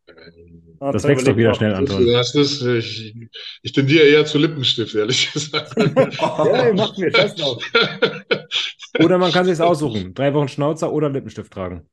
Ah, 0.80 0.92
Das 0.92 1.04
wächst 1.04 1.26
doch 1.26 1.36
wieder 1.36 1.54
schnell, 1.54 1.70
Das, 1.70 1.78
Anton. 1.78 2.06
das 2.06 2.34
ist, 2.34 2.62
ich, 2.62 3.14
ich 3.62 3.72
tendiere 3.72 4.04
eher 4.06 4.24
zu 4.26 4.38
Lippenstift, 4.38 4.94
ehrlich 4.94 5.32
gesagt. 5.32 5.74
Ja, 6.18 6.72
macht 6.74 6.98
mir 6.98 7.10
scheiß 7.14 7.34
drauf. 7.36 7.62
Oder 9.00 9.18
man 9.18 9.32
kann 9.32 9.44
sich 9.46 9.60
aussuchen. 9.60 10.14
Drei 10.14 10.32
Wochen 10.34 10.48
Schnauzer 10.48 10.92
oder 10.92 11.10
Lippenstift 11.10 11.52
tragen. 11.52 11.86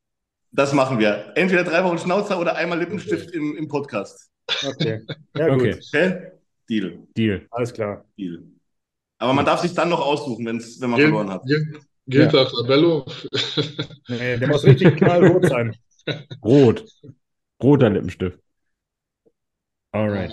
Das 0.51 0.73
machen 0.73 0.99
wir. 0.99 1.33
Entweder 1.35 1.63
drei 1.63 1.83
Wochen 1.83 1.97
Schnauzer 1.97 2.39
oder 2.39 2.55
einmal 2.55 2.79
Lippenstift 2.79 3.31
im, 3.31 3.57
im 3.57 3.67
Podcast. 3.67 4.29
Okay. 4.65 5.01
Ja, 5.37 5.49
gut. 5.49 5.61
Okay, 5.61 5.79
Okay? 5.93 6.21
Deal. 6.69 6.99
Deal. 7.17 7.45
Alles 7.51 7.73
klar. 7.73 8.05
Deal. 8.17 8.41
Aber 9.17 9.33
man 9.33 9.45
darf 9.45 9.59
sich 9.59 9.73
dann 9.73 9.89
noch 9.89 9.99
aussuchen, 9.99 10.45
wenn's, 10.45 10.79
wenn 10.79 10.89
man 10.91 10.99
Gilt, 10.99 11.09
verloren 11.09 11.29
hat. 11.31 11.43
gilt, 11.45 11.79
gilt 12.07 12.33
Ja. 12.33 12.47
Labello. 12.61 13.05
Nee, 14.07 14.37
der 14.37 14.47
muss 14.47 14.63
richtig 14.63 14.95
knallrot 14.97 15.45
sein. 15.47 15.75
Rot. 16.43 16.85
Roter 17.61 17.89
Lippenstift. 17.89 18.39
Alright. 19.95 20.31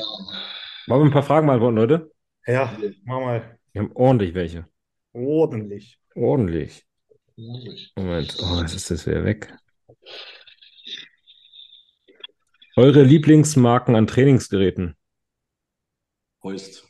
Wollen 0.89 1.03
wir 1.03 1.05
ein 1.05 1.13
paar 1.13 1.23
Fragen 1.23 1.47
beantworten, 1.47 1.77
Leute? 1.77 2.11
Ja, 2.49 2.77
mach 3.05 3.21
mal. 3.21 3.59
Wir 3.73 3.83
haben 3.83 3.93
ordentlich 3.95 4.35
welche. 4.35 4.67
Ordentlich. 5.13 6.01
Ordentlich. 6.17 6.85
Moment. 7.95 8.37
Oh, 8.43 8.61
jetzt 8.61 8.75
ist 8.75 8.91
das 8.91 9.07
wieder 9.07 9.25
weg. 9.25 9.55
Eure 12.75 13.05
Lieblingsmarken 13.05 13.95
an 13.95 14.09
Trainingsgeräten? 14.09 14.97
Heust. 16.43 16.85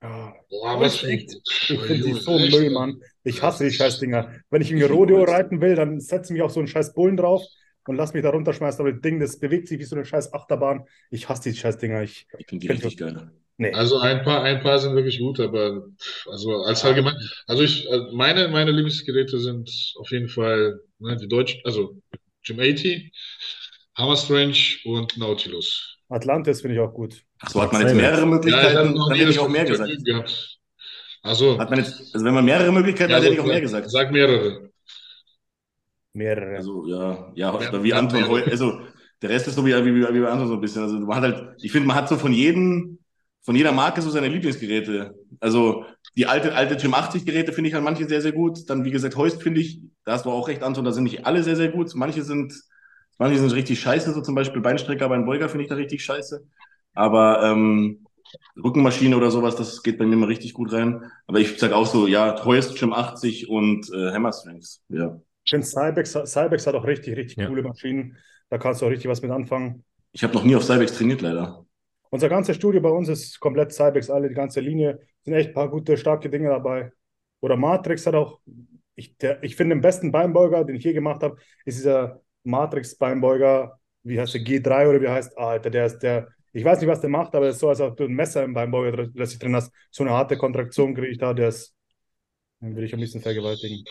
Ja, 0.00 0.34
Boah, 0.48 0.78
was 0.80 0.98
für 0.98 1.08
echt. 1.08 1.34
ich 1.44 1.80
finde 1.80 1.98
die 1.98 2.12
so 2.12 2.38
Müll, 2.38 2.70
Mann. 2.70 3.00
Ich 3.24 3.42
hasse 3.42 3.64
die 3.64 3.72
Scheißdinger. 3.72 4.30
Wenn 4.50 4.62
ich 4.62 4.70
irgendwie 4.70 4.86
Rodeo 4.86 5.24
reiten 5.24 5.60
will, 5.60 5.74
dann 5.74 5.98
setze 5.98 6.32
ich 6.32 6.34
mich 6.34 6.42
auf 6.42 6.52
so 6.52 6.60
einen 6.60 6.68
scheiß 6.68 6.94
Bullen 6.94 7.16
drauf 7.16 7.42
und 7.86 7.96
lass 7.96 8.14
mich 8.14 8.22
da 8.22 8.30
runterschmeißen. 8.30 8.80
Aber 8.80 8.92
das 8.92 9.00
Ding, 9.02 9.20
das 9.20 9.38
bewegt 9.38 9.68
sich 9.68 9.78
wie 9.78 9.84
so 9.84 9.96
eine 9.96 10.04
scheiß 10.04 10.32
Achterbahn. 10.32 10.84
Ich 11.10 11.28
hasse 11.28 11.50
die 11.50 11.56
Scheißdinger. 11.56 12.02
Ich, 12.02 12.26
Ich 12.38 12.46
finde 12.48 12.62
die 12.62 12.68
Find 12.68 12.82
richtig 12.84 12.96
geil. 12.96 13.30
nee. 13.56 13.72
Also 13.72 13.98
ein 14.00 14.22
paar, 14.24 14.42
ein 14.42 14.60
paar 14.62 14.78
sind 14.78 14.94
wirklich 14.94 15.18
gut, 15.18 15.40
aber 15.40 15.86
also 16.30 16.62
als 16.62 16.84
allgemein, 16.84 17.16
also 17.46 17.62
ich, 17.62 17.88
äh, 17.90 17.98
meine, 18.12 18.48
meine 18.48 18.70
Lieblingsgeräte 18.72 19.38
sind 19.38 19.70
auf 19.98 20.10
jeden 20.10 20.28
Fall 20.28 20.80
ne, 20.98 21.16
die 21.16 21.28
deutschen, 21.28 21.60
also 21.64 22.00
Gym 22.44 22.60
80, 22.60 23.12
Hammer 23.96 24.16
Strange 24.16 24.58
und 24.84 25.16
Nautilus. 25.16 25.96
Atlantis 26.08 26.60
finde 26.62 26.76
ich 26.76 26.80
auch 26.80 26.92
gut. 26.94 27.24
Achso, 27.40 27.60
hat 27.62 27.72
man 27.72 27.82
jetzt 27.82 27.94
mehrere 27.94 28.26
Ja, 28.46 28.70
ich 28.72 28.72
Möglichkeiten, 28.72 28.94
noch 28.94 29.08
dann 29.08 29.18
hätte 29.18 29.30
ich 29.30 29.38
auch 29.38 29.48
mehr 29.48 29.64
gesagt. 29.64 30.04
Gehabt. 30.04 30.58
Also, 31.22 31.58
Hat 31.58 31.70
man 31.70 31.78
jetzt, 31.80 32.14
also 32.14 32.24
wenn 32.26 32.34
man 32.34 32.44
mehrere 32.44 32.72
Möglichkeiten 32.72 33.10
ja, 33.10 33.16
hat, 33.16 33.24
hätte 33.24 33.34
ich 33.34 33.38
so, 33.38 33.44
auch 33.44 33.48
mehr 33.48 33.60
gesagt. 33.60 33.90
sag 33.90 34.10
mehrere. 34.12 34.70
Mehrere. 36.14 36.56
Also, 36.56 36.86
ja, 36.86 37.32
ja, 37.34 37.60
Ja, 37.60 37.82
wie 37.82 37.94
Anton 37.94 38.28
heute, 38.28 38.50
also 38.50 38.80
der 39.22 39.30
Rest 39.30 39.48
ist 39.48 39.56
so 39.56 39.66
wie, 39.66 39.72
wie, 39.72 39.94
wie 39.94 40.20
bei 40.20 40.28
Anton 40.28 40.48
so 40.48 40.54
ein 40.54 40.60
bisschen. 40.60 40.82
Also 40.82 40.98
man 40.98 41.16
hat 41.16 41.24
halt, 41.24 41.56
ich 41.62 41.72
finde, 41.72 41.88
man 41.88 41.96
hat 41.96 42.08
so 42.08 42.16
von 42.16 42.32
jedem, 42.32 42.98
von 43.42 43.56
jeder 43.56 43.72
Marke 43.72 44.02
so 44.02 44.10
seine 44.10 44.28
Lieblingsgeräte. 44.28 45.14
Also 45.40 45.84
die 46.16 46.26
alte, 46.26 46.54
alte 46.54 46.76
Gym 46.76 46.94
80 46.94 47.26
Geräte 47.26 47.52
finde 47.52 47.68
ich 47.70 47.76
an 47.76 47.84
manche 47.84 48.08
sehr, 48.08 48.20
sehr 48.20 48.32
gut. 48.32 48.68
Dann, 48.70 48.84
wie 48.84 48.90
gesagt, 48.90 49.16
Heust 49.16 49.42
finde 49.42 49.60
ich, 49.60 49.80
da 50.04 50.12
hast 50.12 50.24
du 50.26 50.30
auch 50.30 50.48
recht, 50.48 50.62
Anton, 50.62 50.84
da 50.84 50.92
sind 50.92 51.04
nicht 51.04 51.26
alle 51.26 51.42
sehr, 51.42 51.56
sehr 51.56 51.68
gut. 51.68 51.94
Manche 51.94 52.22
sind, 52.22 52.54
manche 53.18 53.38
sind 53.38 53.52
richtig 53.52 53.80
scheiße, 53.80 54.12
so 54.12 54.20
zum 54.22 54.34
Beispiel 54.34 54.62
Beinstrecker, 54.62 55.08
Beinbeuger 55.08 55.48
finde 55.48 55.64
ich 55.64 55.68
da 55.68 55.74
richtig 55.76 56.04
scheiße. 56.04 56.46
Aber 56.94 57.42
ähm, 57.42 58.06
Rückenmaschine 58.62 59.16
oder 59.16 59.30
sowas, 59.30 59.56
das 59.56 59.82
geht 59.82 59.98
bei 59.98 60.06
mir 60.06 60.16
mal 60.16 60.26
richtig 60.26 60.54
gut 60.54 60.72
rein. 60.72 61.10
Aber 61.26 61.40
ich 61.40 61.58
sag 61.58 61.72
auch 61.72 61.86
so, 61.86 62.06
ja, 62.06 62.44
Heust, 62.44 62.76
Gym 62.78 62.92
80 62.92 63.48
und 63.48 63.90
äh, 63.92 64.12
Hammer 64.12 64.32
Strengths. 64.32 64.82
Ja. 64.88 65.20
Ich 65.44 65.50
finde, 65.50 65.66
Cybex, 65.66 66.12
Cybex 66.26 66.66
hat 66.66 66.74
auch 66.74 66.86
richtig, 66.86 67.16
richtig 67.16 67.36
Ja. 67.38 67.48
coole 67.48 67.62
Maschinen. 67.62 68.16
Da 68.48 68.58
kannst 68.58 68.80
du 68.80 68.86
auch 68.86 68.90
richtig 68.90 69.10
was 69.10 69.22
mit 69.22 69.30
anfangen. 69.30 69.84
Ich 70.12 70.22
habe 70.22 70.34
noch 70.34 70.44
nie 70.44 70.56
auf 70.56 70.64
Cybex 70.64 70.96
trainiert, 70.96 71.20
leider. 71.20 71.64
Unser 72.10 72.28
ganzes 72.28 72.56
Studio 72.56 72.80
bei 72.80 72.88
uns 72.90 73.08
ist 73.08 73.40
komplett 73.40 73.72
Cybex, 73.72 74.08
alle, 74.10 74.28
die 74.28 74.34
ganze 74.34 74.60
Linie. 74.60 75.00
sind 75.22 75.34
echt 75.34 75.48
ein 75.48 75.54
paar 75.54 75.70
gute, 75.70 75.96
starke 75.96 76.28
Dinge 76.30 76.48
dabei. 76.50 76.92
Oder 77.40 77.56
Matrix 77.56 78.06
hat 78.06 78.14
auch, 78.14 78.40
ich, 78.94 79.16
der, 79.18 79.42
ich 79.42 79.56
finde, 79.56 79.74
den 79.74 79.80
besten 79.82 80.12
Beinbeuger, 80.12 80.64
den 80.64 80.76
ich 80.76 80.84
je 80.84 80.92
gemacht 80.92 81.22
habe, 81.22 81.36
ist 81.64 81.78
dieser 81.78 82.20
Matrix-Beinbeuger, 82.44 83.78
wie 84.02 84.20
heißt 84.20 84.34
der, 84.34 84.42
G3 84.42 84.88
oder 84.88 85.00
wie 85.00 85.08
heißt, 85.08 85.36
ah, 85.36 85.48
Alter, 85.48 85.70
der 85.70 85.86
ist 85.86 85.98
der, 85.98 86.28
ich 86.52 86.64
weiß 86.64 86.80
nicht, 86.80 86.88
was 86.88 87.00
der 87.00 87.10
macht, 87.10 87.34
aber 87.34 87.48
es 87.48 87.56
ist 87.56 87.60
so, 87.60 87.68
als 87.68 87.80
ob 87.80 87.96
du 87.96 88.04
ein 88.04 88.12
Messer 88.12 88.44
im 88.44 88.54
Beinbeuger 88.54 89.08
das 89.08 89.38
drin 89.38 89.56
hast. 89.56 89.72
So 89.90 90.04
eine 90.04 90.12
harte 90.12 90.36
Kontraktion 90.36 90.94
kriege 90.94 91.08
ich 91.08 91.18
da, 91.18 91.34
der 91.34 91.48
ist, 91.48 91.74
den 92.60 92.76
will 92.76 92.84
ich 92.84 92.94
am 92.94 93.00
liebsten 93.00 93.20
vergewaltigen. 93.20 93.82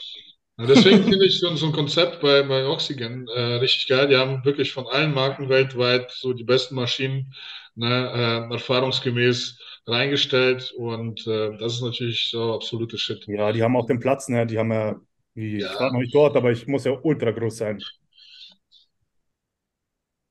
Ja, 0.57 0.67
deswegen 0.67 1.03
finde 1.03 1.25
ich 1.25 1.39
so, 1.39 1.55
so, 1.55 1.65
ein 1.65 1.71
Konzept 1.71 2.21
bei, 2.21 2.43
bei 2.43 2.65
Oxygen 2.67 3.27
äh, 3.27 3.55
richtig 3.55 3.87
geil. 3.87 4.07
Die 4.07 4.15
haben 4.15 4.45
wirklich 4.45 4.71
von 4.71 4.85
allen 4.87 5.13
Marken 5.13 5.49
weltweit 5.49 6.11
so 6.11 6.33
die 6.33 6.43
besten 6.43 6.75
Maschinen 6.75 7.33
ne, 7.75 8.47
äh, 8.49 8.53
erfahrungsgemäß 8.53 9.57
reingestellt 9.87 10.71
und 10.77 11.25
äh, 11.27 11.57
das 11.57 11.73
ist 11.73 11.81
natürlich 11.81 12.29
so 12.29 12.53
absolute 12.53 12.97
Shit. 12.97 13.25
Ja, 13.27 13.51
die 13.51 13.63
haben 13.63 13.75
auch 13.75 13.87
den 13.87 13.99
Platz, 13.99 14.29
ne? 14.29 14.45
Die 14.45 14.57
haben 14.57 14.71
ja, 14.71 14.95
wie, 15.33 15.59
ja. 15.59 15.71
ich 15.71 15.79
war 15.79 15.91
noch 15.91 15.99
nicht 15.99 16.13
dort, 16.13 16.37
aber 16.37 16.51
ich 16.51 16.67
muss 16.67 16.85
ja 16.85 16.97
ultra 17.01 17.31
groß 17.31 17.57
sein. 17.57 17.83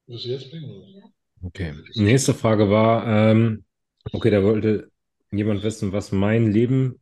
Was 0.07 0.25
jetzt 0.25 0.51
bringen? 0.51 1.13
Okay. 1.43 1.75
Nächste 1.95 2.33
Frage 2.33 2.71
war, 2.71 3.07
ähm, 3.07 3.65
okay, 4.13 4.31
da 4.31 4.43
wollte 4.43 4.91
jemand 5.33 5.63
wissen, 5.65 5.93
was 5.93 6.13
mein 6.13 6.53
Leben, 6.53 7.02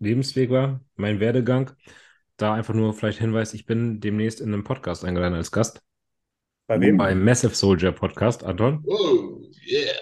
Lebensweg 0.00 0.50
war, 0.50 0.80
mein 0.96 1.20
Werdegang. 1.20 1.70
Da 2.36 2.54
einfach 2.54 2.74
nur 2.74 2.94
vielleicht 2.94 3.18
Hinweis, 3.18 3.52
ich 3.52 3.66
bin 3.66 4.00
demnächst 4.00 4.40
in 4.40 4.52
einem 4.52 4.64
Podcast 4.64 5.04
eingeladen 5.04 5.34
als 5.34 5.52
Gast. 5.52 5.80
Bei 6.66 6.80
wem? 6.80 6.96
Beim 6.96 7.22
Massive 7.22 7.54
Soldier 7.54 7.92
Podcast, 7.92 8.42
Anton. 8.42 8.82
Oh, 8.86 9.42
yeah. 9.66 9.92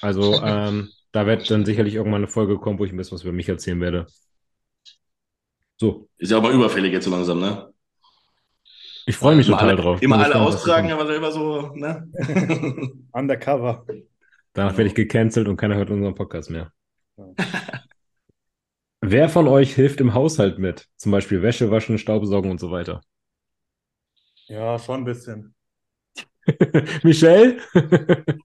Also 0.00 0.34
ähm, 0.44 0.90
da 1.10 1.26
wird 1.26 1.50
dann 1.50 1.64
sicherlich 1.64 1.94
irgendwann 1.94 2.22
eine 2.22 2.28
Folge 2.28 2.56
kommen, 2.58 2.78
wo 2.78 2.84
ich 2.84 2.92
ein 2.92 2.96
bisschen 2.96 3.16
was 3.16 3.24
über 3.24 3.32
mich 3.32 3.48
erzählen 3.48 3.80
werde. 3.80 4.06
So. 5.76 6.08
Ist 6.18 6.30
ja 6.30 6.38
auch 6.38 6.42
mal 6.42 6.54
überfällig 6.54 6.92
jetzt 6.92 7.04
so 7.04 7.10
langsam, 7.10 7.40
ne? 7.40 7.72
Ich 9.06 9.16
freue 9.16 9.36
mich 9.36 9.48
immer 9.48 9.56
total 9.56 9.70
alle, 9.70 9.82
drauf. 9.82 10.02
Immer 10.02 10.18
alle 10.18 10.36
austragen, 10.36 10.92
aber 10.92 11.06
selber 11.06 11.32
so, 11.32 11.72
ne? 11.74 12.08
Undercover. 13.12 13.86
Danach 14.52 14.76
werde 14.76 14.88
ich 14.88 14.94
gecancelt 14.94 15.48
und 15.48 15.56
keiner 15.56 15.76
hört 15.76 15.90
unseren 15.90 16.14
Podcast 16.14 16.50
mehr. 16.50 16.72
Wer 19.00 19.28
von 19.28 19.48
euch 19.48 19.74
hilft 19.74 20.00
im 20.00 20.14
Haushalt 20.14 20.60
mit? 20.60 20.86
Zum 20.94 21.10
Beispiel 21.10 21.42
Wäsche 21.42 21.72
waschen, 21.72 21.98
Staubsaugen 21.98 22.52
und 22.52 22.60
so 22.60 22.70
weiter. 22.70 23.00
Ja, 24.48 24.78
schon 24.78 25.00
ein 25.00 25.04
bisschen. 25.04 25.54
Michelle? 27.04 27.58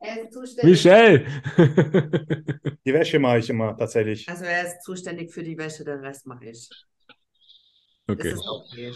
Er 0.00 0.22
ist 0.22 0.32
zuständig. 0.34 0.70
Michelle! 0.70 1.24
Die 2.84 2.92
Wäsche 2.92 3.18
mache 3.18 3.38
ich 3.38 3.48
immer 3.48 3.76
tatsächlich. 3.76 4.28
Also 4.28 4.44
er 4.44 4.66
ist 4.66 4.82
zuständig 4.82 5.32
für 5.32 5.42
die 5.42 5.56
Wäsche, 5.56 5.84
den 5.84 6.00
Rest 6.00 6.26
mache 6.26 6.44
ich. 6.46 6.68
Okay. 8.08 8.30
Das 8.30 8.40
ist 8.40 8.48
okay. 8.48 8.92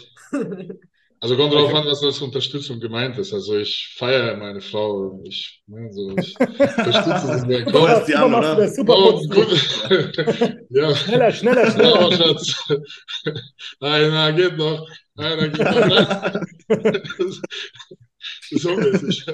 Also 1.21 1.35
kommt 1.35 1.53
drauf 1.53 1.73
an, 1.73 1.85
was 1.85 2.01
als 2.01 2.21
Unterstützung 2.21 2.79
gemeint 2.79 3.17
ist. 3.17 3.33
Also 3.33 3.57
ich 3.57 3.93
feiere 3.97 4.37
meine 4.37 4.61
Frau. 4.61 5.21
Ich, 5.25 5.61
ne, 5.67 5.91
so, 5.91 6.15
ich 6.17 6.33
unterstütze 6.39 7.39
sie 7.39 7.47
sehr. 7.47 7.65
Du 7.71 7.87
hast 7.87 8.07
die 8.07 8.15
an, 8.15 8.33
oder? 8.33 8.67
Super 8.69 8.93
Oh, 8.97 9.21
gut. 9.27 9.49
ja. 10.69 10.95
Schneller, 10.95 11.31
schneller, 11.31 11.71
schneller. 11.71 11.99
aber 11.99 12.15
Schatz. 12.15 12.63
Nein, 13.81 14.11
na, 14.11 14.31
geht 14.31 14.57
noch. 14.57 14.87
Nein, 15.15 15.37
na, 15.39 15.47
geht 15.47 15.59
noch. 15.59 16.41
Das 18.41 18.51
ist 18.51 18.65
unmäßig. 18.65 19.25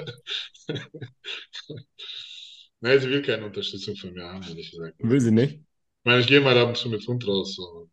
Nein, 2.80 3.00
sie 3.00 3.08
will 3.10 3.22
keine 3.22 3.46
Unterstützung 3.46 3.96
von 3.96 4.12
mir 4.12 4.24
haben, 4.24 4.42
ehrlich 4.48 4.70
gesagt. 4.70 4.94
Will 4.98 5.20
sie 5.20 5.30
nicht? 5.30 5.54
Ich 5.54 5.60
meine, 6.04 6.20
ich 6.20 6.26
gehe 6.26 6.40
mal 6.40 6.56
ab 6.58 6.68
und 6.68 6.76
zu 6.76 6.88
mit 6.88 7.06
Hund 7.06 7.26
raus. 7.26 7.54
So. 7.56 7.90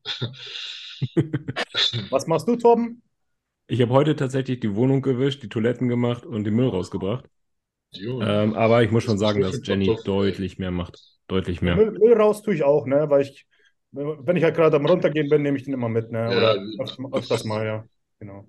Was 2.10 2.28
machst 2.28 2.48
du, 2.48 2.56
Torben? 2.56 3.02
Ich 3.68 3.82
habe 3.82 3.92
heute 3.94 4.16
tatsächlich 4.16 4.60
die 4.60 4.76
Wohnung 4.76 5.02
gewischt, 5.02 5.42
die 5.44 5.50
Toiletten 5.50 5.88
gemacht 5.88 6.26
und 6.26 6.44
den 6.44 6.56
Müll 6.56 6.68
rausgebracht. 6.70 7.26
Ähm, 7.94 8.54
aber 8.54 8.84
ich 8.84 8.92
muss 8.92 9.04
schon 9.04 9.18
sagen, 9.18 9.42
dass 9.42 9.62
Jenny 9.64 10.00
deutlich 10.04 10.60
mehr 10.60 10.72
macht. 10.72 11.02
Deutlich 11.28 11.62
mehr. 11.62 11.76
Müll, 11.76 11.92
Müll 11.92 12.14
raus 12.14 12.42
tue 12.42 12.56
ich 12.56 12.64
auch, 12.64 12.86
ne? 12.86 13.10
Weil 13.10 13.22
ich, 13.24 13.48
wenn 13.92 14.36
ich 14.36 14.44
halt 14.44 14.56
gerade 14.56 14.76
am 14.76 14.86
Runtergehen 14.86 15.30
bin, 15.30 15.42
nehme 15.42 15.58
ich 15.58 15.64
den 15.64 15.74
immer 15.74 15.90
mit, 15.90 16.12
ne? 16.12 16.32
Oder 16.32 16.54
Ja. 16.54 16.78
öfter, 16.80 17.04
öfters 17.14 17.44
mal, 17.44 17.66
ja. 17.66 17.86
Genau. 18.20 18.48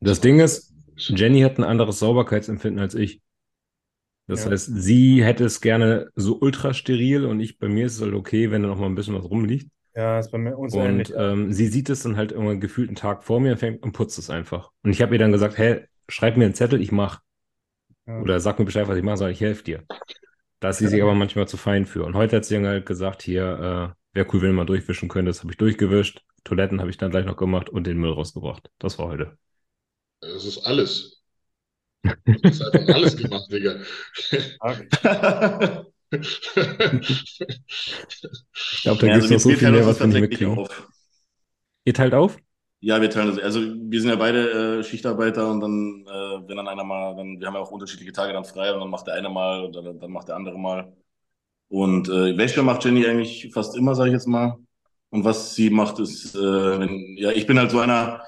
Das 0.00 0.20
Ding 0.20 0.40
ist, 0.40 0.74
Jenny 0.96 1.40
hat 1.40 1.58
ein 1.58 1.64
anderes 1.64 1.98
Sauberkeitsempfinden 2.00 2.80
als 2.80 2.94
ich. 2.94 3.22
Das 4.28 4.46
Ja. 4.46 4.50
heißt, 4.50 4.66
sie 4.76 5.24
hätte 5.24 5.44
es 5.44 5.60
gerne 5.60 6.10
so 6.14 6.38
ultra 6.40 6.72
steril 6.72 7.26
und 7.26 7.40
ich, 7.40 7.58
bei 7.58 7.68
mir 7.68 7.86
ist 7.86 7.96
es 7.96 8.00
halt 8.02 8.14
okay, 8.14 8.50
wenn 8.50 8.62
da 8.62 8.68
noch 8.68 8.78
mal 8.78 8.86
ein 8.86 8.94
bisschen 8.94 9.14
was 9.14 9.24
rumliegt. 9.28 9.70
Ja, 10.00 10.18
ist 10.18 10.30
bei 10.30 10.38
mir 10.38 10.56
uns 10.56 10.74
ähnlich. 10.74 11.14
Und 11.14 11.20
ähm, 11.20 11.52
sie 11.52 11.66
sieht 11.66 11.90
es 11.90 12.02
dann 12.02 12.16
halt 12.16 12.32
irgendwann 12.32 12.58
gefühlt 12.58 12.88
einen 12.88 12.96
Tag 12.96 13.22
vor 13.22 13.38
mir 13.38 13.52
und 13.52 13.58
fängt 13.58 13.82
und 13.82 13.92
putzt 13.92 14.18
es 14.18 14.30
einfach. 14.30 14.70
Und 14.82 14.92
ich 14.92 15.02
habe 15.02 15.14
ihr 15.14 15.18
dann 15.18 15.30
gesagt, 15.30 15.58
hey, 15.58 15.84
schreib 16.08 16.38
mir 16.38 16.46
einen 16.46 16.54
Zettel, 16.54 16.80
ich 16.80 16.90
mach. 16.90 17.20
Ja. 18.06 18.18
Oder 18.22 18.40
sag 18.40 18.58
mir 18.58 18.64
Bescheid, 18.64 18.88
was 18.88 18.96
ich 18.96 19.02
mache, 19.02 19.18
sag 19.18 19.30
ich 19.30 19.42
helfe 19.42 19.62
dir. 19.62 19.84
Da 20.58 20.70
ist 20.70 20.78
sie 20.78 20.88
sich 20.88 21.02
aber 21.02 21.14
manchmal 21.14 21.46
zu 21.48 21.58
fein 21.58 21.84
für. 21.84 22.04
Und 22.04 22.14
heute 22.14 22.36
hat 22.36 22.46
sie 22.46 22.54
dann 22.54 22.66
halt 22.66 22.86
gesagt, 22.86 23.20
hier, 23.20 23.94
äh, 24.14 24.16
wäre 24.16 24.26
cool, 24.32 24.40
wenn 24.40 24.48
du 24.48 24.54
mal 24.54 24.64
durchwischen 24.64 25.10
könntest. 25.10 25.42
Habe 25.42 25.52
ich 25.52 25.58
durchgewischt. 25.58 26.24
Toiletten 26.44 26.80
habe 26.80 26.88
ich 26.88 26.96
dann 26.96 27.10
gleich 27.10 27.26
noch 27.26 27.36
gemacht 27.36 27.68
und 27.68 27.86
den 27.86 27.98
Müll 27.98 28.12
rausgebracht. 28.12 28.70
Das 28.78 28.98
war 28.98 29.08
heute. 29.08 29.36
Das 30.20 30.46
ist 30.46 30.64
alles. 30.64 31.18
Das 32.24 32.52
ist 32.52 32.62
einfach 32.62 32.94
alles 32.94 33.16
gemacht, 33.18 33.52
Digga. 33.52 33.76
Ich 36.12 36.40
glaube, 38.82 39.00
da 39.00 39.06
Ja, 39.06 39.08
gibt 39.08 39.24
es 39.24 39.26
also 39.26 39.30
noch 39.30 39.40
so 39.40 39.54
viel 39.54 39.68
teilen 39.68 39.68
mehr, 39.68 39.86
was 39.86 40.00
wir 40.00 40.06
nicht 40.08 40.18
mitkriegen. 40.18 40.66
Ihr 41.84 41.94
teilt 41.94 42.14
auf? 42.14 42.38
Ja, 42.82 43.00
wir 43.02 43.10
teilen 43.10 43.28
das. 43.36 43.44
Also 43.44 43.60
wir 43.60 44.00
sind 44.00 44.08
ja 44.10 44.16
beide 44.16 44.78
äh, 44.80 44.84
Schichtarbeiter 44.84 45.50
und 45.50 45.60
dann, 45.60 46.04
äh, 46.06 46.48
wenn 46.48 46.56
dann 46.56 46.66
einer 46.68 46.82
mal, 46.84 47.14
dann, 47.14 47.38
wir 47.38 47.46
haben 47.46 47.54
ja 47.54 47.60
auch 47.60 47.70
unterschiedliche 47.70 48.12
Tage 48.12 48.32
dann 48.32 48.44
frei 48.46 48.72
und 48.72 48.80
dann 48.80 48.88
macht 48.88 49.06
der 49.06 49.14
eine 49.14 49.28
mal 49.28 49.64
und 49.66 49.76
dann, 49.76 50.00
dann 50.00 50.10
macht 50.10 50.28
der 50.28 50.36
andere 50.36 50.58
mal. 50.58 50.90
Und 51.68 52.08
äh, 52.08 52.36
Wäsche 52.38 52.62
macht 52.62 52.84
Jenny 52.84 53.06
eigentlich 53.06 53.50
fast 53.54 53.76
immer, 53.76 53.94
sage 53.94 54.10
ich 54.10 54.14
jetzt 54.14 54.28
mal. 54.28 54.56
Und 55.10 55.24
was 55.24 55.54
sie 55.54 55.70
macht, 55.70 55.98
ist, 56.00 56.34
äh, 56.36 56.40
wenn, 56.80 57.16
ja, 57.18 57.30
ich 57.32 57.46
bin 57.46 57.58
halt 57.58 57.70
so 57.72 57.80
einer, 57.80 58.22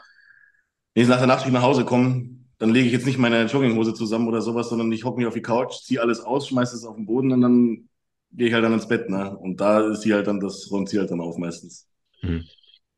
wenn 0.95 1.03
ich 1.05 1.09
nach 1.09 1.19
der 1.19 1.27
Nachtschicht 1.27 1.53
nach 1.53 1.63
Hause 1.63 1.85
komme, 1.85 2.32
dann 2.63 2.71
lege 2.71 2.87
ich 2.87 2.93
jetzt 2.93 3.07
nicht 3.07 3.19
meine 3.19 3.47
Jogginghose 3.47 3.93
zusammen 3.93 4.29
oder 4.29 4.41
sowas, 4.41 4.69
sondern 4.69 4.93
ich 4.93 5.03
hocke 5.05 5.19
mich 5.19 5.27
auf 5.27 5.35
die 5.35 5.43
Couch, 5.43 5.83
ziehe 5.83 6.01
alles 6.01 6.21
aus, 6.21 6.47
schmeiße 6.47 6.77
es 6.77 6.85
auf 6.85 6.95
den 6.95 7.07
Boden 7.07 7.33
und 7.33 7.41
dann 7.41 7.89
gehe 8.31 8.47
ich 8.47 8.55
halt 8.55 8.63
dann 8.63 8.73
ins 8.73 8.87
Bett, 8.87 9.11
ne? 9.11 9.37
Und 9.37 9.61
da 9.61 9.91
ist 9.91 10.03
sie 10.03 10.15
halt 10.15 10.29
dann, 10.29 10.39
das 10.39 10.71
räumt 10.71 10.89
sie 10.89 11.01
halt 11.01 11.11
dann 11.11 11.21
auf 11.21 11.37
meistens. 11.39 11.89
Mhm. 12.23 12.45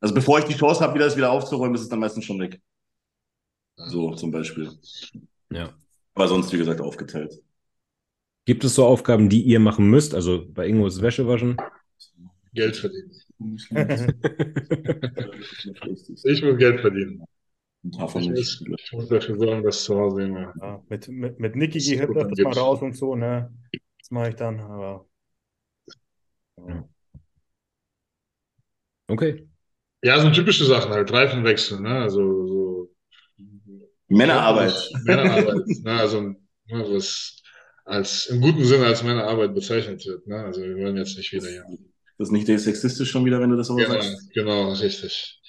Also 0.01 0.15
bevor 0.15 0.39
ich 0.39 0.45
die 0.45 0.53
Chance 0.53 0.81
habe, 0.81 0.93
wieder 0.93 1.07
das 1.07 1.17
wieder 1.17 1.31
aufzuräumen, 1.31 1.75
ist 1.77 1.81
es 1.81 1.89
dann 1.89 1.99
meistens 1.99 2.27
schon 2.27 2.39
weg. 2.41 2.61
So 3.77 4.15
zum 4.15 4.31
Beispiel. 4.31 4.71
Ja. 5.51 5.73
Aber 6.13 6.29
sonst, 6.29 6.53
wie 6.53 6.59
gesagt, 6.59 6.83
aufgeteilt. 6.83 7.41
Gibt 8.45 8.65
es 8.65 8.75
so 8.75 8.85
Aufgaben, 8.85 9.31
die 9.31 9.45
ihr 9.45 9.61
machen 9.61 9.89
müsst? 9.89 10.15
Also 10.15 10.45
bei 10.47 10.69
Ingo 10.69 10.87
ist 10.87 11.01
Wäsche 11.01 11.27
waschen. 11.27 11.57
Geld 12.53 12.77
verdienen. 12.77 13.13
Ich 16.25 16.43
muss 16.43 16.59
Geld 16.59 16.81
verdienen. 16.81 17.25
Ich 17.85 17.99
nicht. 18.15 18.29
muss, 18.29 18.61
ich 18.63 18.93
muss 18.93 19.09
dafür 19.09 19.37
sorgen, 19.37 19.63
dass 19.63 19.85
zu 19.85 19.97
Hause 19.97 20.23
immer. 20.23 20.55
Ja, 20.61 20.83
mit, 20.89 21.09
mit, 21.09 21.39
mit 21.41 21.57
Niki 21.57 21.79
Das 21.79 21.85
gehe 21.85 21.95
ich 21.97 22.01
öfters 22.01 22.27
mal 22.43 22.53
gibt's. 22.53 22.59
raus 22.59 22.83
und 22.83 22.95
so, 22.97 23.15
ne? 23.15 23.53
Das 24.01 24.11
mache 24.11 24.31
ich 24.31 24.37
dann, 24.37 24.61
aber. 24.61 25.07
Ja. 26.57 26.85
Okay. 29.09 29.47
Ja, 30.03 30.21
so 30.21 30.31
typische 30.31 30.65
Sachen 30.67 30.93
halt, 30.93 31.13
Reifen 31.13 31.45
wechseln, 31.45 31.83
ne? 31.83 32.03
Also 32.03 32.47
so 32.47 32.91
Männerarbeit. 34.09 34.75
Männerarbeit, 35.05 35.67
ne? 35.83 35.93
Also 35.93 36.21
ne, 36.21 36.37
was 36.69 37.43
als 37.85 38.27
im 38.27 38.41
guten 38.41 38.65
Sinne 38.65 38.87
als 38.87 39.03
Männerarbeit 39.03 39.55
bezeichnet 39.55 40.05
wird, 40.07 40.27
ne? 40.27 40.37
Also 40.45 40.63
wir 40.63 40.77
wollen 40.77 40.97
jetzt 40.97 41.17
nicht 41.17 41.33
wieder 41.33 41.49
hier. 41.49 41.65
Das 42.19 42.29
ist 42.29 42.33
nicht 42.33 42.47
sexistisch 42.47 43.11
schon 43.11 43.25
wieder, 43.25 43.41
wenn 43.41 43.51
du 43.51 43.57
das 43.57 43.67
so 43.69 43.77
Genau, 43.77 43.93
sagst. 43.93 44.31
genau, 44.35 44.73
richtig. 44.73 45.41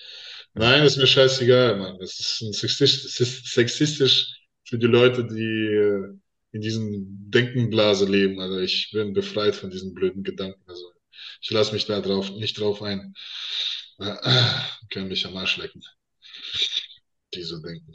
Nein, 0.55 0.83
ist 0.83 0.97
mir 0.97 1.07
scheißegal, 1.07 1.77
Mann. 1.77 1.97
Das 1.99 2.17
ist 2.19 2.59
sexistisch, 2.59 3.19
ist 3.19 3.53
sexistisch 3.53 4.33
für 4.63 4.77
die 4.77 4.87
Leute, 4.87 5.25
die 5.25 5.43
äh, 5.43 6.17
in 6.53 6.61
diesen 6.61 7.29
Denkenblase 7.29 8.05
leben. 8.05 8.39
Also 8.39 8.59
ich 8.59 8.89
bin 8.91 9.13
befreit 9.13 9.55
von 9.55 9.69
diesen 9.69 9.93
blöden 9.93 10.23
Gedanken. 10.23 10.63
Also 10.67 10.85
ich 11.41 11.51
lasse 11.51 11.73
mich 11.73 11.85
da 11.85 11.99
drauf, 11.99 12.31
nicht 12.31 12.57
drauf 12.57 12.81
ein. 12.81 13.13
Äh, 13.99 14.15
können 14.89 15.09
mich 15.09 15.25
am 15.25 15.35
Arsch 15.35 15.57
lecken. 15.57 15.81
Die 17.33 17.43
so 17.43 17.59
denken. 17.59 17.93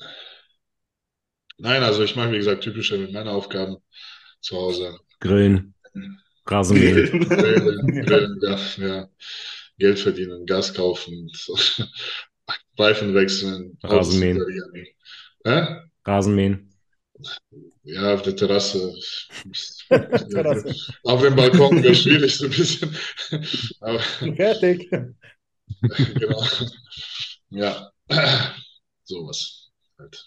Nein, 1.57 1.83
also 1.83 2.03
ich 2.03 2.15
mache, 2.15 2.33
wie 2.33 2.39
gesagt, 2.39 2.63
typische 2.63 2.99
Männeraufgaben 2.99 3.77
zu 4.41 4.57
Hause. 4.57 4.99
Grillen. 5.21 5.75
Rasenmähen. 6.47 7.29
Grillen, 7.29 8.05
Grillen, 8.05 8.41
ja, 8.43 8.59
ja. 8.79 9.09
Geld 9.79 9.99
verdienen, 9.99 10.45
Gas 10.45 10.75
kaufen. 10.75 11.31
Reifen 12.81 13.15
wechseln, 13.15 13.77
Rasenmähen. 13.83 14.43
Hä? 15.45 15.67
Rasenmähen. 16.05 16.71
Ja, 17.83 18.15
auf 18.15 18.23
der 18.23 18.35
Terrasse. 18.37 18.95
Terrasse. 19.89 20.75
Auf 21.05 21.23
dem 21.23 21.37
Balkon 21.37 21.83
wäre 21.83 21.95
schwierig 21.95 22.37
so 22.37 22.47
ein 22.47 22.51
bisschen. 22.51 22.97
Aber, 23.81 23.99
Fertig. 24.01 24.89
genau. 24.91 26.47
Ja, 27.51 27.91
sowas 29.05 29.71
halt. 29.99 30.27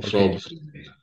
Frau 0.00 0.24
Okay. 0.24 0.34
befriedigen. 0.34 0.94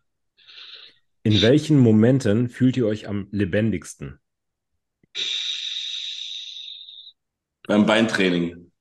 In 1.23 1.41
welchen 1.41 1.77
Momenten 1.79 2.49
fühlt 2.49 2.75
ihr 2.77 2.87
euch 2.87 3.07
am 3.07 3.27
lebendigsten? 3.31 4.19
Beim 7.67 7.85
Beintraining. 7.85 8.71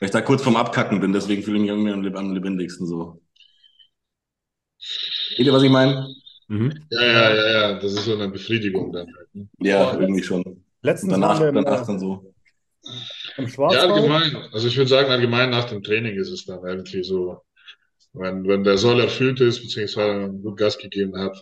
Weil 0.00 0.06
ich 0.08 0.12
da 0.12 0.20
kurz 0.22 0.42
vorm 0.42 0.56
Abkacken 0.56 1.00
bin, 1.00 1.12
deswegen 1.12 1.42
fühle 1.42 1.56
ich 1.58 1.62
mich 1.62 1.70
irgendwie 1.70 1.92
am, 1.92 2.02
leb- 2.02 2.16
am 2.16 2.32
lebendigsten 2.34 2.86
so. 2.86 3.20
Seht 5.36 5.46
ihr, 5.46 5.52
was 5.52 5.62
ich 5.62 5.70
meine? 5.70 6.06
Mhm. 6.48 6.86
Ja, 6.90 7.02
ja, 7.02 7.34
ja, 7.34 7.48
ja, 7.50 7.74
das 7.80 7.92
ist 7.94 8.04
so 8.04 8.14
eine 8.14 8.28
Befriedigung 8.28 8.92
dann 8.92 9.06
halt. 9.16 9.34
Ne? 9.34 9.48
Ja, 9.60 9.92
Boah, 9.92 10.00
irgendwie 10.00 10.22
schon. 10.22 10.64
Letztens 10.82 11.12
danach, 11.12 11.40
waren 11.40 11.42
wir 11.42 11.48
im, 11.48 11.64
danach 11.64 11.86
dann 11.86 11.98
so. 11.98 12.32
im 13.36 13.48
Ja, 13.68 13.80
Schwarzwald. 13.80 13.82
allgemein. 13.82 14.36
Also 14.52 14.68
ich 14.68 14.76
würde 14.76 14.88
sagen, 14.90 15.10
allgemein 15.10 15.50
nach 15.50 15.64
dem 15.64 15.82
Training 15.82 16.16
ist 16.16 16.30
es 16.30 16.44
dann 16.46 16.64
irgendwie 16.64 17.02
so, 17.02 17.42
wenn, 18.14 18.46
wenn 18.48 18.64
der 18.64 18.78
Soll 18.78 19.00
erfüllt 19.00 19.40
ist, 19.40 19.62
beziehungsweise 19.62 20.20
man 20.20 20.42
gut 20.42 20.58
Gas 20.58 20.78
gegeben 20.78 21.18
hat, 21.18 21.36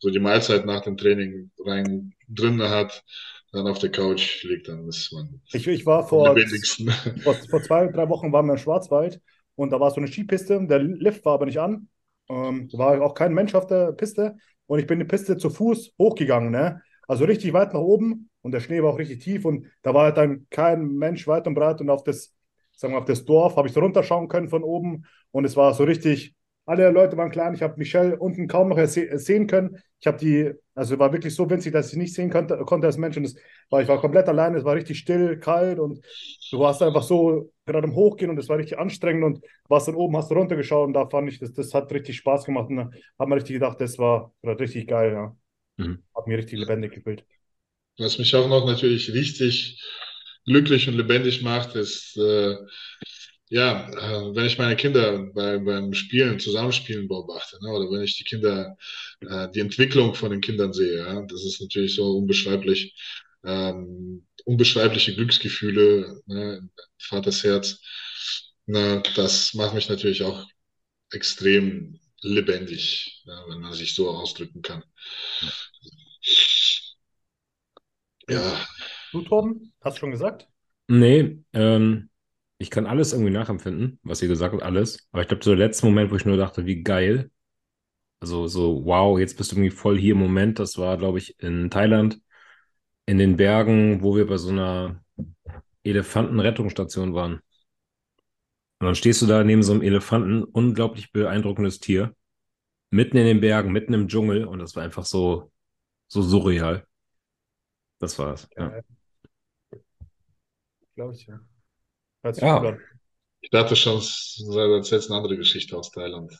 so 0.00 0.10
die 0.10 0.20
Mahlzeit 0.20 0.66
nach 0.66 0.82
dem 0.82 0.96
Training 0.98 1.50
rein 1.64 2.14
drin 2.28 2.62
hat, 2.62 3.04
dann 3.52 3.66
auf 3.66 3.78
der 3.78 3.90
Couch 3.90 4.44
liegt, 4.44 4.68
dann 4.68 4.88
ist 4.88 5.12
man 5.12 5.40
Ich, 5.52 5.66
ich 5.66 5.86
war 5.86 6.06
vor, 6.06 6.36
vor, 7.22 7.34
vor 7.34 7.62
zwei, 7.62 7.86
drei 7.88 8.08
Wochen 8.08 8.32
waren 8.32 8.46
wir 8.46 8.52
im 8.52 8.58
Schwarzwald 8.58 9.20
und 9.56 9.70
da 9.70 9.80
war 9.80 9.90
so 9.90 9.96
eine 9.96 10.08
Skipiste. 10.08 10.66
Der 10.66 10.78
Lift 10.78 11.24
war 11.24 11.34
aber 11.34 11.46
nicht 11.46 11.58
an. 11.58 11.88
Ähm, 12.28 12.68
da 12.70 12.78
war 12.78 13.02
auch 13.02 13.14
kein 13.14 13.34
Mensch 13.34 13.54
auf 13.54 13.66
der 13.66 13.92
Piste 13.92 14.36
und 14.66 14.78
ich 14.78 14.86
bin 14.86 14.98
die 15.00 15.04
Piste 15.04 15.36
zu 15.36 15.50
Fuß 15.50 15.94
hochgegangen. 15.98 16.50
Ne? 16.50 16.80
Also 17.08 17.24
richtig 17.24 17.52
weit 17.52 17.74
nach 17.74 17.80
oben 17.80 18.30
und 18.42 18.52
der 18.52 18.60
Schnee 18.60 18.82
war 18.82 18.90
auch 18.90 18.98
richtig 18.98 19.22
tief 19.22 19.44
und 19.44 19.66
da 19.82 19.94
war 19.94 20.04
halt 20.04 20.16
dann 20.16 20.46
kein 20.50 20.94
Mensch 20.94 21.26
weit 21.26 21.46
und 21.46 21.54
breit 21.54 21.80
und 21.80 21.90
auf 21.90 22.04
das, 22.04 22.32
sagen 22.76 22.94
wir, 22.94 22.98
auf 22.98 23.04
das 23.04 23.24
Dorf 23.24 23.56
habe 23.56 23.66
ich 23.66 23.74
so 23.74 23.80
runterschauen 23.80 24.28
können 24.28 24.48
von 24.48 24.62
oben 24.62 25.06
und 25.32 25.44
es 25.44 25.56
war 25.56 25.74
so 25.74 25.84
richtig, 25.84 26.34
alle 26.70 26.90
Leute 26.90 27.16
waren 27.16 27.30
klein. 27.30 27.54
Ich 27.54 27.62
habe 27.62 27.74
Michelle 27.78 28.18
unten 28.18 28.48
kaum 28.48 28.68
noch 28.68 28.78
erse- 28.78 29.18
sehen 29.18 29.46
können. 29.46 29.78
Ich 30.00 30.06
habe 30.06 30.18
die, 30.18 30.52
also 30.74 30.98
war 30.98 31.12
wirklich 31.12 31.34
so 31.34 31.48
winzig, 31.50 31.72
dass 31.72 31.90
ich 31.92 31.98
nicht 31.98 32.14
sehen 32.14 32.30
konnte, 32.30 32.56
konnte 32.58 32.86
als 32.86 32.96
Mensch 32.98 33.16
und 33.16 33.24
es 33.24 33.36
war, 33.70 33.82
ich 33.82 33.88
war 33.88 34.00
komplett 34.00 34.28
allein. 34.28 34.54
Es 34.54 34.64
war 34.64 34.74
richtig 34.76 34.98
still, 34.98 35.38
kalt 35.38 35.78
und 35.78 36.04
du 36.50 36.58
warst 36.58 36.82
einfach 36.82 37.02
so 37.02 37.52
gerade 37.66 37.86
im 37.86 37.94
Hochgehen 37.94 38.30
und 38.30 38.38
es 38.38 38.48
war 38.48 38.58
richtig 38.58 38.78
anstrengend 38.78 39.24
und 39.24 39.44
warst 39.68 39.88
dann 39.88 39.94
oben, 39.94 40.16
hast 40.16 40.30
du 40.30 40.34
runtergeschaut 40.34 40.86
und 40.86 40.94
da 40.94 41.08
fand 41.08 41.28
ich, 41.30 41.38
das, 41.38 41.52
das 41.52 41.74
hat 41.74 41.92
richtig 41.92 42.16
Spaß 42.18 42.44
gemacht 42.44 42.68
und 42.70 42.76
da 42.76 42.84
hat 43.18 43.28
man 43.28 43.32
richtig 43.34 43.54
gedacht, 43.54 43.80
das 43.80 43.98
war, 43.98 44.32
war 44.42 44.58
richtig 44.58 44.88
geil, 44.88 45.12
ja. 45.12 45.36
Mhm. 45.78 46.02
Hat 46.16 46.26
mir 46.28 46.38
richtig 46.38 46.58
lebendig 46.60 46.92
gefühlt. 46.94 47.26
Was 47.98 48.18
mich 48.18 48.34
auch 48.34 48.48
noch 48.48 48.66
natürlich 48.66 49.12
richtig 49.12 49.80
glücklich 50.46 50.88
und 50.88 50.94
lebendig 50.96 51.42
macht, 51.42 51.74
ist, 51.76 52.16
äh, 52.16 52.56
ja, 53.50 53.90
äh, 53.90 54.34
wenn 54.34 54.46
ich 54.46 54.58
meine 54.58 54.76
Kinder 54.76 55.18
bei, 55.34 55.58
beim 55.58 55.92
Spielen, 55.92 56.38
Zusammenspielen 56.38 57.08
beobachte, 57.08 57.58
ne, 57.62 57.70
oder 57.70 57.90
wenn 57.90 58.02
ich 58.02 58.16
die 58.16 58.24
Kinder, 58.24 58.76
äh, 59.20 59.48
die 59.50 59.60
Entwicklung 59.60 60.14
von 60.14 60.30
den 60.30 60.40
Kindern 60.40 60.72
sehe, 60.72 60.98
ja, 60.98 61.20
das 61.22 61.44
ist 61.44 61.60
natürlich 61.60 61.96
so 61.96 62.16
unbeschreiblich, 62.16 62.94
ähm, 63.44 64.26
unbeschreibliche 64.44 65.16
Glücksgefühle, 65.16 66.22
ne, 66.26 66.68
Vaters 66.98 67.42
Herz, 67.42 67.80
ne, 68.66 69.02
das 69.16 69.52
macht 69.54 69.74
mich 69.74 69.88
natürlich 69.88 70.22
auch 70.22 70.46
extrem 71.10 71.98
lebendig, 72.22 73.20
ja, 73.26 73.44
wenn 73.48 73.60
man 73.60 73.72
sich 73.72 73.96
so 73.96 74.10
ausdrücken 74.10 74.62
kann. 74.62 74.84
Ja. 78.28 78.64
Du, 79.10 79.22
Torben, 79.22 79.72
hast 79.80 79.96
du 79.96 80.00
schon 80.00 80.12
gesagt? 80.12 80.46
Nee, 80.86 81.42
ähm, 81.52 82.09
ich 82.60 82.70
kann 82.70 82.84
alles 82.86 83.14
irgendwie 83.14 83.32
nachempfinden, 83.32 83.98
was 84.02 84.20
ihr 84.20 84.28
gesagt 84.28 84.52
habt, 84.52 84.62
alles. 84.62 85.08
Aber 85.12 85.22
ich 85.22 85.28
glaube, 85.28 85.42
so 85.42 85.50
der 85.50 85.66
letzte 85.66 85.86
Moment, 85.86 86.10
wo 86.10 86.16
ich 86.16 86.26
nur 86.26 86.36
dachte, 86.36 86.66
wie 86.66 86.82
geil. 86.82 87.30
Also 88.20 88.48
so, 88.48 88.84
wow, 88.84 89.18
jetzt 89.18 89.38
bist 89.38 89.50
du 89.52 89.56
irgendwie 89.56 89.70
voll 89.70 89.98
hier 89.98 90.12
im 90.12 90.20
Moment. 90.20 90.58
Das 90.58 90.76
war, 90.76 90.98
glaube 90.98 91.16
ich, 91.18 91.40
in 91.40 91.70
Thailand, 91.70 92.20
in 93.06 93.16
den 93.16 93.38
Bergen, 93.38 94.02
wo 94.02 94.14
wir 94.14 94.26
bei 94.26 94.36
so 94.36 94.50
einer 94.50 95.02
Elefantenrettungsstation 95.84 97.14
waren. 97.14 97.40
Und 98.78 98.86
dann 98.86 98.94
stehst 98.94 99.22
du 99.22 99.26
da 99.26 99.42
neben 99.42 99.62
so 99.62 99.72
einem 99.72 99.82
Elefanten, 99.82 100.44
unglaublich 100.44 101.12
beeindruckendes 101.12 101.80
Tier, 101.80 102.14
mitten 102.90 103.16
in 103.16 103.24
den 103.24 103.40
Bergen, 103.40 103.72
mitten 103.72 103.94
im 103.94 104.06
Dschungel. 104.08 104.44
Und 104.44 104.58
das 104.58 104.76
war 104.76 104.82
einfach 104.82 105.06
so, 105.06 105.50
so 106.08 106.20
surreal. 106.20 106.86
Das 108.00 108.18
war's. 108.18 108.50
Ja. 108.54 108.82
Glaube 110.94 111.14
ich, 111.14 111.26
ja. 111.26 111.40
Hört 112.22 112.34
sich 112.36 112.44
Ja. 112.44 112.58
gut 112.58 112.68
an. 112.68 112.78
Ich 113.42 113.50
dachte 113.50 113.74
schon, 113.76 114.00
du 114.38 114.58
erzählst 114.58 115.10
eine 115.10 115.16
andere 115.18 115.36
Geschichte 115.36 115.76
aus 115.76 115.90
Thailand. 115.90 116.32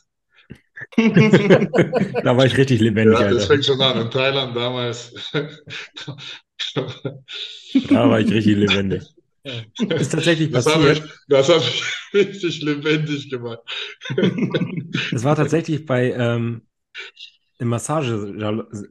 Da 2.23 2.37
war 2.37 2.45
ich 2.45 2.57
richtig 2.57 2.81
lebendig, 2.81 3.19
Ja, 3.19 3.25
das 3.29 3.43
Alter. 3.43 3.47
fängt 3.53 3.65
schon 3.65 3.81
an. 3.81 4.01
In 4.01 4.11
Thailand 4.11 4.55
damals. 4.55 5.13
Da 7.89 8.09
war 8.09 8.19
ich 8.19 8.31
richtig 8.31 8.55
lebendig. 8.57 9.03
Ist 9.43 10.11
tatsächlich 10.11 10.51
Das 10.51 10.65
hat 10.67 10.75
passiert. 10.75 11.01
mich, 11.01 11.11
das 11.27 11.49
hat 11.49 11.57
mich 11.61 11.83
richtig 12.13 12.61
lebendig 12.61 13.29
gemacht. 13.29 13.59
Es 15.11 15.23
war 15.23 15.35
tatsächlich 15.35 15.85
bei 15.85 16.11
ähm, 16.11 16.61
im 17.59 17.67
Massage 17.69 18.15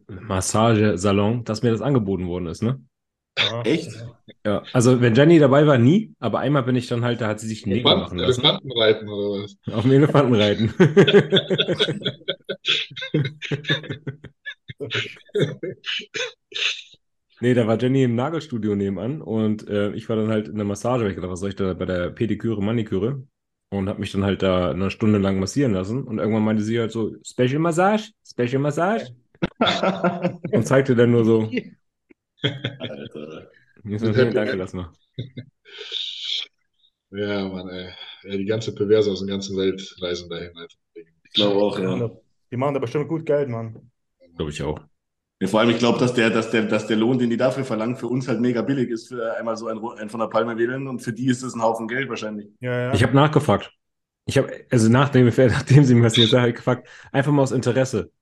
Massagesalon, 0.09 1.45
dass 1.45 1.62
mir 1.62 1.70
das 1.70 1.82
angeboten 1.82 2.26
worden 2.28 2.47
ist, 2.47 2.62
ne? 2.62 2.80
Aha. 3.49 3.62
Echt? 3.62 3.91
Ja, 4.45 4.62
also 4.72 5.01
wenn 5.01 5.14
Jenny 5.14 5.38
dabei 5.38 5.66
war, 5.66 5.78
nie, 5.78 6.14
aber 6.18 6.41
einmal 6.41 6.62
bin 6.62 6.76
ich 6.76 6.86
dann 6.86 7.05
halt, 7.05 7.20
da 7.20 7.28
hat 7.28 7.41
sie 7.41 7.49
sich 7.49 7.64
einen 7.64 7.74
Nägel 7.74 7.97
machen 7.97 8.18
lassen. 8.18 8.41
Elefantenreiten 8.41 9.09
oder 9.09 9.43
was? 9.43 9.57
Auf 9.72 9.82
dem 9.82 9.93
Elefanten 9.93 10.34
reiten. 10.34 10.74
Nee, 17.42 17.54
da 17.54 17.67
war 17.67 17.80
Jenny 17.80 18.03
im 18.03 18.17
Nagelstudio 18.17 18.76
nebenan 18.76 19.22
und 19.22 19.67
äh, 19.67 19.92
ich 19.92 20.11
war 20.11 20.17
dann 20.17 20.29
halt 20.29 20.49
in 20.49 20.57
der 20.57 20.67
Massage, 20.67 21.04
weil 21.04 21.11
ich 21.11 21.17
gedacht, 21.17 21.30
was 21.33 21.41
soll 21.41 21.49
ich 21.49 21.57
da 21.57 21.72
bei 21.72 21.87
der 21.87 22.11
Pediküre, 22.11 22.62
Maniküre? 22.62 23.22
Und 23.71 23.88
habe 23.88 24.00
mich 24.00 24.12
dann 24.12 24.25
halt 24.25 24.42
da 24.42 24.72
eine 24.72 24.91
Stunde 24.91 25.18
lang 25.18 25.38
massieren 25.38 25.72
lassen. 25.72 26.04
Und 26.04 26.18
irgendwann 26.18 26.45
meinte 26.45 26.62
sie 26.62 26.79
halt 26.79 26.91
so, 26.91 27.14
Special 27.25 27.61
Massage, 27.61 28.11
Special 28.29 28.61
Massage. 28.61 29.07
Und 30.53 30.67
zeigte 30.67 30.95
dann 30.95 31.12
nur 31.12 31.25
so, 31.25 31.50
Alter. 32.42 33.50
ich 33.84 34.00
so, 34.00 34.07
nee, 34.11 34.30
danke, 34.33 34.57
lass 34.57 34.72
mal. 34.72 34.91
Ja, 37.11 37.49
Mann, 37.49 37.68
ey. 37.68 37.91
Ja, 38.25 38.37
die 38.37 38.45
ganze 38.45 38.75
Perverse 38.75 39.11
aus 39.11 39.21
der 39.21 39.29
ganzen 39.29 39.57
Welt 39.57 39.96
reisen 40.00 40.29
dahin. 40.29 40.57
Alter. 40.57 40.76
Ich 40.95 41.33
glaube 41.33 41.57
auch, 41.57 41.76
Die 41.76 41.83
machen 41.83 42.00
ja. 42.00 42.08
da- 42.08 42.17
Die 42.53 42.57
machen 42.57 42.75
da 42.75 42.80
bestimmt 42.80 43.08
gut 43.08 43.26
Geld, 43.26 43.49
Mann. 43.49 43.91
Glaube 44.37 44.50
ich 44.50 44.62
auch. 44.62 44.80
Ja, 45.41 45.49
vor 45.49 45.61
allem, 45.61 45.71
ich 45.71 45.79
glaube, 45.79 45.99
dass 45.99 46.12
der, 46.14 46.30
dass, 46.30 46.50
der, 46.50 46.64
dass 46.67 46.87
der 46.87 46.96
Lohn, 46.96 47.18
den 47.18 47.30
die 47.30 47.37
dafür 47.37 47.64
verlangen, 47.64 47.96
für 47.96 48.08
uns 48.08 48.29
halt 48.29 48.41
mega 48.41 48.61
billig 48.62 48.91
ist, 48.91 49.08
für 49.08 49.34
einmal 49.37 49.57
so 49.57 49.68
ein, 49.68 49.79
ein 49.99 50.11
von 50.11 50.21
der 50.21 50.26
Palme 50.29 50.58
wählen. 50.58 50.87
Und 50.87 51.00
für 51.00 51.12
die 51.12 51.26
ist 51.26 51.42
es 51.42 51.54
ein 51.54 51.62
Haufen 51.62 51.88
Geld 51.88 52.08
wahrscheinlich. 52.08 52.49
Ja, 52.61 52.72
ja. 52.79 52.92
Ich 52.95 53.03
habe 53.03 53.14
nachgefragt. 53.14 53.72
Ich 54.26 54.37
habe, 54.38 54.67
also 54.71 54.88
nachdem, 54.91 55.26
nachdem 55.37 55.84
sie 55.84 55.95
mir 55.95 56.03
das 56.04 56.17
jetzt 56.17 56.33
habe 56.34 56.50
ich 56.50 56.57
gefragt, 56.57 56.88
einfach 57.11 57.33
mal 57.33 57.42
aus 57.42 57.53
Interesse. 57.53 58.12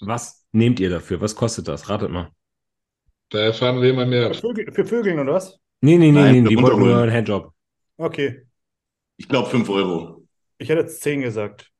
Was 0.00 0.46
nehmt 0.52 0.80
ihr 0.80 0.88
dafür? 0.90 1.20
Was 1.20 1.34
kostet 1.36 1.68
das? 1.68 1.88
Ratet 1.88 2.10
mal. 2.10 2.30
Da 3.32 3.38
erfahren 3.38 3.80
wir 3.80 3.88
immer 3.88 4.04
mehr. 4.04 4.34
für, 4.34 4.40
Vögel, 4.40 4.72
für 4.72 4.84
Vögeln 4.84 5.18
oder 5.18 5.32
was? 5.32 5.58
Nee, 5.80 5.96
nee, 5.96 6.12
nee, 6.12 6.20
Nein, 6.20 6.42
nee, 6.42 6.50
die 6.50 6.56
wollten 6.58 6.80
nur 6.80 6.98
einen 6.98 7.10
Handjob. 7.12 7.52
Okay. 7.96 8.42
Ich 9.16 9.26
glaube 9.26 9.48
5 9.48 9.68
Euro. 9.70 10.28
Ich 10.58 10.68
hätte 10.68 10.82
jetzt 10.82 11.00
10 11.00 11.22
gesagt. 11.22 11.70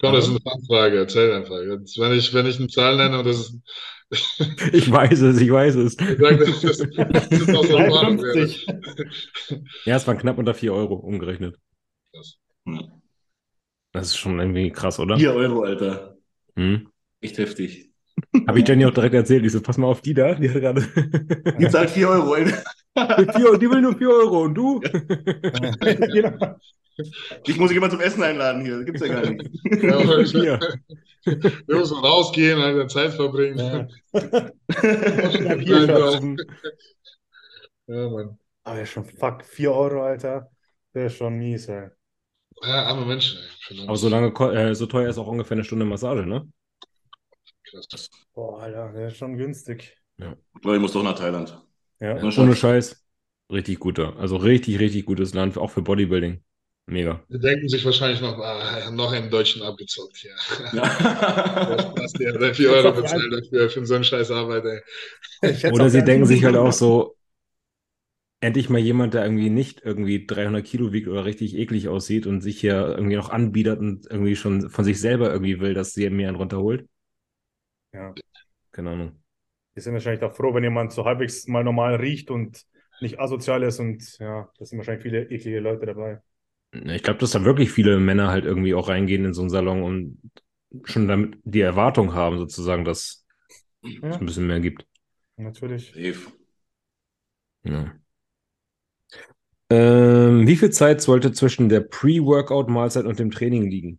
Komm, 0.00 0.12
das 0.12 0.26
ist 0.26 0.30
eine 0.30 0.40
Fangfrage. 0.40 0.96
Erzähl 0.98 1.32
einfach. 1.32 1.60
Jetzt, 1.60 1.98
wenn 1.98 2.12
ich, 2.12 2.32
wenn 2.32 2.46
ich 2.46 2.60
eine 2.60 2.68
Zahl 2.68 2.96
nenne 2.96 3.18
und 3.18 3.26
das 3.26 3.40
ist, 3.40 3.54
Ich 4.72 4.90
weiß 4.90 5.20
es, 5.20 5.40
ich 5.40 5.50
weiß 5.50 5.74
es. 5.74 5.94
ich 5.94 6.18
sag, 6.18 6.38
das 6.38 6.64
ist, 6.64 6.64
das 6.64 7.26
ist 7.30 7.54
aus 7.54 7.66
der 7.66 7.78
Erfahrung. 7.78 8.22
wäre. 8.22 8.46
53. 8.46 8.66
Ja, 9.86 9.96
es 9.96 10.06
waren 10.06 10.18
knapp 10.18 10.38
unter 10.38 10.54
4 10.54 10.72
Euro 10.72 10.94
umgerechnet. 10.94 11.58
Hm. 12.64 13.02
Das 13.92 14.06
ist 14.06 14.16
schon 14.18 14.38
irgendwie 14.38 14.70
krass, 14.70 15.00
oder? 15.00 15.18
4 15.18 15.34
Euro, 15.34 15.62
Alter. 15.62 16.16
Hm. 16.54 16.88
Echt 17.20 17.38
heftig. 17.38 17.87
Habe 18.46 18.60
ich 18.60 18.68
Jenny 18.68 18.84
auch 18.86 18.92
direkt 18.94 19.14
erzählt. 19.14 19.44
Ich 19.44 19.52
so, 19.52 19.60
pass 19.60 19.78
mal 19.78 19.86
auf 19.86 20.00
die 20.00 20.14
da. 20.14 20.34
Die 20.34 20.48
hat 20.50 20.60
gerade. 20.60 20.82
Die 21.58 21.68
zahlt 21.68 21.90
4 21.90 22.08
Euro, 22.08 22.32
Alter. 22.34 22.62
Vier- 23.34 23.58
die 23.58 23.70
will 23.70 23.80
nur 23.80 23.96
4 23.96 24.08
Euro 24.10 24.42
und 24.42 24.54
du? 24.54 24.80
genau. 24.80 26.56
Ich 27.46 27.56
muss 27.58 27.70
jemand 27.72 27.92
zum 27.92 28.00
Essen 28.00 28.22
einladen 28.22 28.62
hier. 28.64 28.76
Das 28.78 28.84
gibt's 28.86 29.00
ja 29.02 29.08
gar 29.08 29.30
nicht. 29.30 29.48
Ja, 29.82 29.98
Hier. 30.24 30.58
wir 31.24 31.76
müssen 31.76 31.98
rausgehen, 31.98 32.58
halt 32.60 32.90
Zeit 32.90 33.12
verbringen. 33.12 33.58
Ja. 33.58 33.88
Ja, 34.82 35.54
Bier 35.54 35.84
ja, 35.86 35.86
kaufen. 35.86 36.36
Mann. 37.86 38.38
Aber 38.64 38.78
ja, 38.78 38.86
schon 38.86 39.04
fuck, 39.04 39.44
4 39.44 39.72
Euro, 39.72 40.02
Alter. 40.02 40.50
Der 40.94 41.06
ist 41.06 41.16
schon 41.16 41.38
mies, 41.38 41.68
ey. 41.68 41.88
Ja, 42.62 42.86
arme 42.86 43.06
Menschen. 43.06 43.38
ey. 43.70 43.82
Aber 43.86 43.96
so 43.96 44.08
lange, 44.08 44.28
äh, 44.54 44.74
so 44.74 44.86
teuer 44.86 45.08
ist 45.08 45.18
auch 45.18 45.28
ungefähr 45.28 45.54
eine 45.56 45.64
Stunde 45.64 45.84
Massage, 45.84 46.26
ne? 46.26 46.48
Krass. 47.70 48.10
Boah, 48.34 48.62
Alter, 48.62 48.92
der 48.92 49.08
ist 49.08 49.16
schon 49.16 49.36
günstig. 49.36 49.96
Ich 50.16 50.60
glaube, 50.62 50.76
ich 50.76 50.80
muss 50.82 50.92
doch 50.92 51.02
nach 51.02 51.18
Thailand. 51.18 51.58
Ja. 52.00 52.16
Ja, 52.16 52.24
Ohne 52.42 52.54
Scheiß. 52.56 53.04
Richtig 53.50 53.78
guter. 53.78 54.16
Also 54.18 54.36
richtig, 54.36 54.78
richtig 54.78 55.06
gutes 55.06 55.32
Land, 55.34 55.56
auch 55.56 55.70
für 55.70 55.82
Bodybuilding. 55.82 56.42
Mega. 56.86 57.22
Die 57.28 57.38
denken 57.38 57.68
sich 57.68 57.84
wahrscheinlich 57.84 58.20
noch, 58.20 58.38
ah, 58.38 58.90
noch 58.90 59.12
einen 59.12 59.30
Deutschen 59.30 59.62
abgezockt 59.62 60.16
hier. 60.16 60.34
Der 60.72 61.78
Ja. 61.78 61.78
Spaß, 61.78 62.12
der 62.14 62.34
hat 62.34 62.56
4 62.56 62.70
Euro 62.70 62.92
bezahlt 62.92 63.32
dafür, 63.32 63.70
für 63.70 63.86
so 63.86 63.94
einen 63.94 64.04
scheiß 64.04 64.30
Arbeit, 64.30 64.64
ey. 64.64 64.80
Oder 65.66 65.90
sie 65.90 66.02
denken 66.04 66.26
sich 66.26 66.44
halt 66.44 66.56
auch 66.56 66.72
so, 66.72 67.16
endlich 68.40 68.68
mal 68.68 68.78
jemand, 68.78 69.14
der 69.14 69.24
irgendwie 69.24 69.50
nicht 69.50 69.82
irgendwie 69.84 70.26
300 70.26 70.64
Kilo 70.64 70.92
wiegt 70.92 71.08
oder 71.08 71.24
richtig 71.24 71.56
eklig 71.56 71.88
aussieht 71.88 72.26
und 72.26 72.40
sich 72.40 72.60
hier 72.60 72.94
irgendwie 72.96 73.16
noch 73.16 73.30
anbietet 73.30 73.78
und 73.80 74.06
irgendwie 74.10 74.36
schon 74.36 74.70
von 74.70 74.84
sich 74.84 75.00
selber 75.00 75.30
irgendwie 75.32 75.60
will, 75.60 75.74
dass 75.74 75.92
sie 75.92 76.08
mir 76.10 76.28
einen 76.28 76.36
runterholt. 76.36 76.88
Ja. 77.92 78.18
Keine 78.72 78.90
Ahnung. 78.90 79.22
Die 79.76 79.80
sind 79.80 79.94
wahrscheinlich 79.94 80.22
auch 80.24 80.34
froh, 80.34 80.52
wenn 80.54 80.64
jemand 80.64 80.92
so 80.92 81.04
halbwegs 81.04 81.46
mal 81.46 81.64
normal 81.64 81.94
riecht 81.96 82.30
und 82.30 82.66
nicht 83.00 83.18
asozial 83.20 83.62
ist. 83.62 83.78
Und 83.80 84.18
ja, 84.18 84.50
da 84.58 84.64
sind 84.64 84.78
wahrscheinlich 84.78 85.02
viele 85.02 85.22
eklige 85.30 85.60
Leute 85.60 85.86
dabei. 85.86 86.20
Ich 86.72 87.02
glaube, 87.02 87.18
dass 87.20 87.30
da 87.32 87.44
wirklich 87.44 87.70
viele 87.72 87.98
Männer 87.98 88.28
halt 88.28 88.44
irgendwie 88.44 88.74
auch 88.74 88.88
reingehen 88.88 89.24
in 89.24 89.34
so 89.34 89.40
einen 89.40 89.50
Salon 89.50 89.82
und 89.82 90.20
schon 90.84 91.08
damit 91.08 91.38
die 91.44 91.60
Erwartung 91.60 92.14
haben, 92.14 92.38
sozusagen, 92.38 92.84
dass 92.84 93.24
es 93.82 93.96
Ja, 94.02 94.20
ein 94.20 94.26
bisschen 94.26 94.46
mehr 94.46 94.60
gibt. 94.60 94.86
natürlich. 95.38 95.94
Safe. 95.94 96.32
Ja. 97.62 97.98
Ähm, 99.70 100.46
wie 100.46 100.56
viel 100.56 100.68
Zeit 100.70 101.00
sollte 101.00 101.32
zwischen 101.32 101.68
der 101.70 101.80
Pre-Workout-Mahlzeit 101.80 103.06
und 103.06 103.18
dem 103.18 103.30
Training 103.30 103.70
liegen? 103.70 103.98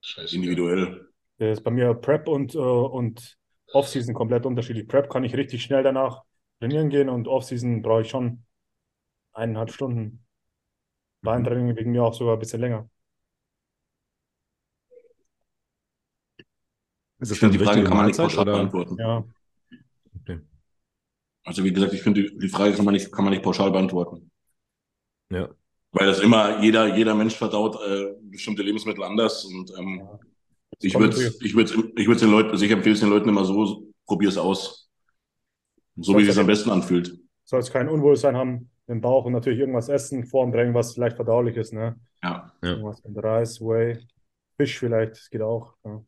Scheiße. 0.00 0.36
Individuell. 0.36 1.11
Der 1.38 1.52
ist 1.52 1.62
bei 1.62 1.70
mir 1.70 1.94
Prep 1.94 2.28
und, 2.28 2.54
äh, 2.54 2.58
und 2.58 3.38
Off-Season 3.72 4.14
komplett 4.14 4.46
unterschiedlich. 4.46 4.88
Prep 4.88 5.10
kann 5.10 5.24
ich 5.24 5.34
richtig 5.36 5.62
schnell 5.62 5.82
danach 5.82 6.22
trainieren 6.60 6.90
gehen 6.90 7.08
und 7.08 7.26
Off-Season 7.28 7.82
brauche 7.82 8.02
ich 8.02 8.08
schon 8.10 8.44
eineinhalb 9.32 9.72
Stunden. 9.72 10.24
Beintraining 11.22 11.76
wegen 11.76 11.92
mir 11.92 12.04
auch 12.04 12.14
sogar 12.14 12.34
ein 12.34 12.38
bisschen 12.40 12.60
länger. 12.60 12.88
Ist 17.20 17.30
Ich 17.30 17.30
das 17.30 17.38
finde, 17.38 17.58
dann 17.58 17.58
die 17.58 17.64
Frage 17.64 17.84
kann 17.84 17.96
man 17.96 18.06
nicht 18.06 18.16
pauschal 18.18 18.42
oder? 18.42 18.52
beantworten. 18.52 18.98
Ja, 18.98 19.24
Also 21.44 21.64
wie 21.64 21.72
gesagt, 21.72 21.92
ich 21.92 22.02
finde, 22.02 22.22
die, 22.22 22.38
die 22.38 22.48
Frage 22.48 22.74
kann 22.74 22.84
man 22.84 22.94
nicht, 22.94 23.12
kann 23.12 23.24
man 23.24 23.32
nicht 23.32 23.42
pauschal 23.42 23.70
beantworten. 23.70 24.30
Ja. 25.30 25.54
Weil 25.92 26.06
das 26.06 26.20
immer, 26.20 26.60
jeder, 26.62 26.96
jeder 26.96 27.14
Mensch 27.14 27.34
verdaut 27.36 27.76
äh, 27.86 28.14
bestimmte 28.22 28.62
Lebensmittel 28.62 29.04
anders. 29.04 29.44
Und 29.44 29.72
ähm, 29.78 30.00
Ja. 30.00 30.18
Ich 30.82 30.94
würde 30.98 31.16
ich 31.40 31.54
würde 31.54 31.92
ich 31.96 32.06
würde 32.06 32.20
den 32.20 32.30
Leuten, 32.30 32.50
also 32.50 32.64
ich 32.64 32.70
empfehle 32.70 32.94
es 32.94 33.00
den 33.00 33.10
Leuten 33.10 33.28
immer 33.28 33.44
so, 33.44 33.88
probier 34.06 34.28
es 34.28 34.38
aus. 34.38 34.88
So 35.96 36.16
wie 36.16 36.22
es 36.22 36.28
sich 36.28 36.38
am 36.38 36.46
besten 36.46 36.70
anfühlt. 36.70 37.14
soll 37.44 37.60
es 37.60 37.70
kein 37.70 37.88
Unwohlsein 37.88 38.36
haben 38.36 38.70
im 38.86 39.00
Bauch 39.00 39.24
und 39.26 39.32
natürlich 39.32 39.58
irgendwas 39.60 39.88
essen 39.88 40.24
vor 40.26 40.44
dem 40.44 40.52
Training, 40.52 40.74
was 40.74 40.94
vielleicht 40.94 41.16
verdaulich 41.16 41.56
ist. 41.56 41.72
Ne? 41.72 41.96
Ja. 42.22 42.52
Ja. 42.62 42.70
Irgendwas 42.70 43.02
mit 43.04 43.22
Reis, 43.22 43.60
Whey, 43.60 43.98
Fisch 44.56 44.78
vielleicht, 44.78 45.12
das 45.12 45.30
geht 45.30 45.42
auch. 45.42 45.74
Ja. 45.84 46.02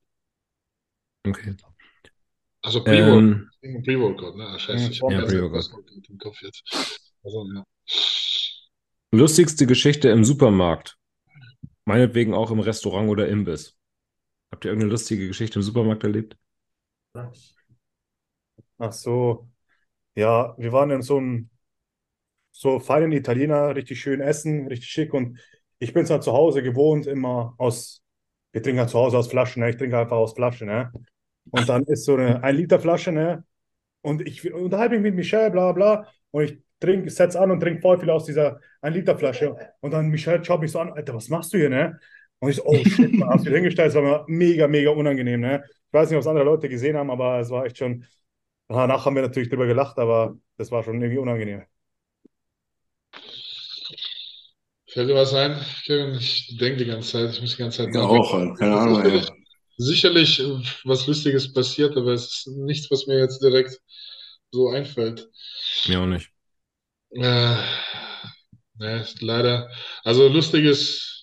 Okay. 1.27 1.55
Also 2.63 2.83
Pre-Workout, 2.83 3.49
Ähm, 3.63 3.83
Pre-Workout, 3.83 4.37
ne? 4.37 4.47
Ah, 4.47 4.59
Scheiße, 4.59 4.91
ich 4.91 5.03
habe 5.03 5.13
Ja, 5.15 5.25
Pre-Workout. 5.27 5.53
was 5.59 5.71
im 6.09 6.19
Kopf 6.19 6.41
jetzt. 6.43 6.63
Also, 7.23 7.47
ja. 7.55 7.65
lustigste 9.13 9.67
Geschichte 9.67 10.09
im 10.09 10.25
Supermarkt. 10.25 10.97
Meinetwegen 11.85 12.33
auch 12.33 12.51
im 12.51 12.61
Restaurant 12.61 13.11
oder 13.11 13.29
Imbiss. 13.29 13.75
Habt 14.55 14.65
ihr 14.65 14.71
irgendeine 14.71 14.93
lustige 14.93 15.27
Geschichte 15.27 15.59
im 15.59 15.65
Supermarkt 15.65 16.05
erlebt? 16.05 16.37
Ach 18.79 18.93
so, 18.93 19.49
ja, 20.15 20.55
wir 20.59 20.73
waren 20.73 20.91
in 20.91 21.03
so 21.03 21.19
einem 21.19 21.51
so 22.53 22.79
feinen 22.79 23.11
Italiener, 23.11 23.75
richtig 23.75 24.01
schön 24.01 24.21
essen, 24.21 24.69
richtig 24.69 24.89
schick 24.89 25.13
und 25.13 25.41
ich 25.81 25.93
bin 25.93 26.05
es 26.05 26.11
halt 26.11 26.23
zu 26.23 26.33
Hause 26.33 26.63
gewohnt, 26.63 27.09
immer 27.09 27.57
aus, 27.59 28.05
wir 28.53 28.63
trinken 28.63 28.79
halt 28.79 28.91
zu 28.91 28.99
Hause 29.01 29.19
aus 29.19 29.27
Flaschen, 29.27 29.61
ne? 29.61 29.71
Ich 29.71 29.77
trinke 29.77 29.99
einfach 29.99 30.19
aus 30.19 30.35
Flaschen, 30.35 30.69
ne? 30.69 30.93
Und 31.51 31.69
dann 31.69 31.83
ist 31.87 32.05
so 32.05 32.15
eine 32.15 32.41
1 32.45 32.57
Liter 32.57 32.79
Flasche, 32.79 33.11
ne? 33.11 33.45
Und 34.03 34.21
ich 34.25 34.53
unterhalte 34.55 34.95
mich 34.95 35.03
mit 35.03 35.17
Michelle, 35.17 35.51
bla 35.51 35.73
bla, 35.73 36.07
und 36.31 36.45
ich 36.45 36.59
trinke, 36.79 37.11
setz 37.11 37.35
an 37.35 37.51
und 37.51 37.59
trinke 37.59 37.81
voll 37.81 37.99
viel 37.99 38.11
aus 38.11 38.25
dieser 38.25 38.61
1 38.83 38.95
Liter 38.95 39.19
Flasche. 39.19 39.57
Und 39.81 39.91
dann 39.91 40.11
Michelle 40.11 40.45
schaut 40.45 40.61
mich 40.61 40.71
so 40.71 40.79
an, 40.79 40.93
Alter, 40.93 41.15
was 41.15 41.29
machst 41.29 41.53
du 41.53 41.59
hier, 41.59 41.71
ne? 41.71 41.99
Und 42.45 42.51
ich 42.51 42.57
so, 42.57 42.65
oh 42.67 42.77
shit, 42.85 43.15
man, 43.15 43.31
hast 43.31 43.45
du 43.45 43.47
wieder 43.47 43.57
hingestellt, 43.57 43.89
das 43.89 43.95
war 43.95 44.03
mir 44.03 44.25
mega, 44.29 44.69
mega 44.69 44.91
unangenehm, 44.91 45.41
ne? 45.41 45.65
Ich 45.67 45.93
weiß 45.93 46.11
nicht, 46.11 46.17
ob 46.17 46.21
es 46.21 46.27
andere 46.27 46.45
Leute 46.45 46.69
gesehen 46.69 46.97
haben, 46.97 47.11
aber 47.11 47.41
es 47.41 47.49
war 47.49 47.65
echt 47.65 47.79
schon, 47.79 48.05
danach 48.69 49.07
haben 49.07 49.15
wir 49.15 49.23
natürlich 49.23 49.49
drüber 49.49 49.67
gelacht, 49.67 49.99
aber 49.99 50.37
das 50.59 50.71
war 50.71 50.83
schon 50.83 51.01
irgendwie 51.01 51.19
unangenehm. 51.19 51.63
Fällt 54.91 55.09
dir 55.09 55.15
was 55.15 55.33
ein, 55.33 55.59
Kevin? 55.87 56.17
Ich 56.19 56.57
denke 56.59 56.85
die 56.85 56.85
ganze 56.85 57.13
Zeit, 57.13 57.31
ich 57.35 57.41
muss 57.41 57.53
die 57.53 57.63
ganze 57.63 57.85
Zeit 57.85 57.95
Ja, 57.95 58.03
auch, 58.03 58.33
halt. 58.35 58.59
keine 58.59 58.77
Ahnung. 58.77 59.03
Ey. 59.03 59.23
Sicherlich 59.79 60.39
äh, 60.39 60.61
was 60.85 61.07
Lustiges 61.07 61.51
passiert, 61.53 61.97
aber 61.97 62.13
es 62.13 62.27
ist 62.27 62.49
nichts, 62.49 62.91
was 62.91 63.07
mir 63.07 63.19
jetzt 63.19 63.43
direkt 63.43 63.81
so 64.53 64.69
einfällt. 64.69 65.31
Mir 65.89 66.01
auch 66.01 66.07
nicht. 66.07 66.31
Äh, 67.11 67.57
ne, 68.79 69.07
leider. 69.21 69.71
Also 70.05 70.29
lustiges, 70.29 71.14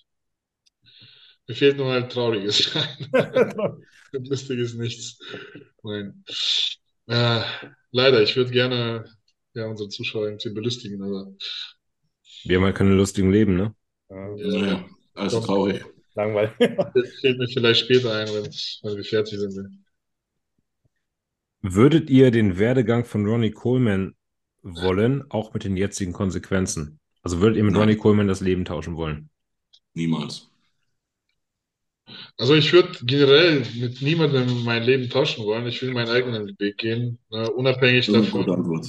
mir 1.52 1.56
fehlt 1.56 1.78
nur 1.78 1.91
halt 1.91 2.11
trauriges. 2.11 2.72
Lustiges 4.14 4.73
nichts. 4.76 5.19
Nein. 5.84 6.23
Äh, 7.07 7.41
leider, 7.91 8.22
ich 8.22 8.36
würde 8.36 8.52
gerne 8.52 9.06
ja, 9.53 9.65
unsere 9.68 9.90
Zuschauer 9.90 10.28
irgendwie 10.28 10.49
belustigen, 10.52 11.02
aber 11.03 11.34
Wir 12.44 12.57
haben 12.57 12.65
halt 12.65 12.76
keine 12.76 12.94
lustigen 12.94 13.32
Leben, 13.32 13.56
ne? 13.56 13.73
Ja, 14.10 14.28
Naja, 14.36 14.86
alles 15.15 15.34
traurig. 15.41 15.84
langweilig. 16.15 16.52
das 16.94 17.19
fällt 17.19 17.38
mir 17.40 17.48
vielleicht 17.48 17.82
später 17.82 18.14
ein, 18.14 18.28
wenn, 18.30 18.45
wenn 18.45 18.98
wir 18.98 19.03
fertig 19.03 19.40
sind. 19.40 19.84
Würdet 21.64 22.11
ihr 22.11 22.30
den 22.30 22.60
Werdegang 22.60 23.03
von 23.03 23.26
Ronnie 23.26 23.49
Coleman 23.49 24.14
wollen, 24.61 25.23
auch 25.32 25.56
mit 25.56 25.64
den 25.64 25.76
jetzigen 25.76 26.14
Konsequenzen? 26.14 26.99
Also 27.23 27.40
würdet 27.41 27.57
ihr 27.57 27.64
mit 27.64 27.73
Nein. 27.73 27.82
Ronnie 27.82 27.95
Coleman 27.98 28.28
das 28.28 28.41
Leben 28.41 28.64
tauschen 28.64 28.95
wollen? 28.95 29.32
Niemals. 29.95 30.51
Also 32.38 32.56
ich 32.56 32.72
würde 32.73 32.90
generell 33.03 33.64
mit 33.76 34.02
niemandem 34.02 34.64
mein 34.64 34.84
Leben 34.84 35.10
tauschen 35.10 35.45
wollen. 35.45 35.68
Ich 35.68 35.82
will 35.82 35.91
meinen 35.94 36.10
eigenen 36.10 36.48
Weg 36.60 36.78
gehen, 36.78 37.19
äh, 37.32 37.48
unabhängig 37.49 38.07
Das 38.07 38.15
ist 38.15 38.22
eine 38.22 38.28
gute 38.32 38.52
davon, 38.52 38.53
Antwort. 38.53 38.88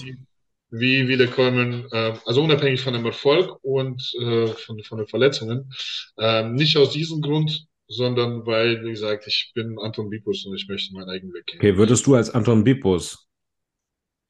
wie, 0.71 1.09
wie 1.09 1.17
der 1.17 1.29
Coleman, 1.29 1.87
äh, 1.93 2.15
also 2.25 2.43
unabhängig 2.43 2.81
von 2.81 2.95
dem 2.95 3.05
Erfolg 3.05 3.59
und 3.63 4.03
äh, 4.21 4.47
von, 4.49 4.83
von 4.83 4.99
den 4.99 5.07
Verletzungen. 5.07 5.71
Ähm, 6.19 6.55
nicht 6.55 6.77
aus 6.77 6.91
diesem 6.91 7.21
Grund, 7.21 7.67
sondern 7.89 8.47
weil, 8.47 8.83
wie 8.85 8.91
gesagt, 8.91 9.27
ich 9.27 9.53
bin 9.55 9.79
Anton 9.79 10.09
Bipus 10.09 10.47
und 10.47 10.57
ich 10.57 10.67
möchte 10.69 10.95
meinen 10.95 11.11
eigenen 11.11 11.35
Weg 11.35 11.47
gehen. 11.47 11.59
Okay, 11.59 11.77
würdest 11.77 12.07
du 12.07 12.15
als 12.15 12.31
Anton 12.31 12.65
Bipus 12.65 13.29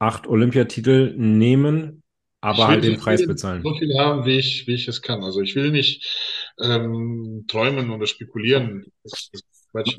acht 0.00 0.26
Olympiatitel 0.26 1.14
nehmen, 1.16 2.02
aber 2.40 2.66
halt 2.66 2.82
den 2.82 2.98
Preis 2.98 3.24
bezahlen? 3.24 3.62
So 3.62 3.72
viel 3.74 3.96
haben, 3.96 4.24
wie 4.26 4.38
ich, 4.38 4.66
wie 4.66 4.74
ich 4.74 4.88
es 4.88 5.00
kann. 5.00 5.22
Also 5.22 5.40
ich 5.40 5.54
will 5.54 5.70
nicht 5.70 6.04
ähm, 6.60 7.44
träumen 7.48 7.90
oder 7.90 8.06
spekulieren. 8.06 8.86
Das 9.02 9.28
ist 9.32 9.44
Quatsch. 9.70 9.96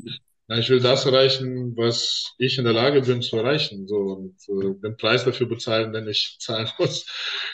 Ja, 0.49 0.57
ich 0.57 0.69
will 0.69 0.81
das 0.81 1.05
erreichen, 1.05 1.75
was 1.77 2.33
ich 2.37 2.57
in 2.57 2.65
der 2.65 2.73
Lage 2.73 3.01
bin 3.01 3.21
zu 3.21 3.37
erreichen. 3.37 3.87
So, 3.87 3.95
und 3.95 4.35
äh, 4.49 4.79
den 4.81 4.97
Preis 4.97 5.23
dafür 5.23 5.47
bezahlen, 5.47 5.93
den 5.93 6.07
ich 6.07 6.37
zahlen 6.39 6.69
muss. 6.79 7.05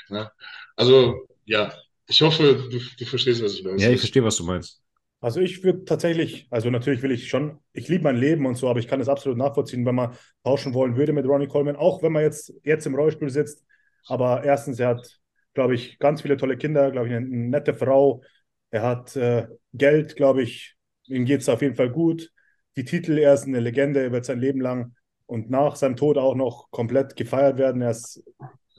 Ja. 0.09 0.31
Also, 0.75 1.27
ja, 1.45 1.73
ich 2.07 2.21
hoffe, 2.21 2.67
du, 2.71 2.79
du 2.79 3.05
verstehst, 3.05 3.43
was 3.43 3.53
ich 3.53 3.63
meine. 3.63 3.81
Ja, 3.81 3.89
ich 3.91 3.99
verstehe, 3.99 4.23
was 4.23 4.37
du 4.37 4.43
meinst. 4.43 4.81
Also 5.21 5.41
ich 5.41 5.63
würde 5.63 5.83
tatsächlich, 5.83 6.47
also 6.49 6.69
natürlich 6.69 7.01
will 7.01 7.11
ich 7.11 7.27
schon, 7.27 7.59
ich 7.73 7.89
liebe 7.89 8.05
mein 8.05 8.15
Leben 8.15 8.45
und 8.45 8.55
so, 8.55 8.69
aber 8.69 8.79
ich 8.79 8.87
kann 8.87 9.01
es 9.01 9.09
absolut 9.09 9.37
nachvollziehen, 9.37 9.85
wenn 9.85 9.95
man 9.95 10.15
tauschen 10.43 10.73
wollen 10.73 10.95
würde 10.95 11.11
mit 11.11 11.25
Ronnie 11.25 11.47
Coleman, 11.47 11.75
auch 11.75 12.01
wenn 12.01 12.13
man 12.13 12.23
jetzt, 12.23 12.53
jetzt 12.63 12.85
im 12.87 12.95
Rollstuhl 12.95 13.29
sitzt. 13.29 13.65
Aber 14.07 14.43
erstens, 14.45 14.79
er 14.79 14.89
hat, 14.89 15.19
glaube 15.53 15.75
ich, 15.75 15.99
ganz 15.99 16.21
viele 16.21 16.37
tolle 16.37 16.57
Kinder, 16.57 16.89
glaube 16.91 17.07
ich, 17.07 17.13
eine, 17.13 17.25
eine 17.25 17.49
nette 17.49 17.73
Frau. 17.73 18.23
Er 18.71 18.83
hat 18.83 19.15
äh, 19.15 19.47
Geld, 19.73 20.15
glaube 20.15 20.43
ich, 20.43 20.75
ihm 21.07 21.25
geht 21.25 21.41
es 21.41 21.49
auf 21.49 21.61
jeden 21.61 21.75
Fall 21.75 21.89
gut. 21.89 22.31
Die 22.75 22.85
Titel, 22.85 23.17
er 23.17 23.33
ist 23.33 23.45
eine 23.45 23.59
Legende, 23.59 24.01
er 24.01 24.11
wird 24.11 24.25
sein 24.25 24.39
Leben 24.39 24.61
lang 24.61 24.95
und 25.25 25.49
nach 25.49 25.75
seinem 25.75 25.95
Tod 25.95 26.17
auch 26.17 26.35
noch 26.35 26.69
komplett 26.71 27.15
gefeiert 27.15 27.57
werden. 27.57 27.81
Er 27.81 27.91
ist 27.91 28.23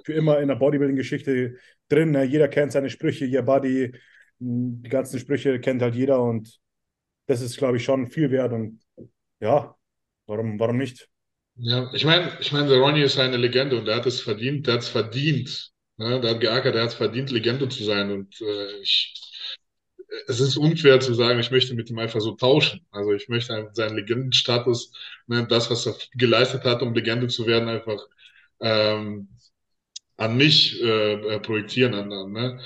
für 0.05 0.13
immer 0.13 0.41
in 0.41 0.49
der 0.49 0.57
Bodybuilding-Geschichte 0.57 1.57
drin. 1.89 2.13
Ne? 2.13 2.25
Jeder 2.25 2.49
kennt 2.49 2.73
seine 2.73 2.91
Sprüche, 2.91 3.27
Your 3.27 3.43
Body, 3.43 3.93
die 4.39 4.89
ganzen 4.89 5.19
Sprüche 5.19 5.61
kennt 5.61 5.83
halt 5.83 5.95
jeder 5.95 6.23
und 6.23 6.59
das 7.27 7.43
ist, 7.43 7.59
glaube 7.59 7.77
ich, 7.77 7.85
schon 7.85 8.11
viel 8.11 8.31
wert 8.31 8.53
und 8.53 8.81
ja, 9.39 9.77
warum, 10.27 10.59
warum 10.59 10.79
nicht? 10.79 11.09
Ja, 11.57 11.93
ich 11.93 12.05
meine, 12.05 12.33
ich 12.41 12.53
meine, 12.53 12.69
der 12.69 12.79
Ronnie 12.79 13.03
ist 13.03 13.19
eine 13.19 13.37
Legende 13.37 13.79
und 13.79 13.85
der 13.85 13.97
hat 13.97 14.07
es 14.07 14.21
verdient, 14.21 14.67
der 14.67 14.75
hat 14.75 14.83
es 14.83 14.89
verdient. 14.89 15.73
Ne? 15.99 16.21
Der 16.21 16.31
hat 16.31 16.41
geackert, 16.41 16.75
der 16.75 16.83
hat 16.83 16.91
es 16.91 16.95
verdient, 16.95 17.31
Legende 17.31 17.69
zu 17.69 17.85
sein. 17.85 18.11
Und 18.11 18.41
äh, 18.41 18.81
ich, 18.81 19.15
es 20.27 20.41
ist 20.41 20.57
unfair 20.57 21.01
zu 21.01 21.15
sagen, 21.15 21.39
ich 21.41 21.51
möchte 21.51 21.75
mit 21.75 21.91
ihm 21.91 21.99
einfach 21.99 22.21
so 22.21 22.33
tauschen. 22.33 22.87
Also 22.91 23.13
ich 23.13 23.29
möchte 23.29 23.71
seinen 23.73 23.97
Legendenstatus, 23.97 24.93
ne, 25.27 25.47
das, 25.49 25.71
was 25.71 25.87
er 25.87 25.97
geleistet 26.15 26.65
hat, 26.65 26.83
um 26.83 26.95
Legende 26.95 27.29
zu 27.29 27.47
werden, 27.47 27.69
einfach 27.69 28.01
ähm, 28.61 29.29
an 30.17 30.37
mich 30.37 30.81
äh, 30.83 31.41
projektieren. 31.41 31.95
An, 31.95 32.09
ne? 32.33 32.61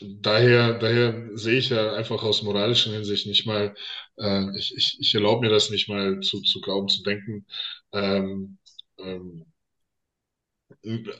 Daher, 0.00 0.78
daher 0.78 1.30
sehe 1.36 1.58
ich 1.58 1.70
ja 1.70 1.92
einfach 1.94 2.22
aus 2.22 2.42
moralischer 2.42 2.92
Hinsicht 2.92 3.26
nicht 3.26 3.46
mal, 3.46 3.74
äh, 4.18 4.58
ich, 4.58 4.74
ich, 4.76 4.96
ich 5.00 5.14
erlaube 5.14 5.42
mir 5.46 5.52
das 5.52 5.70
nicht 5.70 5.88
mal 5.88 6.20
zu, 6.20 6.40
zu 6.42 6.60
glauben, 6.60 6.88
zu 6.88 7.02
denken, 7.02 7.46
ähm, 7.92 8.58
ähm, 8.98 9.46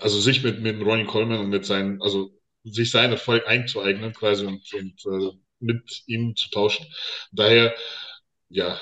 also 0.00 0.20
sich 0.20 0.42
mit, 0.42 0.60
mit 0.60 0.80
Ronnie 0.80 1.04
Coleman 1.06 1.40
und 1.40 1.50
mit 1.50 1.64
seinen, 1.66 2.00
also 2.02 2.30
sich 2.64 2.90
seinen 2.90 3.12
Erfolg 3.12 3.46
einzueignen 3.46 4.12
quasi 4.12 4.46
und, 4.46 4.62
und 4.74 5.06
äh, 5.06 5.36
mit 5.60 6.02
ihm 6.06 6.34
zu 6.36 6.50
tauschen. 6.50 6.86
Daher, 7.32 7.74
ja, 8.48 8.78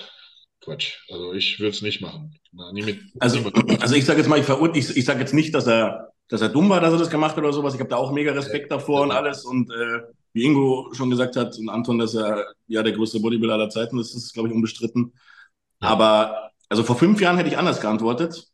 Quatsch. 0.61 0.99
Also 1.11 1.33
ich 1.33 1.59
würde 1.61 1.71
es 1.71 1.83
nicht 1.83 2.01
machen. 2.01 2.39
Na, 2.53 2.73
nie 2.73 2.83
mit, 2.83 3.01
also, 3.21 3.39
also 3.81 3.95
ich 3.95 4.05
sage 4.05 4.19
jetzt 4.19 4.29
mal, 4.29 4.39
ich, 4.39 4.49
ich, 4.49 4.97
ich 4.97 5.05
sage 5.05 5.21
jetzt 5.21 5.35
nicht, 5.35 5.55
dass 5.55 5.67
er, 5.67 6.13
dass 6.29 6.41
er 6.41 6.49
dumm 6.49 6.69
war, 6.69 6.81
dass 6.81 6.93
er 6.93 6.99
das 6.99 7.11
gemacht 7.11 7.37
hat 7.37 7.45
oder 7.45 7.53
sowas. 7.53 7.75
Ich 7.75 7.81
habe 7.81 7.91
da 7.91 7.97
auch 7.97 8.13
mega 8.13 8.33
Respekt 8.33 8.71
davor 8.71 9.03
und 9.03 9.11
alles. 9.11 9.45
Und 9.45 9.71
äh, 9.71 10.01
wie 10.33 10.45
Ingo 10.45 10.91
schon 10.93 11.11
gesagt 11.11 11.37
hat 11.37 11.57
und 11.59 11.69
Anton, 11.69 11.99
dass 11.99 12.15
er 12.15 12.47
ja 12.67 12.83
der 12.83 12.93
größte 12.93 13.21
Bodybuilder 13.21 13.55
aller 13.55 13.71
Zeiten 13.71 13.99
ist, 13.99 14.15
ist, 14.15 14.35
glaube 14.35 14.49
ich, 14.49 14.55
unbestritten. 14.55 15.13
Ja. 15.81 15.89
Aber 15.89 16.51
also 16.69 16.83
vor 16.83 16.97
fünf 16.97 17.21
Jahren 17.21 17.37
hätte 17.37 17.49
ich 17.49 17.59
anders 17.59 17.81
geantwortet. 17.81 18.49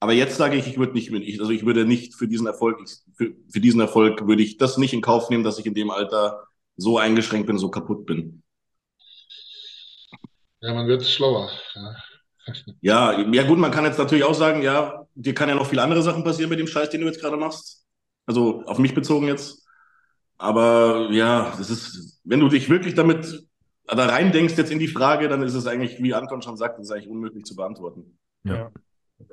Aber 0.00 0.12
jetzt 0.12 0.36
sage 0.36 0.56
ich, 0.56 0.66
ich 0.66 0.76
würde 0.76 0.92
nicht, 0.92 1.12
also 1.40 1.50
ich 1.50 1.64
würde 1.64 1.86
nicht 1.86 2.14
für 2.14 2.28
diesen 2.28 2.46
Erfolg, 2.46 2.78
für, 3.16 3.32
für 3.48 3.60
diesen 3.60 3.80
Erfolg 3.80 4.26
würde 4.26 4.42
ich 4.42 4.58
das 4.58 4.76
nicht 4.76 4.92
in 4.92 5.00
Kauf 5.00 5.30
nehmen, 5.30 5.44
dass 5.44 5.58
ich 5.58 5.66
in 5.66 5.74
dem 5.74 5.90
Alter 5.90 6.46
so 6.76 6.98
eingeschränkt 6.98 7.46
bin, 7.46 7.58
so 7.58 7.70
kaputt 7.70 8.06
bin. 8.06 8.42
Ja, 10.60 10.74
man 10.74 10.86
wird 10.86 11.04
schlauer. 11.04 11.50
Ja. 11.74 11.96
Ja, 12.82 13.18
ja 13.18 13.42
gut, 13.44 13.58
man 13.58 13.70
kann 13.70 13.86
jetzt 13.86 13.98
natürlich 13.98 14.24
auch 14.24 14.34
sagen, 14.34 14.60
ja, 14.60 15.06
dir 15.14 15.32
kann 15.32 15.48
ja 15.48 15.54
noch 15.54 15.66
viele 15.66 15.82
andere 15.82 16.02
Sachen 16.02 16.24
passieren 16.24 16.50
mit 16.50 16.58
dem 16.58 16.66
Scheiß, 16.66 16.90
den 16.90 17.00
du 17.00 17.06
jetzt 17.06 17.18
gerade 17.18 17.38
machst. 17.38 17.86
Also 18.26 18.62
auf 18.66 18.78
mich 18.78 18.94
bezogen 18.94 19.28
jetzt. 19.28 19.66
Aber 20.36 21.08
ja, 21.10 21.54
das 21.56 21.70
ist, 21.70 22.20
wenn 22.22 22.40
du 22.40 22.48
dich 22.48 22.68
wirklich 22.68 22.94
damit 22.94 23.46
da 23.86 24.06
rein 24.06 24.32
denkst 24.32 24.56
jetzt 24.56 24.72
in 24.72 24.78
die 24.78 24.88
Frage, 24.88 25.28
dann 25.28 25.42
ist 25.42 25.54
es 25.54 25.66
eigentlich, 25.66 26.02
wie 26.02 26.14
Anton 26.14 26.42
schon 26.42 26.56
sagt, 26.56 26.78
das 26.78 26.86
ist 26.86 26.92
eigentlich 26.92 27.08
unmöglich 27.08 27.44
zu 27.44 27.54
beantworten. 27.54 28.18
Ja. 28.44 28.70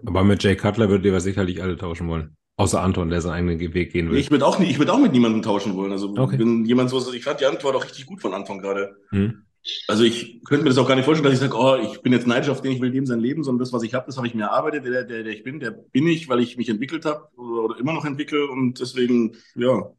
Aber 0.06 0.24
mit 0.24 0.44
Jay 0.44 0.56
Cutler 0.56 0.90
würdet 0.90 1.06
ihr 1.06 1.20
sicherlich 1.20 1.62
alle 1.62 1.78
tauschen 1.78 2.08
wollen. 2.08 2.36
Außer 2.62 2.80
Anton, 2.80 3.10
der 3.10 3.22
seinen 3.22 3.50
eigenen 3.50 3.74
Weg 3.74 3.92
gehen 3.92 4.12
will. 4.12 4.20
Ich 4.20 4.30
würde 4.30 4.46
auch, 4.46 4.60
ich 4.60 4.78
würd 4.78 4.92
auch 4.92 5.00
mit 5.00 5.14
niemandem 5.14 5.42
tauschen 5.42 5.76
wollen. 5.76 5.92
Also, 5.92 6.14
okay. 6.16 6.38
wenn 6.38 6.64
jemand 6.64 6.92
so, 6.92 7.12
ich 7.12 7.24
fand 7.24 7.40
die 7.40 7.48
Antwort 7.48 7.76
auch 7.76 7.84
richtig 7.84 8.06
gut 8.06 8.22
von 8.22 8.36
Anton 8.36 8.60
gerade. 8.60 8.98
Hm. 9.10 9.48
Also, 9.88 10.04
ich 10.04 10.44
könnte 10.44 10.64
mir 10.64 10.70
das 10.70 10.78
auch 10.78 10.88
gar 10.88 10.96
nicht 10.96 11.06
vorstellen, 11.06 11.24
dass 11.24 11.34
ich 11.34 11.40
sage, 11.40 11.58
oh, 11.58 11.76
ich 11.78 12.04
bin 12.04 12.14
jetzt 12.14 12.28
neidisch 12.28 12.50
auf 12.50 12.62
den, 12.62 12.72
ich 12.72 12.80
will 12.80 12.92
dem 12.92 13.08
sein 13.08 13.20
Leben, 13.20 13.44
sondern 13.44 13.62
das, 13.62 13.74
was 13.74 13.82
ich 13.82 13.96
habe, 13.96 14.06
das 14.06 14.18
habe 14.18 14.28
ich 14.28 14.36
mir 14.36 14.44
erarbeitet. 14.44 14.86
Der, 14.86 15.04
der, 15.06 15.24
der 15.24 15.34
ich 15.34 15.42
bin, 15.42 15.60
der 15.60 15.72
bin 15.72 16.06
ich, 16.06 16.30
weil 16.30 16.40
ich 16.40 16.56
mich 16.56 16.70
entwickelt 16.70 17.04
habe 17.06 17.30
oder, 17.36 17.64
oder, 17.64 17.80
immer 17.80 17.94
noch 17.94 18.06
entwickle. 18.06 18.48
Und 18.48 18.80
deswegen, 18.80 19.36
ja, 19.56 19.92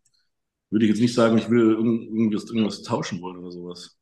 würde 0.71 0.85
ich 0.85 0.91
jetzt 0.91 1.01
nicht 1.01 1.15
sagen, 1.15 1.39
ich 1.39 1.51
will 1.51 1.73
irgendwas, 1.73 2.45
irgendwas 2.45 2.83
tauschen 2.83 3.21
wollen 3.23 3.39
oder 3.39 3.51
sowas. 3.51 3.99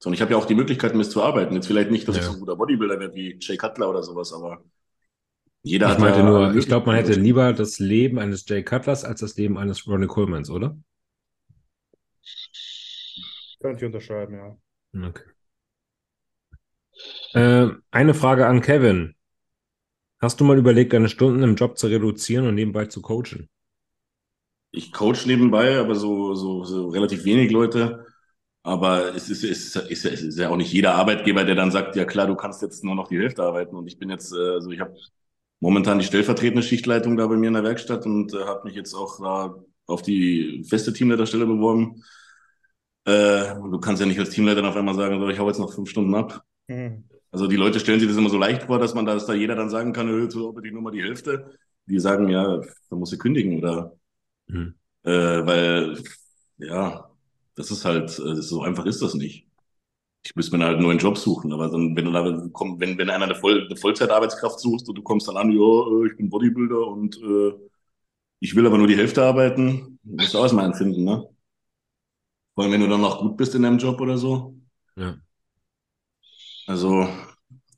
Sondern 0.00 0.16
ich 0.16 0.20
habe 0.20 0.32
ja 0.32 0.36
auch 0.36 0.44
die 0.44 0.54
Möglichkeit, 0.54 0.94
mir 0.94 1.04
zu 1.04 1.22
arbeiten. 1.22 1.54
Jetzt 1.54 1.66
vielleicht 1.66 1.90
nicht, 1.90 2.06
dass 2.06 2.16
ja. 2.16 2.20
ich 2.20 2.28
so 2.28 2.34
ein 2.34 2.40
guter 2.40 2.56
Bodybuilder 2.56 3.00
werde 3.00 3.14
wie 3.14 3.38
Jay 3.40 3.56
Cutler 3.56 3.88
oder 3.88 4.02
sowas, 4.02 4.34
aber 4.34 4.62
jeder 5.62 5.86
ich 5.86 5.92
hat 5.92 6.00
meinte 6.00 6.22
nur, 6.22 6.54
ich 6.54 6.66
glaube, 6.66 6.86
man 6.86 6.96
hätte 6.96 7.12
lieber 7.12 7.52
das 7.52 7.78
Leben 7.78 8.18
eines 8.18 8.48
Jay 8.48 8.62
Cutlers 8.62 9.04
als 9.04 9.20
das 9.20 9.36
Leben 9.36 9.58
eines 9.58 9.86
Ronnie 9.86 10.06
Colemans, 10.06 10.50
oder? 10.50 10.76
Könnte 13.60 13.78
ich 13.78 13.86
unterschreiben, 13.86 14.34
ja. 14.34 15.08
Okay. 15.08 15.24
Äh, 17.34 17.74
eine 17.90 18.14
Frage 18.14 18.46
an 18.46 18.62
Kevin. 18.62 19.14
Hast 20.18 20.40
du 20.40 20.44
mal 20.44 20.58
überlegt, 20.58 20.92
deine 20.92 21.08
Stunden 21.08 21.42
im 21.42 21.56
Job 21.56 21.78
zu 21.78 21.86
reduzieren 21.86 22.46
und 22.46 22.54
nebenbei 22.54 22.86
zu 22.86 23.00
coachen? 23.00 23.48
Ich 24.70 24.92
coach 24.92 25.26
nebenbei, 25.26 25.78
aber 25.78 25.94
so, 25.94 26.34
so, 26.34 26.64
so 26.64 26.88
relativ 26.88 27.24
wenig 27.24 27.50
Leute. 27.50 28.06
Aber 28.62 29.14
es 29.14 29.30
ist, 29.30 29.42
es, 29.42 29.74
ist, 29.74 30.04
es 30.04 30.22
ist 30.22 30.38
ja 30.38 30.50
auch 30.50 30.56
nicht 30.56 30.72
jeder 30.72 30.94
Arbeitgeber, 30.94 31.44
der 31.44 31.54
dann 31.54 31.70
sagt, 31.70 31.96
ja 31.96 32.04
klar, 32.04 32.26
du 32.26 32.36
kannst 32.36 32.60
jetzt 32.60 32.84
nur 32.84 32.94
noch 32.94 33.08
die 33.08 33.18
Hälfte 33.18 33.42
arbeiten. 33.42 33.74
Und 33.74 33.86
ich 33.86 33.98
bin 33.98 34.10
jetzt, 34.10 34.32
äh, 34.32 34.36
also 34.36 34.70
ich 34.70 34.80
habe 34.80 34.94
momentan 35.60 35.98
die 35.98 36.04
stellvertretende 36.04 36.62
Schichtleitung 36.62 37.16
da 37.16 37.26
bei 37.26 37.36
mir 37.36 37.48
in 37.48 37.54
der 37.54 37.64
Werkstatt 37.64 38.06
und 38.06 38.32
äh, 38.34 38.44
habe 38.44 38.64
mich 38.64 38.74
jetzt 38.74 38.94
auch 38.94 39.20
da 39.20 39.54
auf 39.86 40.02
die 40.02 40.64
feste 40.68 40.92
Teamleiterstelle 40.92 41.46
beworben. 41.46 42.02
Äh, 43.04 43.54
du 43.54 43.78
kannst 43.78 44.00
ja 44.00 44.06
nicht 44.06 44.18
als 44.18 44.30
Teamleiter 44.30 44.66
auf 44.66 44.76
einmal 44.76 44.94
sagen, 44.94 45.20
so, 45.20 45.28
ich 45.28 45.38
hau 45.38 45.48
jetzt 45.48 45.58
noch 45.58 45.74
fünf 45.74 45.90
Stunden 45.90 46.14
ab. 46.14 46.42
Mhm. 46.68 47.04
Also 47.30 47.46
die 47.46 47.56
Leute 47.56 47.78
stellen 47.78 48.00
sich 48.00 48.08
das 48.08 48.18
immer 48.18 48.30
so 48.30 48.38
leicht 48.38 48.64
vor, 48.64 48.78
dass 48.78 48.94
man 48.94 49.06
da, 49.06 49.14
dass 49.14 49.26
da 49.26 49.34
jeder 49.34 49.54
dann 49.54 49.70
sagen 49.70 49.92
kann, 49.92 50.30
so 50.30 50.48
unbedingt 50.48 50.74
nur 50.74 50.82
mal 50.82 50.90
die 50.90 51.02
Hälfte. 51.02 51.58
Die 51.86 52.00
sagen, 52.00 52.28
ja, 52.28 52.60
da 52.88 52.96
musst 52.96 53.12
du 53.12 53.18
kündigen 53.18 53.58
oder 53.58 53.96
mhm. 54.48 54.74
äh, 55.04 55.10
weil 55.10 55.98
ja, 56.58 57.10
das 57.54 57.70
ist 57.70 57.84
halt, 57.84 58.10
äh, 58.18 58.42
so 58.42 58.62
einfach 58.62 58.86
ist 58.86 59.02
das 59.02 59.14
nicht 59.14 59.49
ich 60.22 60.36
müsste 60.36 60.56
mir 60.56 60.64
halt 60.64 60.76
einen 60.76 60.86
neuen 60.86 60.98
Job 60.98 61.16
suchen. 61.16 61.52
Aber 61.52 61.68
dann, 61.68 61.96
wenn 61.96 62.04
du 62.04 62.12
da 62.12 62.48
komm, 62.52 62.78
wenn, 62.80 62.98
wenn 62.98 63.10
einer 63.10 63.24
eine, 63.24 63.34
Voll, 63.34 63.66
eine 63.66 63.76
Vollzeitarbeitskraft 63.76 64.60
suchst 64.60 64.88
und 64.88 64.96
du 64.96 65.02
kommst 65.02 65.28
dann 65.28 65.36
an, 65.36 65.50
ja, 65.50 65.58
äh, 65.58 66.06
ich 66.08 66.16
bin 66.16 66.30
Bodybuilder 66.30 66.86
und 66.86 67.16
äh, 67.16 67.52
ich 68.40 68.54
will 68.54 68.66
aber 68.66 68.78
nur 68.78 68.86
die 68.86 68.96
Hälfte 68.96 69.22
arbeiten, 69.22 69.98
musst 70.02 70.34
du 70.34 70.38
auch 70.38 70.42
erstmal 70.42 70.66
empfinden, 70.66 71.04
ne? 71.04 71.26
Vor 72.54 72.64
allem, 72.64 72.72
wenn 72.72 72.80
du 72.80 72.88
dann 72.88 73.00
noch 73.00 73.20
gut 73.20 73.36
bist 73.36 73.54
in 73.54 73.62
deinem 73.62 73.78
Job 73.78 74.00
oder 74.00 74.16
so. 74.18 74.56
Ja. 74.96 75.16
Also, 76.66 77.08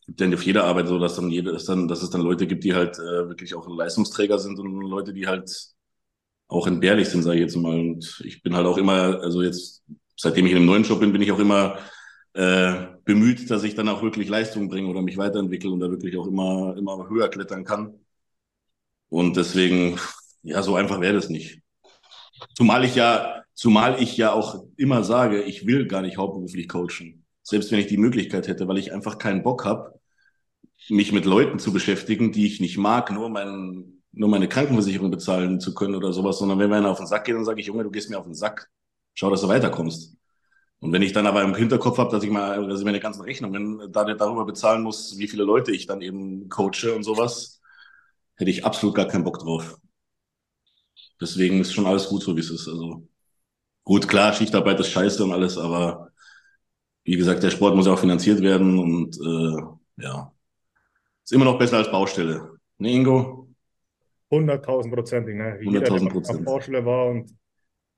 gibt 0.06 0.20
ja 0.20 0.32
auf 0.32 0.44
jeder 0.44 0.64
Arbeit 0.64 0.88
so, 0.88 0.98
dass 0.98 1.16
dann 1.16 1.30
jede, 1.30 1.52
dass 1.52 1.64
dann, 1.64 1.88
dass 1.88 2.02
es 2.02 2.10
dann 2.10 2.20
Leute 2.20 2.46
gibt, 2.46 2.64
die 2.64 2.74
halt 2.74 2.98
äh, 2.98 3.28
wirklich 3.28 3.54
auch 3.54 3.68
Leistungsträger 3.68 4.38
sind 4.38 4.58
und 4.58 4.80
Leute, 4.82 5.12
die 5.12 5.26
halt 5.26 5.50
auch 6.48 6.66
entbehrlich 6.66 7.08
sind, 7.08 7.22
sage 7.22 7.36
ich 7.36 7.42
jetzt 7.42 7.56
mal. 7.56 7.78
Und 7.78 8.22
ich 8.24 8.42
bin 8.42 8.54
halt 8.54 8.66
auch 8.66 8.78
immer, 8.78 9.20
also 9.20 9.42
jetzt, 9.42 9.82
seitdem 10.16 10.46
ich 10.46 10.52
in 10.52 10.58
einem 10.58 10.66
neuen 10.66 10.84
Job 10.84 11.00
bin, 11.00 11.12
bin 11.12 11.22
ich 11.22 11.32
auch 11.32 11.38
immer 11.38 11.78
äh, 12.34 12.86
bemüht, 13.04 13.50
dass 13.50 13.62
ich 13.64 13.74
dann 13.74 13.88
auch 13.88 14.02
wirklich 14.02 14.28
Leistung 14.28 14.68
bringe 14.68 14.88
oder 14.88 15.02
mich 15.02 15.16
weiterentwickle 15.16 15.70
und 15.70 15.80
da 15.80 15.90
wirklich 15.90 16.16
auch 16.16 16.26
immer, 16.26 16.76
immer 16.76 17.08
höher 17.08 17.28
klettern 17.28 17.64
kann. 17.64 17.94
Und 19.08 19.36
deswegen, 19.36 19.98
ja, 20.42 20.62
so 20.62 20.76
einfach 20.76 21.00
wäre 21.00 21.14
das 21.14 21.28
nicht. 21.28 21.60
Zumal 22.54 22.84
ich 22.84 22.94
ja, 22.94 23.42
zumal 23.54 24.02
ich 24.02 24.16
ja 24.16 24.32
auch 24.32 24.64
immer 24.76 25.04
sage, 25.04 25.42
ich 25.42 25.66
will 25.66 25.86
gar 25.86 26.02
nicht 26.02 26.16
hauptberuflich 26.16 26.68
coachen. 26.68 27.24
Selbst 27.42 27.70
wenn 27.72 27.80
ich 27.80 27.86
die 27.88 27.98
Möglichkeit 27.98 28.48
hätte, 28.48 28.68
weil 28.68 28.78
ich 28.78 28.92
einfach 28.92 29.18
keinen 29.18 29.42
Bock 29.42 29.64
habe, 29.64 30.00
mich 30.88 31.12
mit 31.12 31.24
Leuten 31.24 31.58
zu 31.58 31.72
beschäftigen, 31.72 32.32
die 32.32 32.46
ich 32.46 32.60
nicht 32.60 32.78
mag, 32.78 33.12
nur 33.12 33.28
mein, 33.28 34.02
nur 34.12 34.28
meine 34.28 34.48
Krankenversicherung 34.48 35.10
bezahlen 35.10 35.60
zu 35.60 35.74
können 35.74 35.94
oder 35.94 36.12
sowas, 36.12 36.38
sondern 36.38 36.58
wenn 36.58 36.70
mir 36.70 36.76
einer 36.76 36.90
auf 36.90 36.98
den 36.98 37.06
Sack 37.06 37.24
geht, 37.24 37.34
dann 37.34 37.44
sage 37.44 37.60
ich, 37.60 37.66
Junge, 37.66 37.84
du 37.84 37.90
gehst 37.90 38.10
mir 38.10 38.18
auf 38.18 38.24
den 38.24 38.34
Sack. 38.34 38.68
Schau, 39.14 39.30
dass 39.30 39.42
du 39.42 39.48
weiterkommst. 39.48 40.16
Und 40.82 40.92
wenn 40.92 41.02
ich 41.02 41.12
dann 41.12 41.28
aber 41.28 41.42
im 41.42 41.54
Hinterkop 41.54 41.96
habe, 41.96 42.10
dass 42.10 42.24
ich 42.24 42.30
mal, 42.30 42.66
dass 42.66 42.80
ich 42.80 42.84
meine 42.84 42.98
ganzen 42.98 43.22
Rechnungen 43.22 43.92
da, 43.92 44.02
darüber 44.02 44.44
bezahlen 44.44 44.82
muss, 44.82 45.16
wie 45.16 45.28
viele 45.28 45.44
Leute 45.44 45.70
ich 45.70 45.86
dann 45.86 46.02
eben 46.02 46.48
coache 46.48 46.92
und 46.92 47.04
sowas, 47.04 47.60
hätte 48.34 48.50
ich 48.50 48.64
absolut 48.64 48.96
gar 48.96 49.06
keinen 49.06 49.22
Bock 49.22 49.38
drauf. 49.38 49.78
Deswegen 51.20 51.60
ist 51.60 51.72
schon 51.72 51.86
alles 51.86 52.08
gut 52.08 52.24
so, 52.24 52.34
wie 52.36 52.40
es 52.40 52.50
ist. 52.50 52.66
Also 52.66 53.06
gut, 53.84 54.08
klar, 54.08 54.32
Schichtarbeit 54.32 54.80
ist 54.80 54.88
scheiße 54.88 55.22
und 55.22 55.30
alles, 55.30 55.56
aber 55.56 56.10
wie 57.04 57.16
gesagt, 57.16 57.44
der 57.44 57.50
Sport 57.50 57.76
muss 57.76 57.86
ja 57.86 57.92
auch 57.92 58.00
finanziert 58.00 58.40
werden 58.40 58.76
und 58.76 59.16
äh, 59.20 60.02
ja, 60.02 60.32
ist 61.22 61.32
immer 61.32 61.44
noch 61.44 61.60
besser 61.60 61.76
als 61.76 61.92
Baustelle. 61.92 62.58
Ne, 62.78 62.90
Ingo? 62.90 63.54
100.000 64.32 64.90
Prozentig, 64.92 65.36
ne? 65.36 65.60
100.000 65.60 66.10
Prozent. 66.10 66.44
Baustelle 66.44 66.84
war 66.84 67.06
und 67.06 67.32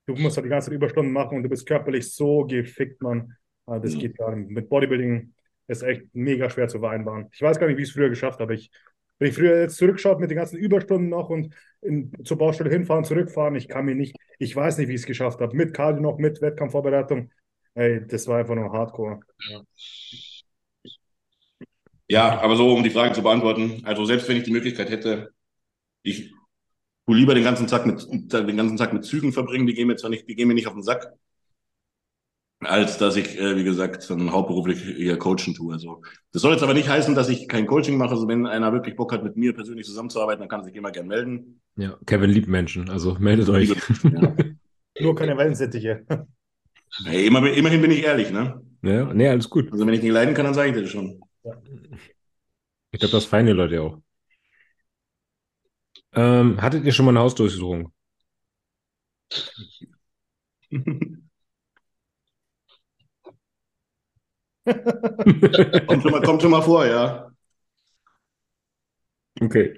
du 0.05 0.15
musst 0.15 0.37
halt 0.37 0.45
die 0.45 0.49
ganze 0.49 0.69
Zeit 0.69 0.75
Überstunden 0.75 1.11
machen 1.11 1.37
und 1.37 1.43
du 1.43 1.49
bist 1.49 1.67
körperlich 1.67 2.13
so 2.13 2.45
gefickt, 2.45 3.01
Mann. 3.01 3.35
Ah, 3.65 3.79
das 3.79 3.95
mhm. 3.95 3.99
geht 3.99 4.17
gar 4.17 4.35
nicht. 4.35 4.49
Mit 4.49 4.69
Bodybuilding 4.69 5.33
ist 5.67 5.83
echt 5.83 6.03
mega 6.13 6.49
schwer 6.49 6.67
zu 6.67 6.79
vereinbaren. 6.79 7.27
Ich 7.31 7.41
weiß 7.41 7.59
gar 7.59 7.67
nicht, 7.67 7.77
wie 7.77 7.81
ich 7.81 7.89
es 7.89 7.95
früher 7.95 8.09
geschafft 8.09 8.39
habe. 8.39 8.53
Ich, 8.53 8.69
wenn 9.17 9.29
ich 9.29 9.35
früher 9.35 9.59
jetzt 9.59 9.77
zurückschaue 9.77 10.19
mit 10.19 10.29
den 10.29 10.37
ganzen 10.37 10.57
Überstunden 10.57 11.09
noch 11.09 11.29
und 11.29 11.55
in, 11.81 12.11
zur 12.23 12.37
Baustelle 12.37 12.69
hinfahren, 12.69 13.03
zurückfahren, 13.03 13.55
ich 13.55 13.67
kann 13.67 13.85
mir 13.85 13.95
nicht, 13.95 14.15
ich 14.37 14.55
weiß 14.55 14.77
nicht, 14.77 14.89
wie 14.89 14.93
ich 14.93 15.01
es 15.01 15.07
geschafft 15.07 15.41
habe. 15.41 15.55
Mit 15.55 15.73
Cardio 15.73 16.01
noch, 16.01 16.17
mit 16.17 16.41
Wettkampfvorbereitung. 16.41 17.31
Ey, 17.73 18.05
das 18.05 18.27
war 18.27 18.39
einfach 18.39 18.55
nur 18.55 18.71
Hardcore. 18.71 19.19
Ja. 19.49 19.61
ja, 22.07 22.39
aber 22.41 22.55
so, 22.55 22.73
um 22.73 22.83
die 22.83 22.89
Frage 22.89 23.13
zu 23.13 23.23
beantworten, 23.23 23.81
also 23.83 24.05
selbst 24.05 24.29
wenn 24.29 24.37
ich 24.37 24.43
die 24.43 24.51
Möglichkeit 24.51 24.89
hätte, 24.89 25.31
ich 26.03 26.31
du 27.05 27.13
lieber 27.13 27.35
den 27.35 27.43
ganzen 27.43 27.67
Tag 27.67 27.85
mit 27.85 28.07
den 28.09 28.57
ganzen 28.57 28.77
Tag 28.77 28.93
mit 28.93 29.05
Zügen 29.05 29.31
verbringen, 29.31 29.67
die 29.67 29.73
gehen 29.73 29.87
mir 29.87 29.95
zwar 29.95 30.09
nicht, 30.09 30.27
die 30.27 30.35
gehen 30.35 30.47
mir 30.47 30.53
nicht 30.53 30.67
auf 30.67 30.73
den 30.73 30.83
Sack, 30.83 31.13
als 32.59 32.97
dass 32.97 33.15
ich, 33.15 33.37
äh, 33.39 33.55
wie 33.55 33.63
gesagt, 33.63 34.09
dann 34.09 34.31
hauptberuflich 34.31 34.99
eher 34.99 35.17
Coaching 35.17 35.53
tue. 35.53 35.73
Also 35.73 36.01
das 36.31 36.41
soll 36.41 36.53
jetzt 36.53 36.63
aber 36.63 36.73
nicht 36.73 36.89
heißen, 36.89 37.15
dass 37.15 37.29
ich 37.29 37.47
kein 37.47 37.67
Coaching 37.67 37.97
mache. 37.97 38.11
Also 38.11 38.27
wenn 38.27 38.45
einer 38.45 38.73
wirklich 38.73 38.95
Bock 38.95 39.11
hat, 39.11 39.23
mit 39.23 39.35
mir 39.35 39.53
persönlich 39.53 39.85
zusammenzuarbeiten, 39.85 40.41
dann 40.41 40.49
kann 40.49 40.61
er 40.61 40.65
sich 40.65 40.75
immer 40.75 40.91
gerne 40.91 41.09
melden. 41.09 41.61
Ja, 41.75 41.97
Kevin 42.05 42.29
liebt 42.29 42.47
Menschen, 42.47 42.89
also 42.89 43.15
meldet 43.19 43.49
euch. 43.49 43.69
Ja. 44.03 44.35
Nur 44.99 45.15
keine 45.15 45.37
Wellensittiche. 45.37 46.05
Hey, 47.03 47.27
immer, 47.27 47.45
immerhin 47.51 47.81
bin 47.81 47.91
ich 47.91 48.03
ehrlich, 48.03 48.31
ne? 48.31 48.61
Ja, 48.81 49.13
nee, 49.13 49.27
alles 49.27 49.49
gut. 49.49 49.71
Also 49.71 49.85
wenn 49.85 49.93
ich 49.93 50.01
nicht 50.01 50.13
leiden 50.13 50.33
kann, 50.33 50.45
dann 50.45 50.53
sage 50.53 50.69
ich 50.69 50.75
dir 50.75 50.83
das 50.83 50.91
schon. 50.91 51.19
Ich 52.91 52.99
glaube, 52.99 53.11
das 53.11 53.25
feiern 53.25 53.47
die 53.47 53.51
Leute 53.51 53.81
auch. 53.81 53.99
Ähm, 56.15 56.61
hattet 56.61 56.83
ihr 56.85 56.91
schon 56.93 57.05
mal 57.05 57.11
eine 57.11 57.19
Hausdurchsuchung? 57.21 57.91
kommt, 65.87 66.01
schon 66.01 66.11
mal, 66.11 66.21
kommt 66.21 66.41
schon 66.41 66.51
mal 66.51 66.61
vor, 66.61 66.85
ja. 66.85 67.31
Okay. 69.41 69.75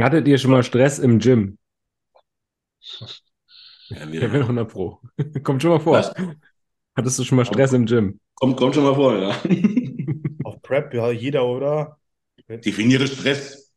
Hattet 0.00 0.26
ihr 0.26 0.38
schon 0.38 0.50
mal 0.50 0.62
Stress 0.62 0.98
im 0.98 1.18
Gym? 1.18 1.58
Ja, 3.90 4.06
Ja, 4.06 4.32
wenn 4.32 4.46
100 4.46 4.70
Pro. 4.70 5.00
Kommt 5.42 5.62
schon 5.62 5.72
mal 5.72 5.80
vor. 5.80 5.94
Was? 5.94 6.12
Hattest 6.96 7.18
du 7.18 7.24
schon 7.24 7.36
mal 7.36 7.44
Stress 7.44 7.72
im 7.72 7.86
Gym? 7.86 8.20
Kommt, 8.34 8.56
kommt 8.56 8.74
schon 8.74 8.84
mal 8.84 8.94
vor, 8.94 9.16
ja. 9.16 9.34
Auf 10.44 10.62
Prep, 10.62 10.94
ja, 10.94 11.10
jeder, 11.10 11.46
oder? 11.46 11.99
Definiere 12.48 13.06
Stress. 13.06 13.74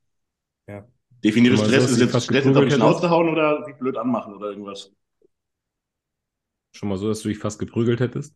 Ja. 0.68 0.88
Definiere 1.23 1.57
so, 1.57 1.65
Stress. 1.65 1.84
dass 1.84 1.91
Ist 1.91 1.99
du 1.99 2.06
jetzt 2.06 2.23
Stress 2.23 2.45
jetzt 2.45 2.48
auf 2.48 2.53
die 2.53 2.60
geprügelt 2.60 2.73
Schnauze 2.73 3.10
hauen 3.10 3.30
oder 3.30 3.64
sich 3.65 3.76
blöd 3.76 3.98
anmachen 3.98 4.35
oder 4.35 4.49
irgendwas? 4.49 4.91
Schon 6.76 6.90
mal 6.90 6.98
so, 6.98 7.07
dass 7.07 7.22
du 7.22 7.30
dich 7.30 7.38
fast 7.38 7.60
geprügelt 7.60 7.99
hättest? 7.99 8.35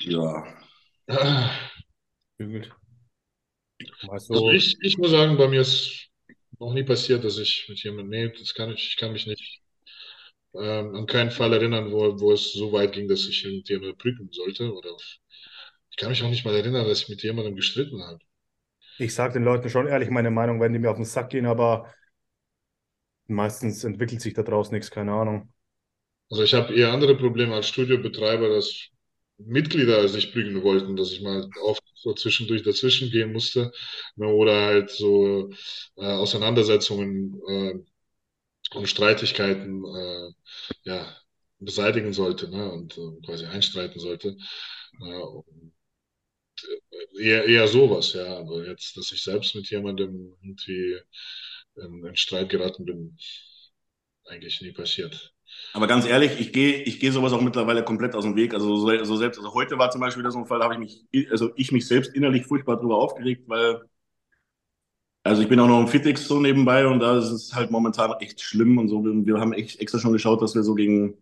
Ja. 0.00 0.46
Mal 1.08 1.50
Also 4.08 4.34
so, 4.34 4.50
ich, 4.50 4.76
ich 4.80 4.96
muss 4.98 5.10
sagen, 5.10 5.36
bei 5.36 5.48
mir 5.48 5.60
ist 5.62 6.08
noch 6.58 6.72
nie 6.72 6.84
passiert, 6.84 7.24
dass 7.24 7.38
ich 7.38 7.66
mit 7.68 7.82
jemandem, 7.82 8.08
nee, 8.10 8.38
das 8.38 8.54
kann 8.54 8.70
ich, 8.70 8.90
ich 8.90 8.96
kann 8.96 9.12
mich 9.12 9.26
nicht 9.26 9.60
ähm, 10.54 10.94
an 10.94 11.06
keinen 11.06 11.30
Fall 11.30 11.52
erinnern, 11.52 11.90
wo, 11.92 12.20
wo 12.20 12.32
es 12.32 12.52
so 12.52 12.72
weit 12.72 12.92
ging, 12.92 13.08
dass 13.08 13.26
ich 13.26 13.44
mit 13.44 13.68
jemandem 13.68 13.96
prügeln 13.98 14.30
sollte. 14.32 14.72
Oder 14.72 14.96
kann 16.00 16.10
mich 16.10 16.22
auch 16.22 16.30
nicht 16.30 16.44
mal 16.46 16.54
erinnern, 16.54 16.86
dass 16.88 17.02
ich 17.02 17.08
mit 17.10 17.22
jemandem 17.22 17.54
gestritten 17.54 18.02
habe. 18.02 18.18
ich 18.98 19.14
sage 19.14 19.34
den 19.34 19.44
Leuten 19.44 19.68
schon 19.68 19.86
ehrlich 19.86 20.08
meine 20.10 20.30
Meinung, 20.30 20.60
wenn 20.60 20.72
die 20.72 20.78
mir 20.78 20.90
auf 20.90 20.96
den 20.96 21.04
Sack 21.04 21.30
gehen, 21.30 21.46
aber 21.46 21.92
meistens 23.26 23.84
entwickelt 23.84 24.20
sich 24.22 24.32
da 24.32 24.42
draus 24.42 24.70
nichts, 24.70 24.90
keine 24.90 25.12
Ahnung. 25.12 25.52
Also 26.30 26.42
ich 26.42 26.54
habe 26.54 26.74
eher 26.74 26.92
andere 26.92 27.16
Probleme 27.16 27.54
als 27.54 27.68
Studiobetreiber, 27.68 28.48
dass 28.48 28.88
Mitglieder 29.38 30.08
sich 30.08 30.32
prügeln 30.32 30.62
wollten, 30.62 30.96
dass 30.96 31.12
ich 31.12 31.20
mal 31.22 31.48
oft 31.62 31.82
so 31.94 32.14
zwischendurch 32.14 32.62
dazwischen 32.62 33.10
gehen 33.10 33.32
musste. 33.32 33.72
Ne, 34.16 34.26
oder 34.26 34.66
halt 34.66 34.90
so 34.90 35.50
äh, 35.96 36.04
Auseinandersetzungen 36.04 37.40
äh, 37.46 37.74
und 38.74 38.88
Streitigkeiten 38.88 39.84
äh, 39.84 40.30
ja, 40.84 41.16
beseitigen 41.58 42.12
sollte 42.12 42.48
ne, 42.48 42.70
und 42.72 42.96
äh, 42.96 43.26
quasi 43.26 43.44
einstreiten 43.46 44.00
sollte. 44.00 44.36
Eher, 47.18 47.44
eher 47.46 47.68
sowas, 47.68 48.12
ja. 48.14 48.38
Aber 48.38 48.66
jetzt, 48.66 48.96
dass 48.96 49.12
ich 49.12 49.22
selbst 49.22 49.54
mit 49.54 49.70
jemandem 49.70 50.34
irgendwie 50.42 50.96
in, 51.76 52.04
in 52.04 52.16
Streit 52.16 52.48
geraten 52.48 52.84
bin, 52.84 53.16
eigentlich 54.26 54.60
nie 54.60 54.72
passiert. 54.72 55.34
Aber 55.72 55.86
ganz 55.86 56.06
ehrlich, 56.06 56.38
ich 56.38 56.52
gehe 56.52 56.82
ich 56.82 57.00
gehe 57.00 57.12
sowas 57.12 57.32
auch 57.32 57.40
mittlerweile 57.40 57.84
komplett 57.84 58.14
aus 58.14 58.24
dem 58.24 58.36
Weg. 58.36 58.54
Also 58.54 58.76
so, 58.76 59.04
so 59.04 59.16
selbst, 59.16 59.38
also 59.38 59.52
heute 59.54 59.78
war 59.78 59.90
zum 59.90 60.00
Beispiel 60.00 60.22
wieder 60.22 60.30
so 60.30 60.38
ein 60.38 60.46
Fall, 60.46 60.58
da 60.60 60.64
habe 60.70 60.74
ich 60.74 60.80
mich, 61.12 61.30
also 61.30 61.50
ich 61.56 61.72
mich 61.72 61.86
selbst 61.86 62.14
innerlich 62.14 62.46
furchtbar 62.46 62.76
drüber 62.78 62.96
aufgeregt, 62.96 63.44
weil, 63.48 63.82
also 65.22 65.42
ich 65.42 65.48
bin 65.48 65.60
auch 65.60 65.68
noch 65.68 65.80
im 65.80 65.88
Fitix 65.88 66.26
so 66.26 66.40
nebenbei 66.40 66.86
und 66.86 67.00
da 67.00 67.18
ist 67.18 67.30
es 67.30 67.54
halt 67.54 67.70
momentan 67.70 68.12
echt 68.20 68.40
schlimm 68.40 68.78
und 68.78 68.88
so. 68.88 69.04
Wir, 69.04 69.26
wir 69.26 69.40
haben 69.40 69.52
echt 69.52 69.80
extra 69.80 69.98
schon 69.98 70.12
geschaut, 70.12 70.40
dass 70.42 70.54
wir 70.54 70.62
so 70.62 70.74
gegen, 70.74 71.18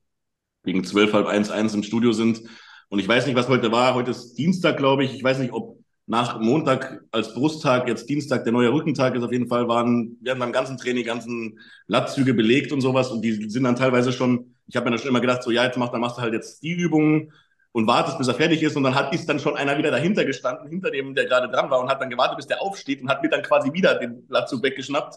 gegen 0.65 0.85
zwölf, 0.85 1.13
halb 1.13 1.27
eins, 1.27 1.51
eins 1.51 1.75
im 1.75 1.83
Studio 1.83 2.13
sind. 2.13 2.43
Und 2.89 2.99
ich 2.99 3.09
weiß 3.09 3.27
nicht, 3.27 3.37
was 3.37 3.49
heute 3.49 3.71
war. 3.71 3.95
Heute 3.95 4.13
ist 4.13 4.35
Dienstag, 4.35 4.77
glaube 4.77 5.05
ich. 5.05 5.15
Ich 5.15 5.23
weiß 5.23 5.39
nicht, 5.39 5.53
ob 5.53 5.79
nach 6.07 6.41
Montag 6.41 7.03
als 7.11 7.35
Brusttag, 7.35 7.87
jetzt 7.87 8.09
Dienstag 8.09 8.45
der 8.45 8.53
neue 8.53 8.73
Rückentag 8.73 9.15
ist. 9.15 9.23
Auf 9.23 9.33
jeden 9.33 9.47
Fall, 9.47 9.69
waren, 9.69 10.17
wir 10.23 10.33
haben 10.33 10.39
beim 10.39 10.53
ganzen 10.53 10.79
Training 10.79 11.05
ganzen 11.05 11.59
Latzüge 11.87 12.33
belegt 12.33 12.73
und 12.73 12.81
sowas. 12.81 13.11
Und 13.11 13.21
die 13.21 13.51
sind 13.51 13.65
dann 13.65 13.77
teilweise 13.77 14.13
schon, 14.13 14.55
ich 14.67 14.77
habe 14.77 14.85
mir 14.85 14.93
dann 14.93 15.01
schon 15.01 15.11
immer 15.11 15.21
gedacht, 15.21 15.43
so 15.43 15.51
ja, 15.51 15.65
jetzt 15.65 15.77
mach, 15.77 15.91
dann 15.91 16.01
machst 16.01 16.17
du 16.17 16.23
halt 16.23 16.33
jetzt 16.33 16.63
die 16.63 16.73
Übungen 16.73 17.33
und 17.73 17.87
wartest, 17.87 18.17
bis 18.17 18.29
er 18.29 18.35
fertig 18.35 18.63
ist. 18.63 18.75
Und 18.75 18.85
dann 18.85 18.95
hat 18.95 19.15
ist 19.15 19.29
dann 19.29 19.39
schon 19.39 19.57
einer 19.57 19.77
wieder 19.77 19.91
dahinter 19.91 20.25
gestanden, 20.25 20.69
hinter 20.69 20.91
dem, 20.91 21.15
der 21.15 21.27
gerade 21.27 21.53
dran 21.53 21.71
war 21.71 21.81
und 21.81 21.91
hat 21.91 22.01
dann 22.01 22.09
gewartet, 22.09 22.39
bis 22.39 22.47
der 22.47 22.63
aufsteht 22.63 23.03
und 23.03 23.11
hat 23.11 23.23
mir 23.23 23.29
dann 23.29 23.43
quasi 23.43 23.71
wieder 23.75 23.97
den 23.97 24.25
Latzug 24.31 24.63
weggeschnappt. 24.63 25.17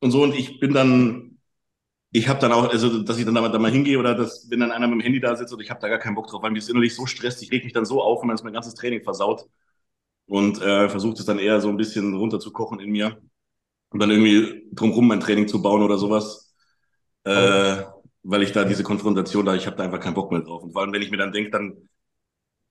Und 0.00 0.10
so. 0.10 0.22
Und 0.22 0.34
ich 0.34 0.60
bin 0.60 0.74
dann, 0.74 1.31
ich 2.12 2.28
habe 2.28 2.38
dann 2.40 2.52
auch, 2.52 2.68
also 2.68 3.02
dass 3.02 3.18
ich 3.18 3.24
dann 3.24 3.34
da, 3.34 3.58
mal 3.58 3.70
hingehe 3.70 3.98
oder 3.98 4.14
dass, 4.14 4.48
wenn 4.50 4.60
dann 4.60 4.70
einer 4.70 4.86
mit 4.86 5.00
dem 5.00 5.02
Handy 5.02 5.20
da 5.20 5.34
sitzt 5.34 5.52
und 5.52 5.60
ich 5.60 5.70
habe 5.70 5.80
da 5.80 5.88
gar 5.88 5.98
keinen 5.98 6.14
Bock 6.14 6.28
drauf, 6.28 6.42
weil 6.42 6.50
mir 6.50 6.58
ist 6.58 6.68
innerlich 6.68 6.94
so 6.94 7.06
stresst, 7.06 7.42
ich 7.42 7.50
reg 7.50 7.64
mich 7.64 7.72
dann 7.72 7.86
so 7.86 8.02
auf 8.02 8.20
und 8.22 8.28
dann 8.28 8.34
ist 8.34 8.44
mein 8.44 8.52
ganzes 8.52 8.74
Training 8.74 9.02
versaut 9.02 9.46
und 10.26 10.60
äh, 10.62 10.88
versucht 10.88 11.18
es 11.20 11.26
dann 11.26 11.38
eher 11.38 11.60
so 11.60 11.68
ein 11.68 11.76
bisschen 11.76 12.14
runterzukochen 12.14 12.80
in 12.80 12.90
mir 12.90 13.18
und 13.90 14.00
dann 14.00 14.10
irgendwie 14.10 14.68
drumherum 14.72 15.08
mein 15.08 15.20
Training 15.20 15.48
zu 15.48 15.62
bauen 15.62 15.82
oder 15.82 15.98
sowas, 15.98 16.54
äh, 17.24 17.84
weil 18.22 18.42
ich 18.42 18.52
da 18.52 18.64
diese 18.64 18.84
Konfrontation 18.84 19.46
da, 19.46 19.54
ich 19.54 19.66
habe 19.66 19.76
da 19.76 19.84
einfach 19.84 20.00
keinen 20.00 20.14
Bock 20.14 20.32
mehr 20.32 20.42
drauf. 20.42 20.62
Und 20.62 20.72
vor 20.72 20.82
allem, 20.82 20.92
wenn 20.92 21.02
ich 21.02 21.10
mir 21.10 21.18
dann 21.18 21.32
denke, 21.32 21.50
dann, 21.50 21.88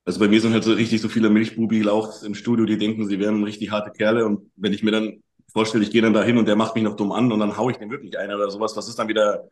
also 0.05 0.19
bei 0.19 0.27
mir 0.27 0.41
sind 0.41 0.53
halt 0.53 0.63
so 0.63 0.73
richtig 0.73 1.01
so 1.01 1.09
viele 1.09 1.29
Milchbubi 1.29 1.87
auch 1.87 2.23
im 2.23 2.35
Studio, 2.35 2.65
die 2.65 2.77
denken, 2.77 3.07
sie 3.07 3.19
wären 3.19 3.43
richtig 3.43 3.71
harte 3.71 3.91
Kerle 3.91 4.25
und 4.25 4.51
wenn 4.55 4.73
ich 4.73 4.83
mir 4.83 4.91
dann 4.91 5.23
vorstelle, 5.51 5.83
ich 5.83 5.91
gehe 5.91 6.01
dann 6.01 6.13
da 6.13 6.23
hin 6.23 6.37
und 6.37 6.47
der 6.47 6.55
macht 6.55 6.75
mich 6.75 6.83
noch 6.83 6.95
dumm 6.95 7.11
an 7.11 7.31
und 7.31 7.39
dann 7.39 7.57
hau 7.57 7.69
ich 7.69 7.77
den 7.77 7.89
wirklich 7.89 8.17
ein 8.17 8.33
oder 8.33 8.49
sowas, 8.49 8.75
was 8.75 8.87
ist 8.87 8.99
dann 8.99 9.07
wieder 9.07 9.49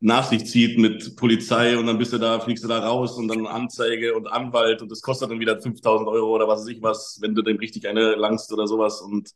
nach 0.00 0.28
sich 0.28 0.44
zieht 0.44 0.78
mit 0.78 1.16
Polizei 1.16 1.78
und 1.78 1.86
dann 1.86 1.98
bist 1.98 2.12
du 2.12 2.18
da, 2.18 2.38
fliegst 2.40 2.64
du 2.64 2.68
da 2.68 2.80
raus 2.80 3.16
und 3.16 3.28
dann 3.28 3.46
Anzeige 3.46 4.14
und 4.14 4.26
Anwalt 4.26 4.82
und 4.82 4.90
das 4.90 5.00
kostet 5.00 5.30
dann 5.30 5.40
wieder 5.40 5.60
5000 5.60 6.08
Euro 6.08 6.34
oder 6.34 6.46
was 6.48 6.60
weiß 6.60 6.68
ich 6.68 6.82
was, 6.82 7.18
wenn 7.22 7.34
du 7.34 7.42
dem 7.42 7.56
richtig 7.56 7.88
eine 7.88 8.14
langst 8.14 8.52
oder 8.52 8.66
sowas 8.66 9.00
und 9.00 9.30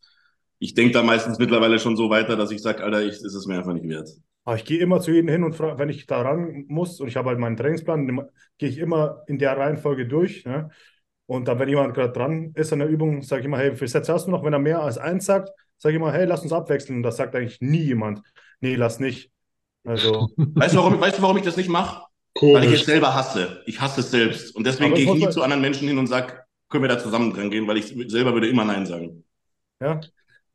ich 0.58 0.74
denke 0.74 0.92
da 0.92 1.02
meistens 1.02 1.38
mittlerweile 1.38 1.78
schon 1.78 1.96
so 1.96 2.10
weiter, 2.10 2.36
dass 2.36 2.50
ich 2.50 2.60
sage, 2.60 2.84
Alter, 2.84 3.02
ich, 3.02 3.14
ist 3.14 3.34
es 3.34 3.46
mir 3.46 3.56
einfach 3.56 3.72
nicht 3.72 3.88
wert. 3.88 4.10
Aber 4.44 4.56
ich 4.56 4.64
gehe 4.64 4.78
immer 4.78 5.00
zu 5.00 5.10
jedem 5.10 5.28
hin 5.28 5.42
und 5.42 5.54
frage, 5.54 5.78
wenn 5.78 5.88
ich 5.88 6.06
da 6.06 6.20
ran 6.20 6.64
muss 6.68 7.00
und 7.00 7.08
ich 7.08 7.16
habe 7.16 7.30
halt 7.30 7.38
meinen 7.38 7.56
Trainingsplan, 7.56 8.28
gehe 8.58 8.68
ich 8.68 8.78
immer 8.78 9.22
in 9.26 9.38
der 9.38 9.56
Reihenfolge 9.56 10.06
durch. 10.06 10.44
Ne? 10.44 10.70
Und 11.30 11.46
dann, 11.46 11.60
wenn 11.60 11.68
jemand 11.68 11.94
gerade 11.94 12.12
dran 12.12 12.50
ist 12.56 12.72
an 12.72 12.80
der 12.80 12.88
Übung, 12.88 13.22
sage 13.22 13.42
ich 13.42 13.46
immer, 13.46 13.58
hey, 13.58 13.70
wie 13.70 13.76
viele 13.76 13.86
Sätze 13.86 14.12
hast 14.12 14.26
du 14.26 14.32
noch? 14.32 14.42
Wenn 14.42 14.52
er 14.52 14.58
mehr 14.58 14.82
als 14.82 14.98
eins 14.98 15.26
sagt, 15.26 15.50
sage 15.78 15.94
ich 15.94 16.00
immer, 16.00 16.12
hey, 16.12 16.24
lass 16.24 16.42
uns 16.42 16.52
abwechseln. 16.52 16.96
Und 16.96 17.02
das 17.04 17.18
sagt 17.18 17.36
eigentlich 17.36 17.60
nie 17.60 17.84
jemand. 17.84 18.20
Nee, 18.58 18.74
lass 18.74 18.98
nicht. 18.98 19.30
Also, 19.84 20.28
Weißt 20.36 20.74
du, 20.74 20.78
warum, 20.78 21.00
weißt 21.00 21.18
du, 21.18 21.22
warum 21.22 21.36
ich 21.36 21.44
das 21.44 21.56
nicht 21.56 21.68
mache? 21.68 22.04
Weil 22.40 22.64
ich 22.64 22.80
es 22.80 22.84
selber 22.84 23.14
hasse. 23.14 23.62
Ich 23.66 23.80
hasse 23.80 24.00
es 24.00 24.10
selbst. 24.10 24.56
Und 24.56 24.66
deswegen 24.66 24.92
gehe 24.92 25.04
ich 25.04 25.14
nie 25.14 25.28
zu 25.28 25.42
anderen 25.42 25.62
Menschen 25.62 25.86
hin 25.86 25.98
und 25.98 26.08
sage, 26.08 26.32
können 26.68 26.82
wir 26.82 26.88
da 26.88 26.98
zusammen 26.98 27.32
dran 27.32 27.48
gehen, 27.48 27.68
weil 27.68 27.76
ich 27.76 27.94
selber 28.08 28.32
würde 28.32 28.48
immer 28.48 28.64
Nein 28.64 28.84
sagen. 28.84 29.22
ja. 29.80 30.00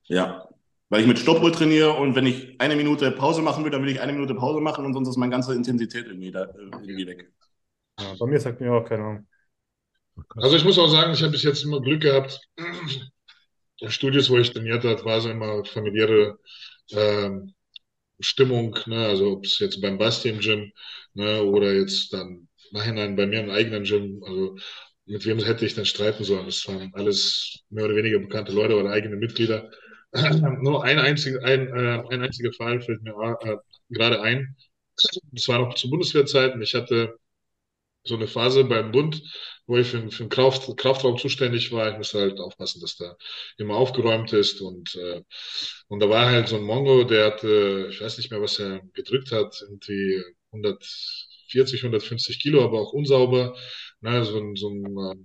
Ja. 0.08 0.50
Weil 0.90 1.02
ich 1.02 1.08
mit 1.08 1.20
Stoppuhr 1.20 1.54
trainiere 1.54 1.94
und 1.94 2.16
wenn 2.16 2.26
ich 2.26 2.60
eine 2.60 2.76
Minute 2.76 3.10
Pause 3.12 3.42
machen 3.42 3.64
will, 3.64 3.72
dann 3.72 3.82
will 3.82 3.92
ich 3.92 4.02
eine 4.02 4.12
Minute 4.12 4.36
Pause 4.36 4.60
machen 4.60 4.86
und 4.86 4.94
sonst 4.94 5.08
ist 5.08 5.18
meine 5.18 5.32
ganze 5.32 5.56
Intensität 5.56 6.06
irgendwie, 6.06 6.32
da, 6.32 6.44
äh, 6.44 6.70
irgendwie 6.82 7.08
weg. 7.08 7.32
ja. 7.98 8.14
Bei 8.20 8.26
mir 8.28 8.42
sagt 8.42 8.60
mir 8.60 8.74
auch 8.74 8.84
keine 8.84 9.04
Ahnung. 9.04 9.28
Also 10.36 10.56
ich 10.56 10.64
muss 10.64 10.78
auch 10.80 10.88
sagen, 10.88 11.14
ich 11.14 11.22
habe 11.22 11.32
bis 11.32 11.44
jetzt 11.44 11.64
immer 11.64 11.82
Glück 11.82 12.02
gehabt. 12.02 12.40
In 13.82 13.90
Studios, 13.92 14.30
wo 14.30 14.38
ich 14.38 14.52
trainiert 14.52 14.84
habe, 14.84 15.04
war 15.06 15.22
so 15.22 15.30
immer 15.30 15.64
familiäre 15.66 16.40
ähm, 16.92 17.54
Stimmung, 18.20 18.78
ne? 18.88 19.08
Also 19.08 19.34
ob 19.34 19.46
es 19.46 19.60
jetzt 19.60 19.82
beim 19.82 19.98
Basti 19.98 20.30
im 20.30 20.40
Gym, 20.40 20.72
ne? 21.14 21.44
Oder 21.44 21.74
jetzt 21.74 22.14
dann 22.14 22.48
nachhinein 22.72 23.16
bei 23.16 23.28
mir 23.28 23.42
im 23.42 23.50
eigenen 23.52 23.84
Gym. 23.86 24.24
Also 24.26 24.58
mit 25.06 25.26
wem 25.26 25.40
hätte 25.44 25.66
ich 25.66 25.76
denn 25.76 25.86
streiten 25.86 26.24
sollen? 26.24 26.46
Das 26.48 26.68
waren 26.68 26.92
alles 26.96 27.64
mehr 27.70 27.86
oder 27.86 27.96
weniger 27.96 28.20
bekannte 28.20 28.54
Leute 28.54 28.78
oder 28.78 28.92
eigene 28.92 29.18
Mitglieder. 29.18 29.72
Nur 30.62 30.84
ein 30.86 31.00
einziger, 31.00 31.44
ein, 31.44 31.68
äh, 31.70 32.04
ein 32.12 32.24
einziger 32.24 32.54
Fall 32.54 32.82
fällt 32.82 33.04
mir 33.04 33.14
äh, 33.42 33.58
gerade 33.90 34.22
ein. 34.22 34.56
Das 35.34 35.48
war 35.50 35.60
noch 35.60 35.76
zu 35.76 35.90
Bundeswehrzeiten. 35.90 36.62
Ich 36.62 36.74
hatte 36.76 37.18
so 38.06 38.16
eine 38.16 38.28
Phase 38.28 38.64
beim 38.66 38.92
Bund, 38.92 39.22
wo 39.68 39.78
ich 39.78 39.88
für, 39.88 40.10
für 40.12 40.24
den 40.24 40.30
Kraft, 40.30 40.78
Kraftraum 40.78 41.18
zuständig 41.18 41.72
war. 41.72 41.92
Ich 41.92 41.98
musste 41.98 42.20
halt 42.20 42.40
aufpassen, 42.40 42.82
dass 42.82 42.98
da 42.98 43.16
immer 43.58 43.76
aufgeräumt 43.76 44.32
ist. 44.34 44.62
Und, 44.62 44.96
äh, 44.96 45.22
und 45.88 46.00
da 46.02 46.10
war 46.10 46.28
halt 46.28 46.48
so 46.48 46.58
ein 46.58 46.64
Mongo, 46.64 47.04
der 47.04 47.26
hatte, 47.28 47.88
ich 47.92 48.02
weiß 48.02 48.18
nicht 48.18 48.32
mehr, 48.32 48.42
was 48.42 48.60
er 48.60 48.82
gedrückt 48.94 49.32
hat, 49.32 49.60
irgendwie 49.62 50.22
140, 50.52 51.84
150 51.84 52.40
Kilo, 52.42 52.64
aber 52.64 52.80
auch 52.82 52.94
unsauber. 52.94 53.56
Na, 54.02 54.24
so 54.24 54.38
ein, 54.40 54.56
so 54.56 54.70
ein 54.70 54.86
äh, 54.98 55.16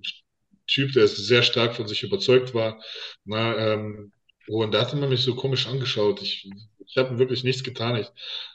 Typ, 0.66 0.92
der 0.92 1.08
sehr 1.08 1.42
stark 1.42 1.74
von 1.76 1.88
sich 1.88 2.02
überzeugt 2.02 2.54
war. 2.54 2.82
Na, 3.24 3.56
ähm, 3.74 4.12
und 4.48 4.72
da 4.72 4.80
hatte 4.82 4.96
man 4.96 5.10
mich 5.10 5.22
so 5.22 5.34
komisch 5.34 5.66
angeschaut. 5.66 6.22
Ich, 6.22 6.48
ich 6.86 6.96
habe 6.96 7.18
wirklich 7.18 7.44
nichts 7.44 7.62
getan. 7.64 7.96
Ich, 7.96 8.06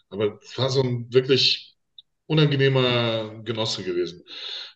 aber 0.09 0.39
es 0.41 0.57
war 0.57 0.69
so 0.69 0.81
ein 0.81 1.11
wirklich 1.13 1.74
unangenehmer 2.27 3.41
Genosse 3.43 3.83
gewesen. 3.83 4.23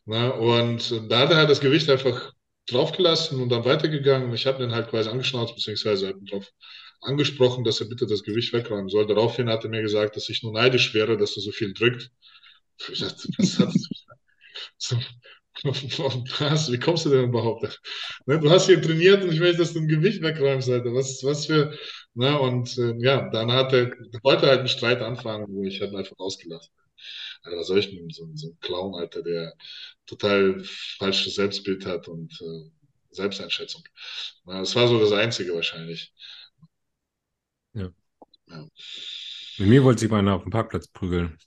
Ne? 0.06 0.34
Und 0.34 1.12
da 1.12 1.20
hat 1.20 1.32
er 1.32 1.38
halt 1.38 1.50
das 1.50 1.62
Gewicht 1.62 1.90
einfach 1.90 2.32
draufgelassen 2.68 3.42
und 3.42 3.50
dann 3.50 3.66
weitergegangen. 3.66 4.34
Ich 4.34 4.46
habe 4.46 4.60
den 4.60 4.72
halt 4.72 4.90
quasi 4.90 5.10
angeschnauzt, 5.10 5.56
beziehungsweise 5.56 6.10
hab 6.10 6.18
ihn 6.18 6.26
drauf 6.26 6.52
angesprochen, 7.02 7.64
dass 7.64 7.82
er 7.82 7.88
bitte 7.88 8.06
das 8.08 8.24
Gewicht 8.24 8.54
wegräumen 8.54 8.90
soll. 8.90 9.08
Daraufhin 9.08 9.50
hat 9.50 9.64
er 9.64 9.70
mir 9.70 9.82
gesagt, 9.82 10.16
dass 10.16 10.30
ich 10.30 10.44
nur 10.44 10.54
neidisch 10.54 10.94
wäre, 10.94 11.18
dass 11.18 11.36
er 11.38 11.42
so 11.42 11.52
viel 11.52 11.74
drückt. 11.74 12.12
Ich 12.92 13.00
dachte, 13.00 13.28
was 13.38 13.60
hat 13.60 13.74
so, 14.78 14.98
was, 15.64 16.72
wie 16.72 16.80
kommst 16.80 17.06
du 17.06 17.10
denn 17.10 17.26
überhaupt? 17.26 17.82
Ne, 18.26 18.40
du 18.40 18.50
hast 18.50 18.68
hier 18.68 18.82
trainiert 18.82 19.24
und 19.24 19.34
ich 19.34 19.40
möchte, 19.40 19.58
dass 19.58 19.74
du 19.74 19.80
ein 19.80 19.88
Gewicht 19.88 20.22
wegräumst, 20.22 20.70
Alter. 20.70 20.94
Was, 20.94 21.22
was 21.24 21.46
für, 21.48 21.74
ne, 22.14 22.40
und 22.40 22.78
äh, 22.78 22.96
ja, 23.00 23.30
dann 23.30 23.52
hat 23.52 23.74
er 23.74 23.92
heute 24.24 24.48
halt 24.48 24.60
einen 24.60 24.68
Streit 24.70 25.02
anfangen, 25.02 25.48
wo 25.50 25.64
ich 25.64 25.82
halt 25.82 25.94
einfach 25.96 26.18
ausgelassen. 26.18 26.72
Alter, 27.44 27.58
was 27.58 27.68
soll 27.68 27.80
ich 27.80 27.90
denn, 27.90 28.10
so, 28.10 28.30
so 28.36 28.50
ein 28.50 28.60
Clown, 28.60 28.96
Alter, 28.96 29.24
der 29.24 29.54
total 30.06 30.62
falsches 30.64 31.36
Selbstbild 31.36 31.86
hat 31.86 32.08
und 32.08 32.32
äh, 32.42 32.72
Selbsteinschätzung. 33.12 33.84
Na, 34.46 34.60
das 34.60 34.76
war 34.76 34.88
so 34.88 35.00
das 35.00 35.12
Einzige 35.12 35.54
wahrscheinlich. 35.54 36.14
Ja. 37.74 37.90
ja. 38.48 38.68
Mit 39.58 39.68
mir 39.68 39.84
wollte 39.84 40.02
sich 40.02 40.10
mal 40.10 40.20
einer 40.20 40.36
auf 40.36 40.44
dem 40.44 40.52
Parkplatz 40.52 40.88
prügeln. 40.88 41.38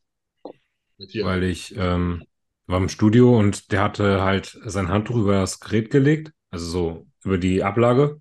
Mit 0.99 1.15
dir? 1.15 1.25
Weil 1.25 1.45
ich 1.45 1.75
ähm, 1.77 2.25
war 2.67 2.79
im 2.79 2.89
Studio 2.89 3.39
und 3.39 3.73
der 3.73 3.83
hatte 3.83 4.23
halt 4.23 4.59
sein 4.65 4.89
Handtuch 4.89 5.17
über 5.17 5.41
das 5.41 5.61
Gerät 5.61 5.91
gelegt, 5.91 6.33
also 6.51 6.67
so 6.67 7.07
über 7.25 7.39
die 7.39 7.63
Ablage, 7.63 8.21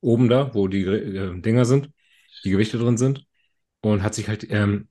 oben 0.00 0.28
da, 0.28 0.54
wo 0.54 0.68
die 0.68 0.84
äh, 0.84 1.40
Dinger 1.40 1.64
sind, 1.64 1.90
die 2.44 2.50
Gewichte 2.50 2.78
drin 2.78 2.96
sind, 2.96 3.26
und 3.80 4.02
hat 4.02 4.14
sich 4.14 4.28
halt 4.28 4.46
ähm, 4.50 4.88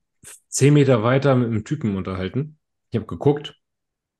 zehn 0.48 0.74
Meter 0.74 1.02
weiter 1.02 1.34
mit 1.34 1.48
einem 1.48 1.64
Typen 1.64 1.96
unterhalten. 1.96 2.58
Ich 2.90 2.96
habe 2.96 3.06
geguckt, 3.06 3.56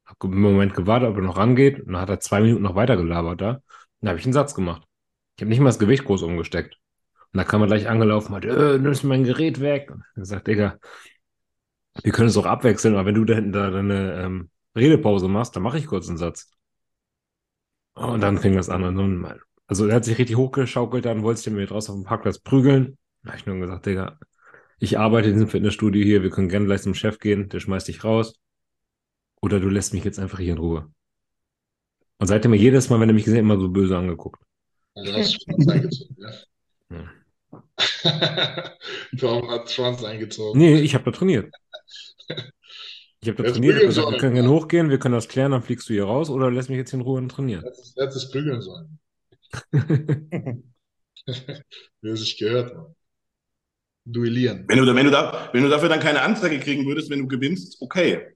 habe 0.06 0.27
im 0.27 0.40
Moment 0.40 0.74
gewartet, 0.74 1.09
ob 1.09 1.16
er 1.16 1.22
noch 1.22 1.36
rangeht, 1.36 1.81
und 1.81 1.93
dann 1.93 2.02
hat 2.02 2.10
er 2.10 2.20
zwei 2.20 2.40
Minuten 2.40 2.62
noch 2.62 2.74
weiter 2.74 2.97
gelabert 2.97 3.40
da. 3.40 3.62
Dann 4.01 4.10
habe 4.10 4.18
ich 4.18 4.24
einen 4.24 4.32
Satz 4.32 4.55
gemacht. 4.55 4.82
Ich 5.36 5.43
habe 5.43 5.51
nicht 5.51 5.60
mal 5.60 5.66
das 5.66 5.78
Gewicht 5.78 6.05
groß 6.05 6.22
umgesteckt. 6.22 6.77
Und 7.32 7.39
da 7.39 7.44
kam 7.44 7.60
er 7.62 7.68
gleich 7.68 7.89
angelaufen 7.89 8.35
und 8.35 8.36
hat, 8.36 8.44
äh, 8.44 8.78
nimmst 8.78 9.05
mein 9.05 9.24
Gerät 9.24 9.60
weg. 9.60 9.90
Und 9.90 10.05
er 10.16 10.24
sagt, 10.24 10.48
Digga, 10.48 10.78
wir 12.02 12.12
können 12.12 12.28
es 12.28 12.36
auch 12.36 12.47
abwechseln, 12.47 12.94
aber 12.94 13.06
wenn 13.06 13.14
du 13.14 13.24
da 13.24 13.35
hinten 13.35 13.52
da 13.52 13.70
deine 13.70 14.14
ähm, 14.22 14.51
Redepause 14.77 15.28
machst, 15.28 15.55
dann 15.56 15.62
mache 15.62 15.78
ich 15.78 15.86
kurz 15.86 16.09
einen 16.09 16.18
Satz. 16.18 16.52
Und 17.94 18.20
dann 18.20 18.39
fing 18.39 18.56
das 18.56 18.68
an. 18.68 18.82
Und 18.85 19.27
also 19.66 19.86
er 19.86 19.97
hat 19.97 20.05
sich 20.05 20.18
richtig 20.18 20.36
hochgeschaukelt, 20.36 21.05
dann 21.05 21.22
wollte 21.22 21.40
ich 21.40 21.55
mir 21.55 21.66
draußen 21.66 21.94
auf 21.94 22.01
dem 22.01 22.05
Parkplatz 22.05 22.39
prügeln. 22.39 22.98
Da 23.22 23.31
habe 23.31 23.39
ich 23.39 23.47
nur 23.47 23.56
gesagt, 23.56 23.86
Digga, 23.86 24.18
ich 24.81 24.98
arbeite 24.98 25.28
in 25.28 25.35
diesem 25.35 25.48
Fitnessstudio 25.48 26.02
hier, 26.02 26.23
wir 26.23 26.31
können 26.31 26.48
gerne 26.48 26.65
gleich 26.65 26.81
zum 26.82 26.94
Chef 26.94 27.19
gehen, 27.19 27.51
der 27.51 27.61
schmeißt 27.61 27.86
dich 27.86 28.02
raus. 28.02 28.35
Oder 29.43 29.61
du 29.61 29.69
lässt 29.69 29.93
mich 29.93 30.05
jetzt 30.05 30.19
einfach 30.19 30.39
hier 30.39 30.52
in 30.52 30.59
Ruhe. 30.59 30.90
Und 32.19 32.27
seitdem 32.27 32.51
mir 32.51 32.57
jedes 32.57 32.89
Mal, 32.89 32.98
wenn 32.98 33.11
er 33.11 33.15
mich 33.15 33.24
gesehen 33.24 33.39
hat, 33.39 33.44
immer 33.44 33.61
so 33.61 33.69
böse 33.69 33.97
angeguckt. 33.97 34.43
Also 34.94 35.12
hast 35.12 35.35
du 35.35 35.39
Schwanz 35.44 35.69
eingezogen, 35.69 36.16
ja? 36.19 36.32
ja. 36.97 37.12
Warum 39.12 39.51
hat 39.51 39.70
Schwanz 39.70 40.02
eingezogen? 40.02 40.59
Nee, 40.59 40.81
ich 40.81 40.94
habe 40.94 41.05
da 41.05 41.11
trainiert. 41.11 41.55
Ich 43.20 43.28
habe 43.28 43.36
da 43.36 43.43
das 43.43 43.52
trainiert, 43.52 43.81
gesagt, 43.81 44.11
wir 44.11 44.19
können 44.19 44.35
gerne 44.35 44.48
hochgehen, 44.48 44.89
wir 44.89 44.98
können 44.98 45.15
das 45.15 45.28
klären, 45.28 45.52
dann 45.52 45.62
fliegst 45.62 45.90
du 45.90 45.93
hier 45.93 46.05
raus 46.05 46.31
oder 46.31 46.51
lässt 46.51 46.70
mich 46.70 46.78
jetzt 46.78 46.94
in 46.94 47.02
Ruhe 47.02 47.27
trainieren. 47.28 47.65
Er 47.65 48.07
hätte 48.07 48.16
es 48.16 48.31
prügeln 48.31 48.62
sollen. 48.62 48.98
Wie 52.01 52.09
er 52.09 52.16
sich 52.16 52.39
gehört, 52.39 52.74
man. 52.74 52.94
Duellieren. 54.05 54.64
Wenn 54.68 54.78
du, 54.78 54.94
wenn, 54.94 55.05
du 55.05 55.10
da, 55.10 55.51
wenn 55.52 55.62
du 55.62 55.68
dafür 55.68 55.89
dann 55.89 56.01
keine 56.01 56.22
Anzeige 56.22 56.59
kriegen 56.59 56.86
würdest, 56.86 57.10
wenn 57.10 57.20
du 57.20 57.28
gewinnst, 57.28 57.81
okay. 57.81 58.35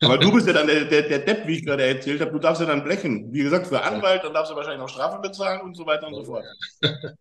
Aber 0.00 0.16
du 0.18 0.32
bist 0.32 0.46
ja 0.46 0.52
dann 0.52 0.66
der, 0.66 0.84
der, 0.84 1.02
der 1.02 1.18
Depp, 1.20 1.46
wie 1.46 1.56
ich 1.56 1.64
gerade 1.64 1.82
erzählt 1.82 2.20
habe. 2.20 2.30
Du 2.30 2.38
darfst 2.38 2.60
ja 2.60 2.66
dann 2.66 2.84
blechen. 2.84 3.32
Wie 3.32 3.42
gesagt, 3.42 3.66
für 3.66 3.82
Anwalt, 3.82 4.22
dann 4.22 4.32
darfst 4.32 4.52
du 4.52 4.56
wahrscheinlich 4.56 4.80
noch 4.80 4.88
Strafe 4.88 5.20
bezahlen 5.20 5.60
und 5.62 5.76
so 5.76 5.84
weiter 5.86 6.06
und 6.06 6.14
so 6.14 6.24
fort. 6.24 6.44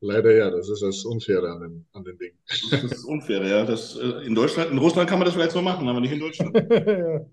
Leider 0.00 0.36
ja, 0.36 0.50
das 0.50 0.68
ist 0.68 0.82
das 0.82 1.04
Unfaire 1.04 1.48
an 1.48 1.60
den, 1.60 1.86
an 1.92 2.04
den 2.04 2.18
Dingen. 2.18 2.38
Das 2.46 2.82
ist 2.82 2.92
das 2.92 3.04
Unfaire, 3.04 3.48
ja. 3.48 3.64
Das, 3.64 3.96
äh, 3.96 4.26
in 4.26 4.34
Deutschland, 4.34 4.70
in 4.70 4.78
Russland 4.78 5.08
kann 5.08 5.18
man 5.18 5.26
das 5.26 5.34
vielleicht 5.34 5.52
so 5.52 5.62
machen, 5.62 5.88
aber 5.88 6.00
nicht 6.00 6.12
in 6.12 6.20
Deutschland. 6.20 6.54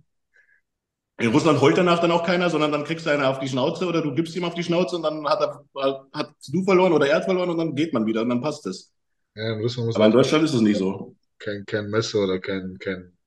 In 1.19 1.29
Russland 1.29 1.61
heult 1.61 1.77
danach 1.77 1.99
dann 1.99 2.09
auch 2.09 2.23
keiner, 2.23 2.49
sondern 2.49 2.71
dann 2.71 2.83
kriegst 2.83 3.05
du 3.05 3.11
einer 3.11 3.29
auf 3.29 3.37
die 3.37 3.47
Schnauze 3.47 3.85
oder 3.85 4.01
du 4.01 4.15
gibst 4.15 4.35
ihm 4.35 4.43
auf 4.43 4.55
die 4.55 4.63
Schnauze 4.63 4.95
und 4.95 5.03
dann 5.03 5.27
hat 5.27 5.39
er, 5.39 6.07
hat 6.13 6.33
du 6.47 6.63
verloren 6.63 6.93
oder 6.93 7.07
er 7.07 7.17
hat 7.17 7.25
verloren 7.25 7.51
und 7.51 7.59
dann 7.59 7.75
geht 7.75 7.93
man 7.93 8.07
wieder 8.07 8.23
und 8.23 8.29
dann 8.29 8.41
passt 8.41 8.65
es. 8.65 8.91
Ja, 9.35 9.53
in 9.53 9.61
Russland 9.61 9.87
muss 9.87 9.95
Aber 9.95 10.05
in 10.07 10.11
Deutschland 10.11 10.43
ist 10.43 10.53
es 10.53 10.61
nicht 10.61 10.77
so. 10.77 11.15
Kein, 11.39 11.65
kein 11.65 11.89
Messer 11.89 12.23
oder 12.23 12.39
kein, 12.39 12.77
kein 12.79 13.17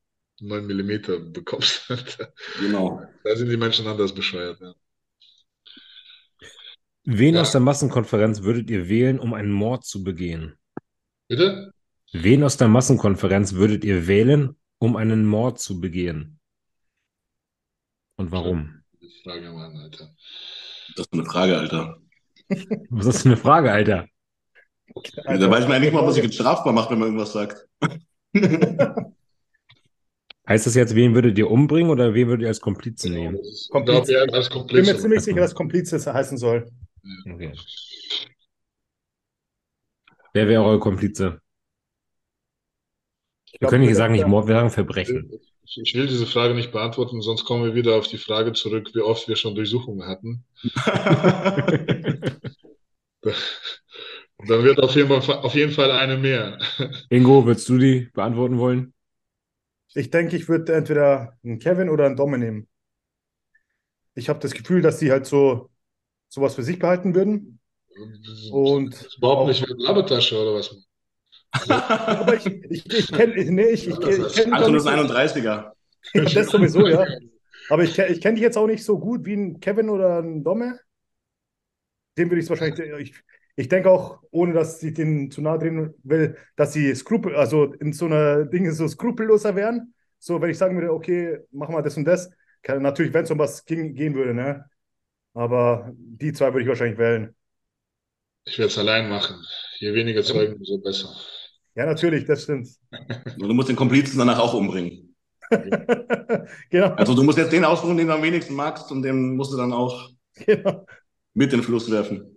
9 0.41 0.67
mm 0.67 1.33
bekommst. 1.33 1.87
genau. 2.61 3.03
Da 3.23 3.37
sind 3.37 3.49
die 3.49 3.57
Menschen 3.57 3.87
anders 3.87 4.15
bescheuert. 4.15 4.61
Ja. 4.61 4.75
Wen 7.05 7.35
ja. 7.35 7.43
aus 7.43 7.53
der 7.53 7.61
Massenkonferenz 7.61 8.43
würdet 8.43 8.71
ihr 8.71 8.89
wählen, 8.89 9.19
um 9.19 9.35
einen 9.35 9.53
Mord 9.53 9.85
zu 9.85 10.03
begehen? 10.03 10.57
Bitte? 11.29 11.73
Wen 12.13 12.43
aus 12.45 12.57
der 12.57 12.69
Massenkonferenz 12.69 13.55
würdet 13.55 13.85
ihr 13.85 14.07
wählen, 14.07 14.57
um 14.79 14.97
einen 14.97 15.27
Mord 15.27 15.59
zu 15.59 15.81
begehen? 15.81 16.39
Und 18.17 18.31
warum? 18.31 18.83
Frage, 19.23 19.51
Mann, 19.51 19.77
Alter. 19.77 20.15
Das 20.97 21.07
ist 21.07 21.13
eine 21.13 21.25
Frage, 21.25 21.59
Alter. 21.59 21.99
Was 22.91 23.07
ist 23.07 23.27
eine 23.27 23.37
Frage, 23.37 23.73
Alter? 23.73 24.07
Da 24.95 25.51
weiß 25.51 25.65
man 25.65 25.73
ja 25.73 25.79
nicht 25.81 25.93
mal, 25.93 26.07
was 26.07 26.15
sich 26.15 26.25
jetzt 26.25 26.35
strafbar 26.35 26.73
macht, 26.73 26.91
wenn 26.91 26.99
man 26.99 27.09
irgendwas 27.09 27.33
sagt. 27.33 27.67
Heißt 30.47 30.67
das 30.67 30.75
jetzt, 30.75 30.95
wen 30.95 31.15
würdet 31.15 31.39
ihr 31.39 31.51
umbringen 31.51 31.91
oder 31.91 32.13
wen 32.13 32.29
würdet 32.29 32.43
ihr 32.43 32.49
als 32.49 32.61
Komplize 32.61 33.09
genau, 33.09 33.21
nehmen? 33.21 33.39
Komplize. 33.71 34.25
Ich 34.27 34.35
als 34.35 34.51
Komplize. 34.51 34.83
bin 34.83 34.95
mir 34.95 35.01
ziemlich 35.01 35.21
sicher, 35.23 35.41
dass 35.41 35.55
Komplize 35.55 36.13
heißen 36.13 36.37
soll. 36.37 36.71
Okay. 37.27 37.55
Wer 40.35 40.49
wäre 40.49 40.63
eure 40.65 40.81
Komplize? 40.81 41.41
Wir 43.53 43.59
glaub, 43.61 43.71
können 43.71 43.87
nicht 43.87 43.97
sagen, 43.97 44.13
nicht 44.13 44.27
Mord, 44.27 44.47
wir 44.47 44.55
sagen 44.55 44.71
Verbrechen. 44.71 45.31
Ich, 45.65 45.81
ich, 45.83 45.95
will 45.95 46.09
diese 46.09 46.27
Frage 46.27 46.55
nicht 46.55 46.73
beantworten, 46.73 47.23
sonst 47.23 47.45
kommen 47.45 47.65
wir 47.65 47.75
wieder 47.75 47.97
auf 47.97 48.07
die 48.07 48.19
Frage 48.19 48.53
zurück, 48.53 48.91
wie 48.93 49.01
oft 49.01 49.27
wir 49.29 49.37
schon 49.37 49.55
Durchsuchungen 49.55 50.07
hatten. 50.07 50.45
Dann 54.47 54.65
wird 54.65 54.81
auf 54.83 54.95
jeden, 54.95 55.09
Fall, 55.09 55.37
auf 55.39 55.55
jeden 55.55 55.73
Fall 55.73 55.91
eine 55.91 56.17
mehr. 56.17 56.59
Ingo, 57.09 57.45
würdest 57.47 57.69
du 57.69 57.79
die 57.79 58.11
beantworten 58.13 58.59
wollen? 58.59 58.93
Ich 59.95 60.11
denke, 60.11 60.37
ich 60.37 60.49
würde 60.49 60.75
entweder 60.75 61.39
einen 61.45 61.59
Kevin 61.59 61.89
oder 61.89 62.07
einen 62.07 62.17
Domme 62.17 62.39
nehmen. 62.39 62.69
Ich 64.15 64.29
habe 64.29 64.41
das 64.41 64.53
Gefühl, 64.53 64.83
dass 64.83 64.99
die 64.99 65.11
halt 65.11 65.27
so 65.27 65.71
sowas 66.29 66.55
für 66.55 66.63
sich 66.63 66.79
behalten 66.79 67.15
würden. 67.15 67.61
Und 68.51 69.17
überhaupt 69.17 69.49
nicht 69.49 69.67
mit 69.69 69.81
Labertasche 69.81 70.41
oder 70.41 70.55
was? 70.55 70.77
aber 71.69 72.35
ich, 72.35 72.47
ich, 72.47 72.93
ich 72.93 73.13
kenne 73.13 73.35
nee, 73.45 73.69
ich, 73.69 73.87
ich, 73.87 73.97
ich, 73.97 74.35
kenn 74.35 74.53
Anton 74.53 74.75
ist 74.75 74.89
31er. 74.89 75.73
das 76.13 76.49
sowieso, 76.49 76.89
ja. 76.89 77.07
Aber 77.71 77.85
ich, 77.85 77.97
ich 77.97 78.21
kenne 78.21 78.35
dich 78.35 78.43
jetzt 78.43 78.59
auch 78.59 78.67
nicht 78.67 78.85
so 78.85 78.99
gut 78.99 79.25
wie 79.25 79.35
ein 79.35 79.61
Kevin 79.61 79.89
oder 79.89 80.19
ein 80.19 80.43
Domme. 80.43 80.81
Dem 82.19 82.31
würde 82.31 82.41
ich 82.41 82.47
es 82.47 82.51
wahrscheinlich. 82.51 82.81
Ich, 82.99 83.23
ich 83.57 83.69
denke 83.69 83.91
auch, 83.91 84.21
ohne 84.31 84.53
dass 84.53 84.83
ich 84.83 84.95
den 84.95 85.31
zu 85.31 85.41
nahe 85.41 85.59
drehen 85.59 85.95
will, 86.03 86.37
dass 86.57 86.73
sie 86.73 86.95
skrupel, 86.95 87.37
also 87.37 87.73
in 87.75 87.93
so 87.93 88.07
einer 88.07 88.45
Dinge 88.47 88.73
so 88.73 88.89
skrupelloser 88.89 89.55
wären. 89.55 89.95
So, 90.19 90.41
wenn 90.41 90.51
ich 90.51 90.59
sagen 90.59 90.77
würde, 90.77 90.93
okay, 90.93 91.39
mach 91.53 91.69
mal 91.69 91.83
das 91.83 91.97
und 91.97 92.05
das, 92.05 92.31
kann, 92.63 92.83
natürlich, 92.83 93.13
wenn 93.13 93.25
es 93.25 93.31
um 93.31 93.39
was 93.39 93.65
ging, 93.65 93.95
gehen 93.95 94.15
würde, 94.15 94.35
ne? 94.35 94.65
Aber 95.35 95.93
die 95.97 96.33
zwei 96.33 96.47
würde 96.47 96.63
ich 96.63 96.69
wahrscheinlich 96.69 96.99
wählen. 96.99 97.35
Ich 98.47 98.59
werde 98.59 98.71
es 98.71 98.79
allein 98.79 99.09
machen. 99.09 99.37
Je 99.79 99.93
weniger 99.95 100.23
Zeugen, 100.23 100.55
umso 100.55 100.79
besser. 100.79 101.15
Ja, 101.75 101.87
natürlich, 101.87 102.25
das 102.25 102.45
stimmt. 102.45 102.69
Und 102.91 103.39
du 103.49 103.55
musst 103.55 103.69
den 103.69 103.77
Komplizen 103.77 104.19
danach 104.19 104.39
auch 104.39 104.55
umbringen. 104.55 105.15
genau. 106.71 106.95
Also 106.95 107.15
du 107.15 107.23
musst 107.23 107.39
jetzt 107.39 107.53
den 107.53 107.65
aussuchen, 107.65 107.97
den 107.97 108.07
du 108.07 108.15
am 108.15 108.23
wenigsten 108.23 108.55
magst 108.55 108.91
und 108.91 109.03
den 109.03 109.37
musst 109.37 109.53
du 109.53 109.57
dann 109.57 109.73
auch 109.73 110.11
genau. 110.47 110.87
mit 111.35 111.53
in 111.53 111.61
den 111.61 111.65
Fluss 111.65 111.91
werfen 111.91 112.34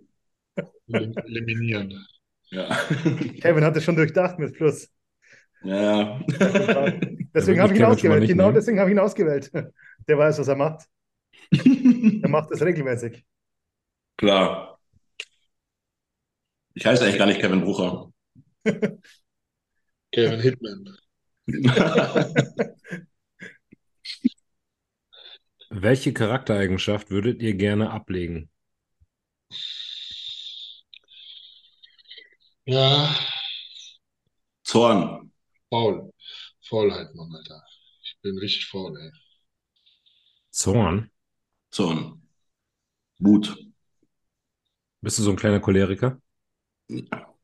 eliminieren. 0.94 2.06
Ja. 2.50 2.74
Kevin 3.40 3.64
hat 3.64 3.76
es 3.76 3.84
schon 3.84 3.96
durchdacht 3.96 4.38
mit 4.38 4.54
Plus. 4.54 4.88
Ja. 5.62 6.20
deswegen 7.34 7.60
habe 7.60 7.72
ich 7.72 7.80
ihn 7.80 7.84
ausgewählt. 7.84 8.26
Genau 8.26 8.44
nehmen. 8.44 8.54
deswegen 8.54 8.78
habe 8.78 8.90
ich 8.90 8.96
ihn 8.96 9.00
ausgewählt. 9.00 9.50
Der 9.52 10.18
weiß, 10.18 10.38
was 10.38 10.48
er 10.48 10.56
macht. 10.56 10.86
er 11.52 12.28
macht 12.28 12.50
es 12.50 12.62
regelmäßig. 12.62 13.24
Klar. 14.16 14.78
Ich 16.74 16.86
heiße 16.86 17.04
eigentlich 17.04 17.18
gar 17.18 17.26
nicht 17.26 17.40
Kevin 17.40 17.62
Brucher. 17.62 18.12
Kevin 20.12 20.40
Hitman. 20.40 20.96
Welche 25.70 26.12
Charaktereigenschaft 26.12 27.10
würdet 27.10 27.42
ihr 27.42 27.54
gerne 27.54 27.90
ablegen? 27.90 28.48
Ja. 32.68 33.08
Zorn. 34.62 35.32
Faul. 35.70 36.12
Faulheit, 36.68 37.14
Mann, 37.14 37.34
Alter. 37.34 37.64
Ich 38.02 38.18
bin 38.20 38.36
richtig 38.38 38.66
faul, 38.66 38.94
ey. 39.00 39.10
Zorn? 40.50 41.10
Zorn. 41.70 42.20
Wut. 43.20 43.56
Bist 45.00 45.18
du 45.18 45.22
so 45.22 45.30
ein 45.30 45.36
kleiner 45.36 45.60
Choleriker? 45.60 46.20
Ja. 46.88 47.34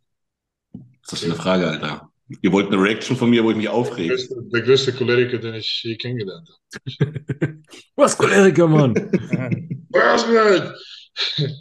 Was 0.75 0.83
ist 1.05 1.13
das 1.13 1.21
für 1.21 1.27
eine 1.27 1.35
Frage, 1.37 1.71
Alter? 1.71 2.13
Ihr 2.43 2.53
wollt 2.53 2.67
eine 2.71 2.83
Reaction 2.83 3.17
von 3.17 3.31
mir, 3.31 3.43
wo 3.45 3.51
ich 3.51 3.57
mich 3.57 3.65
Der 3.67 3.73
aufrege. 3.75 4.09
größte, 4.15 4.35
der 4.53 4.61
größte 4.61 4.93
Choleriker, 4.93 5.39
den 5.39 5.55
ich 5.55 5.83
je 5.85 5.97
kennengelernt 5.97 6.51
habe. 6.51 7.63
Was, 7.97 8.19
Choleriker, 8.19 8.69
Mann? 8.69 8.95
Was 9.91 10.27
denn? 10.27 11.57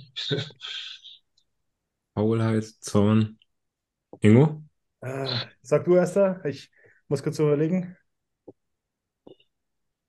Faulheit, 2.14 2.65
Zorn. 2.81 3.40
Ingo? 4.23 4.63
Ah, 5.01 5.49
Sag 5.61 5.85
du 5.85 5.95
erster, 5.95 6.43
ich 6.45 6.71
muss 7.07 7.21
kurz 7.23 7.37
überlegen. 7.39 7.97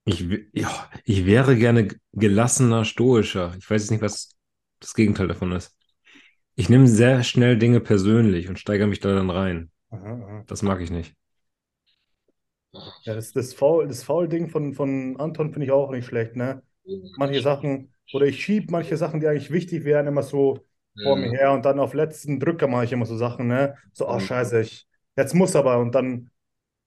Ich, 0.06 0.20
ja, 0.52 0.90
ich 1.04 1.24
wäre 1.26 1.56
gerne 1.56 1.88
gelassener, 2.12 2.84
stoischer. 2.84 3.54
Ich 3.58 3.68
weiß 3.70 3.82
jetzt 3.82 3.90
nicht, 3.90 4.02
was 4.02 4.36
das 4.80 4.94
Gegenteil 4.94 5.28
davon 5.28 5.52
ist. 5.52 5.74
Ich 6.56 6.68
nehme 6.70 6.88
sehr 6.88 7.24
schnell 7.24 7.58
Dinge 7.58 7.80
persönlich 7.80 8.48
und 8.48 8.58
steigere 8.60 8.88
mich 8.88 9.00
da 9.00 9.14
dann 9.14 9.30
rein. 9.30 9.70
Aha, 9.90 10.10
aha. 10.12 10.46
Das 10.46 10.62
mag 10.62 10.80
ich 10.80 10.90
nicht. 10.90 11.14
Ja, 13.04 13.14
das, 13.14 13.32
das 13.32 13.54
Foul, 13.54 13.86
das 13.88 14.02
Foul-Ding 14.02 14.48
von, 14.48 14.74
von 14.74 15.16
Anton 15.20 15.52
finde 15.52 15.66
ich 15.66 15.72
auch 15.72 15.90
nicht 15.90 16.06
schlecht, 16.06 16.36
ne? 16.36 16.62
Manche 17.16 17.40
Sachen, 17.42 17.94
oder 18.12 18.26
ich 18.26 18.42
schiebe 18.44 18.70
manche 18.72 18.96
Sachen, 18.96 19.20
die 19.20 19.28
eigentlich 19.28 19.50
wichtig 19.50 19.84
wären, 19.84 20.06
immer 20.06 20.22
so 20.22 20.66
vor 21.02 21.16
mir 21.16 21.28
Ja. 21.28 21.38
her 21.38 21.52
und 21.52 21.64
dann 21.64 21.80
auf 21.80 21.94
letzten 21.94 22.40
Drücker 22.40 22.66
mache 22.68 22.84
ich 22.84 22.92
immer 22.92 23.06
so 23.06 23.16
Sachen, 23.16 23.46
ne? 23.48 23.76
So, 23.92 24.08
oh 24.08 24.18
Ja. 24.18 24.20
scheiße, 24.20 24.60
ich, 24.60 24.86
jetzt 25.16 25.34
muss 25.34 25.56
aber 25.56 25.78
und 25.78 25.94
dann 25.94 26.30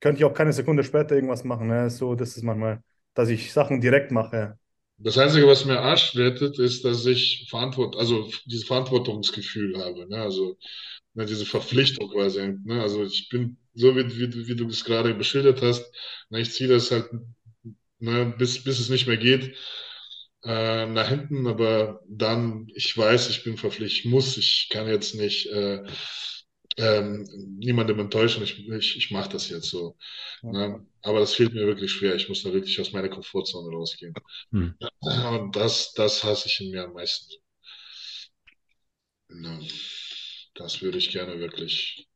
könnte 0.02 0.20
ich 0.20 0.26
auch 0.26 0.34
keine 0.34 0.54
Sekunde 0.54 0.84
später 0.84 1.16
irgendwas 1.16 1.44
machen, 1.46 1.68
ne? 1.68 1.90
So, 1.90 2.16
das 2.16 2.38
ist 2.38 2.44
manchmal, 2.44 2.84
dass 3.16 3.30
ich 3.30 3.54
Sachen 3.54 3.82
direkt 3.82 4.12
mache. 4.12 4.60
Das 5.00 5.18
Einzige, 5.18 5.46
was 5.48 5.66
mir 5.66 5.80
Arsch 5.80 6.16
rettet, 6.16 6.58
ist, 6.60 6.84
dass 6.84 7.06
ich 7.06 7.48
Verantwort, 7.50 7.96
also 7.98 8.30
dieses 8.46 8.66
Verantwortungsgefühl 8.66 9.78
habe, 9.78 10.08
ne? 10.08 10.18
Also 10.22 10.58
ne, 11.14 11.26
diese 11.26 11.46
Verpflichtung 11.46 12.10
quasi, 12.12 12.56
ne? 12.66 12.82
Also 12.82 13.04
ich 13.06 13.30
bin 13.30 13.58
so 13.76 13.96
wie, 13.96 14.08
wie, 14.18 14.48
wie 14.48 14.56
du 14.56 14.68
es 14.70 14.84
gerade 14.86 15.14
beschildert 15.16 15.62
hast, 15.62 15.92
ne, 16.30 16.42
ich 16.42 16.54
ziehe 16.54 16.70
das 16.70 16.92
halt 16.92 17.10
ne, 18.00 18.34
bis, 18.38 18.64
bis 18.64 18.80
es 18.80 18.90
nicht 18.90 19.08
mehr 19.08 19.18
geht 19.18 19.56
äh, 20.48 20.86
nach 20.86 21.10
hinten, 21.10 21.46
aber 21.46 22.02
dann, 22.08 22.68
ich 22.74 22.98
weiß, 22.98 23.30
ich 23.30 23.44
bin 23.44 23.58
verpflichtet, 23.58 24.06
ich 24.06 24.06
muss, 24.06 24.38
ich 24.38 24.70
kann 24.72 24.88
jetzt 24.88 25.14
nicht 25.16 25.48
äh, 25.48 25.84
ähm, 26.78 27.28
niemandem 27.58 28.00
enttäuschen, 28.00 28.44
ich, 28.44 28.70
ich, 28.70 28.98
ich 28.98 29.12
mache 29.12 29.30
das 29.30 29.50
jetzt 29.50 29.70
so. 29.70 29.98
Ne? 30.44 30.86
Aber 31.02 31.20
das 31.20 31.34
fehlt 31.34 31.54
mir 31.54 31.66
wirklich 31.66 31.92
schwer. 31.92 32.16
Ich 32.16 32.30
muss 32.30 32.44
da 32.44 32.54
wirklich 32.54 32.80
aus 32.80 32.94
meiner 32.94 33.10
Komfortzone 33.10 33.76
rausgehen. 33.76 34.14
Hm. 34.52 34.76
Und 35.02 35.56
das, 35.56 35.94
das 35.94 36.24
hasse 36.24 36.48
ich 36.48 36.62
in 36.62 36.72
mir 36.72 36.86
am 36.86 36.94
meisten. 36.94 37.34
Ne, 39.30 39.68
Das 40.56 40.82
würde 40.82 40.98
ich 40.98 41.12
gerne 41.12 41.40
wirklich 41.40 42.08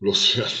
loswerden. 0.00 0.52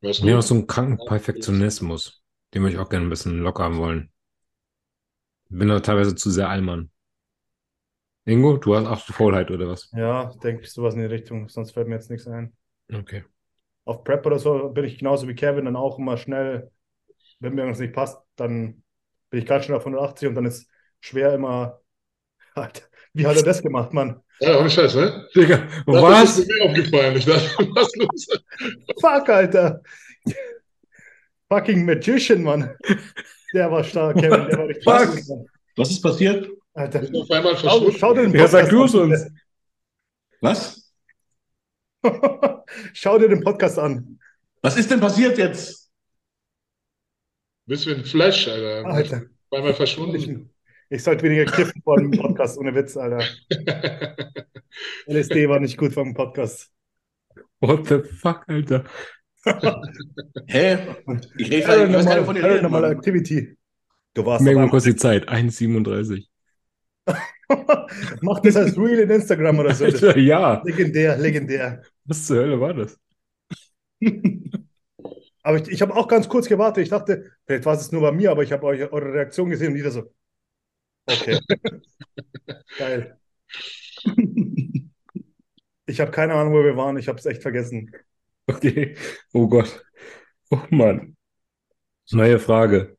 Weißt 0.00 0.22
Mir 0.22 0.38
auch 0.38 0.42
so 0.42 0.54
einen 0.54 0.66
kranken 0.66 0.98
Perfektionismus. 1.06 2.20
Den 2.52 2.62
würde 2.62 2.74
ich 2.74 2.78
auch 2.78 2.90
gerne 2.90 3.06
ein 3.06 3.10
bisschen 3.10 3.40
locker 3.40 3.64
haben 3.64 3.78
wollen. 3.78 4.13
Bin 5.54 5.68
da 5.68 5.78
teilweise 5.78 6.16
zu 6.16 6.30
sehr 6.30 6.48
Allmann. 6.48 6.90
Ingo, 8.26 8.56
du 8.56 8.74
hast 8.74 8.86
auch 8.86 8.98
Faulheit 9.14 9.50
oder 9.52 9.68
was? 9.68 9.88
Ja, 9.92 10.32
denke 10.42 10.62
ich 10.64 10.72
sowas 10.72 10.94
in 10.94 11.00
die 11.00 11.06
Richtung, 11.06 11.48
sonst 11.48 11.72
fällt 11.72 11.86
mir 11.86 11.94
jetzt 11.94 12.10
nichts 12.10 12.26
ein. 12.26 12.52
Okay. 12.92 13.24
Auf 13.84 14.02
Prep 14.02 14.26
oder 14.26 14.38
so 14.38 14.70
bin 14.70 14.84
ich 14.84 14.98
genauso 14.98 15.28
wie 15.28 15.34
Kevin 15.34 15.66
dann 15.66 15.76
auch 15.76 15.98
immer 15.98 16.16
schnell, 16.16 16.70
wenn 17.38 17.54
mir 17.54 17.62
irgendwas 17.62 17.80
nicht 17.80 17.92
passt, 17.94 18.18
dann 18.36 18.82
bin 19.30 19.40
ich 19.40 19.46
ganz 19.46 19.66
schnell 19.66 19.76
auf 19.76 19.84
180 19.84 20.28
und 20.28 20.34
dann 20.34 20.46
ist 20.46 20.68
schwer 21.00 21.34
immer, 21.34 21.80
Alter, 22.54 22.82
wie 23.12 23.26
hat 23.26 23.36
er 23.36 23.42
das 23.44 23.62
gemacht, 23.62 23.92
Mann? 23.92 24.20
Ja, 24.40 24.58
ohne 24.58 24.70
Scheiß, 24.70 24.96
ne? 24.96 25.28
Digga, 25.36 25.58
Das 25.86 26.02
was? 26.02 26.38
ist 26.38 26.48
mir 26.48 26.64
aufgefallen. 26.64 27.16
Ich 27.16 27.26
dachte, 27.26 27.46
was 27.74 27.94
los? 27.96 28.42
Fuck, 29.00 29.28
Alter. 29.28 29.80
Fucking 31.50 31.84
Magician, 31.86 32.42
Mann. 32.42 32.76
Der 33.54 33.70
war 33.70 33.84
stark, 33.84 34.16
Kevin, 34.16 34.46
der 34.48 34.58
war 34.58 34.66
richtig 34.68 34.84
Fuck. 34.84 35.28
Mann. 35.28 35.46
Was 35.76 35.90
ist 35.90 36.02
passiert? 36.02 36.50
Alter, 36.74 37.02
Ist 37.02 37.14
auf 37.14 37.30
einmal 37.30 37.56
schau, 37.56 37.68
verschwunden. 37.68 37.96
schau 37.98 38.14
dir 38.14 38.22
den 38.22 38.34
Ja, 38.34 38.48
sag 38.48 38.68
Podcast 38.68 38.94
du 38.94 39.02
an. 39.02 39.12
es 39.12 39.20
uns. 39.22 39.32
Was? 40.40 40.92
Schau 42.92 43.18
dir 43.18 43.28
den 43.28 43.42
Podcast 43.42 43.78
an. 43.78 44.18
Was 44.60 44.76
ist 44.76 44.90
denn 44.90 45.00
passiert 45.00 45.38
jetzt? 45.38 45.90
Bist 47.66 47.86
wie 47.86 47.92
ein 47.94 48.04
Flash, 48.04 48.46
Alter. 48.48 48.84
Alter, 48.86 49.16
Auf 49.50 49.58
einmal 49.58 49.72
verschwunden. 49.74 50.16
ich, 50.16 50.96
ich 50.98 51.02
sollte 51.02 51.22
weniger 51.22 51.44
kiffen 51.46 51.80
vor 51.82 51.96
dem 51.98 52.10
Podcast, 52.10 52.58
ohne 52.58 52.74
Witz, 52.74 52.96
Alter. 52.96 53.24
LSD 55.06 55.48
war 55.48 55.60
nicht 55.60 55.78
gut 55.78 55.94
vor 55.94 56.04
dem 56.04 56.12
Podcast. 56.14 56.70
What 57.60 57.86
the 57.86 58.02
fuck, 58.02 58.44
Alter? 58.48 58.84
Hä? 60.46 60.78
Ich, 61.36 61.50
rede, 61.50 61.58
ich 61.58 61.68
weiß 61.68 62.06
gar 62.06 62.32
nicht. 62.32 62.42
Paranormal 62.42 62.82
Mann. 62.82 62.92
Activity. 62.92 63.56
Du 64.14 64.24
warst 64.24 64.44
Mir 64.44 64.56
aber 64.56 64.68
kurz 64.70 64.84
die 64.84 64.96
Zeit. 64.96 65.28
1,37. 65.28 66.26
Mach 68.22 68.40
das 68.40 68.56
als 68.56 68.76
Reel 68.78 69.00
in 69.00 69.10
Instagram 69.10 69.58
oder 69.58 69.74
so. 69.74 69.84
Alter, 69.84 70.16
ja. 70.18 70.62
legendär, 70.64 71.18
legendär. 71.18 71.82
Was 72.04 72.26
zur 72.26 72.38
Hölle 72.38 72.60
war 72.60 72.74
das? 72.74 72.98
Aber 75.42 75.58
ich, 75.58 75.68
ich 75.68 75.82
habe 75.82 75.94
auch 75.94 76.08
ganz 76.08 76.26
kurz 76.26 76.48
gewartet. 76.48 76.84
Ich 76.84 76.90
dachte, 76.90 77.30
vielleicht 77.44 77.66
war 77.66 77.74
es 77.74 77.92
nur 77.92 78.00
bei 78.00 78.12
mir, 78.12 78.30
aber 78.30 78.42
ich 78.42 78.50
habe 78.50 78.64
eure 78.64 79.12
Reaktion 79.12 79.50
gesehen 79.50 79.72
und 79.72 79.74
wieder 79.74 79.90
so. 79.90 80.10
Okay. 81.04 81.38
Geil. 82.78 83.18
Ich 85.84 86.00
habe 86.00 86.10
keine 86.10 86.32
Ahnung, 86.32 86.54
wo 86.54 86.64
wir 86.64 86.78
waren. 86.78 86.96
Ich 86.96 87.08
habe 87.08 87.18
es 87.18 87.26
echt 87.26 87.42
vergessen. 87.42 87.90
Okay. 88.48 88.96
Oh 89.34 89.46
Gott. 89.48 89.82
Oh 90.52 90.62
Mann. 90.70 91.16
Neue 92.12 92.38
Frage. 92.38 92.96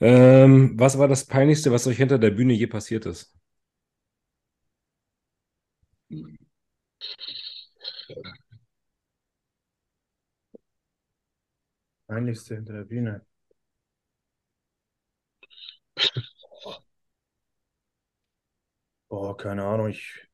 Ähm, 0.00 0.78
was 0.78 0.98
war 0.98 1.08
das 1.08 1.24
Peinlichste, 1.26 1.72
was 1.72 1.86
euch 1.86 1.96
hinter 1.98 2.18
der 2.18 2.30
Bühne 2.30 2.52
je 2.54 2.66
passiert 2.66 3.06
ist? 3.06 3.34
Peinlichste 12.08 12.56
hinter 12.56 12.74
der 12.74 12.84
Bühne. 12.84 13.24
Boah, 19.08 19.36
keine 19.36 19.64
Ahnung. 19.64 19.88
Ich, 19.88 20.26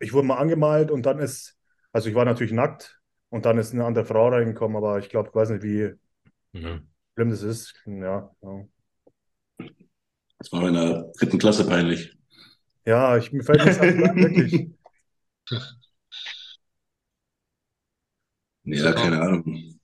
ich 0.00 0.12
wurde 0.12 0.26
mal 0.26 0.36
angemalt 0.38 0.90
und 0.90 1.06
dann 1.06 1.18
ist, 1.18 1.57
also 1.98 2.08
ich 2.10 2.14
war 2.14 2.24
natürlich 2.24 2.52
nackt 2.52 3.00
und 3.28 3.44
dann 3.44 3.58
ist 3.58 3.72
eine 3.74 3.84
andere 3.84 4.04
Frau 4.04 4.28
reingekommen, 4.28 4.76
aber 4.76 5.00
ich 5.00 5.08
glaube, 5.08 5.30
ich 5.30 5.34
weiß 5.34 5.50
nicht, 5.50 5.64
wie 5.64 5.94
Ja. 6.52 6.80
schlimm 7.14 7.30
das 7.30 7.42
ist. 7.42 7.74
Ja, 7.86 8.30
ja. 8.40 8.64
Das 10.38 10.52
war 10.52 10.68
in 10.68 10.74
der 10.74 11.10
dritten 11.18 11.38
Klasse 11.38 11.66
peinlich. 11.66 12.16
Ja, 12.86 13.16
ich, 13.16 13.32
mir 13.32 13.42
fällt 13.42 13.60
anderes 13.60 13.80
ein, 13.80 13.98
wirklich. 13.98 14.68
Ja, 18.64 18.92
keine 18.92 19.20
Ahnung. 19.20 19.77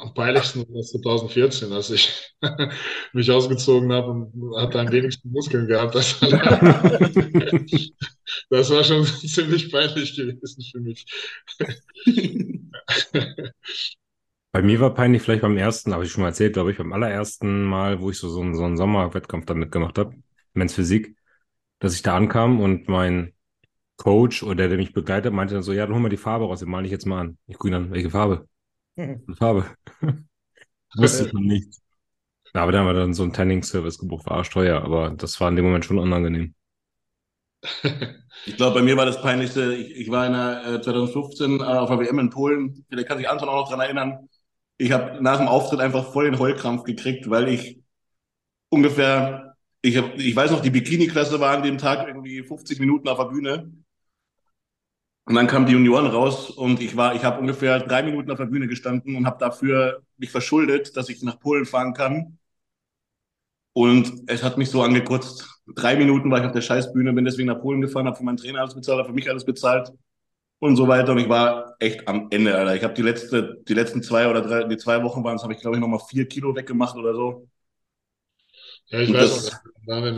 Am 0.00 0.12
peinlichsten 0.14 0.66
war 0.74 0.82
2014, 0.82 1.72
als 1.72 1.90
ich 1.90 2.34
mich 3.12 3.30
ausgezogen 3.30 3.92
habe 3.92 4.10
und 4.10 4.56
hatte 4.56 4.80
am 4.80 4.90
wenigsten 4.90 5.30
Muskeln 5.30 5.68
gehabt. 5.68 5.94
Das, 5.94 6.20
war 6.20 6.28
schon 8.84 9.04
ziemlich 9.06 9.70
peinlich 9.70 10.16
gewesen 10.16 10.64
für 10.70 10.80
mich. 10.80 11.06
Bei 14.50 14.62
mir 14.62 14.80
war 14.80 14.94
peinlich 14.94 15.22
vielleicht 15.22 15.42
beim 15.42 15.56
ersten, 15.56 15.94
habe 15.94 16.04
ich 16.04 16.10
schon 16.10 16.22
mal 16.22 16.28
erzählt, 16.28 16.54
glaube 16.54 16.72
ich, 16.72 16.78
beim 16.78 16.92
allerersten 16.92 17.62
Mal, 17.62 18.00
wo 18.00 18.10
ich 18.10 18.18
so, 18.18 18.28
so, 18.28 18.40
einen, 18.40 18.54
so 18.56 18.64
einen 18.64 18.76
Sommerwettkampf 18.76 19.46
da 19.46 19.54
mitgemacht 19.54 19.96
habe, 19.98 20.16
Men's 20.54 20.74
Physik, 20.74 21.16
dass 21.78 21.94
ich 21.94 22.02
da 22.02 22.16
ankam 22.16 22.60
und 22.60 22.88
mein 22.88 23.32
Coach 23.96 24.42
oder 24.42 24.56
der, 24.56 24.68
der 24.68 24.78
mich 24.78 24.92
begleitet, 24.92 25.32
meinte 25.32 25.54
dann 25.54 25.62
so, 25.62 25.72
ja, 25.72 25.86
dann 25.86 25.94
hol 25.94 26.02
mal 26.02 26.08
die 26.08 26.16
Farbe 26.16 26.46
raus, 26.46 26.60
den 26.60 26.70
male 26.70 26.86
ich 26.86 26.92
jetzt 26.92 27.06
mal 27.06 27.20
an. 27.20 27.38
Ich 27.46 27.56
gucke 27.58 27.70
dann, 27.70 27.92
welche 27.92 28.10
Farbe? 28.10 28.48
Welche 28.96 29.34
Farbe? 29.36 29.76
Wusste 30.96 31.26
ich 31.26 31.32
noch 31.32 31.40
nicht. 31.42 31.68
Ja, 32.54 32.62
aber 32.62 32.72
dann 32.72 32.82
haben 32.82 32.88
wir 32.88 32.94
dann 33.00 33.14
so 33.14 33.22
einen 33.24 33.32
Tanning-Service 33.34 33.98
gebucht, 33.98 34.26
war 34.26 34.38
arschteuer, 34.38 34.82
aber 34.82 35.10
das 35.10 35.40
war 35.40 35.48
in 35.50 35.56
dem 35.56 35.66
Moment 35.66 35.84
schon 35.86 35.98
unangenehm. 35.98 36.54
Ich 38.44 38.56
glaube, 38.56 38.74
bei 38.80 38.82
mir 38.82 38.96
war 38.96 39.06
das 39.06 39.20
Peinlichste, 39.22 39.74
ich, 39.74 39.96
ich 39.96 40.10
war 40.10 40.26
in 40.26 40.32
der, 40.32 40.64
äh, 40.78 40.80
2015 40.82 41.60
äh, 41.60 41.62
auf 41.64 41.88
der 41.90 41.98
WM 42.00 42.18
in 42.18 42.30
Polen. 42.30 42.84
Vielleicht 42.88 43.08
kann 43.08 43.18
sich 43.18 43.28
Anton 43.28 43.48
auch 43.48 43.54
noch 43.62 43.68
dran 43.68 43.80
erinnern. 43.80 44.28
Ich 44.78 44.90
habe 44.92 45.22
nach 45.22 45.38
dem 45.38 45.48
Auftritt 45.48 45.80
einfach 45.80 46.12
voll 46.12 46.24
den 46.24 46.38
Heulkrampf 46.38 46.82
gekriegt, 46.84 47.30
weil 47.30 47.48
ich 47.48 47.80
ungefähr, 48.70 49.56
ich, 49.82 49.96
hab, 49.98 50.18
ich 50.18 50.36
weiß 50.36 50.50
noch, 50.52 50.60
die 50.62 50.70
Bikini-Klasse 50.70 51.40
war 51.40 51.56
an 51.56 51.62
dem 51.64 51.78
Tag 51.78 52.08
irgendwie 52.08 52.42
50 52.42 52.80
Minuten 52.80 53.08
auf 53.08 53.18
der 53.18 53.26
Bühne. 53.26 53.72
Und 55.24 55.34
dann 55.36 55.46
kamen 55.46 55.66
die 55.66 55.72
Junioren 55.72 56.06
raus 56.06 56.50
und 56.50 56.80
ich 56.80 56.96
war, 56.96 57.14
ich 57.14 57.24
habe 57.24 57.40
ungefähr 57.40 57.78
drei 57.80 58.02
Minuten 58.02 58.30
auf 58.30 58.38
der 58.38 58.46
Bühne 58.46 58.66
gestanden 58.66 59.16
und 59.16 59.26
habe 59.26 59.38
dafür 59.38 60.02
mich 60.16 60.30
verschuldet, 60.30 60.96
dass 60.96 61.08
ich 61.08 61.22
nach 61.22 61.38
Polen 61.38 61.64
fahren 61.64 61.94
kann. 61.94 62.38
Und 63.74 64.24
es 64.26 64.42
hat 64.42 64.58
mich 64.58 64.70
so 64.70 64.82
angekotzt. 64.82 65.48
drei 65.74 65.96
Minuten 65.96 66.30
war 66.30 66.40
ich 66.40 66.44
auf 66.46 66.52
der 66.52 66.60
Scheißbühne, 66.60 67.12
bin 67.12 67.24
deswegen 67.24 67.48
nach 67.48 67.60
Polen 67.60 67.80
gefahren, 67.80 68.06
habe 68.06 68.16
für 68.16 68.24
meinen 68.24 68.36
Trainer 68.36 68.60
alles 68.60 68.74
bezahlt, 68.74 68.98
habe 68.98 69.08
für 69.08 69.14
mich 69.14 69.30
alles 69.30 69.44
bezahlt 69.44 69.90
und 70.60 70.76
so 70.76 70.88
weiter. 70.88 71.12
Und 71.12 71.18
ich 71.18 71.28
war 71.30 71.76
echt 71.80 72.08
am 72.08 72.28
Ende, 72.30 72.56
Alter. 72.56 72.76
Ich 72.76 72.84
habe 72.84 72.94
die 72.94 73.02
letzte, 73.02 73.62
die 73.68 73.74
letzten 73.74 74.02
zwei 74.02 74.28
oder 74.28 74.42
drei, 74.42 74.64
die 74.64 74.76
zwei 74.78 75.02
Wochen 75.04 75.24
waren 75.24 75.36
es, 75.36 75.44
habe 75.44 75.54
ich 75.54 75.60
glaube 75.60 75.76
ich 75.76 75.80
nochmal 75.82 76.00
vier 76.10 76.26
Kilo 76.28 76.54
weggemacht 76.56 76.96
oder 76.96 77.14
so. 77.14 77.48
Ja, 78.90 79.00
ich 79.00 79.12
Und 79.12 79.16
weiß 79.16 79.32
auch, 79.32 79.50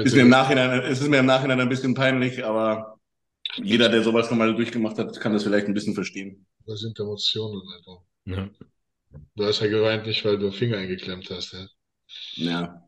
Ist 0.03 0.15
mir 0.15 0.23
im 0.23 0.29
Nachhinein, 0.29 0.81
es 0.83 1.01
ist 1.01 1.09
mir 1.09 1.19
im 1.19 1.27
Nachhinein 1.27 1.61
ein 1.61 1.69
bisschen 1.69 1.95
peinlich, 1.95 2.45
aber 2.45 2.94
jeder, 3.63 3.89
der 3.89 4.03
sowas 4.03 4.29
schon 4.29 4.39
mal 4.39 4.55
durchgemacht 4.55 4.99
hat, 4.99 5.19
kann 5.21 5.33
das 5.33 5.45
vielleicht 5.45 5.67
ein 5.67 5.75
bisschen 5.75 5.95
verstehen. 5.95 6.47
da 6.67 6.77
sind 6.77 6.99
Emotionen 6.99 7.63
einfach. 7.77 8.03
Ja. 8.27 8.51
Du 9.37 9.45
hast 9.45 9.61
ja 9.61 9.69
geweint 9.69 10.07
nicht, 10.07 10.25
weil 10.25 10.39
du 10.39 10.51
Finger 10.51 10.79
eingeklemmt 10.79 11.31
hast. 11.31 11.53
Ja. 11.53 11.67
Ja. 12.35 12.83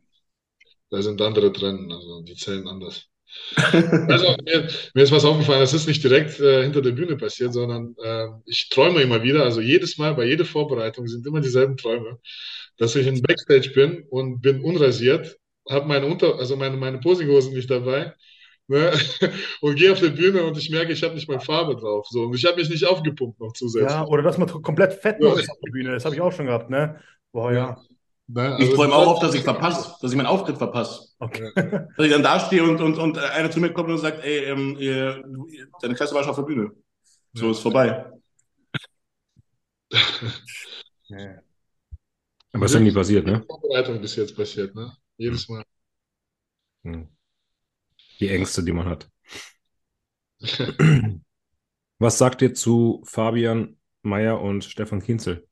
Da 0.90 1.02
sind 1.02 1.20
andere 1.20 1.52
drin, 1.52 1.90
also 1.92 2.22
die 2.22 2.34
zählen 2.34 2.66
anders. 2.68 3.06
Also, 4.08 4.36
mir, 4.44 4.68
mir 4.94 5.02
ist 5.02 5.12
was 5.12 5.24
aufgefallen, 5.24 5.60
das 5.60 5.74
ist 5.74 5.88
nicht 5.88 6.02
direkt 6.02 6.38
äh, 6.40 6.62
hinter 6.62 6.80
der 6.80 6.92
Bühne 6.92 7.16
passiert, 7.16 7.52
sondern 7.52 7.94
äh, 8.02 8.28
ich 8.46 8.68
träume 8.68 9.02
immer 9.02 9.22
wieder, 9.22 9.42
also 9.42 9.60
jedes 9.60 9.98
Mal 9.98 10.14
bei 10.14 10.24
jeder 10.24 10.44
Vorbereitung 10.44 11.06
sind 11.08 11.26
immer 11.26 11.40
dieselben 11.40 11.76
Träume, 11.76 12.18
dass 12.78 12.94
ich 12.94 13.06
in 13.06 13.20
Backstage 13.22 13.72
bin 13.74 14.04
und 14.10 14.40
bin 14.40 14.62
unrasiert, 14.62 15.36
habe 15.68 15.86
meine 15.86 16.06
Unter, 16.06 16.36
also 16.38 16.56
meine, 16.56 16.76
meine 16.76 16.98
Posinghosen 16.98 17.52
nicht 17.52 17.70
dabei 17.70 18.14
ne? 18.68 18.92
und 19.60 19.76
gehe 19.76 19.92
auf 19.92 20.00
die 20.00 20.10
Bühne 20.10 20.44
und 20.44 20.56
ich 20.58 20.70
merke, 20.70 20.92
ich 20.92 21.02
habe 21.02 21.14
nicht 21.14 21.28
mal 21.28 21.40
Farbe 21.40 21.76
drauf. 21.76 22.06
So, 22.08 22.24
und 22.24 22.34
ich 22.34 22.44
habe 22.44 22.56
mich 22.56 22.68
nicht 22.68 22.84
aufgepumpt 22.86 23.40
noch 23.40 23.52
zusätzlich. 23.52 23.90
Ja, 23.90 24.06
oder 24.06 24.22
dass 24.22 24.38
man 24.38 24.48
komplett 24.48 24.94
fett 24.94 25.20
noch 25.20 25.38
ist 25.38 25.50
auf 25.50 25.58
der 25.64 25.70
Bühne. 25.72 25.92
Das 25.92 26.04
habe 26.04 26.14
ich 26.14 26.20
auch 26.20 26.32
schon 26.32 26.46
gehabt, 26.46 26.70
ne? 26.70 27.00
Boah, 27.32 27.52
ja. 27.52 27.80
Ne? 28.28 28.56
Ich 28.58 28.64
Also, 28.64 28.76
träume 28.76 28.94
auch 28.94 29.06
oft, 29.06 29.22
dass 29.22 29.34
ich 29.34 29.42
verpasse, 29.42 29.94
dass 30.00 30.10
ich 30.10 30.16
meinen 30.16 30.26
Auftritt 30.26 30.58
verpasse. 30.58 31.10
Okay. 31.20 31.50
Dass 31.96 32.06
ich 32.06 32.12
dann 32.12 32.22
da 32.24 32.40
stehe 32.40 32.64
und, 32.64 32.80
und, 32.80 32.98
und 32.98 33.18
einer 33.18 33.50
zu 33.50 33.60
mir 33.60 33.72
kommt 33.72 33.88
und 33.88 33.98
sagt, 33.98 34.24
ey, 34.24 34.46
ähm, 34.46 34.76
ihr, 34.78 35.22
du- 35.22 35.48
deine 35.80 35.94
Klasse 35.94 36.14
war 36.14 36.22
schon 36.22 36.30
auf 36.30 36.36
der 36.36 36.42
Bühne. 36.42 36.72
So 37.34 37.52
ist 37.52 37.60
vorbei. 37.60 38.10
Nee. 41.08 41.36
Aber 42.52 42.64
ist 42.64 42.74
ja 42.74 42.80
nie 42.80 42.92
passiert, 42.92 43.26
ne? 43.26 43.44
Vorbereitung 43.46 44.00
bis 44.00 44.16
jetzt 44.16 44.34
passiert, 44.36 44.74
ne? 44.74 44.92
Jedes 45.18 45.48
Mal. 45.48 45.62
Hm. 46.84 47.08
Die 48.20 48.28
Ängste, 48.28 48.62
die 48.62 48.72
man 48.72 48.86
hat. 48.86 49.10
Was 51.98 52.18
sagt 52.18 52.42
ihr 52.42 52.54
zu 52.54 53.02
Fabian 53.06 53.76
Mayer 54.02 54.40
und 54.40 54.64
Stefan 54.64 55.02
Kienzel? 55.02 55.46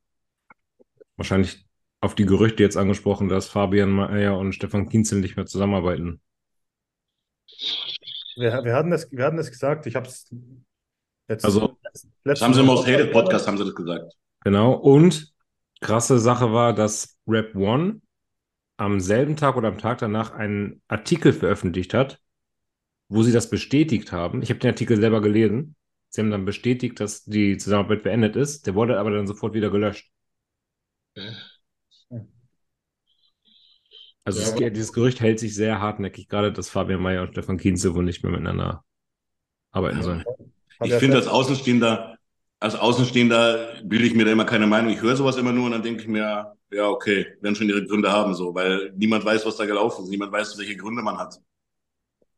Wahrscheinlich 1.17 1.65
auf 2.01 2.13
die 2.15 2.25
Gerüchte 2.25 2.61
jetzt 2.61 2.77
angesprochen, 2.77 3.29
dass 3.29 3.47
Fabian 3.49 3.89
Mayer 3.89 4.37
und 4.37 4.53
Stefan 4.53 4.87
Kienzel 4.89 5.21
nicht 5.21 5.37
mehr 5.37 5.45
zusammenarbeiten. 5.45 6.21
Wir, 8.35 8.63
wir, 8.63 8.75
hatten 8.75 8.91
das, 8.91 9.11
wir 9.11 9.23
hatten 9.25 9.37
das 9.37 9.49
gesagt. 9.49 9.87
Ich 9.87 9.95
habe 9.95 10.07
es 10.07 10.29
jetzt. 11.27 11.45
Also- 11.45 11.77
Das 12.23 12.41
haben 12.41 12.53
sie 12.53 12.59
im 12.59 12.65
Most 12.65 12.85
Hated 12.85 13.11
Podcast, 13.11 13.47
haben 13.47 13.57
sie 13.57 13.65
das 13.65 13.75
gesagt. 13.75 14.13
Genau. 14.43 14.73
Und 14.73 15.33
krasse 15.81 16.19
Sache 16.19 16.51
war, 16.51 16.73
dass 16.73 17.17
Rap 17.27 17.55
One 17.55 18.01
am 18.77 18.99
selben 18.99 19.35
Tag 19.35 19.55
oder 19.55 19.69
am 19.69 19.77
Tag 19.77 19.99
danach 19.99 20.31
einen 20.31 20.81
Artikel 20.87 21.31
veröffentlicht 21.33 21.93
hat, 21.93 22.19
wo 23.07 23.23
sie 23.23 23.31
das 23.31 23.49
bestätigt 23.49 24.11
haben. 24.11 24.41
Ich 24.41 24.49
habe 24.49 24.59
den 24.59 24.71
Artikel 24.71 24.99
selber 24.99 25.21
gelesen. 25.21 25.75
Sie 26.09 26.21
haben 26.21 26.31
dann 26.31 26.45
bestätigt, 26.45 26.99
dass 26.99 27.23
die 27.23 27.57
Zusammenarbeit 27.57 28.03
beendet 28.03 28.35
ist. 28.35 28.67
Der 28.67 28.75
wurde 28.75 28.99
aber 28.99 29.11
dann 29.11 29.27
sofort 29.27 29.53
wieder 29.53 29.69
gelöscht. 29.69 30.11
Also 34.23 34.41
Ja, 34.41 34.67
es, 34.67 34.73
dieses 34.73 34.93
Gerücht 34.93 35.19
hält 35.21 35.39
sich 35.39 35.53
sehr 35.53 35.79
hartnäckig, 35.79 36.27
gerade 36.27 36.51
dass 36.51 36.69
Fabian 36.69 37.01
Mayer 37.01 37.23
und 37.23 37.31
Stefan 37.31 37.57
Kienze 37.57 37.93
wohl 37.93 38.03
nicht 38.03 38.23
mehr 38.23 38.31
miteinander 38.31 38.83
arbeiten 39.71 40.01
sollen. 40.01 40.23
Ich 40.81 40.93
finde, 40.93 41.17
als 41.17 41.27
Außenstehender, 41.27 42.17
als 42.59 42.75
Außenstehender 42.75 43.81
bilde 43.83 44.05
ich 44.05 44.15
mir 44.15 44.25
da 44.25 44.31
immer 44.31 44.45
keine 44.45 44.67
Meinung. 44.67 44.91
Ich 44.91 45.01
höre 45.01 45.15
sowas 45.15 45.37
immer 45.37 45.51
nur 45.51 45.65
und 45.65 45.71
dann 45.71 45.83
denke 45.83 46.01
ich 46.01 46.07
mir, 46.07 46.55
ja, 46.71 46.89
okay, 46.89 47.27
werden 47.41 47.55
schon 47.55 47.69
ihre 47.69 47.85
Gründe 47.85 48.11
haben, 48.11 48.33
so, 48.33 48.55
weil 48.55 48.91
niemand 48.95 49.23
weiß, 49.25 49.45
was 49.45 49.57
da 49.57 49.65
gelaufen 49.65 50.03
ist. 50.05 50.09
Niemand 50.09 50.31
weiß, 50.31 50.57
welche 50.57 50.75
Gründe 50.75 51.01
man 51.03 51.17
hat. 51.17 51.39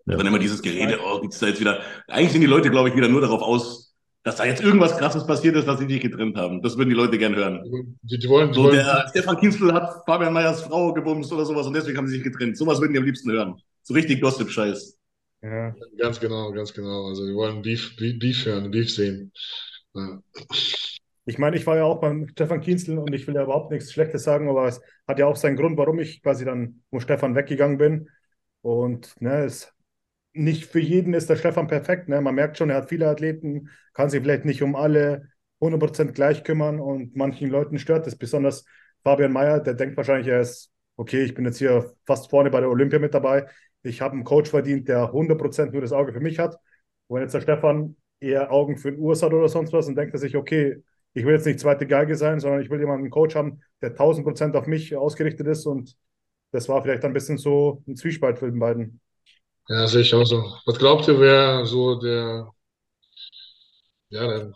Ja. 0.08 0.16
Dann 0.16 0.28
immer 0.28 0.40
dieses 0.40 0.62
Gerede, 0.62 1.00
oh, 1.04 1.20
gibt's 1.20 1.40
da 1.40 1.48
jetzt 1.48 1.60
wieder. 1.60 1.82
Eigentlich 2.08 2.32
sind 2.32 2.42
die 2.42 2.48
Leute, 2.48 2.70
glaube 2.70 2.90
ich, 2.90 2.96
wieder 2.96 3.10
nur 3.10 3.20
darauf 3.20 3.42
aus, 3.42 3.94
dass 4.24 4.38
da 4.38 4.46
jetzt 4.46 4.62
irgendwas 4.62 4.98
krasses 4.98 5.26
passiert 5.28 5.56
ist, 5.58 5.68
dass 5.68 5.80
sie 5.80 5.88
sich 5.88 6.02
getrennt 6.02 6.38
haben. 6.38 6.62
Das 6.62 6.78
würden 6.78 6.90
die 6.90 6.96
Leute 6.96 7.18
gern 7.18 7.36
hören. 7.36 7.62
Die, 8.02 8.18
die 8.18 8.30
wollen, 8.30 8.50
die 8.50 8.56
So, 8.56 8.64
wollen 8.64 8.76
der 8.76 9.06
Stefan 9.10 9.38
Kienzel 9.38 9.74
hat 9.74 10.04
Fabian 10.06 10.34
Meyers 10.34 10.62
Frau 10.64 10.94
gebumst 10.94 11.32
oder 11.34 11.46
sowas 11.46 11.68
und 11.68 11.74
deswegen 11.74 11.98
haben 11.98 12.08
sie 12.08 12.16
sich 12.16 12.24
getrennt. 12.24 12.58
Sowas 12.58 12.80
würden 12.80 12.94
die 12.94 13.00
am 13.00 13.06
liebsten 13.06 13.32
hören. 13.32 13.56
So 13.84 13.94
richtig 13.94 14.22
Gossip-Scheiß. 14.22 14.98
Ja. 15.42 15.76
ganz 15.98 16.20
genau, 16.20 16.52
ganz 16.52 16.74
genau. 16.74 17.08
Also 17.08 17.28
die 17.28 17.36
wollen 17.36 17.62
Beef, 17.62 17.96
Beef, 17.98 18.18
Beef 18.18 18.46
hören, 18.46 18.72
Beef 18.72 18.94
sehen. 18.94 19.32
Ja. 19.94 20.20
Ich 21.26 21.38
meine, 21.38 21.58
ich 21.58 21.68
war 21.68 21.76
ja 21.76 21.84
auch 21.84 22.00
beim 22.00 22.30
Stefan 22.30 22.62
Kienzel 22.62 22.98
und 22.98 23.14
ich 23.14 23.28
will 23.28 23.36
ja 23.36 23.44
überhaupt 23.44 23.72
nichts 23.72 23.92
Schlechtes 23.92 24.24
sagen, 24.24 24.50
aber 24.50 24.68
es 24.68 24.82
hat 25.06 25.20
ja 25.20 25.26
auch 25.26 25.36
seinen 25.36 25.58
Grund, 25.58 25.78
warum 25.78 26.00
ich 26.00 26.22
quasi 26.22 26.46
dann 26.46 26.84
um 26.90 27.02
Stefan 27.02 27.36
weggegangen 27.36 27.78
bin. 27.78 28.10
Und 28.62 29.14
ne, 29.22 29.44
es 29.44 29.74
nicht 30.38 30.66
für 30.66 30.80
jeden 30.80 31.14
ist 31.14 31.30
der 31.30 31.36
Stefan 31.36 31.68
perfekt. 31.68 32.10
Ne? 32.10 32.22
Man 32.22 32.36
merkt 32.36 32.58
schon, 32.58 32.70
er 32.70 32.78
hat 32.78 32.90
viele 32.90 33.08
Athleten, 33.08 33.70
kann 33.94 34.10
sich 34.10 34.22
vielleicht 34.22 34.46
nicht 34.46 34.62
um 34.64 34.76
alle 34.76 35.30
100% 35.60 36.14
gleich 36.14 36.44
kümmern 36.44 36.80
und 36.80 37.16
manchen 37.16 37.50
Leuten 37.50 37.80
stört 37.80 38.08
es. 38.08 38.16
Besonders 38.16 38.66
Fabian 39.04 39.34
Mayer, 39.34 39.60
der 39.60 39.74
denkt 39.74 39.98
wahrscheinlich, 39.98 40.28
er 40.28 40.42
ist, 40.42 40.72
okay, 40.96 41.24
ich 41.24 41.34
bin 41.34 41.46
jetzt 41.46 41.58
hier 41.58 41.94
fast 42.06 42.30
vorne 42.30 42.50
bei 42.50 42.60
der 42.60 42.70
Olympia 42.70 43.00
mit 43.00 43.14
dabei. 43.14 43.48
Ich 43.84 44.02
habe 44.02 44.14
einen 44.14 44.24
Coach 44.24 44.50
verdient, 44.50 44.88
der 44.88 45.12
100% 45.12 45.72
nur 45.72 45.82
das 45.82 45.94
Auge 45.94 46.14
für 46.14 46.20
mich 46.20 46.40
hat. 46.40 46.56
Und 47.08 47.16
wenn 47.16 47.24
jetzt 47.24 47.34
der 47.34 47.42
Stefan 47.42 47.96
eher 48.20 48.52
Augen 48.52 48.78
für 48.78 48.92
den 48.92 49.00
Urs 49.00 49.24
hat 49.24 49.34
oder 49.34 49.48
sonst 49.48 49.74
was, 49.74 49.86
dann 49.86 49.96
denkt 49.96 50.14
er 50.14 50.20
sich, 50.20 50.36
okay, 50.36 50.84
ich 51.14 51.26
will 51.26 51.34
jetzt 51.34 51.46
nicht 51.46 51.60
zweite 51.60 51.88
Geige 51.88 52.16
sein, 52.16 52.40
sondern 52.40 52.62
ich 52.62 52.70
will 52.70 52.80
jemanden 52.80 53.04
einen 53.06 53.12
Coach 53.12 53.36
haben, 53.36 53.62
der 53.82 53.96
1000% 53.96 54.56
auf 54.56 54.68
mich 54.68 54.96
ausgerichtet 54.96 55.48
ist. 55.48 55.66
Und 55.66 55.96
das 56.52 56.70
war 56.70 56.82
vielleicht 56.82 57.06
ein 57.06 57.14
bisschen 57.14 57.38
so 57.38 57.84
ein 57.88 57.96
Zwiespalt 57.96 58.40
für 58.40 58.50
den 58.50 58.60
beiden. 58.60 59.00
Ja, 59.70 59.88
sehe 59.88 60.02
ich 60.02 60.14
auch 60.14 60.26
so. 60.26 60.58
Was 60.66 60.80
glaubt 60.80 61.08
ihr, 61.08 61.20
wer 61.20 61.66
so 61.66 62.00
der, 62.00 62.52
ja, 64.10 64.28
der, 64.28 64.54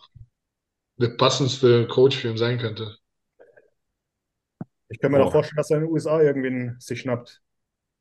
der 0.98 1.10
passendste 1.10 1.88
Coach 1.88 2.18
für 2.18 2.30
ihn 2.30 2.38
sein 2.38 2.58
könnte? 2.58 2.98
Ich 4.88 5.00
kann 5.00 5.12
mir 5.12 5.24
auch 5.24 5.32
vorstellen, 5.32 5.58
dass 5.58 5.70
er 5.72 5.78
in 5.78 5.84
den 5.84 5.92
USA 5.92 6.22
irgendwen 6.22 6.76
sich 6.80 7.02
schnappt. 7.02 7.42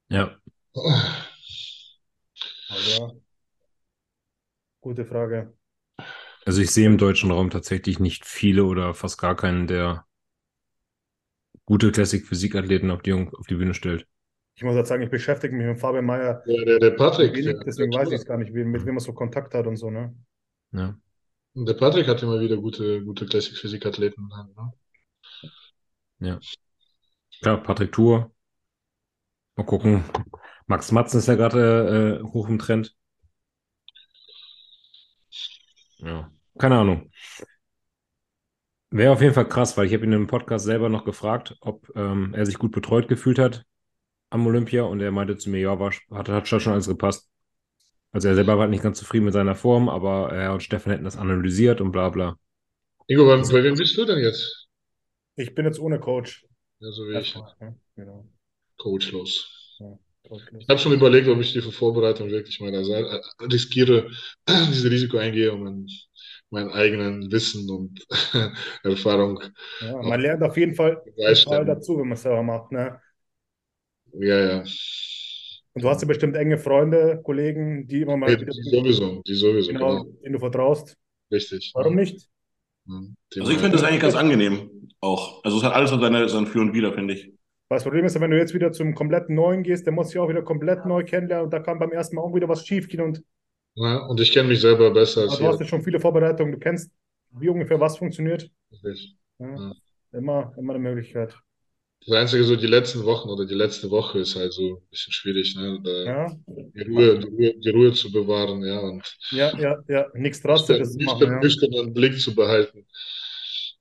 Ja. 0.08 0.36
Aber 2.68 3.16
gute 4.80 5.04
Frage. 5.04 5.56
Also 6.44 6.62
ich 6.62 6.70
sehe 6.70 6.86
im 6.86 6.98
deutschen 6.98 7.30
Raum 7.30 7.50
tatsächlich 7.50 7.98
nicht 8.00 8.24
viele 8.24 8.64
oder 8.64 8.94
fast 8.94 9.18
gar 9.18 9.36
keinen, 9.36 9.66
der 9.66 10.06
gute 11.64 11.92
Classic-Physik-Athleten 11.92 12.90
auf 12.90 13.02
die, 13.02 13.12
auf 13.12 13.46
die 13.48 13.54
Bühne 13.54 13.74
stellt. 13.74 14.06
Ich 14.54 14.62
muss 14.62 14.74
jetzt 14.74 14.88
sagen, 14.88 15.02
ich 15.02 15.10
beschäftige 15.10 15.54
mich 15.56 15.66
mit 15.66 15.78
Fabian 15.80 16.04
Mayer 16.04 16.42
Der, 16.46 16.64
der, 16.64 16.78
der 16.78 16.90
Patrick, 16.90 17.34
wenig, 17.34 17.56
deswegen 17.64 17.90
der, 17.90 18.00
weiß 18.00 18.08
ich 18.08 18.14
es 18.16 18.26
gar 18.26 18.36
nicht, 18.36 18.52
wie- 18.54 18.64
mit 18.64 18.84
wem 18.84 18.96
er 18.96 19.00
so 19.00 19.12
Kontakt 19.12 19.54
hat 19.54 19.66
und 19.66 19.76
so, 19.76 19.90
ne? 19.90 20.14
Ja. 20.72 20.96
der 21.54 21.74
Patrick 21.74 22.06
hat 22.08 22.22
immer 22.22 22.40
wieder 22.40 22.56
gute, 22.56 23.02
gute 23.04 23.26
Classic-Physik-Athleten. 23.26 24.28
Ne? 26.18 26.38
Klar, 27.42 27.62
Patrick 27.62 27.92
Tour. 27.92 28.32
Mal 29.56 29.64
gucken. 29.64 30.04
Max 30.66 30.92
Matzen 30.92 31.18
ist 31.18 31.26
ja 31.26 31.34
gerade 31.34 32.20
äh, 32.20 32.22
hoch 32.32 32.48
im 32.48 32.58
Trend. 32.58 32.94
Ja, 35.98 36.30
keine 36.58 36.78
Ahnung. 36.78 37.10
Wäre 38.90 39.12
auf 39.12 39.22
jeden 39.22 39.34
Fall 39.34 39.48
krass, 39.48 39.76
weil 39.76 39.86
ich 39.86 39.94
habe 39.94 40.04
ihn 40.04 40.12
im 40.12 40.26
Podcast 40.26 40.64
selber 40.64 40.88
noch 40.88 41.04
gefragt, 41.04 41.56
ob 41.60 41.90
ähm, 41.94 42.34
er 42.34 42.44
sich 42.46 42.58
gut 42.58 42.72
betreut 42.72 43.08
gefühlt 43.08 43.38
hat 43.38 43.64
am 44.30 44.46
Olympia 44.46 44.84
und 44.84 45.00
er 45.00 45.10
meinte 45.12 45.36
zu 45.36 45.50
mir, 45.50 45.60
ja, 45.60 45.78
war, 45.78 45.92
hat, 46.12 46.28
hat 46.28 46.48
schon 46.48 46.72
alles 46.72 46.88
gepasst. 46.88 47.28
Also 48.12 48.28
er 48.28 48.34
selber 48.36 48.58
war 48.58 48.68
nicht 48.68 48.82
ganz 48.82 48.98
zufrieden 48.98 49.26
mit 49.26 49.34
seiner 49.34 49.56
Form, 49.56 49.88
aber 49.88 50.32
er 50.32 50.54
und 50.54 50.62
Stefan 50.62 50.92
hätten 50.92 51.04
das 51.04 51.16
analysiert 51.18 51.80
und 51.80 51.92
bla 51.92 52.08
bla. 52.10 52.36
Ingo, 53.08 53.26
bei, 53.26 53.36
bei 53.36 53.62
wem 53.62 53.74
bist 53.76 53.94
du 53.98 54.06
denn 54.06 54.20
jetzt? 54.20 54.68
Ich 55.34 55.56
bin 55.56 55.64
jetzt 55.64 55.80
ohne 55.80 55.98
Coach. 55.98 56.46
Ja, 56.78 56.92
so 56.92 57.02
wie 57.08 57.18
ich, 57.18 57.34
Ja, 57.60 57.74
genau. 57.96 58.26
coachlos. 58.78 59.34
Coachlos. 60.28 60.62
Ich 60.62 60.68
habe 60.68 60.78
schon 60.78 60.92
überlegt, 60.92 61.28
ob 61.28 61.40
ich 61.40 61.52
die 61.52 61.60
für 61.60 61.72
Vorbereitung 61.72 62.30
wirklich 62.30 62.60
mal 62.60 62.70
da 62.72 62.84
sei, 62.84 63.00
äh, 63.00 63.20
riskiere, 63.52 64.10
dieses 64.48 64.84
Risiko 64.90 65.18
eingehe, 65.18 65.52
um 65.52 65.64
mein, 65.64 65.86
meinen 66.50 66.70
eigenen 66.70 67.30
Wissen 67.32 67.68
und 67.70 68.06
Erfahrung. 68.84 69.40
Ja, 69.80 70.02
man 70.02 70.20
lernt 70.20 70.42
auf 70.42 70.56
jeden 70.56 70.74
Fall 70.74 71.02
Begeistern. 71.04 71.52
total 71.52 71.64
dazu, 71.64 71.94
wenn 71.98 72.08
man 72.08 72.12
es 72.16 72.22
selber 72.22 72.42
macht, 72.42 72.72
ne? 72.72 73.00
Ja, 74.12 74.38
ja. 74.38 74.64
Und 75.72 75.84
du 75.84 75.88
hast 75.88 76.02
ja 76.02 76.08
bestimmt 76.08 76.36
enge 76.36 76.58
Freunde, 76.58 77.20
Kollegen, 77.22 77.86
die 77.86 78.02
immer 78.02 78.16
mal 78.16 78.34
Die, 78.36 78.40
wieder, 78.42 78.52
die 78.52 78.70
sowieso, 78.70 79.22
die 79.22 79.34
sowieso, 79.34 79.72
genau, 79.72 80.02
genau. 80.02 80.04
denen 80.22 80.32
du 80.34 80.38
vertraust. 80.38 80.96
Richtig. 81.30 81.70
Warum 81.74 81.94
nicht? 81.94 82.28
Ja, 82.86 83.00
die 83.34 83.40
Also 83.40 83.52
ich 83.52 83.58
finde 83.58 83.76
das 83.76 83.84
eigentlich 83.84 84.00
ganz 84.00 84.16
angenehm 84.16 84.88
auch. 85.00 85.44
Also 85.44 85.58
es 85.58 85.62
hat 85.64 85.74
alles 85.74 85.90
so 85.90 86.00
seine, 86.00 86.28
sein 86.28 86.46
Für 86.46 86.60
und 86.60 86.74
Wider, 86.74 86.92
finde 86.92 87.14
ich. 87.14 87.32
Weil 87.68 87.76
das 87.76 87.84
Problem 87.84 88.04
ist, 88.04 88.20
wenn 88.20 88.30
du 88.30 88.36
jetzt 88.36 88.52
wieder 88.52 88.72
zum 88.72 88.94
kompletten 88.94 89.36
Neuen 89.36 89.62
gehst, 89.62 89.86
der 89.86 89.92
muss 89.92 90.08
sich 90.08 90.18
auch 90.18 90.28
wieder 90.28 90.42
komplett 90.42 90.86
neu 90.86 91.04
kennenlernen 91.04 91.44
und 91.44 91.50
da 91.52 91.60
kann 91.60 91.78
beim 91.78 91.92
ersten 91.92 92.16
Mal 92.16 92.22
auch 92.22 92.34
wieder 92.34 92.48
was 92.48 92.66
schief 92.66 92.88
gehen 92.88 93.00
und 93.00 93.22
Ja, 93.76 94.06
und 94.06 94.20
ich 94.20 94.32
kenne 94.32 94.48
mich 94.48 94.60
selber 94.60 94.90
besser 94.90 95.22
als 95.22 95.38
du 95.38 95.46
hast 95.46 95.60
ja 95.60 95.66
schon 95.66 95.82
viele 95.82 96.00
Vorbereitungen, 96.00 96.52
du 96.52 96.58
kennst, 96.58 96.90
wie 97.30 97.48
ungefähr 97.48 97.78
was 97.78 97.96
funktioniert. 97.96 98.50
Richtig. 98.72 99.16
Ja, 99.38 99.46
Ja. 99.56 99.72
immer, 100.12 100.52
immer 100.58 100.74
eine 100.74 100.82
Möglichkeit. 100.82 101.38
Das 102.06 102.16
Einzige, 102.16 102.44
so 102.44 102.56
die 102.56 102.66
letzten 102.66 103.04
Wochen 103.04 103.28
oder 103.28 103.44
die 103.44 103.54
letzte 103.54 103.90
Woche 103.90 104.20
ist 104.20 104.34
halt 104.34 104.52
so 104.52 104.76
ein 104.76 104.88
bisschen 104.90 105.12
schwierig, 105.12 105.54
ne? 105.54 105.80
Da 105.84 105.90
Ja, 105.90 106.36
die 106.46 106.82
Ruhe, 106.82 107.18
die 107.18 107.26
Ruhe, 107.26 107.54
die 107.58 107.70
Ruhe 107.70 107.92
zu 107.92 108.10
bewahren, 108.10 108.64
ja, 108.64 108.78
und 108.78 109.16
ja, 109.30 109.56
ja, 109.58 109.76
ja, 109.86 110.06
nichts 110.14 110.40
Drastisches 110.40 110.96
machen, 110.96 111.18
nüchtern, 111.18 111.30
ja. 111.30 111.40
nüchternen 111.40 111.94
Blick 111.94 112.18
zu 112.18 112.34
behalten. 112.34 112.86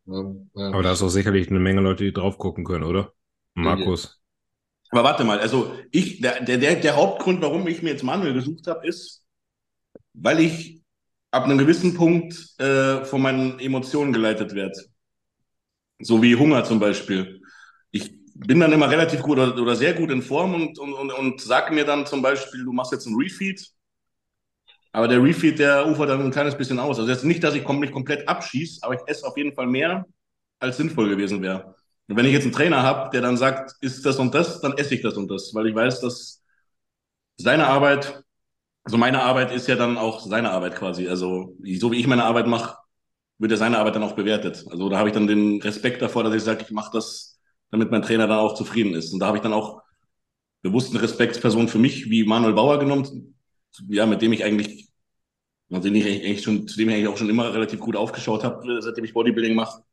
Ja, 0.05 0.35
ja. 0.55 0.67
Aber 0.71 0.83
da 0.83 0.91
ist 0.91 1.01
auch 1.01 1.09
sicherlich 1.09 1.49
eine 1.49 1.59
Menge 1.59 1.81
Leute, 1.81 2.03
die 2.03 2.11
drauf 2.11 2.37
gucken 2.37 2.65
können, 2.65 2.83
oder? 2.83 3.13
Markus. 3.53 4.19
Aber 4.91 5.03
warte 5.03 5.23
mal, 5.23 5.39
also 5.39 5.73
ich, 5.91 6.19
der, 6.19 6.43
der, 6.43 6.57
der, 6.57 6.75
der 6.75 6.95
Hauptgrund, 6.95 7.41
warum 7.41 7.67
ich 7.67 7.81
mir 7.81 7.91
jetzt 7.91 8.03
Manuel 8.03 8.33
gesucht 8.33 8.67
habe, 8.67 8.87
ist, 8.87 9.23
weil 10.13 10.39
ich 10.39 10.81
ab 11.31 11.45
einem 11.45 11.57
gewissen 11.57 11.93
Punkt 11.93 12.33
äh, 12.59 13.05
von 13.05 13.21
meinen 13.21 13.59
Emotionen 13.59 14.13
geleitet 14.13 14.55
werde. 14.55 14.79
So 16.01 16.21
wie 16.21 16.35
Hunger 16.35 16.63
zum 16.63 16.79
Beispiel. 16.79 17.38
Bin 18.47 18.59
dann 18.59 18.71
immer 18.71 18.89
relativ 18.89 19.21
gut 19.21 19.37
oder, 19.37 19.55
oder 19.61 19.75
sehr 19.75 19.93
gut 19.93 20.11
in 20.11 20.21
Form 20.21 20.53
und, 20.55 20.79
und, 20.79 20.93
und, 20.93 21.11
und 21.11 21.41
sag 21.41 21.71
mir 21.71 21.85
dann 21.85 22.05
zum 22.05 22.21
Beispiel, 22.21 22.63
du 22.63 22.71
machst 22.73 22.91
jetzt 22.91 23.05
einen 23.05 23.17
Refeed. 23.17 23.61
Aber 24.91 25.07
der 25.07 25.21
Refeed, 25.23 25.59
der 25.59 25.87
ufert 25.87 26.09
dann 26.09 26.21
ein 26.21 26.31
kleines 26.31 26.55
bisschen 26.57 26.79
aus. 26.79 26.97
Also 26.99 27.09
jetzt 27.11 27.23
nicht, 27.23 27.43
dass 27.43 27.53
ich 27.55 27.67
mich 27.67 27.91
komplett 27.91 28.27
abschieße, 28.27 28.79
aber 28.83 28.95
ich 28.95 29.01
esse 29.05 29.25
auf 29.25 29.37
jeden 29.37 29.53
Fall 29.53 29.67
mehr, 29.67 30.05
als 30.59 30.77
sinnvoll 30.77 31.09
gewesen 31.09 31.41
wäre. 31.41 31.75
Und 32.07 32.15
wenn 32.17 32.25
ich 32.25 32.33
jetzt 32.33 32.43
einen 32.43 32.53
Trainer 32.53 32.81
habe, 32.81 33.09
der 33.11 33.21
dann 33.21 33.37
sagt, 33.37 33.75
ist 33.81 34.05
das 34.05 34.17
und 34.17 34.33
das, 34.33 34.61
dann 34.61 34.73
esse 34.77 34.95
ich 34.95 35.01
das 35.01 35.15
und 35.15 35.29
das, 35.29 35.53
weil 35.53 35.67
ich 35.67 35.75
weiß, 35.75 36.01
dass 36.01 36.43
seine 37.37 37.67
Arbeit, 37.67 38.23
also 38.83 38.97
meine 38.97 39.21
Arbeit 39.23 39.51
ist 39.51 39.67
ja 39.67 39.75
dann 39.75 39.97
auch 39.97 40.21
seine 40.21 40.51
Arbeit 40.51 40.75
quasi. 40.75 41.07
Also 41.09 41.55
so 41.79 41.91
wie 41.91 41.99
ich 41.99 42.07
meine 42.07 42.25
Arbeit 42.25 42.47
mache, 42.47 42.77
wird 43.39 43.51
ja 43.51 43.57
seine 43.57 43.77
Arbeit 43.79 43.95
dann 43.95 44.03
auch 44.03 44.15
bewertet. 44.15 44.65
Also 44.69 44.89
da 44.89 44.97
habe 44.99 45.09
ich 45.09 45.13
dann 45.15 45.27
den 45.27 45.61
Respekt 45.61 46.01
davor, 46.01 46.23
dass 46.23 46.33
ich 46.35 46.43
sage, 46.43 46.63
ich 46.63 46.71
mache 46.71 46.91
das, 46.93 47.28
damit 47.71 47.91
mein 47.91 48.01
Trainer 48.01 48.27
dann 48.27 48.39
auch 48.39 48.55
zufrieden 48.55 48.93
ist. 48.93 49.13
Und 49.13 49.19
da 49.19 49.27
habe 49.27 49.37
ich 49.37 49.43
dann 49.43 49.53
auch 49.53 49.81
bewusst 50.61 50.91
eine 50.91 51.01
Respektsperson 51.01 51.67
für 51.67 51.79
mich, 51.79 52.09
wie 52.09 52.23
Manuel 52.23 52.53
Bauer 52.53 52.79
genommen, 52.79 53.35
ja, 53.87 54.05
mit 54.05 54.21
dem 54.21 54.33
ich 54.33 54.43
eigentlich, 54.43 54.89
mit 55.69 55.83
dem 55.83 55.95
ich 55.95 56.05
eigentlich 56.05 56.43
schon, 56.43 56.67
zu 56.67 56.77
dem 56.77 56.89
ich 56.89 56.95
eigentlich 56.95 57.07
auch 57.07 57.17
schon 57.17 57.29
immer 57.29 57.53
relativ 57.53 57.79
gut 57.79 57.95
aufgeschaut 57.95 58.43
habe, 58.43 58.81
seitdem 58.81 59.05
ich 59.05 59.13
Bodybuilding 59.13 59.55
mache. 59.55 59.83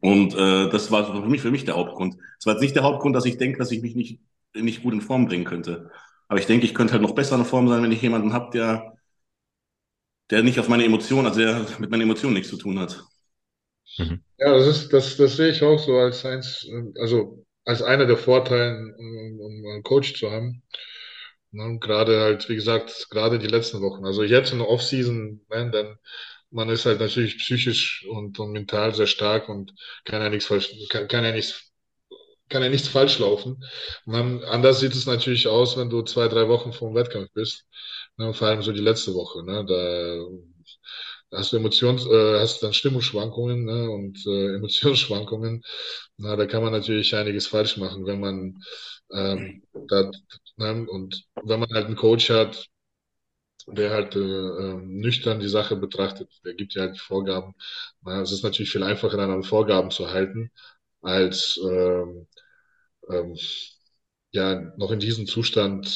Und 0.00 0.34
äh, 0.34 0.68
das 0.68 0.90
war 0.90 1.06
für 1.06 1.28
mich, 1.28 1.40
für 1.40 1.50
mich 1.50 1.64
der 1.64 1.76
Hauptgrund. 1.76 2.16
Es 2.38 2.46
war 2.46 2.54
jetzt 2.54 2.62
nicht 2.62 2.76
der 2.76 2.82
Hauptgrund, 2.82 3.16
dass 3.16 3.24
ich 3.24 3.38
denke, 3.38 3.58
dass 3.58 3.72
ich 3.72 3.82
mich 3.82 3.94
nicht, 3.94 4.20
nicht 4.54 4.82
gut 4.82 4.92
in 4.92 5.00
Form 5.00 5.26
bringen 5.26 5.44
könnte. 5.44 5.90
Aber 6.28 6.38
ich 6.38 6.46
denke, 6.46 6.66
ich 6.66 6.74
könnte 6.74 6.92
halt 6.92 7.02
noch 7.02 7.14
besser 7.14 7.36
in 7.36 7.44
Form 7.44 7.68
sein, 7.68 7.82
wenn 7.82 7.92
ich 7.92 8.02
jemanden 8.02 8.34
habe, 8.34 8.50
der, 8.52 8.98
der 10.30 10.42
nicht 10.42 10.60
auf 10.60 10.68
meine 10.68 10.84
Emotionen, 10.84 11.26
also 11.26 11.40
der 11.40 11.66
mit 11.78 11.90
meinen 11.90 12.02
Emotionen 12.02 12.34
nichts 12.34 12.50
zu 12.50 12.56
tun 12.58 12.78
hat. 12.78 13.02
Ja, 14.38 14.52
das 14.56 14.66
ist, 14.66 14.92
das, 14.92 15.16
das 15.16 15.36
sehe 15.36 15.50
ich 15.50 15.62
auch 15.62 15.78
so 15.78 15.96
als 15.98 16.24
eins, 16.24 16.66
also 17.00 17.44
als 17.64 17.82
einer 17.82 18.06
der 18.06 18.16
Vorteile, 18.16 18.94
um, 18.98 19.40
um 19.40 19.66
einen 19.72 19.82
Coach 19.82 20.14
zu 20.18 20.30
haben. 20.30 20.62
Ne, 21.52 21.78
gerade 21.80 22.20
halt, 22.20 22.48
wie 22.48 22.56
gesagt, 22.56 23.08
gerade 23.10 23.38
die 23.38 23.46
letzten 23.48 23.80
Wochen. 23.82 24.04
Also 24.06 24.22
jetzt 24.24 24.52
in 24.52 24.58
der 24.58 24.68
Offseason, 24.68 25.40
ne, 25.50 25.70
dann 25.72 25.98
man 26.50 26.68
ist 26.70 26.86
halt 26.86 27.00
natürlich 27.00 27.38
psychisch 27.38 28.06
und, 28.10 28.38
und 28.40 28.52
mental 28.52 28.94
sehr 28.94 29.06
stark 29.08 29.48
und 29.50 29.74
kann 30.04 30.22
ja 30.22 30.30
nichts 30.30 30.46
falsch, 30.46 30.72
kann, 30.90 31.08
kann 31.08 31.24
ja 31.24 31.32
nichts, 31.32 31.72
kann 32.50 32.62
ja 32.62 32.68
nichts 32.70 32.88
falsch 32.88 33.18
laufen. 33.20 33.64
Dann, 34.06 34.44
anders 34.44 34.80
sieht 34.80 34.94
es 34.94 35.06
natürlich 35.06 35.48
aus, 35.48 35.76
wenn 35.78 35.90
du 35.90 36.02
zwei, 36.02 36.28
drei 36.28 36.48
Wochen 36.48 36.72
vor 36.74 36.90
dem 36.90 36.96
Wettkampf 36.96 37.30
bist. 37.34 37.66
Ne, 38.18 38.34
vor 38.34 38.48
allem 38.48 38.62
so 38.62 38.72
die 38.72 38.80
letzte 38.80 39.14
Woche. 39.14 39.44
Ne, 39.44 39.64
da 39.66 40.26
hast 41.32 41.52
du 41.52 41.56
Emotions, 41.58 42.06
äh, 42.06 42.40
hast 42.40 42.62
dann 42.62 42.72
Stimmungsschwankungen 42.74 43.64
ne, 43.64 43.90
und 43.90 44.24
äh, 44.26 44.56
Emotionsschwankungen. 44.56 45.62
Na, 46.18 46.36
da 46.36 46.46
kann 46.46 46.62
man 46.62 46.72
natürlich 46.72 47.14
einiges 47.14 47.46
falsch 47.46 47.76
machen, 47.76 48.06
wenn 48.06 48.20
man 48.20 48.62
ähm, 49.12 49.62
da, 49.88 50.10
ne, 50.56 50.86
und 50.88 51.24
wenn 51.42 51.60
man 51.60 51.70
halt 51.70 51.86
einen 51.86 51.96
Coach 51.96 52.30
hat, 52.30 52.68
der 53.66 53.90
halt 53.90 54.16
äh, 54.16 54.18
ähm, 54.20 54.98
nüchtern 55.00 55.40
die 55.40 55.48
Sache 55.48 55.76
betrachtet, 55.76 56.30
der 56.44 56.54
gibt 56.54 56.74
ja 56.74 56.82
halt 56.82 56.94
die 56.96 57.00
Vorgaben. 57.00 57.54
Na, 58.02 58.22
es 58.22 58.32
ist 58.32 58.42
natürlich 58.44 58.70
viel 58.70 58.82
einfacher, 58.82 59.16
dann 59.16 59.30
an 59.30 59.42
Vorgaben 59.42 59.90
zu 59.90 60.10
halten, 60.10 60.50
als 61.02 61.58
ähm, 61.62 62.26
ähm, 63.10 63.36
ja 64.32 64.60
noch 64.76 64.90
in 64.92 65.00
diesem 65.00 65.26
Zustand 65.26 65.86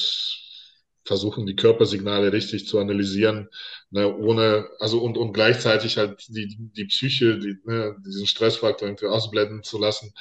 versuchen, 1.04 1.46
die 1.46 1.56
Körpersignale 1.56 2.32
richtig 2.32 2.66
zu 2.66 2.78
analysieren, 2.78 3.48
ne, 3.90 4.14
ohne, 4.16 4.68
also 4.78 5.02
und, 5.02 5.18
und 5.18 5.32
gleichzeitig 5.32 5.96
halt 5.98 6.24
die, 6.28 6.56
die 6.58 6.84
Psyche, 6.84 7.38
die, 7.38 7.56
ne, 7.64 7.96
diesen 8.06 8.26
Stressfaktor 8.26 8.88
irgendwie 8.88 9.06
ausblenden 9.06 9.62
zu 9.62 9.78
lassen, 9.78 10.12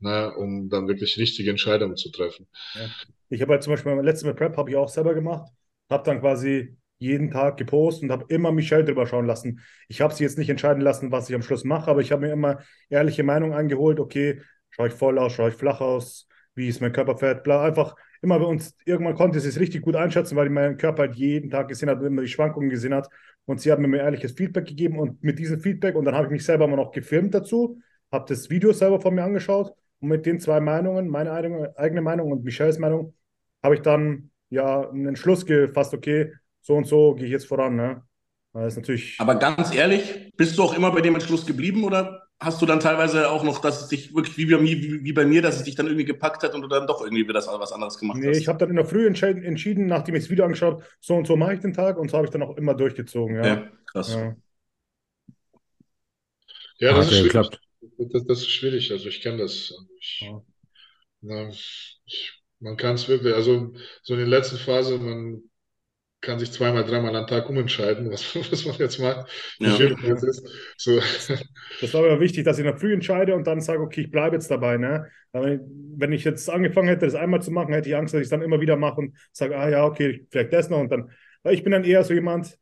ne, 0.00 0.34
um 0.36 0.68
dann 0.68 0.88
wirklich 0.88 1.16
richtige 1.18 1.50
Entscheidungen 1.50 1.96
zu 1.96 2.10
treffen. 2.10 2.46
Ja. 2.74 2.90
Ich 3.28 3.42
habe 3.42 3.52
halt 3.52 3.62
zum 3.62 3.72
Beispiel 3.72 3.94
beim 3.94 4.04
letzten 4.04 4.26
Mal 4.26 4.34
Prep 4.34 4.56
habe 4.56 4.70
ich 4.70 4.76
auch 4.76 4.88
selber 4.88 5.14
gemacht, 5.14 5.50
habe 5.90 6.04
dann 6.04 6.20
quasi 6.20 6.76
jeden 6.98 7.30
Tag 7.30 7.56
gepostet 7.56 8.04
und 8.04 8.12
habe 8.12 8.24
immer 8.28 8.52
Michelle 8.52 8.84
drüber 8.84 9.06
schauen 9.06 9.26
lassen. 9.26 9.60
Ich 9.88 10.00
habe 10.00 10.14
sie 10.14 10.24
jetzt 10.24 10.38
nicht 10.38 10.48
entscheiden 10.48 10.80
lassen, 10.80 11.12
was 11.12 11.28
ich 11.28 11.34
am 11.34 11.42
Schluss 11.42 11.64
mache, 11.64 11.90
aber 11.90 12.00
ich 12.00 12.12
habe 12.12 12.26
mir 12.26 12.32
immer 12.32 12.60
ehrliche 12.88 13.22
Meinung 13.22 13.52
eingeholt. 13.52 14.00
Okay, 14.00 14.40
schaue 14.70 14.88
ich 14.88 14.94
voll 14.94 15.18
aus, 15.18 15.32
schaue 15.32 15.50
ich 15.50 15.56
flach 15.56 15.80
aus, 15.80 16.26
wie 16.54 16.68
ist 16.68 16.80
mein 16.80 16.92
Körperfett, 16.92 17.42
bla, 17.42 17.62
einfach 17.64 17.96
immer 18.22 18.38
bei 18.38 18.46
uns, 18.46 18.74
irgendwann 18.84 19.14
konnte 19.14 19.40
sie 19.40 19.48
es 19.48 19.60
richtig 19.60 19.82
gut 19.82 19.96
einschätzen, 19.96 20.36
weil 20.36 20.50
mein 20.50 20.76
Körper 20.76 21.04
halt 21.04 21.16
jeden 21.16 21.50
Tag 21.50 21.68
gesehen 21.68 21.90
hat 21.90 22.00
und 22.00 22.06
immer 22.06 22.22
die 22.22 22.28
Schwankungen 22.28 22.70
gesehen 22.70 22.94
hat. 22.94 23.08
Und 23.44 23.60
sie 23.60 23.70
hat 23.70 23.78
mir 23.78 23.98
ehrliches 23.98 24.32
Feedback 24.32 24.66
gegeben 24.66 24.98
und 24.98 25.22
mit 25.22 25.38
diesem 25.38 25.60
Feedback, 25.60 25.94
und 25.94 26.04
dann 26.04 26.14
habe 26.14 26.26
ich 26.26 26.32
mich 26.32 26.44
selber 26.44 26.64
immer 26.64 26.76
noch 26.76 26.90
gefilmt 26.90 27.34
dazu, 27.34 27.80
habe 28.10 28.24
das 28.28 28.50
Video 28.50 28.72
selber 28.72 29.00
von 29.00 29.14
mir 29.14 29.22
angeschaut 29.22 29.72
und 30.00 30.08
mit 30.08 30.26
den 30.26 30.40
zwei 30.40 30.60
Meinungen, 30.60 31.08
meine 31.08 31.32
eigene 31.32 32.02
Meinung 32.02 32.32
und 32.32 32.44
Michelles 32.44 32.78
Meinung, 32.78 33.14
habe 33.62 33.74
ich 33.74 33.82
dann 33.82 34.30
ja 34.50 34.88
einen 34.88 35.06
Entschluss 35.06 35.46
gefasst, 35.46 35.94
okay, 35.94 36.32
so 36.60 36.74
und 36.74 36.86
so 36.86 37.14
gehe 37.14 37.26
ich 37.26 37.32
jetzt 37.32 37.46
voran. 37.46 37.76
Ne? 37.76 38.02
Das 38.52 38.72
ist 38.72 38.76
natürlich. 38.76 39.16
Aber 39.18 39.36
ganz 39.36 39.74
ehrlich, 39.74 40.32
bist 40.36 40.58
du 40.58 40.62
auch 40.62 40.76
immer 40.76 40.90
bei 40.90 41.00
dem 41.00 41.14
Entschluss 41.14 41.46
geblieben 41.46 41.84
oder 41.84 42.25
hast 42.40 42.60
du 42.62 42.66
dann 42.66 42.80
teilweise 42.80 43.30
auch 43.30 43.42
noch, 43.44 43.60
dass 43.60 43.82
es 43.82 43.88
dich 43.88 44.14
wirklich 44.14 44.36
wie 44.38 44.46
bei 44.46 44.58
mir, 44.60 44.76
wie, 44.76 45.04
wie 45.04 45.12
bei 45.12 45.24
mir, 45.26 45.42
dass 45.42 45.56
es 45.56 45.64
dich 45.64 45.74
dann 45.74 45.86
irgendwie 45.86 46.04
gepackt 46.04 46.42
hat 46.42 46.54
und 46.54 46.62
du 46.62 46.68
dann 46.68 46.86
doch 46.86 47.00
irgendwie 47.02 47.24
wieder 47.24 47.34
das, 47.34 47.46
was 47.48 47.72
anderes 47.72 47.98
gemacht 47.98 48.18
nee, 48.18 48.26
hast? 48.26 48.38
ich 48.38 48.48
habe 48.48 48.58
dann 48.58 48.70
in 48.70 48.76
der 48.76 48.84
Früh 48.86 49.06
entschieden, 49.06 49.42
entschieden, 49.42 49.86
nachdem 49.86 50.14
ich 50.14 50.22
das 50.24 50.30
Video 50.30 50.44
angeschaut 50.44 50.74
habe, 50.74 50.84
so 51.00 51.14
und 51.14 51.26
so 51.26 51.36
mache 51.36 51.54
ich 51.54 51.60
den 51.60 51.74
Tag 51.74 51.98
und 51.98 52.10
so 52.10 52.16
habe 52.16 52.26
ich 52.26 52.32
dann 52.32 52.42
auch 52.42 52.56
immer 52.56 52.74
durchgezogen. 52.74 53.36
Ja, 53.36 53.46
ja 53.46 53.68
krass. 53.86 54.08
ja. 54.10 54.36
Ja, 56.78 56.92
Hat 56.92 56.96
das 56.96 57.06
ist 57.06 57.12
ja 57.12 57.18
schwierig. 57.20 57.26
geklappt. 57.26 57.60
Das, 57.98 58.26
das 58.26 58.38
ist 58.40 58.50
schwierig. 58.50 58.90
Also 58.92 59.08
ich 59.08 59.20
kenne 59.22 59.38
das. 59.38 59.72
Also 59.72 59.86
Ich, 59.98 60.20
Ja. 60.20 60.42
na, 61.22 61.48
ich, 61.50 62.42
man 62.60 62.76
kann 62.76 62.94
es 62.96 63.08
wirklich, 63.08 63.34
also 63.34 63.74
so 64.02 64.14
in 64.14 64.20
der 64.20 64.28
letzten 64.28 64.58
Phase, 64.58 64.98
man 64.98 65.42
kann 66.26 66.38
sich 66.38 66.52
zweimal, 66.52 66.84
dreimal 66.84 67.16
am 67.16 67.26
Tag 67.26 67.48
umentscheiden, 67.48 68.10
was, 68.10 68.34
was 68.52 68.66
man 68.66 68.76
jetzt 68.76 68.98
macht, 68.98 69.30
Ja. 69.58 69.70
schwierig 69.76 69.98
das 70.02 70.22
ist. 70.22 70.46
So, 70.76 71.00
Das 71.80 71.92
war 71.94 72.02
mir 72.02 72.20
wichtig, 72.20 72.44
dass 72.44 72.58
ich 72.58 72.64
in 72.64 72.70
der 72.70 72.78
Früh 72.80 72.92
entscheide 72.92 73.34
und 73.34 73.46
dann 73.46 73.60
sage, 73.60 73.80
okay, 73.82 74.02
ich 74.02 74.10
bleibe 74.10 74.36
jetzt 74.36 74.50
dabei. 74.50 74.78
Ne? 74.78 75.06
Aber 75.32 75.58
wenn 75.96 76.12
ich 76.12 76.24
jetzt 76.24 76.48
angefangen 76.48 76.88
hätte, 76.88 77.04
das 77.06 77.14
einmal 77.14 77.42
zu 77.42 77.50
machen, 77.50 77.74
hätte 77.74 77.88
ich 77.88 77.96
Angst, 77.96 78.14
dass 78.14 78.20
ich 78.20 78.24
es 78.26 78.30
dann 78.30 78.42
immer 78.42 78.60
wieder 78.60 78.76
mache 78.76 79.00
und 79.00 79.16
sage, 79.32 79.56
ah 79.58 79.68
ja, 79.68 79.84
okay, 79.84 80.26
vielleicht 80.30 80.52
das 80.52 80.70
noch 80.70 80.78
und 80.80 80.90
dann. 80.90 81.10
Weil 81.42 81.54
ich 81.54 81.62
bin 81.62 81.72
dann 81.72 81.84
eher 81.84 82.02
so 82.04 82.14
jemand, 82.14 82.58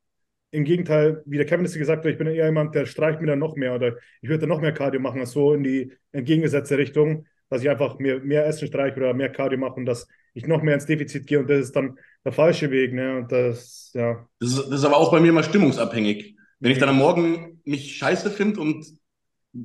im 0.52 0.64
Gegenteil, 0.64 1.22
wie 1.26 1.36
der 1.36 1.46
Kevin 1.46 1.64
es 1.66 1.74
gesagt 1.74 2.04
hat, 2.04 2.12
ich 2.12 2.18
bin 2.18 2.28
eher 2.28 2.46
jemand, 2.46 2.74
der 2.76 2.86
streicht 2.86 3.20
mir 3.20 3.26
dann 3.26 3.40
noch 3.40 3.56
mehr 3.56 3.74
oder 3.74 3.96
ich 4.22 4.28
würde 4.28 4.40
dann 4.42 4.50
noch 4.50 4.60
mehr 4.60 4.72
Cardio 4.72 5.00
machen, 5.00 5.26
so 5.26 5.52
in 5.52 5.64
die 5.64 5.92
entgegengesetzte 6.12 6.78
Richtung, 6.78 7.26
dass 7.50 7.62
ich 7.62 7.68
einfach 7.70 7.98
mehr, 7.98 8.20
mehr 8.20 8.46
Essen 8.46 8.68
streiche 8.68 8.96
oder 8.96 9.14
mehr 9.14 9.30
Cardio 9.30 9.58
mache 9.58 9.74
und 9.74 9.86
dass 9.86 10.06
ich 10.32 10.46
noch 10.46 10.62
mehr 10.62 10.74
ins 10.74 10.86
Defizit 10.86 11.26
gehe 11.26 11.40
und 11.40 11.50
das 11.50 11.60
ist 11.60 11.76
dann 11.76 11.98
der 12.24 12.32
falsche 12.32 12.70
Weg. 12.70 12.92
Ne? 12.92 13.18
Und 13.18 13.32
das, 13.32 13.90
ja. 13.94 14.26
Das 14.40 14.50
ist, 14.50 14.58
das 14.66 14.80
ist 14.80 14.84
aber 14.84 14.96
auch 14.96 15.10
bei 15.10 15.20
mir 15.20 15.32
mal 15.32 15.44
stimmungsabhängig. 15.44 16.36
Wenn 16.60 16.72
ich 16.72 16.78
dann 16.78 16.88
am 16.88 16.98
Morgen 16.98 17.60
mich 17.64 17.96
scheiße 17.96 18.30
finde 18.30 18.60
und 18.60 18.86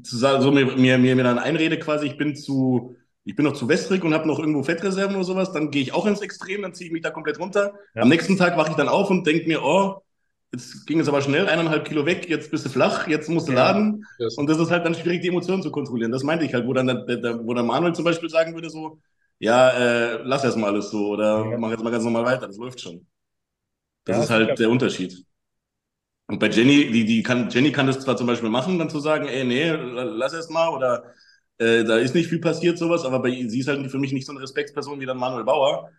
so 0.03 0.51
mir, 0.51 0.65
mir, 0.77 0.97
mir, 0.97 1.15
mir 1.15 1.23
dann 1.23 1.39
einrede 1.39 1.79
quasi, 1.79 2.07
ich 2.07 2.17
bin 2.17 2.35
zu, 2.35 2.95
ich 3.25 3.35
bin 3.35 3.45
noch 3.45 3.53
zu 3.53 3.67
wässrig 3.69 4.03
und 4.03 4.13
habe 4.13 4.27
noch 4.27 4.39
irgendwo 4.39 4.63
Fettreserven 4.63 5.15
oder 5.15 5.25
sowas, 5.25 5.51
dann 5.51 5.71
gehe 5.71 5.81
ich 5.81 5.93
auch 5.93 6.05
ins 6.05 6.21
Extrem, 6.21 6.61
dann 6.61 6.73
ziehe 6.73 6.87
ich 6.87 6.93
mich 6.93 7.01
da 7.01 7.09
komplett 7.09 7.39
runter. 7.39 7.73
Ja. 7.95 8.03
Am 8.03 8.09
nächsten 8.09 8.37
Tag 8.37 8.57
wache 8.57 8.71
ich 8.71 8.75
dann 8.75 8.87
auf 8.89 9.09
und 9.09 9.25
denke 9.25 9.47
mir, 9.47 9.63
oh, 9.63 10.01
jetzt 10.51 10.85
ging 10.87 10.99
es 10.99 11.07
aber 11.07 11.21
schnell, 11.21 11.47
eineinhalb 11.47 11.85
Kilo 11.85 12.05
weg, 12.05 12.29
jetzt 12.29 12.51
bist 12.51 12.65
du 12.65 12.69
flach, 12.69 13.07
jetzt 13.07 13.29
musst 13.29 13.47
du 13.47 13.53
Ja. 13.53 13.59
laden. 13.71 14.03
das, 14.19 14.37
Und 14.37 14.47
das 14.49 14.57
ist 14.59 14.71
halt 14.71 14.85
dann 14.85 14.95
schwierig, 14.95 15.21
die 15.21 15.27
Emotionen 15.29 15.63
zu 15.63 15.71
kontrollieren. 15.71 16.11
Das 16.11 16.23
meinte 16.23 16.45
ich 16.45 16.53
halt, 16.53 16.67
wo 16.67 16.73
dann 16.73 16.87
der, 16.87 17.17
der, 17.17 17.45
wo 17.45 17.53
der 17.53 17.63
Manuel 17.63 17.93
zum 17.93 18.05
Beispiel 18.05 18.29
sagen 18.29 18.53
würde, 18.53 18.69
so, 18.69 18.99
ja, 19.39 19.69
äh, 19.71 20.21
lass 20.23 20.43
erst 20.43 20.57
mal 20.57 20.67
alles 20.71 20.89
so 20.91 21.07
oder 21.09 21.45
Ja. 21.51 21.57
mach 21.57 21.71
jetzt 21.71 21.83
mal 21.83 21.91
ganz 21.91 22.03
normal 22.03 22.25
weiter, 22.25 22.47
das 22.47 22.57
läuft 22.57 22.81
schon. 22.81 23.05
Das 24.05 24.17
Ja, 24.17 24.23
ist 24.23 24.29
halt 24.29 24.59
der 24.59 24.69
Unterschied. 24.69 25.25
Und 26.27 26.39
bei 26.39 26.47
Jenny, 26.49 26.91
die, 26.91 27.05
die 27.05 27.23
kann, 27.23 27.49
Jenny 27.49 27.71
kann 27.71 27.87
das 27.87 27.99
zwar 28.01 28.15
zum 28.15 28.27
Beispiel 28.27 28.49
machen, 28.49 28.77
dann 28.77 28.89
zu 28.89 28.99
sagen, 28.99 29.27
ey, 29.27 29.43
nee, 29.45 29.69
lass 29.71 30.33
erst 30.33 30.51
mal 30.51 30.69
oder 30.69 31.03
Äh, 31.61 31.83
da 31.83 31.97
ist 31.97 32.15
nicht 32.15 32.29
viel 32.29 32.39
passiert, 32.39 32.77
sowas, 32.77 33.03
aber 33.03 33.19
bei, 33.19 33.31
sie 33.31 33.59
ist 33.59 33.67
halt 33.67 33.91
für 33.91 33.99
mich 33.99 34.13
nicht 34.13 34.25
so 34.25 34.31
eine 34.31 34.41
Respektsperson 34.41 34.97
wie 35.01 35.05
dann 35.05 35.17
Manuel 35.17 35.43
Bauer. 35.43 35.89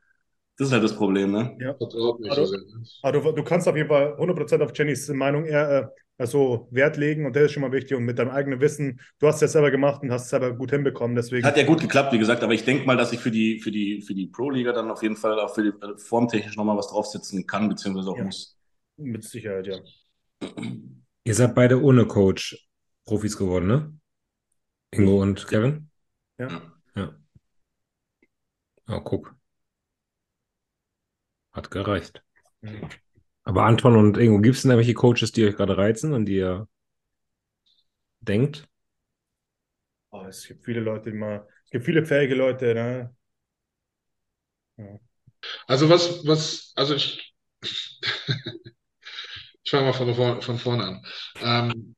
Das 0.57 0.69
ist 0.69 0.73
halt 0.73 0.83
das 0.83 0.97
Problem, 0.97 1.33
ne? 1.33 1.55
Ja. 1.61 1.75
Vertraut 1.75 2.19
nicht 2.21 2.31
Also- 2.31 2.57
ne? 2.57 2.63
Aber 3.03 3.21
du, 3.21 3.33
du 3.33 3.45
kannst 3.45 3.69
auf 3.69 3.77
jeden 3.77 3.89
Fall 3.91 4.17
100% 4.17 4.63
auf 4.63 4.71
Jennys 4.75 5.07
Meinung 5.09 5.45
eher 5.45 5.71
äh, 5.71 5.87
also 6.21 6.69
Wert 6.71 6.97
legen 6.99 7.25
und 7.25 7.35
das 7.35 7.45
ist 7.45 7.53
schon 7.53 7.63
mal 7.63 7.73
wichtig. 7.73 7.97
Und 7.97 8.05
mit 8.05 8.19
deinem 8.19 8.31
eigenen 8.31 8.61
Wissen, 8.61 9.01
du 9.19 9.27
hast 9.27 9.37
es 9.37 9.41
ja 9.41 9.49
selber 9.49 9.71
gemacht 9.71 10.03
und 10.03 10.13
hast 10.13 10.25
es 10.25 10.29
selber 10.31 10.53
gut 10.53 10.71
hinbekommen. 10.71 11.17
Deswegen, 11.17 11.47
Hat 11.47 11.57
ja 11.57 11.65
gut 11.65 11.81
geklappt, 11.81 12.13
wie 12.13 12.19
gesagt, 12.19 12.43
aber 12.43 12.53
ich 12.53 12.65
denke 12.65 12.87
mal, 12.87 12.97
dass 12.97 13.13
ich 13.13 13.21
für 13.21 13.31
die, 13.31 13.59
für 13.61 13.71
die, 13.71 14.03
für 14.03 14.15
die 14.15 14.27
Pro-Liga 14.27 14.73
dann 14.73 14.91
auf 14.91 15.03
jeden 15.03 15.17
Fall 15.17 15.41
auch 15.41 15.55
für 15.55 15.63
die 15.63 15.69
äh, 15.71 15.97
formtechnisch 15.97 16.57
nochmal 16.57 16.77
was 16.77 16.89
draufsetzen 16.89 17.47
kann, 17.47 17.69
beziehungsweise 17.69 18.11
auch 18.11 18.19
Ja. 18.19 18.25
muss. 18.25 18.59
mit 18.97 19.25
Sicherheit, 19.25 19.67
ja. 19.67 19.79
Ihr 21.25 21.35
seid 21.35 21.55
beide 21.55 21.83
ohne 21.83 22.07
Coach 22.07 22.69
Profis 23.05 23.37
geworden, 23.37 23.67
ne? 23.67 23.95
Ingo 24.93 25.23
und 25.23 25.47
Kevin? 25.49 25.89
Ja. 26.39 26.61
Ja. 26.95 27.15
Oh, 28.89 29.01
guck. 29.01 29.35
Hat 31.53 31.71
gereicht. 31.71 32.23
Mhm. 32.61 32.89
Aber 33.45 33.65
Anton 33.67 33.97
und 33.97 34.17
Ingo, 34.17 34.41
gibt 34.41 34.57
es 34.57 34.63
denn 34.63 34.71
irgendwelche 34.71 34.95
Coaches, 34.95 35.33
die 35.33 35.45
euch 35.45 35.57
gerade 35.57 35.77
reizen 35.77 36.15
und 36.15 36.25
die 36.27 36.37
ihr 36.37 36.69
denkt? 38.21 38.67
Oh, 40.13 40.25
es 40.29 40.47
gibt 40.47 40.65
viele 40.65 40.81
Leute, 40.81 41.11
die 41.11 41.17
mal, 41.17 41.47
es 41.65 41.71
gibt 41.71 41.85
viele 41.85 42.05
fähige 42.05 42.35
Leute, 42.35 42.75
ne? 42.75 43.15
Also 45.67 45.89
was, 45.89 46.27
was, 46.27 46.73
also 46.77 46.95
ich, 46.95 47.35
ich 49.63 49.71
fange 49.71 49.87
mal 49.87 49.93
von, 49.93 50.15
vor- 50.15 50.43
von 50.43 50.59
vorne 50.59 50.85
an. 50.85 51.03
Ähm, 51.43 51.95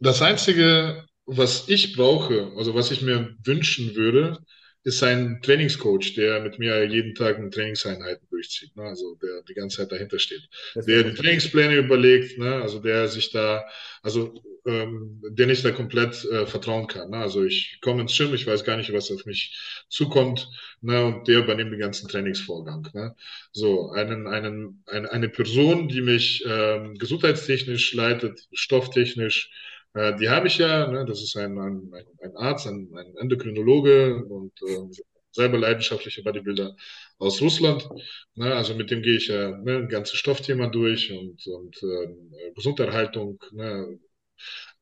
das 0.00 0.22
Einzige, 0.22 1.06
was 1.26 1.68
ich 1.68 1.96
brauche, 1.96 2.52
also 2.56 2.74
was 2.74 2.90
ich 2.90 3.02
mir 3.02 3.36
wünschen 3.44 3.94
würde, 3.96 4.38
ist 4.86 5.02
ein 5.02 5.40
Trainingscoach, 5.42 6.14
der 6.14 6.40
mit 6.40 6.60
mir 6.60 6.84
jeden 6.84 7.12
Tag 7.16 7.38
eine 7.38 7.50
Trainingseinheiten 7.50 8.24
durchzieht, 8.30 8.76
ne? 8.76 8.84
Also 8.84 9.16
der 9.16 9.42
die 9.42 9.54
ganze 9.54 9.78
Zeit 9.78 9.90
dahinter 9.90 10.20
steht. 10.20 10.48
Der 10.76 11.02
die 11.02 11.12
Trainingspläne 11.12 11.74
überlegt, 11.74 12.38
ne? 12.38 12.62
Also 12.62 12.78
der 12.78 13.08
sich 13.08 13.32
da, 13.32 13.64
also 14.02 14.32
ähm, 14.64 15.20
den 15.28 15.50
ich 15.50 15.62
da 15.62 15.72
komplett 15.72 16.24
äh, 16.26 16.46
vertrauen 16.46 16.86
kann. 16.86 17.10
Ne? 17.10 17.16
Also 17.16 17.44
ich 17.44 17.80
komme 17.80 18.02
ins 18.02 18.16
Gym, 18.16 18.32
ich 18.32 18.46
weiß 18.46 18.62
gar 18.62 18.76
nicht, 18.76 18.92
was 18.92 19.10
auf 19.10 19.26
mich 19.26 19.58
zukommt, 19.88 20.48
ne? 20.82 21.04
Und 21.04 21.26
der 21.26 21.40
übernimmt 21.40 21.72
den 21.72 21.80
ganzen 21.80 22.08
Trainingsvorgang. 22.08 22.88
Ne? 22.94 23.16
So, 23.50 23.90
einen, 23.90 24.28
einen, 24.28 24.84
eine, 24.86 25.10
eine 25.10 25.28
Person, 25.28 25.88
die 25.88 26.00
mich 26.00 26.44
ähm, 26.46 26.94
gesundheitstechnisch 26.94 27.92
leitet, 27.92 28.46
stofftechnisch, 28.52 29.50
äh, 29.96 30.16
die 30.16 30.28
habe 30.28 30.46
ich 30.48 30.58
ja, 30.58 30.86
ne? 30.86 31.04
Das 31.06 31.22
ist 31.22 31.36
ein, 31.36 31.58
ein, 31.58 31.92
ein 32.22 32.36
Arzt, 32.36 32.66
ein, 32.66 32.88
ein 32.96 33.16
Endokrinologe 33.16 34.24
und 34.24 34.52
ähm, 34.68 34.92
selber 35.32 35.58
leidenschaftlicher 35.58 36.22
Bodybuilder 36.22 36.76
aus 37.18 37.40
Russland. 37.42 37.88
Ne, 38.34 38.54
also 38.54 38.74
mit 38.74 38.90
dem 38.90 39.02
gehe 39.02 39.16
ich 39.16 39.28
ja 39.28 39.50
ne, 39.58 39.78
ein 39.78 39.88
ganzes 39.88 40.18
Stoffthema 40.18 40.66
durch 40.68 41.12
und, 41.12 41.46
und 41.46 41.82
ähm, 41.82 42.32
Gesunderhaltung 42.54 43.38
ne, 43.52 43.98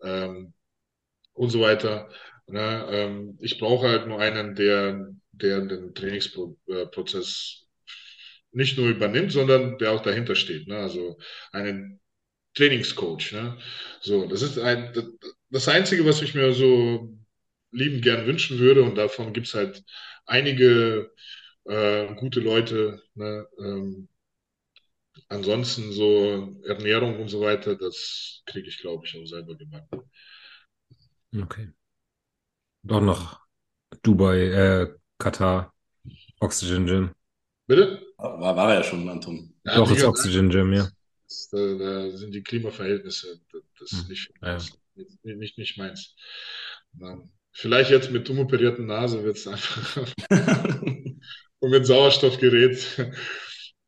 ähm, 0.03 0.55
und 1.35 1.51
so 1.51 1.61
weiter. 1.61 2.09
Ne, 2.47 2.87
ähm, 2.91 3.39
ich 3.41 3.59
brauche 3.59 3.89
halt 3.89 4.07
nur 4.07 4.21
einen, 4.21 4.55
der, 4.55 5.09
der 5.33 5.61
den 5.63 5.95
Trainingsprozess 5.95 7.67
nicht 8.53 8.79
nur 8.79 8.89
übernimmt, 8.89 9.33
sondern 9.33 9.79
der 9.79 9.93
auch 9.93 10.03
dahinter 10.03 10.37
steht. 10.37 10.69
Ne? 10.69 10.77
Also 10.79 11.19
einen 11.53 12.01
Trainingscoach. 12.55 13.33
Ne? 13.33 13.59
So, 14.01 14.27
das 14.27 14.43
ist 14.43 14.59
ein, 14.59 14.93
das 15.51 15.69
Einzige, 15.69 16.05
was 16.07 16.23
ich 16.23 16.35
mir 16.35 16.53
so 16.53 17.11
liebend 17.73 18.03
gern 18.03 18.27
wünschen 18.27 18.59
würde, 18.59 18.83
und 18.83 18.97
davon 18.97 19.33
gibt 19.33 19.49
es 19.49 19.55
halt 19.55 19.85
einige 20.27 21.13
äh, 21.65 22.15
gute 22.17 22.41
Leute. 22.41 23.03
Ne? 23.15 23.47
Ähm, 23.59 24.09
ansonsten 25.29 25.93
so 25.93 26.57
Ernährung 26.67 27.21
und 27.21 27.29
so 27.29 27.41
weiter, 27.41 27.77
das 27.77 28.43
kriege 28.47 28.69
ich, 28.69 28.79
glaube 28.79 29.07
ich, 29.07 29.17
auch 29.21 29.27
selber 29.27 29.55
gebacken. 29.57 30.03
Okay. 31.37 31.75
Doch 32.83 33.01
noch 33.01 33.41
Dubai, 34.03 34.39
äh, 34.49 34.95
Katar, 35.19 35.73
Oxygen 36.41 36.87
Gym. 36.87 37.11
Bitte? 37.67 38.03
War, 38.19 38.57
war 38.57 38.71
er 38.71 38.77
ja 38.77 38.83
schon, 38.85 39.09
Anton. 39.09 39.55
Ja, 39.65 39.79
Doch, 39.79 39.89
gesagt, 39.91 40.09
Oxygen 40.09 40.51
Gym, 40.51 40.73
ja. 40.73 40.89
Das, 41.35 41.49
da, 41.51 41.75
da 41.75 42.17
sind 42.17 42.35
die 42.35 42.43
Klimaverhältnisse, 42.43 43.41
das, 43.81 43.93
ist 43.93 44.03
Hm, 44.03 44.09
nicht, 44.09 44.31
ja. 44.43 44.59
nicht, 44.95 45.25
nicht, 45.25 45.59
nicht 45.59 45.79
meins. 45.79 46.15
Vielleicht 47.53 47.91
jetzt 47.91 48.11
mit 48.11 48.29
umoperierten 48.31 48.87
Nase 48.87 49.23
wird 49.23 49.37
es 49.37 49.47
einfach 49.47 49.97
und 51.61 51.71
mit 51.71 51.87
Sauerstoffgerät. 51.87 53.13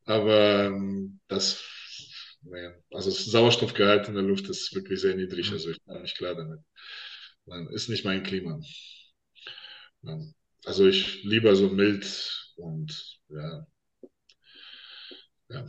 Aber 0.05 0.65
ähm, 0.67 1.19
das, 1.29 1.65
nee, 2.43 2.69
also 2.93 3.11
das 3.11 3.25
Sauerstoffgehalt 3.25 4.09
in 4.09 4.15
der 4.15 4.23
Luft 4.23 4.49
ist 4.49 4.75
wirklich 4.75 5.01
sehr 5.01 5.17
niedrig. 5.17 5.51
Also 5.53 5.71
ich 5.71 5.83
bin 5.85 6.03
nicht 6.03 6.17
klar 6.17 6.35
damit. 6.35 6.61
Ist 7.73 7.89
nicht 7.89 8.05
mein 8.05 8.23
Klima. 8.23 8.61
Also 10.65 10.87
ich 10.87 11.23
lieber 11.25 11.57
so 11.57 11.69
mild 11.69 12.07
und 12.57 13.19
ja. 13.29 13.67
ja. 15.49 15.67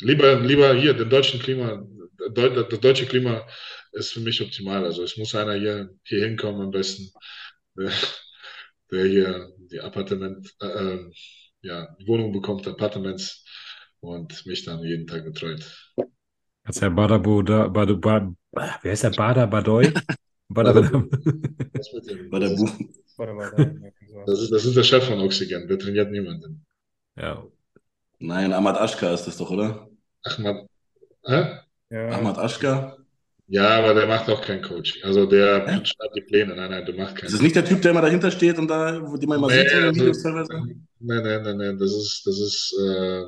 Lieber, 0.00 0.40
lieber 0.40 0.74
hier, 0.74 0.94
den 0.94 1.10
deutschen 1.10 1.40
Klima, 1.40 1.86
das 2.34 2.80
deutsche 2.80 3.06
Klima 3.06 3.46
ist 3.92 4.12
für 4.12 4.20
mich 4.20 4.40
optimal. 4.40 4.84
Also 4.84 5.02
es 5.02 5.16
muss 5.16 5.34
einer 5.34 5.54
hier, 5.54 5.90
hier 6.04 6.24
hinkommen 6.24 6.60
am 6.62 6.70
besten, 6.70 7.10
der, 7.76 7.90
der 8.90 9.04
hier 9.06 9.52
die 9.58 9.80
Appartement, 9.80 10.48
äh, 10.60 10.66
äh, 10.66 11.10
ja, 11.62 11.96
die 12.00 12.06
Wohnung 12.06 12.32
bekommt, 12.32 12.66
Appartements 12.66 13.44
und 14.00 14.46
mich 14.46 14.64
dann 14.64 14.82
jeden 14.82 15.06
Tag 15.06 15.24
betreut. 15.24 15.64
Hat's 16.64 16.80
Herr 16.80 16.90
Badabo 16.90 17.42
da, 17.42 17.68
Badu, 17.68 17.98
Bad, 17.98 18.32
wer 18.52 18.92
ist 18.92 19.02
der 19.02 19.10
Bader 19.10 19.46
Badoy? 19.46 19.92
Bader. 20.48 20.72
Das, 20.72 21.82
ist, 23.28 23.42
das, 24.26 24.40
ist, 24.40 24.52
das 24.52 24.64
ist 24.64 24.76
der 24.76 24.82
Chef 24.82 25.04
von 25.04 25.20
Oxygen, 25.20 25.68
der 25.68 25.78
trainiert 25.78 26.10
niemanden. 26.10 26.64
Ja, 27.16 27.44
Nein, 28.22 28.52
Ahmad 28.52 28.78
Ashka 28.78 29.14
ist 29.14 29.24
das 29.24 29.38
doch, 29.38 29.50
oder? 29.50 29.88
Ahmad, 30.22 30.66
hä? 31.26 31.58
Ja, 31.90 32.08
Ahmad 32.10 32.38
Ashka. 32.38 32.96
Ja, 33.48 33.68
aber 33.78 33.94
der 33.94 34.06
macht 34.06 34.28
auch 34.30 34.42
kein 34.42 34.62
Coaching. 34.62 35.02
Also 35.02 35.26
der 35.26 35.66
Hä? 35.66 35.80
schreibt 35.84 36.14
die 36.14 36.20
Pläne. 36.20 36.54
Nein, 36.54 36.70
nein, 36.70 36.86
der 36.86 36.94
macht 36.94 37.14
Ist 37.14 37.20
keinen. 37.20 37.32
das 37.32 37.40
nicht 37.42 37.56
der 37.56 37.64
Typ, 37.64 37.82
der 37.82 37.90
immer 37.90 38.00
dahinter 38.02 38.30
steht 38.30 38.58
und 38.58 38.68
da, 38.68 39.00
wo 39.02 39.16
die 39.16 39.26
man 39.26 39.38
immer 39.38 39.48
Nee, 39.48 39.62
sieht 39.62 39.72
den 39.72 39.84
also- 39.84 40.00
Videos 40.00 40.22
teilweise? 40.22 40.52
Nein, 40.54 40.86
nein, 41.00 41.42
nein, 41.42 41.56
nein, 41.56 41.78
das 41.78 41.90
ist, 41.92 42.22
das 42.26 42.38
ist, 42.38 42.76
äh, 42.80 43.22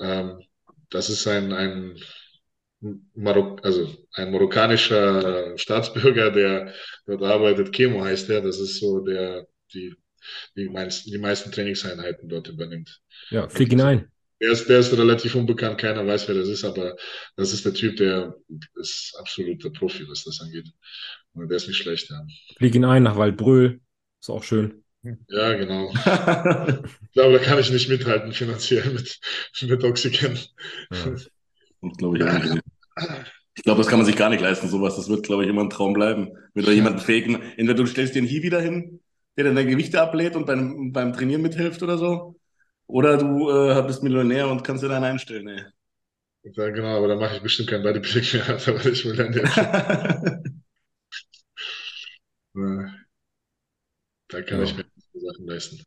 ähm, 0.00 0.40
das 0.90 1.10
ist 1.10 1.26
ein, 1.26 1.52
ein 1.52 1.98
Marok 3.14 3.62
also 3.66 3.92
ein 4.14 4.30
marokkanischer 4.30 5.58
Staatsbürger, 5.58 6.30
der 6.30 6.72
dort 7.06 7.22
arbeitet. 7.22 7.72
Kemo 7.72 8.02
heißt 8.04 8.28
der. 8.30 8.40
Das 8.40 8.58
ist 8.58 8.78
so 8.80 9.00
der, 9.00 9.46
die, 9.74 9.94
die 10.56 10.68
meisten, 10.70 11.10
die 11.10 11.18
meisten 11.18 11.50
Trainingseinheiten 11.52 12.28
dort 12.28 12.48
übernimmt. 12.48 13.00
ja, 13.30 13.48
flieg 13.48 13.72
ihn 13.72 13.80
ein. 13.82 14.10
Der 14.40 14.52
ist, 14.52 14.68
der 14.68 14.78
ist 14.78 14.96
relativ 14.96 15.34
unbekannt. 15.34 15.78
Keiner 15.78 16.06
weiß, 16.06 16.28
wer 16.28 16.36
das 16.36 16.48
ist, 16.48 16.64
aber 16.64 16.96
das 17.36 17.52
ist 17.52 17.64
der 17.64 17.74
Typ, 17.74 17.96
der 17.96 18.36
ist 18.76 19.16
absoluter 19.18 19.70
Profi, 19.70 20.08
was 20.08 20.24
das 20.24 20.40
angeht. 20.40 20.66
Und 21.32 21.48
der 21.48 21.56
ist 21.56 21.66
nicht 21.66 21.78
schlecht, 21.78 22.10
ja. 22.10 22.24
Flieg 22.56 22.74
ihn 22.74 22.84
ein 22.84 23.02
nach 23.02 23.16
Waldbröl. 23.16 23.80
Ist 24.20 24.30
auch 24.30 24.42
schön. 24.42 24.84
Ja, 25.28 25.54
genau. 25.54 25.90
Ich 25.92 27.12
glaube, 27.12 27.38
da 27.38 27.38
kann 27.38 27.58
ich 27.58 27.70
nicht 27.70 27.88
mithalten 27.88 28.32
finanziell 28.32 28.90
mit, 28.90 29.18
mit 29.62 29.84
Oxygen. 29.84 30.38
Ja. 30.92 31.14
Und 31.80 31.98
glaube 31.98 32.18
ich 32.18 32.24
auch 32.24 32.32
nicht. 32.32 32.62
Ich 33.56 33.64
glaube, 33.64 33.78
das 33.78 33.88
kann 33.88 33.98
man 33.98 34.06
sich 34.06 34.16
gar 34.16 34.30
nicht 34.30 34.40
leisten, 34.40 34.68
sowas. 34.68 34.96
Das 34.96 35.08
wird, 35.08 35.24
glaube 35.24 35.44
ich, 35.44 35.50
immer 35.50 35.62
ein 35.62 35.70
Traum 35.70 35.92
bleiben. 35.92 36.30
Mit 36.54 36.66
da 36.66 36.70
jemanden 36.70 37.00
fähigen. 37.00 37.42
Entweder 37.56 37.74
du 37.74 37.86
stellst 37.86 38.14
dir 38.14 38.20
einen 38.20 38.28
Hiwi 38.28 38.50
dahin, 38.50 39.00
der 39.36 39.44
dann 39.44 39.56
deine 39.56 39.70
Gewichte 39.70 40.00
ablädt 40.00 40.36
und 40.36 40.46
beim, 40.46 40.92
beim 40.92 41.12
Trainieren 41.12 41.42
mithilft 41.42 41.82
oder 41.82 41.98
so. 41.98 42.37
Oder 42.88 43.16
du 43.18 43.50
äh, 43.50 43.82
bist 43.86 44.02
Millionär 44.02 44.48
und 44.50 44.64
kannst 44.64 44.82
dir 44.82 44.88
dann 44.88 45.04
einstellen, 45.04 45.48
ey. 45.48 45.64
Ja, 46.42 46.70
genau, 46.70 46.96
aber 46.96 47.08
da 47.08 47.16
mache 47.16 47.36
ich 47.36 47.42
bestimmt 47.42 47.68
kein 47.70 47.82
Bodybuilding 47.82 48.40
mehr, 48.40 48.48
Alter, 48.48 48.74
weil 48.84 48.92
ich 48.92 49.04
will 49.04 49.16
dann 49.16 49.32
ja, 49.32 49.42
äh, 52.54 52.88
da 54.28 54.42
kann 54.42 54.60
Ja. 54.60 54.62
ich 54.62 54.76
mir 54.76 54.84
so 55.12 55.20
Sachen 55.20 55.46
leisten. 55.46 55.84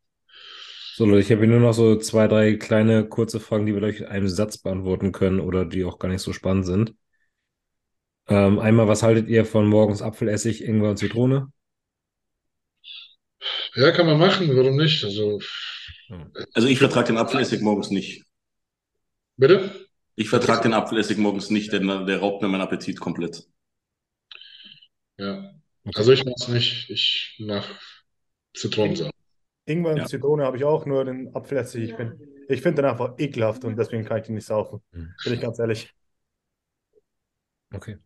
So, 0.94 1.06
Leute, 1.06 1.20
ich 1.22 1.32
habe 1.32 1.42
hier 1.42 1.50
nur 1.50 1.60
noch 1.60 1.74
so 1.74 1.98
zwei, 1.98 2.28
drei 2.30 2.56
kleine 2.56 3.06
kurze 3.08 3.40
Fragen, 3.42 3.66
die 3.66 3.74
wir 3.76 3.82
euch 3.84 4.00
in 4.02 4.06
einem 4.08 4.28
Satz 4.30 4.58
beantworten 4.58 5.12
können 5.12 5.40
oder 5.42 5.66
die 5.66 5.84
auch 5.86 6.00
gar 6.00 6.08
nicht 6.10 6.22
so 6.22 6.32
spannend 6.34 6.66
sind. 6.66 6.96
Ähm, 8.28 8.58
einmal, 8.60 8.88
was 8.88 9.04
haltet 9.04 9.28
ihr 9.28 9.46
von 9.46 9.68
morgens 9.68 10.02
Apfelessig, 10.02 10.64
Ingwer 10.64 10.90
und 10.92 10.98
Zitrone? 10.98 11.52
Ja, 13.76 13.92
kann 13.92 14.06
man 14.06 14.20
machen, 14.20 14.56
warum 14.56 14.76
nicht? 14.78 15.04
Also, 15.04 15.40
Also 16.54 16.68
ich 16.68 16.80
vertrage 16.80 17.08
den 17.08 17.18
Apfelessig 17.18 17.62
morgens 17.62 17.90
nicht. 17.90 18.24
bitte? 19.38 19.72
Ich 20.16 20.30
vertrage 20.30 20.64
den 20.64 20.74
Apfelessig 20.74 21.18
morgens 21.18 21.50
nicht, 21.50 21.72
denn 21.72 21.88
der 21.88 22.20
raubt 22.20 22.42
mir 22.42 22.48
meinen 22.48 22.62
Appetit 22.62 23.00
komplett. 23.00 23.48
Ja. 25.18 25.54
Okay. 25.84 25.94
Also 25.96 26.12
ich 26.12 26.26
mach's 26.26 26.48
nicht. 26.48 26.90
Ich 26.90 27.38
mach 27.40 27.68
Zitronensaft. 28.54 29.12
Ingwer 29.66 29.92
und 29.92 29.98
Ja. 30.00 30.06
Zitrone 30.06 30.44
habe 30.44 30.58
ich 30.58 30.64
auch, 30.64 30.86
nur 30.86 31.06
den 31.06 31.34
Apfel 31.34 31.58
esse 31.60 31.80
ich. 31.80 31.92
Ich 31.92 31.98
bin, 31.98 32.20
ich 32.50 32.62
finde 32.62 32.82
den 32.82 32.92
einfach 32.92 33.14
ekelhaft 33.18 33.64
und 33.64 33.78
deswegen 33.78 34.04
kann 34.06 34.18
ich 34.20 34.26
den 34.26 34.36
nicht 34.36 34.46
saufen. 34.46 34.82
Hm. 34.92 35.14
Bin 35.24 35.34
ich 35.34 35.40
ganz 35.42 35.60
ehrlich. 35.60 35.94
Okay. 37.74 37.98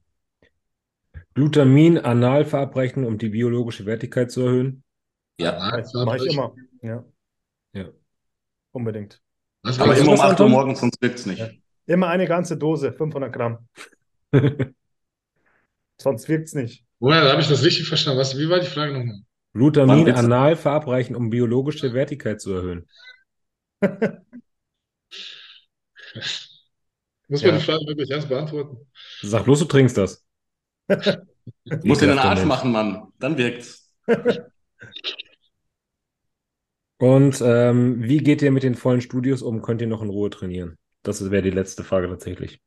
Glutamin 1.33 1.97
anal 1.97 2.45
verabreichen, 2.45 3.03
um 3.03 3.17
die 3.17 3.29
biologische 3.29 3.85
Wertigkeit 3.85 4.31
zu 4.31 4.41
erhöhen. 4.41 4.83
Ja. 5.39 5.81
Mache 5.93 6.17
ich 6.17 6.33
immer. 6.33 6.55
Ja. 6.81 7.03
Unbedingt. 8.75 9.21
Was 9.63 9.79
Aber 9.79 9.95
immer 9.95 10.09
um 10.11 10.17
das, 10.17 10.25
8 10.25 10.39
Uhr 10.41 10.49
morgens, 10.49 10.81
sonst 10.81 11.01
wirkt's 11.01 11.25
nicht. 11.25 11.39
Ja. 11.39 11.49
Immer 11.85 12.09
eine 12.09 12.27
ganze 12.27 12.57
Dose, 12.57 12.91
500 12.91 13.31
Gramm. 13.31 13.69
Sonst 15.97 16.27
wirkt 16.27 16.47
es 16.49 16.53
nicht. 16.55 16.83
Da 16.99 17.31
habe 17.31 17.41
ich 17.41 17.47
das 17.47 17.63
richtig 17.63 17.87
verstanden. 17.87 18.19
Was, 18.19 18.37
wie 18.37 18.49
war 18.49 18.59
die 18.59 18.65
Frage 18.65 18.91
nochmal? 18.91 19.21
Glutamin 19.53 20.05
wird's- 20.05 20.19
anal 20.19 20.57
verabreichen, 20.57 21.15
um 21.15 21.29
biologische 21.29 21.93
Wertigkeit 21.93 22.41
zu 22.41 22.51
erhöhen. 22.53 22.85
Muss 27.29 27.41
man 27.41 27.51
Ja. 27.51 27.57
die 27.57 27.63
Frage 27.63 27.87
wirklich 27.87 28.09
erst 28.11 28.27
beantworten? 28.27 28.77
Sag 29.21 29.45
bloß, 29.45 29.59
du 29.59 29.65
trinkst 29.65 29.97
das. 29.97 30.25
Muss 30.89 31.07
in 32.01 32.09
den 32.09 32.17
Ekelhafter 32.17 32.23
Arsch 32.25 32.43
machen, 32.43 32.73
Mann. 32.73 33.13
Dann 33.19 33.37
wirkt's. 33.37 33.89
Und 36.97 37.41
ähm, 37.45 38.01
wie 38.01 38.19
geht 38.19 38.41
ihr 38.41 38.51
mit 38.51 38.63
den 38.63 38.75
vollen 38.75 39.01
Studios 39.01 39.41
um? 39.41 39.61
Könnt 39.61 39.81
ihr 39.81 39.87
noch 39.87 40.01
in 40.01 40.09
Ruhe 40.09 40.29
trainieren? 40.29 40.77
Das 41.03 41.29
wäre 41.29 41.43
die 41.43 41.49
letzte 41.49 41.83
Frage 41.83 42.07
tatsächlich. 42.07 42.61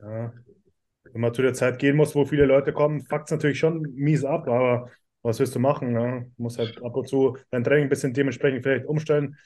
Ja. 0.00 0.32
Wenn 1.12 1.20
man 1.20 1.34
zu 1.34 1.42
der 1.42 1.54
Zeit 1.54 1.78
gehen 1.78 1.96
muss, 1.96 2.14
wo 2.14 2.24
viele 2.24 2.46
Leute 2.46 2.72
kommen, 2.72 3.02
fuckt 3.02 3.26
es 3.26 3.30
natürlich 3.30 3.58
schon 3.58 3.82
mies 3.94 4.24
ab, 4.24 4.48
aber 4.48 4.90
was 5.22 5.38
willst 5.38 5.54
du 5.54 5.58
machen? 5.58 5.92
Ne? 5.92 6.30
Du 6.36 6.42
musst 6.42 6.58
halt 6.58 6.82
ab 6.82 6.96
und 6.96 7.08
zu 7.08 7.36
dein 7.50 7.64
Training 7.64 7.84
ein 7.84 7.88
bisschen 7.88 8.12
dementsprechend 8.12 8.62
vielleicht 8.62 8.86
umstellen. 8.86 9.36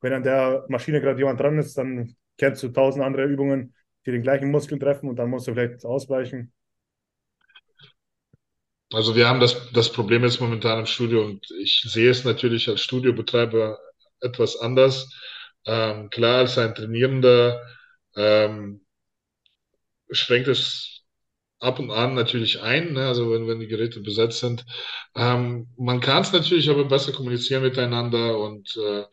Wenn 0.00 0.12
an 0.12 0.22
der 0.22 0.64
Maschine 0.68 1.00
gerade 1.00 1.18
jemand 1.18 1.40
dran 1.40 1.58
ist, 1.58 1.76
dann 1.76 2.14
kennst 2.38 2.62
du 2.62 2.68
tausend 2.68 3.04
andere 3.04 3.24
Übungen, 3.24 3.74
die 4.06 4.12
den 4.12 4.22
gleichen 4.22 4.50
Muskel 4.50 4.78
treffen 4.78 5.08
und 5.08 5.16
dann 5.16 5.30
musst 5.30 5.46
du 5.46 5.52
vielleicht 5.52 5.84
ausweichen. 5.84 6.52
Also 8.92 9.14
wir 9.14 9.28
haben 9.28 9.40
das, 9.40 9.70
das 9.72 9.92
Problem 9.92 10.24
jetzt 10.24 10.40
momentan 10.40 10.80
im 10.80 10.86
Studio 10.86 11.24
und 11.24 11.46
ich 11.60 11.82
sehe 11.86 12.10
es 12.10 12.24
natürlich 12.24 12.68
als 12.68 12.80
Studiobetreiber 12.82 13.78
etwas 14.20 14.56
anders. 14.58 15.12
Ähm, 15.66 16.10
klar, 16.10 16.38
als 16.38 16.58
ein 16.58 16.74
Trainierender 16.74 17.62
ähm, 18.16 18.80
schränkt 20.10 20.48
es 20.48 21.02
ab 21.60 21.78
und 21.78 21.90
an 21.90 22.14
natürlich 22.14 22.62
ein, 22.62 22.94
ne? 22.94 23.06
Also 23.08 23.32
wenn, 23.32 23.48
wenn 23.48 23.60
die 23.60 23.68
Geräte 23.68 24.00
besetzt 24.00 24.40
sind. 24.40 24.64
Ähm, 25.16 25.68
man 25.78 26.00
kann 26.00 26.22
es 26.22 26.32
natürlich 26.32 26.70
aber 26.70 26.84
besser 26.86 27.12
kommunizieren 27.12 27.62
miteinander 27.62 28.38
und 28.38 28.76
äh, 28.78 29.04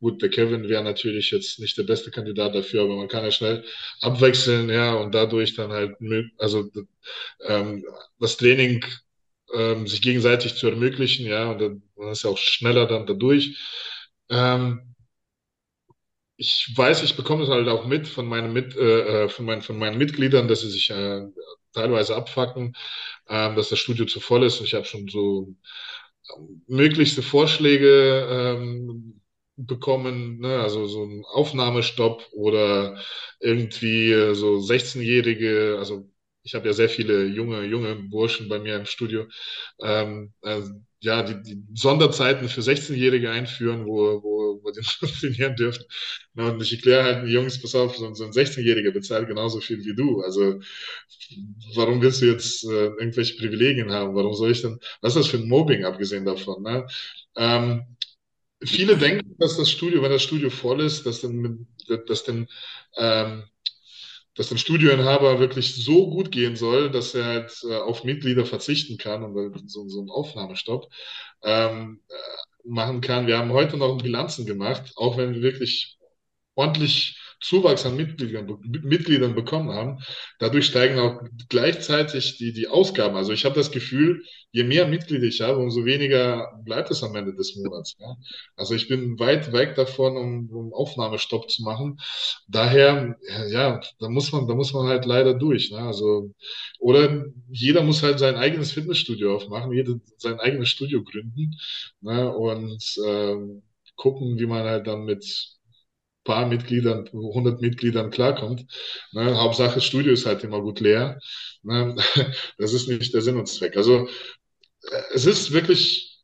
gut, 0.00 0.22
der 0.22 0.30
Kevin 0.30 0.68
wäre 0.68 0.84
natürlich 0.84 1.30
jetzt 1.32 1.60
nicht 1.60 1.78
der 1.78 1.84
beste 1.84 2.10
Kandidat 2.10 2.54
dafür, 2.54 2.82
aber 2.84 2.96
man 2.96 3.08
kann 3.08 3.24
ja 3.24 3.30
schnell 3.32 3.64
abwechseln, 4.02 4.70
ja, 4.70 4.94
und 4.96 5.14
dadurch 5.14 5.54
dann 5.56 5.72
halt, 5.72 5.96
also 6.38 6.70
ähm, 7.46 7.84
das 8.18 8.36
Training 8.36 8.84
ähm, 9.54 9.86
sich 9.86 10.02
gegenseitig 10.02 10.56
zu 10.56 10.68
ermöglichen, 10.68 11.26
ja, 11.26 11.50
und 11.52 11.60
dann 11.60 11.82
ist 12.12 12.24
ja 12.24 12.30
auch 12.30 12.38
schneller 12.38 12.86
dann 12.86 13.06
dadurch. 13.06 13.58
Ähm, 14.30 14.94
ich 16.36 16.72
weiß, 16.74 17.02
ich 17.04 17.16
bekomme 17.16 17.44
es 17.44 17.48
halt 17.50 17.68
auch 17.68 17.86
mit 17.86 18.08
von 18.08 18.26
meinen, 18.26 18.52
mit, 18.52 18.74
äh, 18.76 19.24
äh, 19.24 19.28
von 19.28 19.44
meinen, 19.46 19.62
von 19.62 19.78
meinen 19.78 19.98
Mitgliedern, 19.98 20.48
dass 20.48 20.60
sie 20.62 20.70
sich 20.70 20.90
äh, 20.90 21.22
teilweise 21.72 22.16
abfacken, 22.16 22.74
ähm, 23.28 23.54
dass 23.56 23.68
das 23.70 23.78
Studio 23.78 24.04
zu 24.06 24.20
voll 24.20 24.44
ist. 24.44 24.60
Ich 24.60 24.74
habe 24.74 24.84
schon 24.84 25.08
so 25.08 25.54
ähm, 26.36 26.62
möglichste 26.68 27.22
Vorschläge 27.22 28.28
ähm, 28.58 29.20
bekommen, 29.56 30.40
ne? 30.40 30.60
Also 30.60 30.86
so 30.86 31.04
ein 31.04 31.24
Aufnahmestopp 31.26 32.26
oder 32.32 32.98
irgendwie 33.40 34.12
äh, 34.12 34.34
so 34.34 34.60
16-Jährige, 34.60 35.76
also 35.78 36.10
ich 36.44 36.54
habe 36.54 36.66
ja 36.66 36.72
sehr 36.74 36.88
viele 36.90 37.24
junge, 37.26 37.64
junge 37.64 37.96
Burschen 37.96 38.48
bei 38.48 38.58
mir 38.58 38.76
im 38.76 38.86
Studio, 38.86 39.26
ähm, 39.82 40.32
äh, 40.42 40.62
ja, 41.00 41.22
die, 41.22 41.42
die 41.42 41.62
Sonderzeiten 41.74 42.48
für 42.48 42.62
16-Jährige 42.62 43.30
einführen, 43.30 43.86
wo, 43.86 44.22
wo, 44.22 44.60
wo 44.62 44.70
die 44.70 44.80
trainieren 45.20 45.56
dürfen. 45.56 45.84
Na, 46.34 46.48
und 46.50 46.62
ich 46.62 46.72
erkläre 46.72 47.04
halt 47.04 47.28
Jungs, 47.28 47.60
pass 47.60 47.74
auf, 47.74 47.96
so, 47.96 48.14
so 48.14 48.24
ein 48.24 48.32
16-Jähriger 48.32 48.90
bezahlt 48.92 49.28
genauso 49.28 49.60
viel 49.60 49.84
wie 49.84 49.94
du. 49.94 50.20
Also 50.22 50.60
warum 51.74 52.00
willst 52.02 52.22
du 52.22 52.26
jetzt 52.26 52.64
äh, 52.64 52.86
irgendwelche 52.98 53.36
Privilegien 53.36 53.90
haben? 53.92 54.14
Warum 54.14 54.34
soll 54.34 54.50
ich 54.52 54.62
denn, 54.62 54.78
was 55.00 55.16
ist 55.16 55.24
das 55.24 55.26
für 55.28 55.38
ein 55.38 55.48
Mobbing, 55.48 55.84
abgesehen 55.84 56.24
davon? 56.24 56.62
Ne? 56.62 56.86
Ähm, 57.36 57.82
viele 58.64 58.96
denken, 58.98 59.36
dass 59.38 59.56
das 59.56 59.70
Studio, 59.70 60.02
wenn 60.02 60.12
das 60.12 60.22
Studio 60.22 60.50
voll 60.50 60.80
ist, 60.82 61.06
dass 61.06 61.22
dann, 61.22 61.66
dass 62.08 62.24
dann 62.24 62.48
ähm, 62.96 63.44
dass 64.34 64.48
dem 64.48 64.58
Studioinhaber 64.58 65.38
wirklich 65.38 65.74
so 65.84 66.10
gut 66.10 66.30
gehen 66.30 66.56
soll, 66.56 66.90
dass 66.90 67.14
er 67.14 67.24
halt 67.24 67.52
äh, 67.68 67.76
auf 67.76 68.04
Mitglieder 68.04 68.44
verzichten 68.44 68.98
kann 68.98 69.22
und 69.22 69.70
so, 69.70 69.88
so 69.88 70.00
einen 70.00 70.10
Aufnahmestopp 70.10 70.92
ähm, 71.42 72.00
äh, 72.08 72.14
machen 72.68 73.00
kann. 73.00 73.26
Wir 73.26 73.38
haben 73.38 73.52
heute 73.52 73.76
noch 73.76 73.96
Bilanzen 73.98 74.46
gemacht, 74.46 74.92
auch 74.96 75.16
wenn 75.16 75.34
wir 75.34 75.42
wirklich 75.42 75.98
ordentlich 76.54 77.18
Zuwachs 77.44 77.84
an 77.84 77.96
Mitgliedern, 77.96 78.58
Mitgliedern 78.82 79.34
bekommen 79.34 79.70
haben. 79.70 79.98
Dadurch 80.38 80.66
steigen 80.66 80.98
auch 80.98 81.20
gleichzeitig 81.50 82.38
die, 82.38 82.54
die 82.54 82.68
Ausgaben. 82.68 83.16
Also 83.16 83.32
ich 83.32 83.44
habe 83.44 83.54
das 83.54 83.70
Gefühl, 83.70 84.22
je 84.50 84.64
mehr 84.64 84.88
Mitglieder 84.88 85.24
ich 85.24 85.42
habe, 85.42 85.58
umso 85.58 85.84
weniger 85.84 86.48
bleibt 86.64 86.90
es 86.90 87.02
am 87.02 87.14
Ende 87.14 87.34
des 87.34 87.54
Monats. 87.56 87.96
Ja? 87.98 88.16
Also 88.56 88.74
ich 88.74 88.88
bin 88.88 89.18
weit 89.18 89.52
weg 89.52 89.74
davon, 89.74 90.16
um, 90.16 90.48
um 90.50 90.72
Aufnahmestopp 90.72 91.50
zu 91.50 91.62
machen. 91.64 92.00
Daher, 92.48 93.16
ja, 93.50 93.80
da 93.98 94.08
muss 94.08 94.32
man, 94.32 94.48
da 94.48 94.54
muss 94.54 94.72
man 94.72 94.86
halt 94.86 95.04
leider 95.04 95.34
durch. 95.34 95.70
Ne? 95.70 95.80
Also, 95.80 96.32
oder 96.78 97.26
jeder 97.50 97.82
muss 97.82 98.02
halt 98.02 98.18
sein 98.18 98.36
eigenes 98.36 98.72
Fitnessstudio 98.72 99.36
aufmachen, 99.36 99.72
jeder 99.72 99.96
sein 100.16 100.40
eigenes 100.40 100.70
Studio 100.70 101.04
gründen 101.04 101.54
ne? 102.00 102.32
und 102.34 102.82
ähm, 103.06 103.62
gucken, 103.96 104.38
wie 104.38 104.46
man 104.46 104.64
halt 104.64 104.86
dann 104.86 105.04
mit 105.04 105.24
paar 106.24 106.46
Mitgliedern, 106.46 107.06
100 107.12 107.60
Mitgliedern 107.60 108.10
klarkommt. 108.10 108.66
Ne? 109.12 109.36
Hauptsache, 109.36 109.80
Studio 109.80 110.12
ist 110.12 110.26
halt 110.26 110.44
immer 110.44 110.60
gut 110.60 110.80
leer. 110.80 111.18
Ne? 111.62 111.96
Das 112.58 112.72
ist 112.72 112.88
nicht 112.88 113.14
der 113.14 113.22
Sinn 113.22 113.36
und 113.36 113.46
Zweck. 113.48 113.76
Also 113.76 114.08
äh, 114.90 115.02
es 115.14 115.26
ist 115.26 115.52
wirklich 115.52 116.14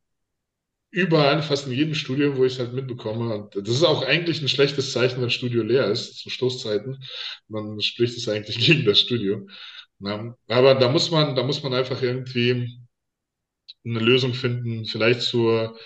überall, 0.90 1.42
fast 1.42 1.66
in 1.66 1.72
jedem 1.72 1.94
Studio, 1.94 2.36
wo 2.36 2.44
ich 2.44 2.54
es 2.54 2.58
halt 2.58 2.72
mitbekomme. 2.72 3.34
Und 3.34 3.56
das 3.56 3.74
ist 3.74 3.84
auch 3.84 4.02
eigentlich 4.02 4.40
ein 4.42 4.48
schlechtes 4.48 4.92
Zeichen, 4.92 5.16
wenn 5.16 5.24
das 5.24 5.34
Studio 5.34 5.62
leer 5.62 5.86
ist, 5.86 6.18
zu 6.18 6.30
Stoßzeiten. 6.30 7.02
Dann 7.48 7.80
spricht 7.80 8.16
es 8.16 8.28
eigentlich 8.28 8.58
gegen 8.66 8.84
das 8.84 9.00
Studio. 9.00 9.46
Ne? 9.98 10.34
Aber 10.48 10.74
da 10.74 10.88
muss 10.90 11.10
man, 11.10 11.34
da 11.36 11.42
muss 11.42 11.62
man 11.62 11.74
einfach 11.74 12.02
irgendwie 12.02 12.80
eine 13.84 14.00
Lösung 14.00 14.34
finden, 14.34 14.84
vielleicht 14.84 15.22
zur 15.22 15.78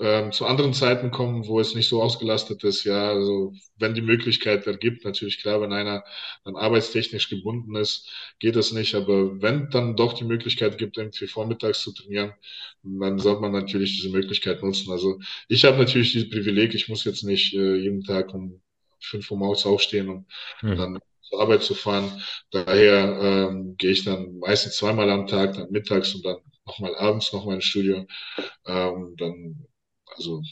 ähm, 0.00 0.32
zu 0.32 0.46
anderen 0.46 0.74
Zeiten 0.74 1.10
kommen, 1.10 1.46
wo 1.46 1.60
es 1.60 1.74
nicht 1.74 1.88
so 1.88 2.02
ausgelastet 2.02 2.64
ist. 2.64 2.84
Ja, 2.84 3.08
also 3.10 3.52
wenn 3.78 3.94
die 3.94 4.00
Möglichkeit 4.02 4.66
ergibt, 4.66 5.04
natürlich 5.04 5.40
klar, 5.42 5.60
wenn 5.60 5.72
einer 5.72 6.04
dann 6.44 6.56
arbeitstechnisch 6.56 7.28
gebunden 7.30 7.74
ist, 7.76 8.08
geht 8.38 8.56
das 8.56 8.72
nicht. 8.72 8.94
Aber 8.94 9.40
wenn 9.42 9.70
dann 9.70 9.96
doch 9.96 10.12
die 10.14 10.24
Möglichkeit 10.24 10.78
gibt, 10.78 10.96
irgendwie 10.98 11.26
vormittags 11.26 11.82
zu 11.82 11.92
trainieren, 11.92 12.32
dann 12.82 13.18
sollte 13.18 13.40
man 13.42 13.52
natürlich 13.52 13.96
diese 13.96 14.10
Möglichkeit 14.10 14.62
nutzen. 14.62 14.90
Also 14.92 15.18
ich 15.48 15.64
habe 15.64 15.78
natürlich 15.78 16.12
dieses 16.12 16.30
Privileg, 16.30 16.74
ich 16.74 16.88
muss 16.88 17.04
jetzt 17.04 17.22
nicht 17.24 17.54
äh, 17.54 17.76
jeden 17.76 18.02
Tag 18.04 18.32
um 18.34 18.60
fünf 19.00 19.30
Uhr 19.30 19.38
morgens 19.38 19.64
aufstehen 19.66 20.08
und 20.08 20.26
Hm. 20.60 20.74
dann 20.76 20.98
zur 21.22 21.40
Arbeit 21.40 21.62
zu 21.62 21.74
fahren. 21.74 22.22
Daher 22.50 23.48
ähm, 23.50 23.76
gehe 23.76 23.90
ich 23.92 24.04
dann 24.04 24.38
meistens 24.38 24.76
zweimal 24.76 25.10
am 25.10 25.26
Tag, 25.26 25.54
dann 25.54 25.70
mittags 25.70 26.14
und 26.14 26.24
dann 26.24 26.38
nochmal 26.66 26.94
abends 26.96 27.32
nochmal 27.32 27.56
ins 27.56 27.64
Studio. 27.64 28.06
Ähm, 28.66 29.14
dann 29.18 29.66
also 30.18 30.42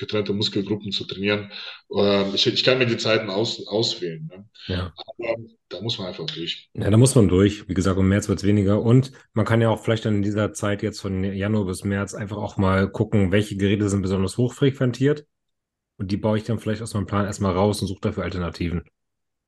getrennte 0.00 0.32
Muskelgruppen 0.32 0.90
zu 0.90 1.04
trainieren. 1.04 1.52
Ähm, 1.94 2.32
ich, 2.34 2.46
ich 2.46 2.64
kann 2.64 2.78
mir 2.78 2.86
die 2.86 2.96
Zeiten 2.96 3.30
aus, 3.30 3.66
auswählen. 3.68 4.26
Ne? 4.26 4.48
Ja. 4.66 4.92
Aber 4.96 5.36
da 5.68 5.80
muss 5.80 5.98
man 5.98 6.08
einfach 6.08 6.26
durch. 6.26 6.70
Ja, 6.72 6.90
da 6.90 6.96
muss 6.96 7.14
man 7.14 7.28
durch. 7.28 7.68
Wie 7.68 7.74
gesagt, 7.74 7.98
im 7.98 8.08
März 8.08 8.28
wird 8.28 8.40
es 8.40 8.46
weniger. 8.46 8.82
Und 8.82 9.12
man 9.34 9.44
kann 9.44 9.60
ja 9.60 9.68
auch 9.68 9.82
vielleicht 9.82 10.06
dann 10.06 10.16
in 10.16 10.22
dieser 10.22 10.52
Zeit 10.52 10.82
jetzt 10.82 11.00
von 11.00 11.22
Januar 11.22 11.66
bis 11.66 11.84
März 11.84 12.14
einfach 12.14 12.38
auch 12.38 12.56
mal 12.56 12.90
gucken, 12.90 13.30
welche 13.30 13.56
Geräte 13.56 13.88
sind 13.88 14.02
besonders 14.02 14.36
hochfrequentiert. 14.38 15.26
Und 15.98 16.10
die 16.10 16.16
baue 16.16 16.38
ich 16.38 16.44
dann 16.44 16.58
vielleicht 16.58 16.82
aus 16.82 16.94
meinem 16.94 17.06
Plan 17.06 17.26
erstmal 17.26 17.52
raus 17.52 17.82
und 17.82 17.88
suche 17.88 18.00
dafür 18.00 18.24
Alternativen. 18.24 18.84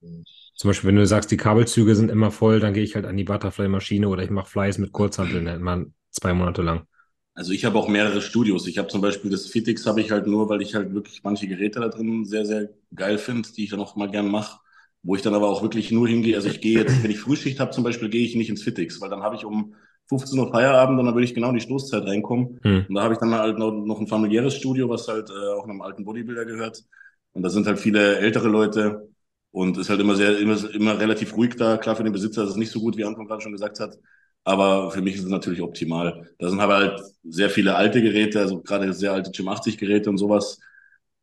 Mhm. 0.00 0.24
Zum 0.54 0.68
Beispiel, 0.68 0.88
wenn 0.88 0.96
du 0.96 1.06
sagst, 1.06 1.30
die 1.30 1.38
Kabelzüge 1.38 1.96
sind 1.96 2.10
immer 2.10 2.30
voll, 2.30 2.60
dann 2.60 2.74
gehe 2.74 2.84
ich 2.84 2.94
halt 2.94 3.06
an 3.06 3.16
die 3.16 3.24
Butterfly-Maschine 3.24 4.06
oder 4.06 4.22
ich 4.22 4.30
mache 4.30 4.50
Fleiß 4.50 4.78
mit 4.78 4.92
Kurzhanteln, 4.92 5.46
immer 5.46 5.86
zwei 6.10 6.34
Monate 6.34 6.60
lang. 6.60 6.86
Also 7.34 7.52
ich 7.52 7.64
habe 7.64 7.78
auch 7.78 7.88
mehrere 7.88 8.20
Studios. 8.20 8.66
Ich 8.66 8.78
habe 8.78 8.88
zum 8.88 9.00
Beispiel 9.00 9.30
das 9.30 9.46
Fitix 9.46 9.86
habe 9.86 10.00
ich 10.00 10.10
halt 10.10 10.26
nur, 10.26 10.48
weil 10.48 10.60
ich 10.60 10.74
halt 10.74 10.92
wirklich 10.92 11.22
manche 11.22 11.46
Geräte 11.48 11.80
da 11.80 11.88
drin 11.88 12.24
sehr, 12.24 12.44
sehr 12.44 12.70
geil 12.94 13.18
finde, 13.18 13.48
die 13.56 13.64
ich 13.64 13.70
dann 13.70 13.80
auch 13.80 13.96
mal 13.96 14.10
gern 14.10 14.28
mache. 14.28 14.60
Wo 15.02 15.16
ich 15.16 15.22
dann 15.22 15.34
aber 15.34 15.48
auch 15.48 15.62
wirklich 15.62 15.90
nur 15.90 16.06
hingehe. 16.06 16.36
Also 16.36 16.48
ich 16.48 16.60
gehe 16.60 16.78
jetzt, 16.78 17.02
wenn 17.02 17.10
ich 17.10 17.18
Frühschicht 17.18 17.58
habe 17.58 17.72
zum 17.72 17.82
Beispiel, 17.82 18.08
gehe 18.08 18.24
ich 18.24 18.36
nicht 18.36 18.50
ins 18.50 18.62
Fitix, 18.62 19.00
weil 19.00 19.10
dann 19.10 19.22
habe 19.22 19.34
ich 19.34 19.44
um 19.44 19.74
15 20.08 20.38
Uhr 20.38 20.50
Feierabend 20.50 21.00
und 21.00 21.06
dann 21.06 21.14
würde 21.14 21.24
ich 21.24 21.34
genau 21.34 21.48
in 21.48 21.54
die 21.54 21.60
Stoßzeit 21.60 22.04
reinkommen. 22.04 22.60
Hm. 22.62 22.86
Und 22.88 22.94
da 22.94 23.02
habe 23.02 23.14
ich 23.14 23.20
dann 23.20 23.34
halt 23.34 23.58
noch, 23.58 23.72
noch 23.72 23.98
ein 23.98 24.06
familiäres 24.06 24.54
Studio, 24.54 24.88
was 24.88 25.08
halt 25.08 25.30
äh, 25.30 25.54
auch 25.54 25.64
einem 25.64 25.80
alten 25.80 26.04
Bodybuilder 26.04 26.44
gehört. 26.44 26.84
Und 27.32 27.42
da 27.42 27.48
sind 27.48 27.66
halt 27.66 27.80
viele 27.80 28.18
ältere 28.18 28.48
Leute 28.48 29.08
und 29.50 29.78
ist 29.78 29.90
halt 29.90 30.00
immer 30.00 30.14
sehr, 30.14 30.38
immer, 30.38 30.56
immer 30.74 30.98
relativ 30.98 31.36
ruhig 31.36 31.56
da. 31.56 31.78
Klar, 31.78 31.96
für 31.96 32.04
den 32.04 32.12
Besitzer 32.12 32.44
ist 32.44 32.50
es 32.50 32.56
nicht 32.56 32.70
so 32.70 32.80
gut, 32.80 32.96
wie 32.96 33.04
Anton 33.04 33.26
gerade 33.26 33.40
schon 33.40 33.52
gesagt 33.52 33.80
hat. 33.80 33.98
Aber 34.44 34.90
für 34.90 35.02
mich 35.02 35.14
ist 35.14 35.24
es 35.24 35.28
natürlich 35.28 35.62
optimal. 35.62 36.28
Da 36.38 36.48
sind 36.50 36.60
aber 36.60 36.76
halt 36.76 37.00
sehr 37.24 37.50
viele 37.50 37.76
alte 37.76 38.02
Geräte, 38.02 38.40
also 38.40 38.60
gerade 38.60 38.92
sehr 38.92 39.12
alte 39.12 39.30
Gym 39.30 39.48
80 39.48 39.78
Geräte 39.78 40.10
und 40.10 40.18
sowas. 40.18 40.58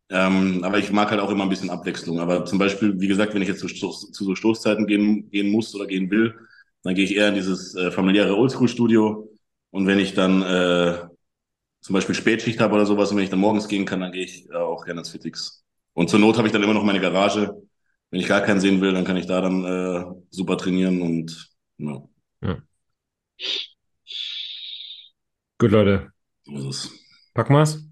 Ähm, 0.10 0.64
aber 0.64 0.80
ich 0.80 0.92
mag 0.92 1.12
halt 1.12 1.22
auch 1.22 1.30
immer 1.30 1.44
ein 1.44 1.50
bisschen 1.50 1.70
Abwechslung. 1.70 2.20
Aber 2.20 2.46
zum 2.46 2.58
Beispiel, 2.60 3.00
wie 3.00 3.08
gesagt, 3.08 3.34
wenn 3.34 3.42
ich 3.42 3.48
jetzt 3.48 3.60
zu, 3.60 3.68
zu 3.68 4.24
so 4.24 4.36
Stoßzeiten 4.36 4.88
gehen, 4.88 5.30
gehen 5.30 5.52
muss 5.52 5.76
oder 5.76 5.86
gehen 5.86 6.10
will, 6.10 6.34
dann 6.84 6.96
gehe 6.96 7.06
ich 7.06 7.16
eher 7.16 7.30
in 7.30 7.36
dieses 7.36 7.76
äh, 7.76 7.92
familiäre 7.92 8.36
Oldschool-Studio. 8.36 9.30
Und 9.72 9.86
wenn 9.86 10.00
ich 10.00 10.14
dann 10.14 10.42
äh, 10.42 10.98
zum 11.82 11.94
Beispiel 11.94 12.16
Spätschicht 12.16 12.60
habe 12.60 12.76
oder 12.76 12.86
sowas 12.86 13.12
und 13.12 13.18
wenn 13.18 13.24
ich 13.24 13.30
dann 13.30 13.40
morgens 13.40 13.68
gehen 13.68 13.86
kann, 13.86 14.00
dann 14.00 14.12
gehe 14.12 14.24
ich 14.24 14.50
äh, 14.50 14.56
auch 14.56 14.86
gerne 14.86 15.02
ins 15.02 15.10
Fitix. 15.10 15.64
Und 15.94 16.10
zur 16.10 16.20
Not 16.20 16.38
habe 16.38 16.48
ich 16.48 16.54
dann 16.54 16.64
immer 16.64 16.74
noch 16.74 16.84
meine 16.84 17.00
Garage. 17.00 17.54
Wenn 18.10 18.20
ich 18.20 18.28
gar 18.28 18.42
keinen 18.42 18.60
sehen 18.60 18.82
will, 18.82 18.94
dann 18.94 19.06
kann 19.06 19.18
ich 19.18 19.28
da 19.28 19.42
dann 19.42 19.64
äh, 19.64 20.06
super 20.30 20.58
trainieren 20.58 21.02
und 21.02 21.52
ja. 21.78 22.02
ja. 22.42 22.58
Gut, 25.58 25.72
Leute. 25.72 26.12
So 26.44 26.58
ist 26.58 26.66
es. 26.66 26.92
Packen 27.34 27.54
wir's? 27.54 27.84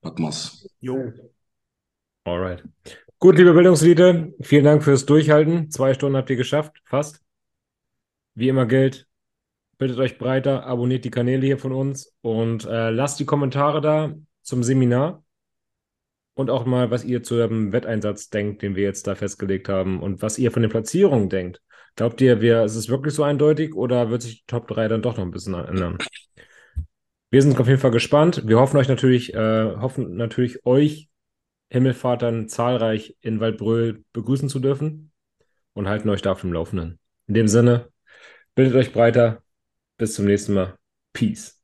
Packen 0.00 0.24
wir's. 0.24 0.68
Jo. 0.80 1.12
Alright. 2.24 2.64
Gut, 3.18 3.38
liebe 3.38 3.54
Bildungselite, 3.54 4.34
vielen 4.40 4.64
Dank 4.64 4.84
fürs 4.84 5.06
Durchhalten. 5.06 5.70
Zwei 5.70 5.94
Stunden 5.94 6.16
habt 6.16 6.28
ihr 6.28 6.36
geschafft, 6.36 6.82
fast. 6.84 7.22
Wie 8.34 8.48
immer 8.48 8.66
gilt, 8.66 9.08
bildet 9.78 9.98
euch 9.98 10.18
breiter, 10.18 10.66
abonniert 10.66 11.04
die 11.04 11.10
Kanäle 11.10 11.46
hier 11.46 11.58
von 11.58 11.72
uns 11.72 12.14
und 12.20 12.66
äh, 12.66 12.90
lasst 12.90 13.18
die 13.18 13.24
Kommentare 13.24 13.80
da 13.80 14.14
zum 14.42 14.62
Seminar 14.62 15.24
und 16.34 16.50
auch 16.50 16.66
mal, 16.66 16.90
was 16.90 17.04
ihr 17.04 17.22
zu 17.22 17.36
dem 17.36 17.72
Wetteinsatz 17.72 18.28
denkt, 18.28 18.60
den 18.60 18.76
wir 18.76 18.82
jetzt 18.82 19.06
da 19.06 19.14
festgelegt 19.14 19.70
haben 19.70 20.02
und 20.02 20.20
was 20.20 20.38
ihr 20.38 20.52
von 20.52 20.60
den 20.60 20.70
Platzierungen 20.70 21.30
denkt. 21.30 21.62
Glaubt 21.96 22.20
ihr, 22.20 22.40
wir, 22.42 22.64
ist 22.64 22.76
es 22.76 22.88
wirklich 22.88 23.14
so 23.14 23.22
eindeutig 23.22 23.74
oder 23.74 24.10
wird 24.10 24.22
sich 24.22 24.40
die 24.40 24.46
Top 24.46 24.68
3 24.68 24.88
dann 24.88 25.02
doch 25.02 25.16
noch 25.16 25.24
ein 25.24 25.30
bisschen 25.30 25.54
ändern? 25.54 25.98
Wir 27.30 27.42
sind 27.42 27.58
auf 27.58 27.66
jeden 27.66 27.80
Fall 27.80 27.90
gespannt. 27.90 28.42
Wir 28.46 28.58
hoffen 28.60 28.76
euch 28.76 28.88
natürlich, 28.88 29.34
äh, 29.34 29.76
hoffen 29.76 30.16
natürlich 30.16 30.64
euch 30.64 31.08
Himmelfahrtern 31.70 32.48
zahlreich 32.48 33.16
in 33.20 33.40
Waldbröl 33.40 34.04
begrüßen 34.12 34.48
zu 34.48 34.60
dürfen 34.60 35.10
und 35.72 35.88
halten 35.88 36.08
euch 36.10 36.22
da 36.22 36.32
auf 36.32 36.42
dem 36.42 36.52
Laufenden. 36.52 36.98
In 37.26 37.34
dem 37.34 37.48
Sinne, 37.48 37.88
bildet 38.54 38.76
euch 38.76 38.92
breiter. 38.92 39.42
Bis 39.96 40.14
zum 40.14 40.26
nächsten 40.26 40.54
Mal. 40.54 40.76
Peace. 41.12 41.55